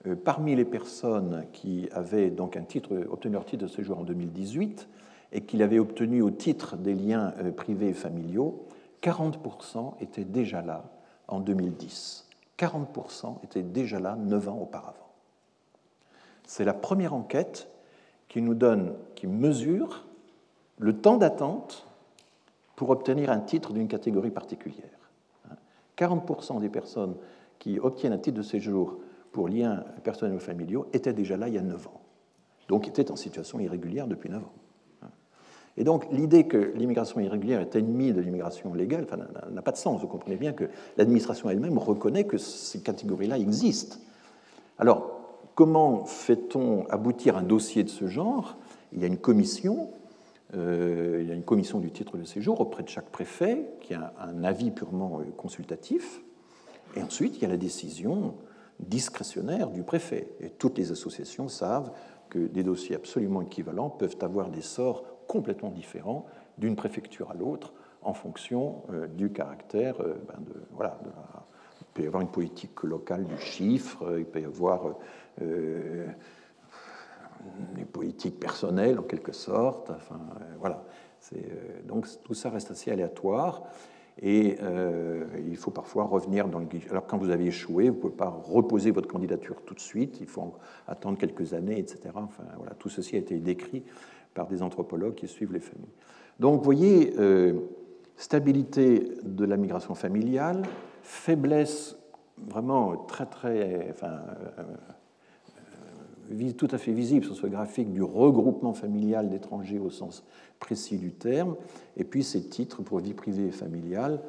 euh, 0.06 0.16
parmi 0.16 0.56
les 0.56 0.66
personnes 0.66 1.46
qui 1.54 1.88
avaient 1.92 2.30
donc 2.30 2.58
un 2.58 2.64
titre, 2.64 3.06
obtenu 3.10 3.34
leur 3.34 3.46
titre 3.46 3.64
de 3.64 3.70
séjour 3.70 4.00
en 4.00 4.04
2018 4.04 4.88
et 5.32 5.42
qui 5.42 5.58
l'avaient 5.58 5.80
obtenu 5.80 6.22
au 6.22 6.30
titre 6.30 6.76
des 6.76 6.94
liens 6.94 7.34
euh, 7.40 7.52
privés 7.52 7.90
et 7.90 7.94
familiaux, 7.94 8.68
40% 9.02 9.96
étaient 10.02 10.24
déjà 10.24 10.62
là 10.62 10.84
en 11.28 11.40
2010. 11.40 12.28
40% 12.58 13.44
étaient 13.44 13.64
déjà 13.64 14.00
là 14.00 14.16
neuf 14.16 14.48
ans 14.50 14.60
auparavant. 14.62 15.11
C'est 16.52 16.66
la 16.66 16.74
première 16.74 17.14
enquête 17.14 17.70
qui 18.28 18.42
nous 18.42 18.56
donne, 18.56 18.94
qui 19.16 19.26
mesure 19.26 20.06
le 20.80 20.98
temps 20.98 21.16
d'attente 21.16 21.88
pour 22.76 22.90
obtenir 22.90 23.32
un 23.32 23.40
titre 23.40 23.72
d'une 23.72 23.88
catégorie 23.88 24.32
particulière. 24.32 24.84
40% 25.98 26.60
des 26.60 26.68
personnes 26.68 27.16
qui 27.58 27.80
obtiennent 27.80 28.12
un 28.12 28.18
titre 28.18 28.36
de 28.36 28.44
séjour 28.44 28.98
pour 29.32 29.48
liens 29.48 29.86
personnels 30.04 30.36
ou 30.36 30.42
familiaux 30.42 30.88
étaient 30.92 31.14
déjà 31.14 31.38
là 31.38 31.48
il 31.48 31.54
y 31.54 31.58
a 31.58 31.62
9 31.62 31.88
ans, 31.88 32.02
donc 32.68 32.86
étaient 32.86 33.12
en 33.12 33.16
situation 33.16 33.62
irrégulière 33.62 34.08
depuis 34.08 34.30
9 34.30 34.44
ans. 34.44 35.08
Et 35.78 35.86
donc 35.86 36.06
l'idée 36.12 36.48
que 36.48 36.74
l'immigration 36.76 37.22
irrégulière 37.22 37.62
est 37.62 37.78
ennemie 37.78 38.12
de 38.12 38.20
l'immigration 38.20 38.74
légale 38.74 39.08
n'a 39.52 39.62
pas 39.62 39.72
de 39.72 39.78
sens. 39.78 40.02
Vous 40.02 40.08
comprenez 40.08 40.36
bien 40.36 40.52
que 40.52 40.66
l'administration 40.98 41.50
elle-même 41.50 41.78
reconnaît 41.78 42.26
que 42.26 42.38
ces 42.38 42.82
catégories-là 42.82 43.38
existent. 43.38 43.96
Alors, 44.78 45.21
comment 45.56 46.06
fait-on 46.06 46.86
aboutir 46.88 47.38
un 47.38 47.44
dossier 47.44 47.84
de 47.84 47.90
ce 47.90 48.08
genre? 48.08 48.58
Il 48.94 49.00
y 49.00 49.04
a 49.04 49.08
une 49.08 49.18
commission, 49.18 49.90
euh, 50.56 51.20
il 51.22 51.28
y 51.28 51.32
a 51.32 51.36
une 51.36 51.44
commission 51.44 51.80
du 51.80 51.92
titre 51.92 52.18
de 52.18 52.24
séjour 52.24 52.60
auprès 52.60 52.84
de 52.84 52.90
chaque 52.90 53.10
préfet 53.10 53.70
qui 53.82 53.94
a 53.94 54.14
un 54.20 54.44
avis 54.44 54.72
purement 54.72 55.20
euh, 55.20 55.32
consultatif, 55.38 56.22
et 56.96 57.02
ensuite 57.02 57.38
il 57.38 57.44
y 57.44 57.46
a 57.46 57.50
la 57.50 57.58
décision 57.58 58.36
discrétionnaire 58.80 59.70
du 59.70 59.84
préfet. 59.84 60.30
Et 60.40 60.50
toutes 60.50 60.78
les 60.78 60.92
associations 60.92 61.48
savent 61.48 61.92
que 62.30 62.40
des 62.40 62.64
dossiers 62.64 62.96
absolument 62.96 63.42
équivalents 63.42 63.90
peuvent 63.90 64.18
avoir 64.22 64.50
des 64.50 64.62
sorts 64.62 65.04
complètement 65.28 65.70
différents 65.70 66.26
d'une 66.58 66.76
préfecture 66.76 67.32
à 67.32 67.34
l'autre 67.34 67.74
en 68.02 68.14
fonction 68.14 68.84
euh, 68.92 69.08
du 69.08 69.32
caractère 69.32 69.98
ben 70.00 70.40
voilà, 70.72 71.00
il 71.82 71.86
peut 71.94 72.04
y 72.04 72.08
avoir 72.08 72.22
une 72.22 72.32
politique 72.32 72.84
locale 72.84 73.26
du 73.26 73.38
chiffre, 73.38 74.18
il 74.18 74.26
peut 74.26 74.42
y 74.42 74.46
avoir 74.46 74.96
euh, 75.42 76.08
des 77.76 77.86
politiques 77.86 78.40
personnelles 78.40 79.00
en 79.00 79.04
quelque 79.04 79.32
sorte. 79.32 79.90
Enfin, 79.90 80.20
euh, 80.36 80.44
voilà. 80.60 80.84
Euh, 81.34 81.38
donc 81.86 82.08
tout 82.24 82.34
ça 82.34 82.50
reste 82.50 82.72
assez 82.72 82.92
aléatoire. 82.92 83.64
Et 84.22 84.58
il 85.48 85.56
faut 85.56 85.72
parfois 85.72 86.04
revenir 86.04 86.48
dans 86.48 86.60
le 86.60 86.68
Alors 86.92 87.08
quand 87.08 87.18
vous 87.18 87.30
avez 87.30 87.46
échoué, 87.46 87.90
vous 87.90 87.96
ne 87.96 88.02
pouvez 88.02 88.14
pas 88.14 88.30
reposer 88.30 88.92
votre 88.92 89.08
candidature 89.08 89.64
tout 89.66 89.74
de 89.74 89.80
suite, 89.80 90.20
il 90.20 90.28
faut 90.28 90.54
attendre 90.86 91.18
quelques 91.18 91.54
années, 91.54 91.80
etc. 91.80 92.02
Enfin, 92.16 92.44
voilà, 92.58 92.74
tout 92.74 92.90
ceci 92.90 93.16
a 93.16 93.20
été 93.20 93.40
décrit 93.40 93.84
par 94.34 94.48
des 94.48 94.62
anthropologues 94.62 95.16
qui 95.16 95.28
suivent 95.28 95.54
les 95.54 95.62
familles. 95.62 95.94
Donc 96.40 96.60
vous 96.60 96.64
voyez, 96.64 97.16
stabilité 98.18 99.12
de 99.24 99.46
la 99.46 99.58
migration 99.58 99.96
familiale, 99.96 100.64
faiblesse 101.02 101.98
vraiment 102.38 102.98
très 102.98 103.26
très... 103.26 103.88
Enfin, 103.92 104.20
tout 106.58 106.68
à 106.72 106.78
fait 106.78 106.94
visible 106.94 107.26
sur 107.26 107.36
ce 107.36 107.48
graphique 107.48 107.92
du 107.92 108.04
regroupement 108.04 108.74
familial 108.74 109.30
d'étrangers 109.30 109.80
au 109.80 109.90
sens 109.90 110.24
précis 110.60 110.98
du 110.98 111.12
terme, 111.12 111.56
et 111.98 112.04
puis 112.04 112.24
ces 112.24 112.44
titres 112.44 112.82
pour 112.82 113.00
vie 113.00 113.14
privée 113.14 113.48
et 113.48 113.52
familiale, 113.52 114.22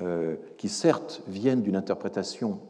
euh, 0.00 0.36
qui 0.56 0.68
certes 0.68 1.22
viennent 1.28 1.62
d'une 1.62 1.76
interprétation 1.76 2.60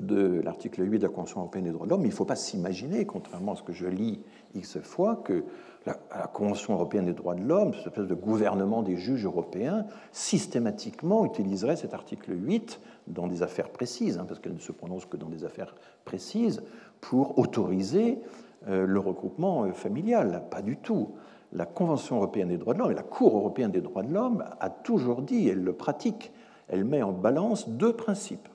de 0.00 0.42
l'article 0.44 0.82
8 0.82 0.98
de 0.98 1.02
la 1.04 1.08
Convention 1.08 1.40
européenne 1.40 1.64
des 1.64 1.70
droits 1.70 1.86
de 1.86 1.90
l'homme, 1.90 2.02
mais 2.02 2.08
il 2.08 2.10
ne 2.10 2.16
faut 2.16 2.26
pas 2.26 2.36
s'imaginer, 2.36 3.06
contrairement 3.06 3.52
à 3.52 3.56
ce 3.56 3.62
que 3.62 3.72
je 3.72 3.86
lis 3.86 4.20
X 4.54 4.78
fois, 4.80 5.16
que 5.24 5.44
la, 5.86 5.94
Convention 6.26 6.74
européenne 6.74 7.06
des 7.06 7.14
droits 7.14 7.34
de 7.34 7.42
l'homme, 7.42 7.72
cette 7.72 7.86
espèce 7.86 8.08
de 8.08 8.14
gouvernement 8.14 8.82
des 8.82 8.96
juges 8.96 9.24
européens, 9.24 9.86
systématiquement 10.12 11.24
utiliserait 11.24 11.76
cet 11.76 11.94
article 11.94 12.32
8 12.36 12.80
dans 13.06 13.26
des 13.28 13.42
affaires 13.42 13.70
précises, 13.70 14.18
hein, 14.18 14.26
parce 14.28 14.40
qu'elle 14.40 14.54
ne 14.54 14.58
se 14.58 14.72
prononce 14.72 15.06
que 15.06 15.16
dans 15.16 15.28
des 15.28 15.44
affaires 15.44 15.74
précises, 16.04 16.62
pour 17.10 17.38
autoriser 17.38 18.18
euh, 18.66 18.84
le 18.84 18.98
regroupement 18.98 19.64
euh, 19.64 19.72
familial. 19.72 20.42
Pas 20.50 20.62
du 20.62 20.76
tout. 20.76 21.14
la 21.52 21.66
Convention 21.66 22.16
européenne 22.16 22.48
des 22.48 22.58
droits 22.58 22.74
de 22.74 22.80
l'homme 22.80 22.90
et 22.90 22.96
la 22.96 23.04
Cour 23.04 23.36
européenne 23.36 23.70
des 23.70 23.80
droits 23.80 24.02
de 24.02 24.12
l'homme 24.12 24.44
a 24.58 24.70
toujours 24.70 25.22
dit, 25.22 25.48
elle 25.48 25.62
le 25.62 25.72
pratique, 25.72 26.32
elle 26.68 26.84
met 26.84 27.02
en 27.02 27.12
balance 27.12 27.68
deux 27.68 27.92
principes. 27.92 28.48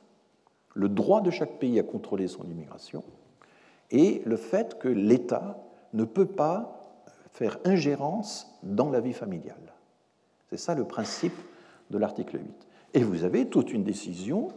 Le 0.73 0.89
droit 0.89 1.21
de 1.21 1.31
chaque 1.31 1.59
pays 1.59 1.79
à 1.79 1.83
contrôler 1.83 2.27
son 2.27 2.43
immigration 2.43 3.03
et 3.89 4.21
le 4.25 4.35
fait 4.35 4.77
que 4.79 4.87
l'État 4.89 5.63
ne 5.93 6.03
peut 6.03 6.25
pas 6.25 6.81
faire 7.31 7.57
ingérence 7.63 8.59
dans 8.63 8.89
la 8.89 8.99
vie 8.99 9.13
familiale. 9.13 9.73
C'est 10.49 10.57
ça 10.57 10.75
le 10.75 10.83
principe 10.83 11.37
de 11.89 11.97
l'article 11.97 12.37
8. 12.37 12.67
Et 12.95 13.03
vous 13.03 13.23
avez 13.23 13.47
toute 13.47 13.71
une 13.71 13.83
décision, 13.83 14.49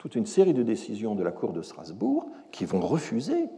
toute 0.00 0.14
une 0.14 0.24
série 0.24 0.54
de 0.54 0.62
décisions 0.62 1.14
de 1.14 1.22
la 1.22 1.30
Cour 1.30 1.52
de 1.52 1.60
Strasbourg 1.60 2.26
qui 2.50 2.64
vont 2.64 2.80
refuser 2.80 3.50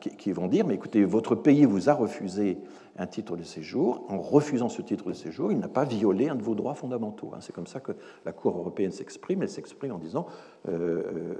qui, 0.00 0.32
vont 0.32 0.48
dire, 0.48 0.66
mais 0.66 0.74
écoutez, 0.74 1.04
votre 1.04 1.34
pays 1.34 1.66
vous 1.66 1.90
a 1.90 1.92
refusé 1.92 2.58
un 2.96 3.06
titre 3.06 3.36
de 3.36 3.42
séjour. 3.42 4.06
En 4.08 4.18
refusant 4.18 4.70
ce 4.70 4.80
titre 4.80 5.08
de 5.08 5.12
séjour, 5.12 5.52
il 5.52 5.58
n'a 5.58 5.68
pas 5.68 5.84
violé 5.84 6.30
un 6.30 6.34
de 6.34 6.42
vos 6.42 6.54
droits 6.54 6.74
fondamentaux. 6.74 7.30
Hein. 7.34 7.38
C'est 7.40 7.54
comme 7.54 7.66
ça 7.66 7.80
que 7.80 7.92
la 8.24 8.32
Cour 8.32 8.56
européenne 8.56 8.90
s'exprime. 8.90 9.42
Elle 9.42 9.50
s'exprime 9.50 9.92
en 9.92 9.98
disant, 9.98 10.26
euh, 10.68 11.02
euh, 11.14 11.34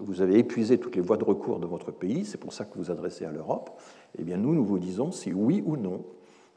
vous 0.00 0.20
avez 0.20 0.38
épuisé 0.38 0.78
toutes 0.78 0.96
les 0.96 1.02
voies 1.02 1.16
de 1.16 1.24
recours 1.24 1.60
de 1.60 1.66
votre 1.66 1.92
pays, 1.92 2.24
c'est 2.24 2.38
pour 2.38 2.52
ça 2.52 2.64
que 2.64 2.74
vous 2.74 2.84
vous 2.84 2.90
adressez 2.90 3.24
à 3.24 3.30
l'Europe. 3.30 3.78
Eh 4.18 4.24
bien, 4.24 4.36
nous, 4.36 4.54
nous 4.54 4.64
vous 4.64 4.80
disons 4.80 5.12
si 5.12 5.32
oui 5.32 5.62
ou 5.64 5.76
non, 5.76 6.04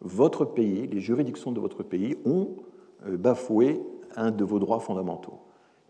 votre 0.01 0.45
pays, 0.45 0.87
les 0.87 0.99
juridictions 0.99 1.51
de 1.51 1.59
votre 1.59 1.83
pays 1.83 2.17
ont 2.25 2.55
euh, 3.05 3.17
bafoué 3.17 3.83
un 4.15 4.31
de 4.31 4.43
vos 4.43 4.57
droits 4.57 4.79
fondamentaux. 4.79 5.39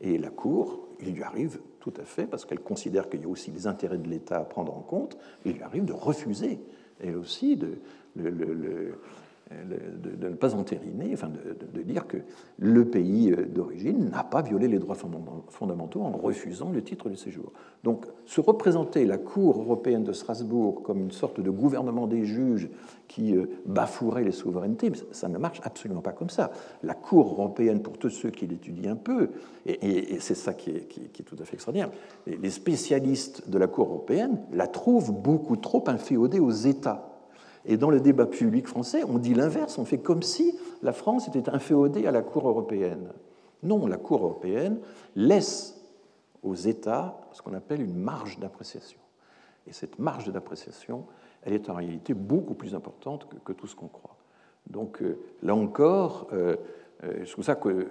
Et 0.02 0.18
la 0.18 0.30
Cour, 0.30 0.87
il 1.02 1.14
lui 1.14 1.24
arrive 1.24 1.60
tout 1.80 1.94
à 2.00 2.04
fait, 2.04 2.26
parce 2.26 2.46
qu'elle 2.46 2.60
considère 2.60 3.10
qu'il 3.10 3.22
y 3.22 3.26
a 3.26 3.28
aussi 3.28 3.52
les 3.52 3.68
intérêts 3.68 3.98
de 3.98 4.08
l'État 4.08 4.38
à 4.38 4.44
prendre 4.44 4.76
en 4.76 4.82
compte, 4.82 5.18
il 5.46 5.54
lui 5.54 5.64
arrive 5.64 5.86
de 5.86 5.94
refuser, 5.94 6.60
elle 7.00 7.16
aussi, 7.16 7.56
de, 7.56 7.80
le, 8.16 9.00
de, 9.50 10.28
ne 10.28 10.36
pas 10.36 10.56
entériner, 10.56 11.12
enfin 11.14 11.30
de, 11.30 11.82
dire 11.82 12.06
que 12.06 12.18
le 12.58 12.86
pays 12.86 13.32
euh, 13.32 13.46
d'origine 13.46 14.10
n'a 14.10 14.24
pas 14.24 14.42
violé 14.42 14.68
les 14.68 14.80
droits 14.80 14.98
fondamentaux 15.50 16.02
en 16.02 16.12
refusant 16.12 16.70
le 16.70 16.82
titre 16.84 17.10
de 17.10 17.16
séjour. 17.16 17.54
Donc 17.84 18.06
se 18.26 18.42
représenter 18.42 19.06
la 19.06 19.18
Cour 19.18 19.62
européenne 19.62 20.04
de 20.04 20.12
Strasbourg 20.12 20.84
comme 20.84 21.00
une 21.00 21.12
sorte 21.12 21.40
de 21.40 21.50
gouvernement 21.50 22.08
des 22.08 22.26
juges 22.26 22.70
qui 23.08 23.38
euh, 23.38 23.46
bafouerait 23.66 24.26
les 24.26 24.34
souverainetés, 24.34 24.92
ça 25.12 25.30
ne 25.30 25.38
marche 25.38 25.62
absolument 25.64 26.02
pas 26.02 26.12
comme 26.12 26.30
ça. 26.30 26.52
La 26.84 26.94
Cour 26.94 27.32
européenne, 27.32 27.82
pour 27.82 27.98
tous 27.98 28.10
ceux 28.10 28.32
qui 28.32 28.48
l'étudient 28.48 28.94
un 28.94 28.96
peu, 28.98 29.30
et, 29.66 30.18
c'est 30.20 30.36
ça 30.36 30.54
qui, 30.54 30.72
est, 30.72 31.24
tout 31.24 31.38
à 31.40 31.46
fait 31.46 31.54
extraordinaire, 31.54 31.90
les 32.26 32.50
spécialistes 32.50 33.50
de 33.50 33.58
la 33.58 33.68
Cour 33.68 33.88
européenne 33.88 34.40
la 34.52 34.68
trouvent 34.68 35.14
beaucoup 35.14 35.56
trop 35.56 35.84
inféodée 35.88 36.40
aux 36.40 36.52
États 36.52 37.07
et 37.68 37.78
dans 37.78 37.90
le 37.90 38.00
débat 38.00 38.26
public 38.26 38.68
français, 38.68 39.04
on 39.04 39.18
dit 39.18 39.34
l'inverse, 39.34 39.78
on 39.78 39.86
fait 39.86 39.98
comme 39.98 40.24
si 40.24 40.58
la 40.82 40.94
France 40.94 41.28
était 41.28 41.50
inféodée 41.50 42.08
à 42.08 42.12
la 42.12 42.22
Cour 42.22 42.48
européenne. 42.48 43.10
Non, 43.62 43.86
la 43.88 43.98
Cour 43.98 44.24
européenne 44.24 44.80
laisse 45.16 45.78
aux 46.44 46.56
États 46.56 47.20
ce 47.34 47.42
qu'on 47.42 47.54
appelle 47.54 47.82
une 47.82 47.98
marge 47.98 48.40
d'appréciation. 48.40 49.00
Et 49.68 49.74
cette 49.74 50.00
marge 50.00 50.32
d'appréciation, 50.32 51.06
elle 51.44 51.54
est 51.54 51.70
en 51.70 51.74
réalité 51.74 52.14
beaucoup 52.14 52.54
plus 52.54 52.74
importante 52.74 53.28
que, 53.44 53.52
tout 53.52 53.68
ce 53.68 53.76
qu'on 53.76 53.88
croit. 53.88 54.16
Donc 54.70 55.02
euh, 55.02 55.20
là 55.44 55.54
encore, 55.54 56.28
euh, 56.32 56.56
c'est 57.02 57.36
pour 57.36 57.44
ça 57.44 57.56
que 57.56 57.88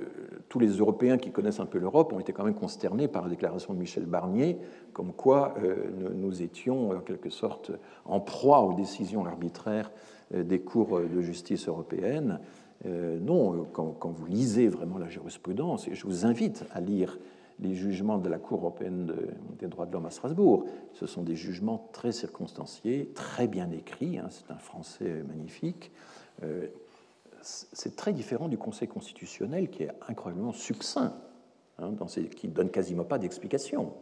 tous 0.49 0.59
les 0.59 0.78
Européens 0.78 1.16
qui 1.16 1.31
connaissent 1.31 1.61
un 1.61 1.66
peu 1.66 1.78
l'Europe 1.78 2.12
ont 2.12 2.19
été 2.19 2.33
quand 2.33 2.45
même 2.45 2.55
consternés 2.55 3.07
par 3.07 3.23
la 3.23 3.28
déclaration 3.28 3.73
de 3.73 3.78
Michel 3.78 4.05
Barnier, 4.05 4.59
comme 4.93 5.12
quoi 5.12 5.55
euh, 5.62 5.77
nous 6.15 6.43
étions 6.43 6.91
en 6.91 7.01
quelque 7.01 7.31
sorte 7.31 7.70
en 8.05 8.19
proie 8.19 8.62
aux 8.62 8.74
décisions 8.74 9.24
arbitraires 9.24 9.93
euh, 10.35 10.43
des 10.43 10.59
cours 10.61 11.01
de 11.01 11.20
justice 11.20 11.69
européennes. 11.69 12.41
Non, 12.85 13.66
quand, 13.73 14.11
vous 14.11 14.27
lisez 14.27 14.69
vraiment 14.69 14.99
la 14.99 15.09
jurisprudence, 15.09 15.89
et 15.89 15.95
je 15.95 16.07
vous 16.07 16.27
invite 16.27 16.62
à 16.73 16.81
lire 16.81 17.19
les 17.59 17.74
jugements 17.74 18.19
de 18.19 18.28
la 18.28 18.39
Cour 18.39 18.59
européenne 18.59 19.12
des 19.59 19.66
droits 19.66 19.87
de 19.87 19.93
l'homme 19.93 20.05
à 20.05 20.11
Strasbourg, 20.11 20.66
ce 20.93 21.07
sont 21.07 21.23
des 21.23 21.37
jugements 21.37 21.89
très 21.93 22.12
circonstanciés, 22.12 23.11
très 23.15 23.49
bien 23.49 23.70
écrits, 23.70 24.19
hein, 24.19 24.27
c'est 24.28 24.53
un 24.53 24.59
français 24.59 25.24
magnifique 25.27 25.91
c'est 27.47 27.97
très 27.97 28.12
différent 28.12 28.48
du 28.48 28.59
Conseil 28.59 28.89
constitutionnel 28.89 29.70
qui 29.70 29.85
est 29.85 29.90
incroyablement 30.09 30.52
succinct, 30.52 31.14
hein, 31.78 31.93
qui 32.35 32.48
ne 32.48 32.52
donne 32.52 32.70
quasiment 32.70 33.05
pas 33.05 33.18
d'explications. 33.18 33.93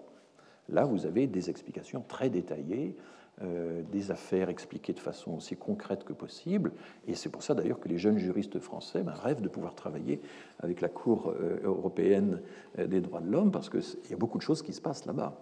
Là, 0.69 0.85
vous 0.85 1.07
avez 1.07 1.27
des 1.27 1.51
explications 1.51 2.03
très 2.09 2.31
détaillées, 2.31 2.97
euh, 3.43 3.83
des 3.91 4.11
affaires 4.11 4.49
expliquées 4.49 4.93
de 4.93 5.01
façon 5.01 5.33
aussi 5.33 5.57
concrète 5.57 6.05
que 6.05 6.13
possible. 6.13 6.73
Et 7.07 7.15
c'est 7.15 7.29
pour 7.29 7.43
ça 7.43 7.55
d'ailleurs 7.55 7.81
que 7.81 7.89
les 7.89 7.99
jeunes 7.99 8.19
juristes 8.19 8.61
français 8.61 9.03
ben, 9.03 9.13
rêvent 9.13 9.43
de 9.43 9.49
pouvoir 9.49 9.75
travailler 9.75 10.21
avec 10.61 10.81
la 10.81 10.89
Cour 10.89 11.35
euh, 11.41 11.59
européenne 11.65 12.41
euh, 12.79 12.87
des 12.87 13.01
droits 13.01 13.21
de 13.21 13.31
l'homme, 13.31 13.51
parce 13.51 13.69
qu'il 13.69 14.11
y 14.11 14.15
a 14.15 14.17
beaucoup 14.17 14.39
de 14.39 14.43
choses 14.43 14.63
qui 14.63 14.73
se 14.73 14.81
passent 14.81 15.05
là-bas. 15.05 15.39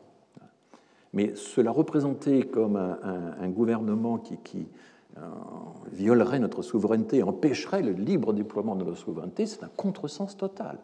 Mais 1.12 1.34
cela 1.34 1.70
représenté 1.70 2.44
comme 2.46 2.76
un, 2.76 3.48
gouvernement 3.50 4.16
qui, 4.16 4.38
qui 4.38 4.66
violerait 5.92 6.38
notre 6.38 6.62
souveraineté, 6.62 7.22
empêcherait 7.22 7.82
le 7.82 7.92
libre 7.92 8.32
déploiement 8.32 8.74
de 8.74 8.84
notre 8.84 8.98
souveraineté, 8.98 9.46
c'est 9.46 9.62
un 9.62 9.70
contresens 9.76 10.36
total. 10.36 10.78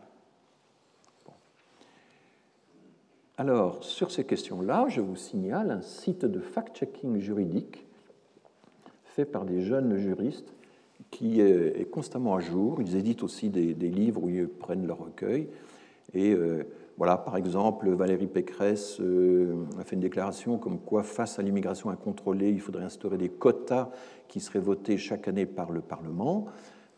Alors, 3.36 3.84
sur 3.84 4.10
ces 4.10 4.24
questions-là, 4.24 4.86
je 4.88 5.00
vous 5.00 5.16
signale 5.16 5.70
un 5.70 5.80
site 5.80 6.24
de 6.24 6.40
fact-checking 6.40 7.18
juridique 7.18 7.86
fait 9.04 9.24
par 9.24 9.44
des 9.44 9.62
jeunes 9.62 9.96
juristes 9.96 10.52
qui 11.10 11.40
est 11.40 11.88
constamment 11.90 12.34
à 12.34 12.40
jour. 12.40 12.80
Ils 12.80 12.96
éditent 12.96 13.22
aussi 13.22 13.48
des, 13.48 13.74
livres 13.74 14.24
où 14.24 14.28
ils 14.28 14.48
prennent 14.48 14.86
leur 14.86 14.98
recueil. 14.98 15.48
Et 16.14 16.32
euh, 16.34 16.64
voilà, 16.98 17.16
par 17.16 17.36
exemple, 17.36 17.88
Valérie 17.90 18.26
Pécresse 18.26 19.00
euh, 19.00 19.54
a 19.78 19.84
fait 19.84 19.94
une 19.94 20.00
déclaration 20.00 20.58
comme 20.58 20.80
quoi, 20.80 21.04
face 21.04 21.38
à 21.38 21.42
l'immigration 21.42 21.90
incontrôlée, 21.90 22.50
il 22.50 22.60
faudrait 22.60 22.82
instaurer 22.82 23.16
des 23.16 23.28
quotas 23.28 23.90
qui 24.26 24.40
seraient 24.40 24.58
votés 24.58 24.98
chaque 24.98 25.28
année 25.28 25.46
par 25.46 25.70
le 25.70 25.80
Parlement. 25.80 26.46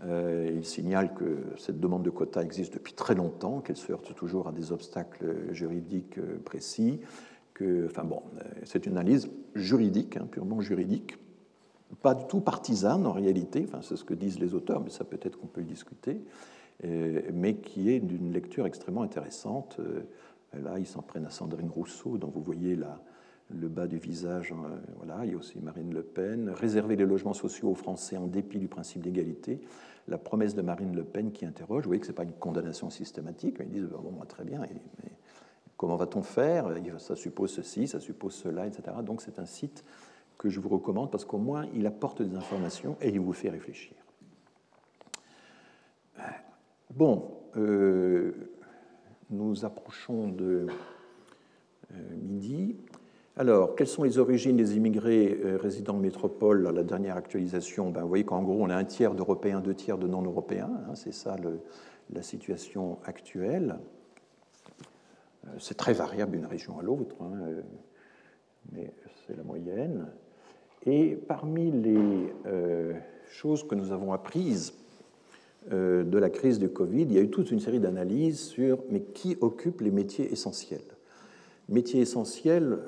Euh, 0.03 0.51
il 0.55 0.65
signale 0.65 1.13
que 1.13 1.41
cette 1.59 1.79
demande 1.79 2.03
de 2.03 2.09
quotas 2.09 2.41
existe 2.41 2.73
depuis 2.73 2.95
très 2.95 3.15
longtemps, 3.15 3.61
qu'elle 3.61 3.77
se 3.77 3.93
heurte 3.93 4.15
toujours 4.15 4.49
à 4.49 4.53
des 4.53 4.73
obstacles 4.73 5.53
juridiques 5.53 6.17
euh, 6.17 6.41
précis. 6.43 7.01
Que, 7.53 7.85
enfin 7.85 8.05
bon, 8.05 8.23
c'est 8.65 8.87
une 8.87 8.97
analyse 8.97 9.31
juridique, 9.55 10.17
hein, 10.17 10.27
purement 10.31 10.63
juridique, 10.63 11.19
pas 12.01 12.15
du 12.15 12.25
tout 12.27 12.41
partisane 12.41 13.07
en 13.07 13.13
réalité. 13.13 13.67
Enfin, 13.69 13.81
c'est 13.83 13.97
ce 13.97 14.05
que 14.05 14.15
disent 14.15 14.39
les 14.39 14.55
auteurs, 14.55 14.81
mais 14.83 14.89
ça 14.89 15.05
peut-être 15.05 15.39
qu'on 15.39 15.47
peut 15.47 15.61
le 15.61 15.67
discuter. 15.67 16.23
Euh, 16.85 17.21
mais 17.33 17.57
qui 17.57 17.91
est 17.91 18.01
d'une 18.01 18.33
lecture 18.33 18.67
extrêmement 18.67 19.03
intéressante. 19.03 19.77
Euh, 19.81 20.03
là, 20.55 20.79
ils 20.79 20.87
s'en 20.87 21.03
prennent 21.03 21.27
à 21.27 21.31
Sandrine 21.31 21.69
Rousseau, 21.69 22.17
dont 22.17 22.29
vous 22.29 22.43
voyez 22.43 22.77
le 23.51 23.69
bas 23.69 23.87
du 23.87 23.99
visage. 23.99 24.53
Hein, 24.53 24.81
voilà, 24.97 25.25
il 25.25 25.33
y 25.33 25.35
a 25.35 25.37
aussi 25.37 25.59
Marine 25.61 25.93
Le 25.93 26.03
Pen. 26.03 26.51
Réserver 26.51 26.97
les 26.97 27.05
logements 27.05 27.35
sociaux 27.35 27.71
aux 27.71 27.75
Français 27.75 28.17
en 28.17 28.27
dépit 28.27 28.59
du 28.59 28.69
principe 28.69 29.03
d'égalité. 29.03 29.61
La 30.09 30.19
promesse 30.19 30.55
de 30.55 30.63
Marine 30.63 30.97
Le 30.97 31.05
Pen 31.05 31.33
qui 31.33 31.45
interroge. 31.45 31.85
Vous 31.85 31.91
voyez 31.91 32.01
que 32.01 32.07
ce 32.07 32.13
n'est 32.13 32.17
pas 32.17 32.25
une 32.25 32.33
condamnation 32.33 32.89
systématique. 32.89 33.59
Ils 33.61 33.71
disent 33.71 33.89
bon, 33.89 34.13
très 34.27 34.45
bien, 34.45 34.61
mais 34.61 34.71
comment 35.77 35.97
va-t-on 35.97 36.23
faire? 36.23 36.69
Ça 36.99 37.15
suppose 37.15 37.51
ceci, 37.51 37.87
ça 37.87 38.01
suppose 38.01 38.35
cela, 38.35 38.67
etc. 38.67 38.97
Donc 39.05 39.21
c'est 39.21 39.39
un 39.39 39.47
site 39.47 39.85
que 40.39 40.49
je 40.49 40.59
vous 40.59 40.71
recommande 40.71 41.11
parce 41.11 41.27
qu'au 41.27 41.39
moins 41.39 41.67
il 41.75 41.87
apporte 41.87 42.23
des 42.23 42.35
informations 42.35 42.97
et 43.03 43.11
il 43.11 43.21
vous 43.21 43.35
fait 43.35 43.51
réfléchir. 43.51 43.95
Bon, 46.91 47.31
euh, 47.57 48.33
nous 49.31 49.65
approchons 49.65 50.27
de 50.27 50.67
euh, 51.93 51.95
midi. 52.21 52.77
Alors, 53.37 53.77
quelles 53.77 53.87
sont 53.87 54.03
les 54.03 54.19
origines 54.19 54.57
des 54.57 54.77
immigrés 54.77 55.39
euh, 55.45 55.57
résidant 55.57 55.95
en 55.95 56.01
métropole 56.01 56.69
la 56.69 56.83
dernière 56.83 57.17
actualisation, 57.17 57.91
ben, 57.91 58.03
vous 58.03 58.09
voyez 58.09 58.25
qu'en 58.25 58.43
gros, 58.43 58.59
on 58.61 58.71
a 58.71 58.75
un 58.75 58.85
tiers 58.85 59.15
d'Européens, 59.15 59.61
deux 59.61 59.75
tiers 59.75 59.99
de 59.99 60.09
non-Européens. 60.09 60.69
Hein, 60.89 60.97
c'est 60.97 61.15
ça 61.15 61.37
la 62.13 62.23
situation 62.23 62.99
actuelle. 63.05 63.79
C'est 65.59 65.77
très 65.77 65.93
variable 65.93 66.33
d'une 66.33 66.47
région 66.47 66.81
à 66.81 66.83
l'autre, 66.83 67.15
hein, 67.23 67.39
mais 68.73 68.93
c'est 69.27 69.37
la 69.37 69.45
moyenne. 69.45 70.09
Et 70.87 71.15
parmi 71.15 71.71
les 71.71 72.33
choses 73.29 73.67
que 73.67 73.77
nous 73.77 73.93
avons 73.93 74.13
apprises 74.13 74.75
euh, 74.75 74.90
de 75.69 76.19
la 76.19 76.31
crise 76.31 76.59
du 76.59 76.69
Covid, 76.69 77.03
il 77.03 77.13
y 77.13 77.19
a 77.19 77.21
eu 77.21 77.29
toute 77.29 77.51
une 77.51 77.61
série 77.61 77.81
d'analyses 77.81 78.41
sur 78.41 78.79
mais 78.91 79.03
qui 79.03 79.37
occupe 79.41 79.83
les 79.83 79.91
métiers 79.91 80.33
essentiels? 80.33 80.81
Métiers 81.69 82.01
essentiels, 82.01 82.79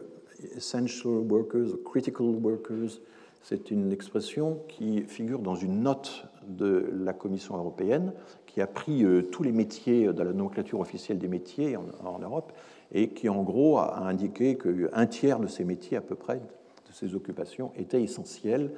essential 0.56 1.12
workers, 1.28 1.82
critical 1.84 2.26
workers, 2.26 3.00
c'est 3.42 3.70
une 3.70 3.92
expression 3.92 4.60
qui 4.68 5.02
figure 5.02 5.40
dans 5.40 5.56
une 5.56 5.82
note 5.82 6.26
de 6.46 6.88
la 7.04 7.12
Commission 7.12 7.56
européenne 7.56 8.12
qui 8.46 8.60
a 8.60 8.66
pris 8.66 9.04
euh, 9.04 9.22
tous 9.22 9.42
les 9.42 9.52
métiers 9.52 10.12
de 10.12 10.22
la 10.22 10.32
nomenclature 10.32 10.78
officielle 10.80 11.18
des 11.18 11.28
métiers 11.28 11.76
en, 11.76 12.18
Europe 12.20 12.52
et 12.92 13.08
qui 13.08 13.28
en 13.28 13.42
gros 13.42 13.78
a 13.78 13.98
indiqué 14.06 14.56
qu'un 14.56 15.06
tiers 15.06 15.40
de 15.40 15.46
ces 15.46 15.64
métiers 15.64 15.96
à 15.96 16.00
peu 16.00 16.14
près, 16.14 16.36
de 16.36 16.92
ces 16.92 17.14
occupations, 17.14 17.72
étaient 17.76 18.02
essentiels 18.02 18.70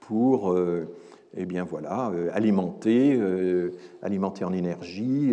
pour 0.00 0.52
euh, 0.52 0.86
eh 1.36 1.44
bien 1.46 1.64
voilà, 1.64 2.12
alimenter, 2.32 3.20
alimenter 4.02 4.44
en 4.44 4.52
énergie, 4.52 5.32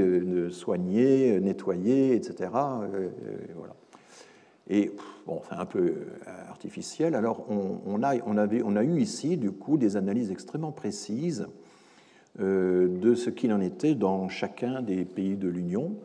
soigner, 0.52 1.40
nettoyer, 1.40 2.16
etc. 2.16 2.50
voilà. 3.56 3.76
Et 4.68 4.92
bon, 5.28 5.42
c'est 5.48 5.56
un 5.56 5.66
peu 5.66 5.94
artificiel. 6.50 7.16
Alors, 7.16 7.46
on, 7.50 8.02
a, 8.04 8.16
on, 8.26 8.36
avait, 8.38 8.62
on 8.64 8.76
a 8.76 8.84
eu 8.84 9.00
ici, 9.00 9.38
du 9.38 9.52
coup, 9.52 9.78
des 9.78 9.96
analyses 9.96 10.32
extrêmement 10.32 10.72
précises 10.72 11.48
de 12.40 13.16
ce 13.16 13.30
qu'il 13.30 13.54
en 13.54 13.62
était 13.62 13.96
dans 13.96 14.28
chacun 14.28 14.82
des 14.82 15.06
pays 15.06 15.38
de 15.38 15.48
l'Union. 15.48 15.96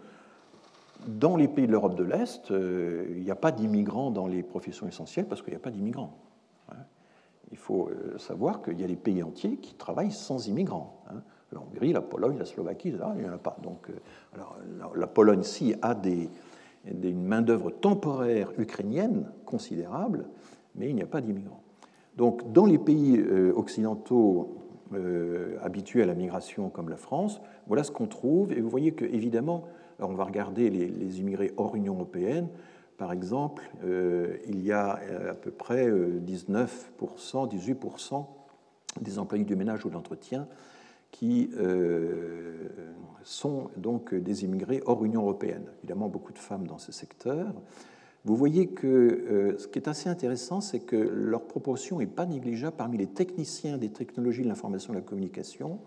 Dans 1.06 1.36
les 1.36 1.48
pays 1.48 1.66
de 1.66 1.72
l'Europe 1.72 1.96
de 1.96 2.04
l'Est, 2.04 2.50
euh, 2.50 3.06
il 3.16 3.22
n'y 3.22 3.30
a 3.30 3.36
pas 3.36 3.52
d'immigrants 3.52 4.10
dans 4.10 4.26
les 4.26 4.42
professions 4.42 4.86
essentielles 4.86 5.26
parce 5.26 5.42
qu'il 5.42 5.52
n'y 5.52 5.56
a 5.56 5.60
pas 5.60 5.70
d'immigrants. 5.70 6.18
Il 7.52 7.58
faut 7.58 7.88
euh, 7.88 8.18
savoir 8.18 8.62
qu'il 8.62 8.80
y 8.80 8.84
a 8.84 8.86
des 8.86 8.96
pays 8.96 9.22
entiers 9.22 9.56
qui 9.56 9.74
travaillent 9.74 10.12
sans 10.12 10.46
immigrants. 10.46 11.02
Hein. 11.10 11.22
La 11.52 11.60
Hongrie, 11.60 11.92
la 11.92 12.00
Pologne, 12.00 12.38
la 12.38 12.44
Slovaquie, 12.44 12.90
il 12.90 13.22
n'y 13.22 13.28
en 13.28 13.32
a 13.32 13.38
pas. 13.38 13.56
Donc, 13.62 13.90
euh, 13.90 13.94
alors, 14.34 14.56
la, 14.94 15.06
Pologne, 15.08 15.42
si, 15.42 15.74
a 15.82 15.96
une 16.84 17.24
main-d'œuvre 17.24 17.70
temporaire 17.70 18.52
ukrainienne 18.56 19.30
considérable, 19.44 20.26
mais 20.76 20.88
il 20.88 20.94
n'y 20.94 21.02
a 21.02 21.06
pas 21.06 21.20
d'immigrants. 21.20 21.62
Donc, 22.16 22.52
dans 22.52 22.66
les 22.66 22.78
pays 22.78 23.20
occidentaux 23.54 24.56
habitués 25.62 26.02
à 26.02 26.06
la 26.06 26.14
migration 26.14 26.68
comme 26.68 26.88
la 26.88 26.96
France, 26.96 27.40
voilà 27.66 27.82
ce 27.82 27.90
qu'on 27.90 28.06
trouve. 28.06 28.52
Et 28.52 28.60
vous 28.60 28.68
voyez 28.68 28.92
que, 28.92 29.04
évidemment, 29.04 29.64
on 30.02 30.14
va 30.14 30.24
regarder 30.24 30.70
les, 30.70 31.20
immigrés 31.20 31.52
hors 31.56 31.74
Union 31.74 31.94
européenne. 31.94 32.48
Par 33.00 33.14
exemple, 33.14 33.62
euh, 33.82 34.36
il 34.46 34.62
y 34.62 34.72
a 34.72 34.98
euh, 34.98 35.30
à 35.30 35.34
peu 35.34 35.50
près 35.50 35.90
19%, 35.90 36.68
euh, 37.00 37.46
18% 37.46 38.26
des 39.00 39.18
employés 39.18 39.44
du 39.46 39.56
ménage 39.56 39.86
ou 39.86 39.88
de 39.88 39.94
l'entretien 39.94 40.46
qui 41.10 41.50
sont 43.24 43.70
donc 43.76 44.14
des 44.14 44.44
immigrés 44.44 44.82
hors 44.84 45.04
Union 45.04 45.22
européenne. 45.22 45.64
Évidemment, 45.78 46.08
beaucoup 46.08 46.32
de 46.32 46.38
femmes 46.38 46.66
dans 46.66 46.78
ce 46.78 46.92
secteur. 46.92 47.54
Vous 48.24 48.36
voyez 48.36 48.68
que 48.68 49.56
ce 49.58 49.66
qui 49.66 49.78
est 49.78 49.88
assez 49.88 50.08
intéressant, 50.08 50.60
c'est 50.60 50.80
que 50.80 50.96
leur 50.96 51.46
proportion 51.46 51.98
n'est 51.98 52.06
pas 52.06 52.26
négligeable 52.26 52.76
parmi 52.76 52.96
les 52.96 53.08
techniciens 53.08 53.76
des 53.76 53.90
technologies 53.90 54.42
de 54.42 54.48
l'information 54.48 54.92
et 54.92 54.96
de 54.96 55.00
la 55.00 55.06
communication, 55.06 55.80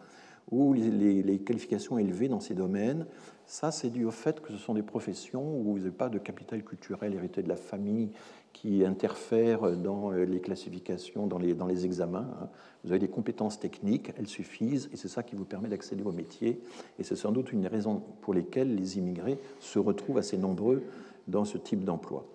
ou 0.51 0.73
les, 0.73 1.39
qualifications 1.39 1.97
élevées 1.97 2.27
dans 2.27 2.39
ces 2.39 2.53
domaines. 2.53 3.05
Ça, 3.45 3.71
c'est 3.71 3.89
dû 3.89 4.05
au 4.05 4.11
fait 4.11 4.41
que 4.41 4.51
ce 4.51 4.57
sont 4.57 4.73
des 4.73 4.83
professions 4.83 5.43
où 5.43 5.73
vous 5.73 5.77
n'avez 5.79 5.91
pas 5.91 6.09
de 6.09 6.17
capital 6.17 6.63
culturel 6.63 7.13
hérité 7.13 7.41
de 7.41 7.49
la 7.49 7.55
famille 7.55 8.09
qui 8.53 8.85
interfère 8.85 9.71
dans 9.75 10.11
euh, 10.11 10.25
les 10.25 10.39
classifications, 10.39 11.27
dans 11.27 11.39
les, 11.39 11.85
examens. 11.85 12.27
Hein. 12.41 12.49
Vous 12.83 12.91
avez 12.91 12.99
des 12.99 13.07
compétences 13.07 13.59
techniques, 13.59 14.11
elles 14.17 14.27
suffisent, 14.27 14.89
et 14.93 14.95
c'est 14.95 15.07
ça 15.07 15.23
qui 15.23 15.35
vous 15.35 15.45
permet 15.45 15.69
d'accéder 15.69 16.03
au 16.03 16.11
métier. 16.11 16.61
Et 16.99 17.03
c'est 17.03 17.15
sans 17.15 17.31
doute 17.31 17.51
une 17.51 17.61
des 17.61 17.67
raisons 17.67 18.01
pour 18.21 18.33
lesquelles 18.33 18.75
les 18.75 18.97
immigrés 18.97 19.39
se 19.59 19.79
retrouvent 19.79 20.19
assez 20.19 20.37
nombreux 20.37 20.83
dans 21.27 21.45
ce 21.45 21.57
type 21.57 21.83
d'emploi. 21.83 22.25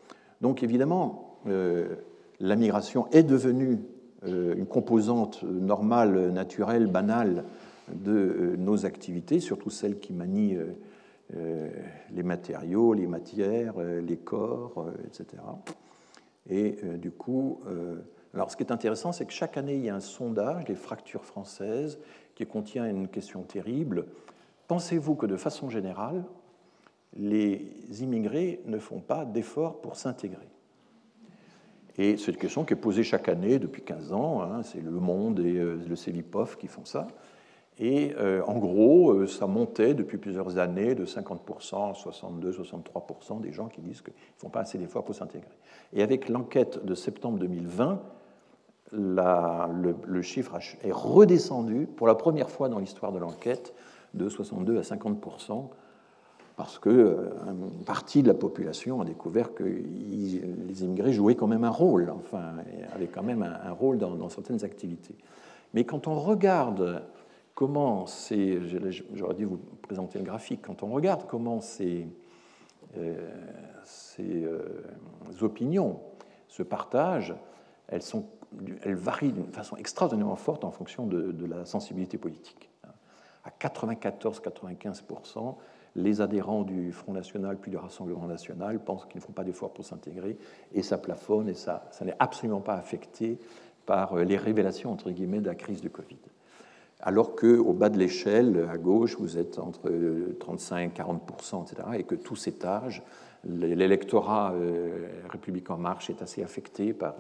Donc 0.41 0.63
évidemment, 0.63 1.39
euh, 1.47 1.95
la 2.41 2.57
migration 2.57 3.09
est 3.13 3.23
devenue 3.23 3.79
euh, 4.25 4.55
une 4.57 4.67
composante 4.67 5.43
normale, 5.45 6.33
naturelle, 6.33 6.87
banale 6.87 7.45
de 7.95 8.13
euh, 8.13 8.57
nos 8.57 8.87
activités, 8.87 9.41
surtout 9.41 9.71
celles 9.71 9.99
qui 9.99 10.13
manient 10.13 10.57
euh, 10.57 10.73
euh, 11.37 11.71
les 12.13 12.23
matériaux, 12.23 12.95
les 12.95 13.07
matières, 13.07 13.79
les 13.79 14.17
corps, 14.17 14.91
etc. 15.07 15.43
Et 16.49 16.79
du 16.97 17.11
coup, 17.11 17.61
alors 18.33 18.51
ce 18.51 18.57
qui 18.57 18.63
est 18.63 18.73
intéressant, 18.73 19.13
c'est 19.13 19.27
que 19.27 19.33
chaque 19.33 19.59
année, 19.59 19.75
il 19.75 19.85
y 19.85 19.91
a 19.91 19.95
un 19.95 20.01
sondage, 20.01 20.67
les 20.69 20.75
fractures 20.75 21.27
françaises, 21.27 21.99
qui 22.35 22.47
contient 22.47 22.89
une 22.89 23.09
question 23.09 23.43
terrible. 23.43 24.07
Pensez-vous 24.69 25.17
que 25.17 25.27
de 25.27 25.37
façon 25.37 25.69
générale, 25.69 26.25
les 27.15 27.71
immigrés 28.01 28.63
ne 28.65 28.79
font 28.79 29.01
pas 29.01 29.27
d'efforts 29.27 29.83
pour 29.83 29.97
s'intégrer? 29.97 30.49
Et 31.99 32.17
c'est 32.17 32.31
une 32.31 32.39
question 32.39 32.65
qui 32.65 32.73
est 32.73 32.77
posée 32.77 33.03
chaque 33.03 33.29
année 33.29 33.59
depuis 33.59 33.83
15 33.83 34.15
ans. 34.15 34.41
Hein, 34.41 34.63
c'est 34.63 34.81
Le 34.81 34.93
Monde 34.93 35.41
et 35.41 35.53
le 35.53 35.97
CEVIPOF 35.97 36.57
qui 36.57 36.69
font 36.69 36.87
ça. 36.87 37.07
Et 37.81 38.13
euh, 38.19 38.43
en 38.47 38.59
gros, 38.59 39.13
euh, 39.13 39.27
ça 39.27 39.47
montait 39.47 39.95
depuis 39.95 40.19
plusieurs 40.19 40.59
années 40.59 40.95
de 40.95 41.07
50% 41.07 41.91
à 41.91 41.93
62-63% 41.93 43.41
des 43.41 43.53
gens 43.53 43.69
qui 43.69 43.81
disent 43.81 44.01
qu'ils 44.01 44.15
ne 44.15 44.41
font 44.41 44.49
pas 44.49 44.61
assez 44.61 44.79
d'efforts 44.79 45.05
pour 45.05 45.15
s'intégrer. 45.15 45.57
Et 45.93 46.03
avec 46.03 46.29
l'enquête 46.29 46.85
de 46.85 46.95
septembre 46.95 47.39
2020, 47.39 48.03
le, 48.93 50.23
chiffre 50.23 50.57
est 50.83 50.93
redescendu 50.93 51.87
pour 51.87 52.07
la 52.07 52.15
première 52.15 52.51
fois 52.51 52.69
dans 52.69 52.79
l'histoire 52.79 53.13
de 53.13 53.19
l'enquête 53.19 53.75
de 54.15 54.29
62 54.29 54.79
à 54.79 54.81
50%, 54.81 55.67
parce 56.57 56.81
que 56.81 56.89
euh, 56.89 57.31
partie 57.87 58.23
de 58.23 58.29
la 58.29 58.35
population 58.35 59.01
a 59.01 59.05
découvert 59.05 59.55
que 59.55 59.63
les 59.63 60.83
immigrés 60.83 61.13
jouaient 61.13 61.37
quand 61.37 61.47
même 61.47 61.63
un 61.63 61.71
rôle, 61.71 62.11
enfin, 62.11 62.55
avaient 62.93 63.07
quand 63.07 63.23
même 63.23 63.43
un, 63.43 63.73
rôle 63.73 63.99
dans 63.99 64.29
certaines 64.31 64.65
activités. 64.65 65.15
Mais 65.75 65.85
quand 65.85 66.09
on 66.09 66.19
regarde 66.19 67.03
comment 67.59 68.07
ces, 68.07 68.61
j'aurais 69.15 69.35
dû 69.35 69.45
vous 69.45 69.59
présenter 69.83 70.21
le 70.21 70.25
graphique, 70.25 70.61
quand 70.63 70.85
on 70.85 70.93
regarde 70.93 71.27
comment 71.27 71.61
ces, 71.61 72.07
euh, 72.97 73.29
ces 73.83 74.45
euh, 74.45 74.85
opinions 75.41 75.99
se 76.47 76.63
partagent, 76.63 77.35
elles, 77.89 78.03
sont, 78.03 78.27
elles 78.85 78.95
varient 78.95 79.33
d'une 79.33 79.51
façon 79.51 79.75
extraordinairement 79.75 80.37
forte 80.37 80.63
en 80.63 80.71
fonction 80.71 81.05
de, 81.05 81.35
la 81.47 81.65
sensibilité 81.65 82.17
politique. 82.17 82.71
À 83.43 83.51
94-95%, 83.51 85.57
les 85.97 86.21
adhérents 86.21 86.63
du 86.63 86.93
Front 86.93 87.13
National 87.13 87.57
puis 87.57 87.73
du 87.73 87.77
Rassemblement 87.77 88.29
National 88.29 88.79
pensent 88.79 89.07
qu'ils 89.07 89.19
ne 89.19 89.25
font 89.25 89.33
pas 89.33 89.43
d'efforts 89.43 89.73
pour 89.73 89.85
s'intégrer, 89.85 90.39
et 90.75 90.85
ça 90.85 90.97
plafonne, 90.97 91.49
et 91.49 91.55
ça, 91.55 91.89
ça 91.91 92.05
n'est 92.05 92.15
absolument 92.21 92.61
pas 92.61 92.75
affecté 92.75 93.41
par 93.85 94.15
les 94.15 94.37
révélations, 94.37 94.93
entre 94.93 95.11
guillemets, 95.11 95.41
de 95.41 95.49
la 95.49 95.57
crise 95.57 95.81
du 95.81 95.91
Covid 95.91 96.19
alors 97.01 97.37
qu'au 97.37 97.73
bas 97.73 97.91
de 97.91 97.99
l'échelle, 97.99 98.69
à 98.71 98.77
gauche, 98.77 99.17
vous 99.19 99.39
êtes 99.39 99.59
entre 99.59 99.91
35 100.41 100.97
40% 100.97 101.63
etc., 101.63 101.89
et 101.95 102.03
que 102.03 102.17
tout 102.17 102.35
cet 102.35 102.65
âge, 102.65 103.03
l'électorat 103.45 104.53
euh, 104.53 105.07
républicain 105.29 105.75
en 105.75 105.79
marche 105.79 106.11
est 106.11 106.23
assez 106.23 106.43
affecté 106.43 106.93
par 106.93 107.15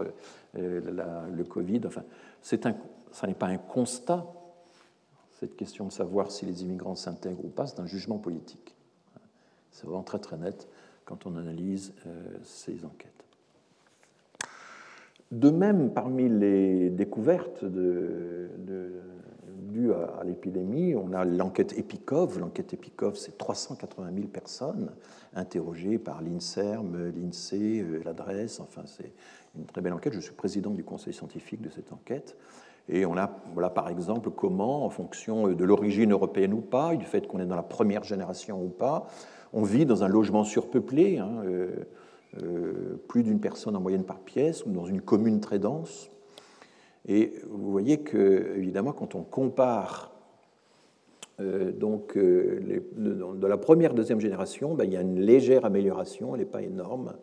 euh, 0.56 1.26
le 1.30 1.44
Covid. 1.44 1.82
Enfin, 1.86 2.02
un, 2.64 2.74
ça 3.12 3.26
n'est 3.28 3.34
pas 3.34 3.46
un 3.46 3.58
constat, 3.58 4.26
cette 5.38 5.54
question 5.54 5.86
de 5.86 5.92
savoir 5.92 6.32
si 6.32 6.44
les 6.44 6.62
immigrants 6.62 6.96
s'intègrent 6.96 7.44
ou 7.44 7.48
pas, 7.48 7.66
c'est 7.66 7.78
un 7.78 7.86
jugement 7.86 8.18
politique. 8.18 8.74
C'est 9.70 9.86
vraiment 9.86 10.02
très 10.02 10.18
très 10.18 10.36
net 10.36 10.66
quand 11.04 11.24
on 11.24 11.36
analyse 11.36 11.94
euh, 12.06 12.36
ces 12.42 12.84
enquêtes. 12.84 13.12
De 15.30 15.50
même, 15.50 15.92
parmi 15.92 16.28
les 16.28 16.90
découvertes 16.90 17.64
de 17.64 18.48
dû 19.58 19.92
à, 19.92 20.22
l'épidémie. 20.24 20.94
On 20.94 21.12
a 21.12 21.24
l'enquête 21.24 21.76
EPICOV. 21.76 22.38
L'enquête 22.38 22.74
EPICOV, 22.74 23.16
c'est 23.16 23.36
380 23.38 24.10
000 24.14 24.26
personnes 24.28 24.90
interrogées 25.34 25.98
par 25.98 26.22
l'INSERM, 26.22 27.12
l'INSEE, 27.16 27.80
euh, 27.82 28.02
l'adresse. 28.04 28.60
Enfin, 28.60 28.82
c'est 28.86 29.12
une 29.56 29.64
très 29.66 29.80
belle 29.80 29.92
enquête. 29.92 30.14
Je 30.14 30.20
suis 30.20 30.34
président 30.34 30.70
du 30.70 30.84
conseil 30.84 31.12
scientifique 31.12 31.60
de 31.60 31.70
cette 31.70 31.92
enquête. 31.92 32.36
Et 32.88 33.04
on 33.04 33.16
a, 33.16 33.30
voilà, 33.52 33.70
par 33.70 33.88
exemple, 33.88 34.30
comment, 34.30 34.84
en 34.84 34.90
fonction 34.90 35.48
de 35.48 35.64
l'origine 35.64 36.12
européenne 36.12 36.54
ou 36.54 36.60
pas, 36.60 36.96
du 36.96 37.04
fait 37.04 37.26
qu'on 37.26 37.38
est 37.38 37.46
dans 37.46 37.56
la 37.56 37.62
première 37.62 38.02
génération 38.02 38.62
ou 38.62 38.68
pas, 38.68 39.06
on 39.52 39.62
vit 39.62 39.86
dans 39.86 40.04
un 40.04 40.08
logement 40.08 40.44
surpeuplé, 40.44 41.18
hein, 41.18 41.42
euh, 41.44 41.70
euh, 42.42 43.02
plus 43.08 43.22
d'une 43.22 43.40
personne 43.40 43.76
en 43.76 43.80
moyenne 43.80 44.04
par 44.04 44.20
pièce, 44.20 44.64
ou 44.64 44.70
dans 44.70 44.86
une 44.86 45.00
commune 45.00 45.40
très 45.40 45.58
dense. 45.58 46.10
Et 47.08 47.32
vous 47.48 47.72
voyez 47.72 48.00
que, 48.00 48.54
évidemment, 48.56 48.92
quand 48.92 49.14
on 49.14 49.22
compare 49.22 50.12
euh, 51.40 51.72
donc, 51.72 52.16
euh, 52.16 52.82
de, 52.96 53.46
la 53.46 53.56
première, 53.56 53.94
deuxième 53.94 54.20
génération, 54.20 54.74
ben, 54.74 54.84
il 54.84 54.92
y 54.92 54.96
a 54.96 55.00
une 55.00 55.20
légère 55.20 55.64
amélioration, 55.64 56.34
elle 56.34 56.40
n'est 56.40 56.46
pas 56.46 56.62
énorme, 56.62 57.14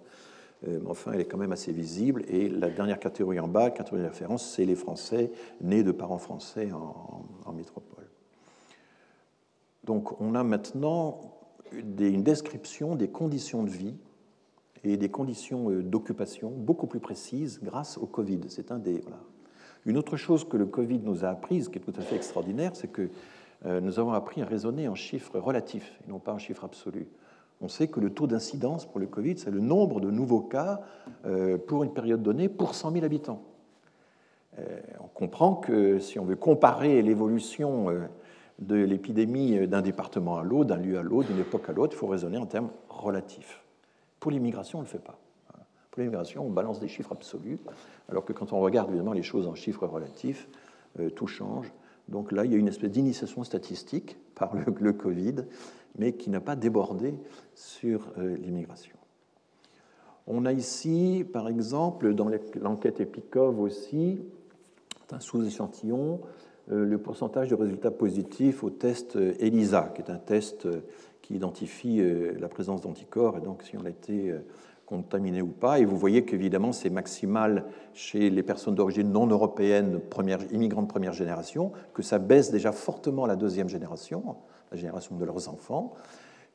euh, 0.68 0.80
mais 0.82 0.90
enfin, 0.90 1.12
elle 1.14 1.22
est 1.22 1.26
quand 1.26 1.38
même 1.38 1.52
assez 1.52 1.72
visible. 1.72 2.24
Et 2.30 2.50
la 2.50 2.70
dernière 2.70 3.00
catégorie 3.00 3.40
en 3.40 3.48
bas, 3.48 3.70
catégorie 3.70 4.04
de 4.04 4.08
référence, 4.08 4.50
c'est 4.50 4.66
les 4.66 4.76
Français 4.76 5.32
nés 5.62 5.84
de 5.84 5.92
parents 5.92 6.18
français 6.18 6.70
en, 6.72 7.54
métropole. 7.54 8.06
Donc, 9.84 10.20
on 10.20 10.34
a 10.34 10.44
maintenant 10.44 11.22
une 11.72 12.24
description 12.24 12.96
des 12.96 13.08
conditions 13.08 13.64
de 13.64 13.70
vie 13.70 13.96
et 14.84 14.98
des 14.98 15.10
conditions 15.10 15.70
d'occupation 15.70 16.50
beaucoup 16.50 16.88
plus 16.88 17.00
précises 17.00 17.60
grâce 17.62 17.98
au 17.98 18.06
Covid. 18.06 18.42
C'est 18.48 18.72
un 18.72 18.80
des. 18.80 19.02
Une 19.86 19.98
autre 19.98 20.18
chose 20.18 20.48
que 20.48 20.58
le 20.58 20.66
Covid 20.66 21.00
nous 21.00 21.26
a 21.26 21.30
apprise, 21.30 21.70
qui 21.70 21.78
est 21.78 21.82
tout 21.82 21.94
à 21.98 22.02
fait 22.02 22.16
extraordinaire, 22.16 22.72
c'est 22.76 22.88
que 22.88 23.10
euh, 23.66 23.80
nous 23.82 24.00
avons 24.00 24.14
appris 24.14 24.42
à 24.42 24.46
raisonner 24.46 24.88
en 24.88 24.96
chiffres 24.96 25.40
relatifs 25.40 26.00
et 26.06 26.12
non 26.12 26.20
pas 26.20 26.34
en 26.34 26.38
chiffres 26.38 26.66
absolus. 26.66 27.08
On 27.62 27.68
sait 27.68 27.88
que 27.88 28.00
le 28.00 28.10
taux 28.10 28.28
d'incidence 28.28 28.86
pour 28.86 29.00
le 29.00 29.08
Covid, 29.08 29.38
c'est 29.38 29.52
le 29.52 29.60
nombre 29.60 30.02
de 30.02 30.12
nouveaux 30.12 30.42
cas 30.42 30.82
euh, 31.26 31.58
pour 31.58 31.84
une 31.84 31.94
période 31.94 32.22
donnée 32.22 32.50
pour 32.50 32.76
100 32.76 32.92
000 32.92 33.06
habitants. 33.06 33.42
on 35.00 35.08
comprend 35.08 35.56
que 35.56 36.00
si 36.00 36.20
on 36.20 36.26
veut 36.26 36.36
comparer 36.36 37.02
l'évolution 37.02 37.88
de 38.60 38.76
l'épidémie 38.76 39.68
d'un 39.68 39.82
département 39.82 40.38
à 40.38 40.44
l'autre, 40.44 40.70
d'un 40.70 40.78
lieu 40.78 40.98
à 40.98 41.04
l'autre, 41.04 41.30
d'une 41.30 41.42
époque 41.42 41.70
à 41.70 41.74
l'autre, 41.74 41.94
il 41.96 42.00
faut 42.00 42.08
raisonner 42.08 42.38
en 42.38 42.46
termes 42.46 42.70
relatifs. 42.90 43.64
Pour 44.20 44.32
l'immigration, 44.32 44.80
on 44.80 44.82
ne 44.82 44.88
le 44.88 44.92
fait 44.92 45.04
pas. 45.04 45.20
Pour 45.96 46.02
l'immigration, 46.02 46.46
on 46.46 46.50
balance 46.50 46.82
des 46.82 46.90
chiffres 46.90 47.14
absolus, 47.14 47.58
alors 48.10 48.26
que 48.26 48.34
quand 48.34 48.52
on 48.52 48.60
regarde 48.60 48.90
évidemment 48.90 49.14
les 49.14 49.24
choses 49.24 49.48
en 49.48 49.56
chiffres 49.56 49.88
relatifs, 49.88 50.50
euh, 51.00 51.10
tout 51.10 51.26
change. 51.26 51.72
Donc 52.10 52.34
là, 52.34 52.44
il 52.44 52.52
y 52.52 52.56
a 52.56 52.58
une 52.58 52.68
espèce 52.68 52.92
d'initiation 52.92 53.46
statistique 53.46 54.18
par 54.36 54.54
le, 54.82 54.92
Covid, 54.92 55.46
mais 55.98 56.12
qui 56.12 56.30
n'a 56.30 56.42
pas 56.42 56.58
débordé 56.58 57.14
sur 57.54 58.12
euh, 58.18 58.36
l'immigration. 58.36 58.98
On 60.28 60.46
a 60.46 60.52
ici, 60.52 61.26
par 61.32 61.48
exemple, 61.48 62.14
dans 62.14 62.30
l'enquête 62.60 63.00
EPICOV 63.00 63.62
aussi, 63.62 64.20
un 65.14 65.22
sous-échantillon, 65.22 66.20
euh, 66.74 66.84
le 66.84 66.98
pourcentage 66.98 67.48
de 67.48 67.56
résultats 67.56 67.92
positifs 67.92 68.66
au 68.66 68.70
test 68.70 69.16
ELISA, 69.16 69.94
qui 69.96 70.02
est 70.02 70.12
un 70.12 70.18
test 70.18 70.68
qui 71.22 71.36
identifie 71.36 72.04
la 72.38 72.50
présence 72.50 72.82
d'anticorps, 72.82 73.38
et 73.38 73.42
donc 73.42 73.64
si 73.64 73.78
on 73.78 73.86
a 73.86 73.90
été 73.90 74.36
contaminé 74.86 75.42
ou 75.42 75.48
pas. 75.48 75.80
Et 75.80 75.86
vous 75.86 75.98
voyez 75.98 76.26
qu'évidemment, 76.26 76.72
c'est 76.72 76.90
maximal 76.90 77.66
chez 77.94 78.30
les 78.30 78.44
personnes 78.44 78.76
d'origine 78.76 79.12
non 79.12 79.28
européenne, 79.28 80.00
première, 80.10 80.40
immigrants 80.54 80.84
de 80.84 80.88
première 80.88 81.14
génération, 81.14 81.72
que 81.94 82.02
ça 82.02 82.20
baisse 82.20 82.52
déjà 82.52 82.72
fortement 82.72 83.26
la 83.26 83.36
deuxième 83.36 83.70
génération, 83.70 84.36
la 84.72 84.78
génération 84.78 85.16
de 85.16 85.26
leurs 85.26 85.50
enfants, 85.50 85.94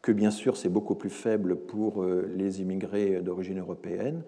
que 0.03 0.13
bien 0.13 0.31
sûr, 0.31 0.57
c'est 0.57 0.69
beaucoup 0.69 0.95
plus 0.95 1.11
faible 1.11 1.57
pour 1.57 2.03
euh, 2.03 2.31
les 2.35 2.63
immigrés 2.63 3.21
d'origine 3.21 3.59
européenne. 3.59 4.23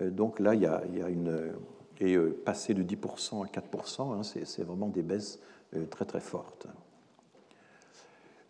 Euh, 0.00 0.10
donc 0.10 0.38
là, 0.38 0.54
il 0.54 0.62
y 0.62 0.66
a, 0.66 0.82
une. 1.08 1.52
Et 1.98 2.14
euh, 2.14 2.38
passer 2.44 2.74
de 2.74 2.82
10% 2.82 3.44
à 3.44 3.48
4%, 3.48 4.14
hein, 4.14 4.22
c'est 4.22 4.62
vraiment 4.62 4.88
des 4.88 5.02
baisses 5.02 5.40
très 5.90 6.04
très 6.04 6.20
fortes. 6.20 6.68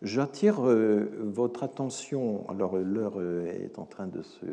J'attire 0.01 0.61
votre 0.61 1.63
attention, 1.63 2.47
alors 2.49 2.77
l'heure 2.77 3.21
est 3.21 3.79
en 3.79 3.85
train 3.85 4.07
de 4.07 4.21
se 4.21 4.45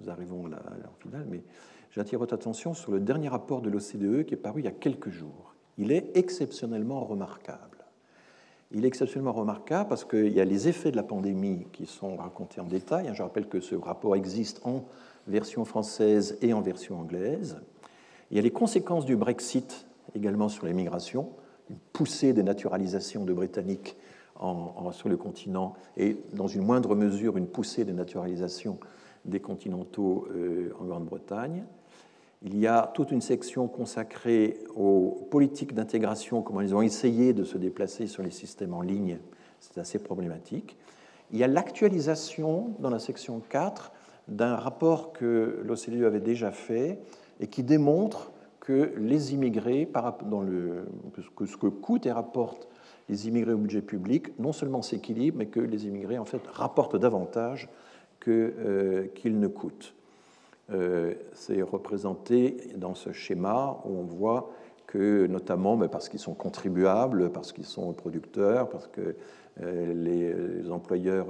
nous 0.00 0.10
arrivons 0.10 0.46
là, 0.46 0.58
en 0.84 1.02
finale, 1.02 1.26
mais 1.28 1.42
j'attire 1.90 2.18
votre 2.18 2.34
attention 2.34 2.74
sur 2.74 2.92
le 2.92 3.00
dernier 3.00 3.28
rapport 3.28 3.60
de 3.60 3.70
l'OCDE 3.70 4.24
qui 4.24 4.34
est 4.34 4.40
paru 4.40 4.60
il 4.60 4.64
y 4.64 4.68
a 4.68 4.72
quelques 4.72 5.10
jours. 5.10 5.54
Il 5.76 5.92
est 5.92 6.16
exceptionnellement 6.16 7.04
remarquable. 7.04 7.84
Il 8.70 8.84
est 8.84 8.88
exceptionnellement 8.88 9.32
remarquable 9.32 9.88
parce 9.88 10.04
qu'il 10.04 10.32
y 10.32 10.40
a 10.40 10.44
les 10.44 10.68
effets 10.68 10.90
de 10.90 10.96
la 10.96 11.02
pandémie 11.02 11.66
qui 11.72 11.86
sont 11.86 12.16
racontés 12.16 12.60
en 12.60 12.66
détail. 12.66 13.10
Je 13.14 13.22
rappelle 13.22 13.48
que 13.48 13.60
ce 13.60 13.74
rapport 13.74 14.14
existe 14.14 14.60
en 14.64 14.84
version 15.26 15.64
française 15.64 16.36
et 16.42 16.52
en 16.52 16.60
version 16.60 17.00
anglaise. 17.00 17.60
Il 18.30 18.36
y 18.36 18.40
a 18.40 18.42
les 18.42 18.50
conséquences 18.50 19.06
du 19.06 19.16
Brexit 19.16 19.86
également 20.14 20.48
sur 20.48 20.66
les 20.66 20.74
migrations, 20.74 21.30
une 21.70 21.78
poussée 21.92 22.32
des 22.32 22.42
naturalisations 22.42 23.24
de 23.24 23.32
Britanniques 23.32 23.96
sur 24.92 25.08
le 25.08 25.16
continent 25.16 25.74
et 25.96 26.16
dans 26.32 26.46
une 26.46 26.64
moindre 26.64 26.94
mesure 26.94 27.36
une 27.36 27.46
poussée 27.46 27.84
des 27.84 27.92
naturalisations 27.92 28.78
des 29.24 29.40
continentaux 29.40 30.26
euh, 30.34 30.72
en 30.80 30.84
Grande-Bretagne. 30.84 31.64
Il 32.42 32.56
y 32.56 32.66
a 32.66 32.90
toute 32.94 33.10
une 33.10 33.20
section 33.20 33.66
consacrée 33.66 34.60
aux 34.76 35.26
politiques 35.30 35.74
d'intégration, 35.74 36.40
comment 36.40 36.60
ils 36.60 36.74
ont 36.74 36.82
essayé 36.82 37.32
de 37.32 37.42
se 37.44 37.58
déplacer 37.58 38.06
sur 38.06 38.22
les 38.22 38.30
systèmes 38.30 38.74
en 38.74 38.80
ligne. 38.80 39.18
C'est 39.58 39.78
assez 39.78 39.98
problématique. 39.98 40.76
Il 41.32 41.38
y 41.38 41.44
a 41.44 41.48
l'actualisation 41.48 42.74
dans 42.78 42.90
la 42.90 43.00
section 43.00 43.42
4 43.50 43.92
d'un 44.28 44.54
rapport 44.54 45.12
que 45.12 45.60
l'OCDE 45.64 46.04
avait 46.04 46.20
déjà 46.20 46.52
fait 46.52 47.00
et 47.40 47.48
qui 47.48 47.62
démontre 47.64 48.30
que 48.60 48.92
les 48.98 49.34
immigrés, 49.34 49.88
dans 50.22 50.44
ce 50.46 51.56
que 51.56 51.66
coûtent 51.66 52.06
et 52.06 52.12
rapportent 52.12 52.68
les 53.08 53.28
immigrés 53.28 53.52
au 53.52 53.58
budget 53.58 53.82
public, 53.82 54.38
non 54.38 54.52
seulement 54.52 54.82
s'équilibrent, 54.82 55.38
mais 55.38 55.46
que 55.46 55.60
les 55.60 55.86
immigrés 55.86 56.18
en 56.18 56.24
fait 56.24 56.46
rapportent 56.46 56.96
davantage 56.96 57.68
euh, 58.28 59.06
qu'il 59.14 59.38
ne 59.38 59.46
coûte. 59.46 59.94
Euh, 60.70 61.14
c'est 61.32 61.62
représenté 61.62 62.58
dans 62.76 62.94
ce 62.94 63.12
schéma 63.12 63.80
où 63.84 63.96
on 63.96 64.02
voit 64.02 64.50
que, 64.86 65.26
notamment 65.26 65.78
parce 65.88 66.10
qu'ils 66.10 66.20
sont 66.20 66.34
contribuables, 66.34 67.30
parce 67.30 67.52
qu'ils 67.52 67.64
sont 67.64 67.92
producteurs, 67.94 68.68
parce 68.68 68.86
que 68.86 69.16
euh, 69.62 69.94
les 69.94 70.70
employeurs, 70.70 71.28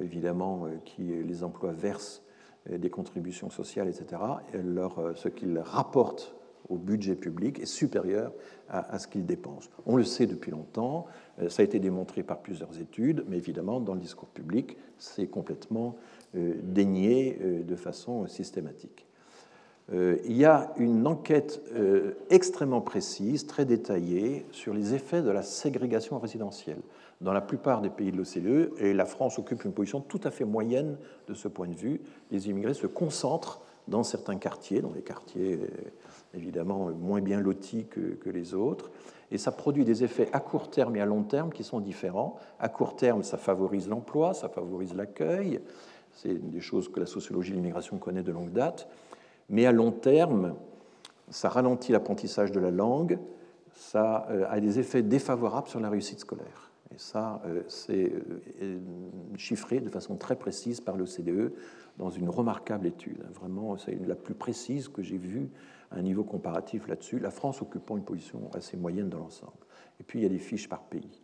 évidemment, 0.00 0.66
qui 0.84 1.02
les 1.02 1.44
emplois 1.44 1.72
versent 1.72 2.22
des 2.70 2.88
contributions 2.88 3.50
sociales, 3.50 3.88
etc., 3.88 4.22
leur, 4.54 5.12
ce 5.14 5.28
qu'ils 5.28 5.58
rapportent 5.58 6.34
au 6.68 6.76
budget 6.76 7.14
public 7.14 7.60
est 7.60 7.66
supérieur 7.66 8.32
à, 8.68 8.98
ce 8.98 9.06
qu'ils 9.06 9.26
dépensent. 9.26 9.68
On 9.86 9.96
le 9.96 10.04
sait 10.04 10.26
depuis 10.26 10.50
longtemps, 10.50 11.06
euh, 11.40 11.48
ça 11.48 11.62
a 11.62 11.64
été 11.64 11.78
démontré 11.78 12.22
par 12.22 12.40
plusieurs 12.40 12.80
études, 12.80 13.24
mais 13.28 13.36
évidemment, 13.36 13.80
dans 13.80 13.94
le 13.94 14.00
discours 14.00 14.28
public, 14.28 14.76
c'est 14.98 15.26
complètement 15.26 15.96
euh, 16.34 16.54
dénié 16.62 17.38
euh, 17.40 17.62
de 17.62 17.76
façon 17.76 18.26
systématique. 18.26 19.06
Il 19.92 20.32
y 20.34 20.46
a 20.46 20.72
une 20.78 21.06
enquête 21.06 21.60
extrêmement 22.30 22.80
précise, 22.80 23.46
très 23.46 23.66
détaillée, 23.66 24.46
sur 24.50 24.72
les 24.72 24.94
effets 24.94 25.20
de 25.20 25.28
la 25.28 25.42
ségrégation 25.42 26.18
résidentielle 26.18 26.80
dans 27.20 27.34
la 27.34 27.42
plupart 27.42 27.82
des 27.82 27.90
pays 27.90 28.10
de 28.10 28.16
l'OCDE, 28.16 28.70
et 28.78 28.94
la 28.94 29.04
France 29.04 29.38
occupe 29.38 29.62
une 29.62 29.74
position 29.74 30.00
tout 30.00 30.22
à 30.24 30.30
fait 30.30 30.46
moyenne 30.46 30.96
de 31.28 31.34
ce 31.34 31.48
point 31.48 31.68
de 31.68 31.74
vue. 31.74 32.00
Les 32.30 32.48
immigrés 32.48 32.72
se 32.72 32.86
concentrent 32.86 33.60
dans 33.88 34.02
certains 34.02 34.36
quartiers, 34.36 34.80
dans 34.80 34.92
les 34.92 35.02
quartiers 35.02 35.58
évidemment 36.34 36.90
moins 36.90 37.20
bien 37.20 37.40
lotis 37.40 37.86
que, 37.86 38.30
les 38.30 38.54
autres. 38.54 38.90
Et 39.30 39.38
ça 39.38 39.52
produit 39.52 39.84
des 39.84 40.04
effets 40.04 40.28
à 40.32 40.40
court 40.40 40.70
terme 40.70 40.96
et 40.96 41.00
à 41.00 41.06
long 41.06 41.22
terme 41.22 41.50
qui 41.50 41.64
sont 41.64 41.80
différents. 41.80 42.36
À 42.58 42.68
court 42.68 42.96
terme, 42.96 43.22
ça 43.22 43.38
favorise 43.38 43.88
l'emploi, 43.88 44.34
ça 44.34 44.48
favorise 44.48 44.94
l'accueil. 44.94 45.60
C'est 46.12 46.34
des 46.34 46.60
choses 46.60 46.88
que 46.88 47.00
la 47.00 47.06
sociologie 47.06 47.50
de 47.50 47.56
l'immigration 47.56 47.98
connaît 47.98 48.22
de 48.22 48.32
longue 48.32 48.52
date. 48.52 48.88
Mais 49.48 49.66
à 49.66 49.72
long 49.72 49.92
terme, 49.92 50.54
ça 51.30 51.48
ralentit 51.48 51.92
l'apprentissage 51.92 52.52
de 52.52 52.60
la 52.60 52.70
langue, 52.70 53.18
ça 53.72 54.26
euh, 54.30 54.46
a 54.48 54.60
des 54.60 54.78
effets 54.78 55.02
défavorables 55.02 55.68
sur 55.68 55.80
la 55.80 55.90
réussite 55.90 56.20
scolaire. 56.20 56.70
Et 56.94 56.98
ça, 56.98 57.42
euh, 57.46 57.62
c'est 57.66 58.12
euh, 58.62 58.78
chiffré 59.36 59.80
de 59.80 59.88
façon 59.88 60.14
très 60.14 60.36
précise 60.36 60.80
par 60.80 60.96
l'OCDE 60.96 61.52
dans 61.98 62.10
une 62.10 62.28
remarquable 62.28 62.86
étude. 62.86 63.24
Vraiment, 63.32 63.76
c'est 63.76 63.98
la 64.06 64.14
plus 64.14 64.34
précise 64.34 64.86
que 64.88 65.02
j'ai 65.02 65.18
vue 65.18 65.48
un 65.90 66.02
niveau 66.02 66.22
comparatif 66.22 66.86
là-dessus, 66.86 67.18
la 67.18 67.30
France 67.30 67.62
occupant 67.62 67.96
une 67.96 68.04
position 68.04 68.50
assez 68.54 68.76
moyenne 68.76 69.08
dans 69.08 69.18
l'ensemble. 69.18 69.52
Et 70.00 70.04
puis 70.04 70.20
il 70.20 70.22
y 70.22 70.26
a 70.26 70.28
des 70.28 70.38
fiches 70.38 70.68
par 70.68 70.82
pays. 70.82 71.20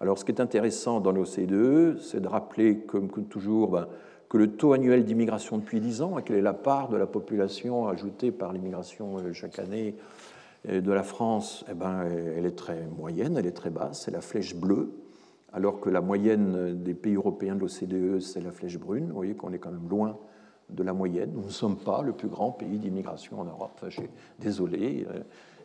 Alors 0.00 0.18
ce 0.18 0.24
qui 0.24 0.32
est 0.32 0.40
intéressant 0.40 1.00
dans 1.00 1.12
l'OCDE, 1.12 1.98
c'est 2.00 2.20
de 2.20 2.28
rappeler, 2.28 2.78
comme, 2.78 3.08
toujours, 3.28 3.70
ben, 3.70 3.88
que 4.28 4.38
le 4.38 4.52
taux 4.52 4.72
annuel 4.72 5.04
d'immigration 5.04 5.58
depuis 5.58 5.80
10 5.80 6.02
ans, 6.02 6.16
quelle 6.24 6.36
est 6.36 6.42
la 6.42 6.54
part 6.54 6.88
de 6.88 6.96
la 6.96 7.06
population 7.06 7.88
ajoutée 7.88 8.32
par 8.32 8.52
l'immigration 8.52 9.18
euh, 9.18 9.32
chaque 9.32 9.58
année 9.58 9.94
de 10.68 10.92
la 10.92 11.02
France, 11.02 11.64
eh 11.68 11.74
ben, 11.74 12.04
elle 12.36 12.46
est 12.46 12.56
très 12.56 12.86
moyenne, 12.96 13.36
elle 13.36 13.46
est 13.46 13.50
très 13.50 13.70
basse, 13.70 14.02
c'est 14.04 14.12
la 14.12 14.20
flèche 14.20 14.54
bleue, 14.54 14.92
alors 15.52 15.80
que 15.80 15.90
la 15.90 16.00
moyenne 16.00 16.82
des 16.82 16.94
pays 16.94 17.14
européens 17.14 17.54
de 17.54 17.60
l'OCDE, 17.60 18.20
c'est 18.20 18.40
la 18.40 18.52
flèche 18.52 18.78
brune. 18.78 19.08
Vous 19.08 19.14
voyez 19.14 19.34
qu'on 19.34 19.52
est 19.52 19.58
quand 19.58 19.70
même 19.70 19.88
loin 19.88 20.18
de 20.70 20.82
la 20.82 20.92
moyenne. 20.92 21.32
Nous 21.34 21.44
ne 21.44 21.50
sommes 21.50 21.76
pas 21.76 22.02
le 22.02 22.12
plus 22.12 22.28
grand 22.28 22.52
pays 22.52 22.78
d'immigration 22.78 23.40
en 23.40 23.44
Europe. 23.44 23.84
Désolé. 24.38 25.06
Euh, 25.10 25.20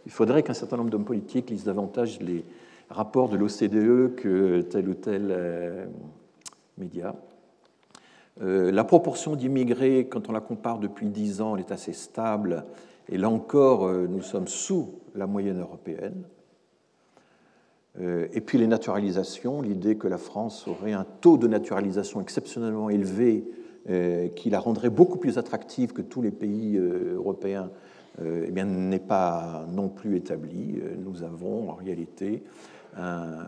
il 0.05 0.11
faudrait 0.11 0.43
qu'un 0.43 0.53
certain 0.53 0.77
nombre 0.77 0.89
d'hommes 0.89 1.05
politiques 1.05 1.49
lisent 1.49 1.65
davantage 1.65 2.19
les 2.22 2.45
rapports 2.89 3.30
de 3.30 3.38
l'OCDE 3.38 4.15
que 4.15 4.61
tel 4.61 4.89
ou 4.89 4.93
tel 4.93 5.27
euh, 5.30 5.85
média. 6.77 7.15
Euh, 8.41 8.72
la 8.72 8.84
proportion 8.84 9.35
d'immigrés, 9.35 10.07
quand 10.07 10.30
on 10.30 10.31
la 10.31 10.41
compare 10.41 10.80
depuis 10.80 11.07
dix 11.07 11.41
ans, 11.41 11.55
elle 11.55 11.61
est 11.61 11.72
assez 11.72 11.93
stable. 11.93 12.65
Et 13.09 13.18
là 13.18 13.30
encore, 13.30 13.89
nous 13.89 14.22
sommes 14.22 14.47
sous 14.47 14.95
la 15.15 15.27
moyenne 15.27 15.61
européenne. 15.61 16.23
Et 17.99 18.41
puis 18.41 18.59
les 18.59 18.67
naturalisations, 18.67 19.61
l'idée 19.61 19.95
que 19.97 20.07
la 20.07 20.19
France 20.19 20.67
aurait 20.67 20.93
un 20.93 21.05
taux 21.21 21.37
de 21.37 21.47
naturalisation 21.47 22.21
exceptionnellement 22.21 22.89
élevé 22.91 23.43
euh, 23.89 24.27
qui 24.27 24.49
la 24.49 24.59
rendrait 24.59 24.89
beaucoup 24.89 25.17
plus 25.17 25.37
attractive 25.37 25.93
que 25.93 26.01
tous 26.01 26.21
les 26.21 26.31
pays 26.31 26.75
euh, 26.75 27.13
européens 27.15 27.71
euh, 28.21 28.45
eh 28.45 28.63
n'est 28.65 28.99
pas 28.99 29.65
non 29.71 29.87
plus 29.87 30.17
établi. 30.17 30.81
Nous 30.97 31.23
avons 31.23 31.69
en 31.69 31.75
réalité 31.75 32.43
un, 32.97 33.45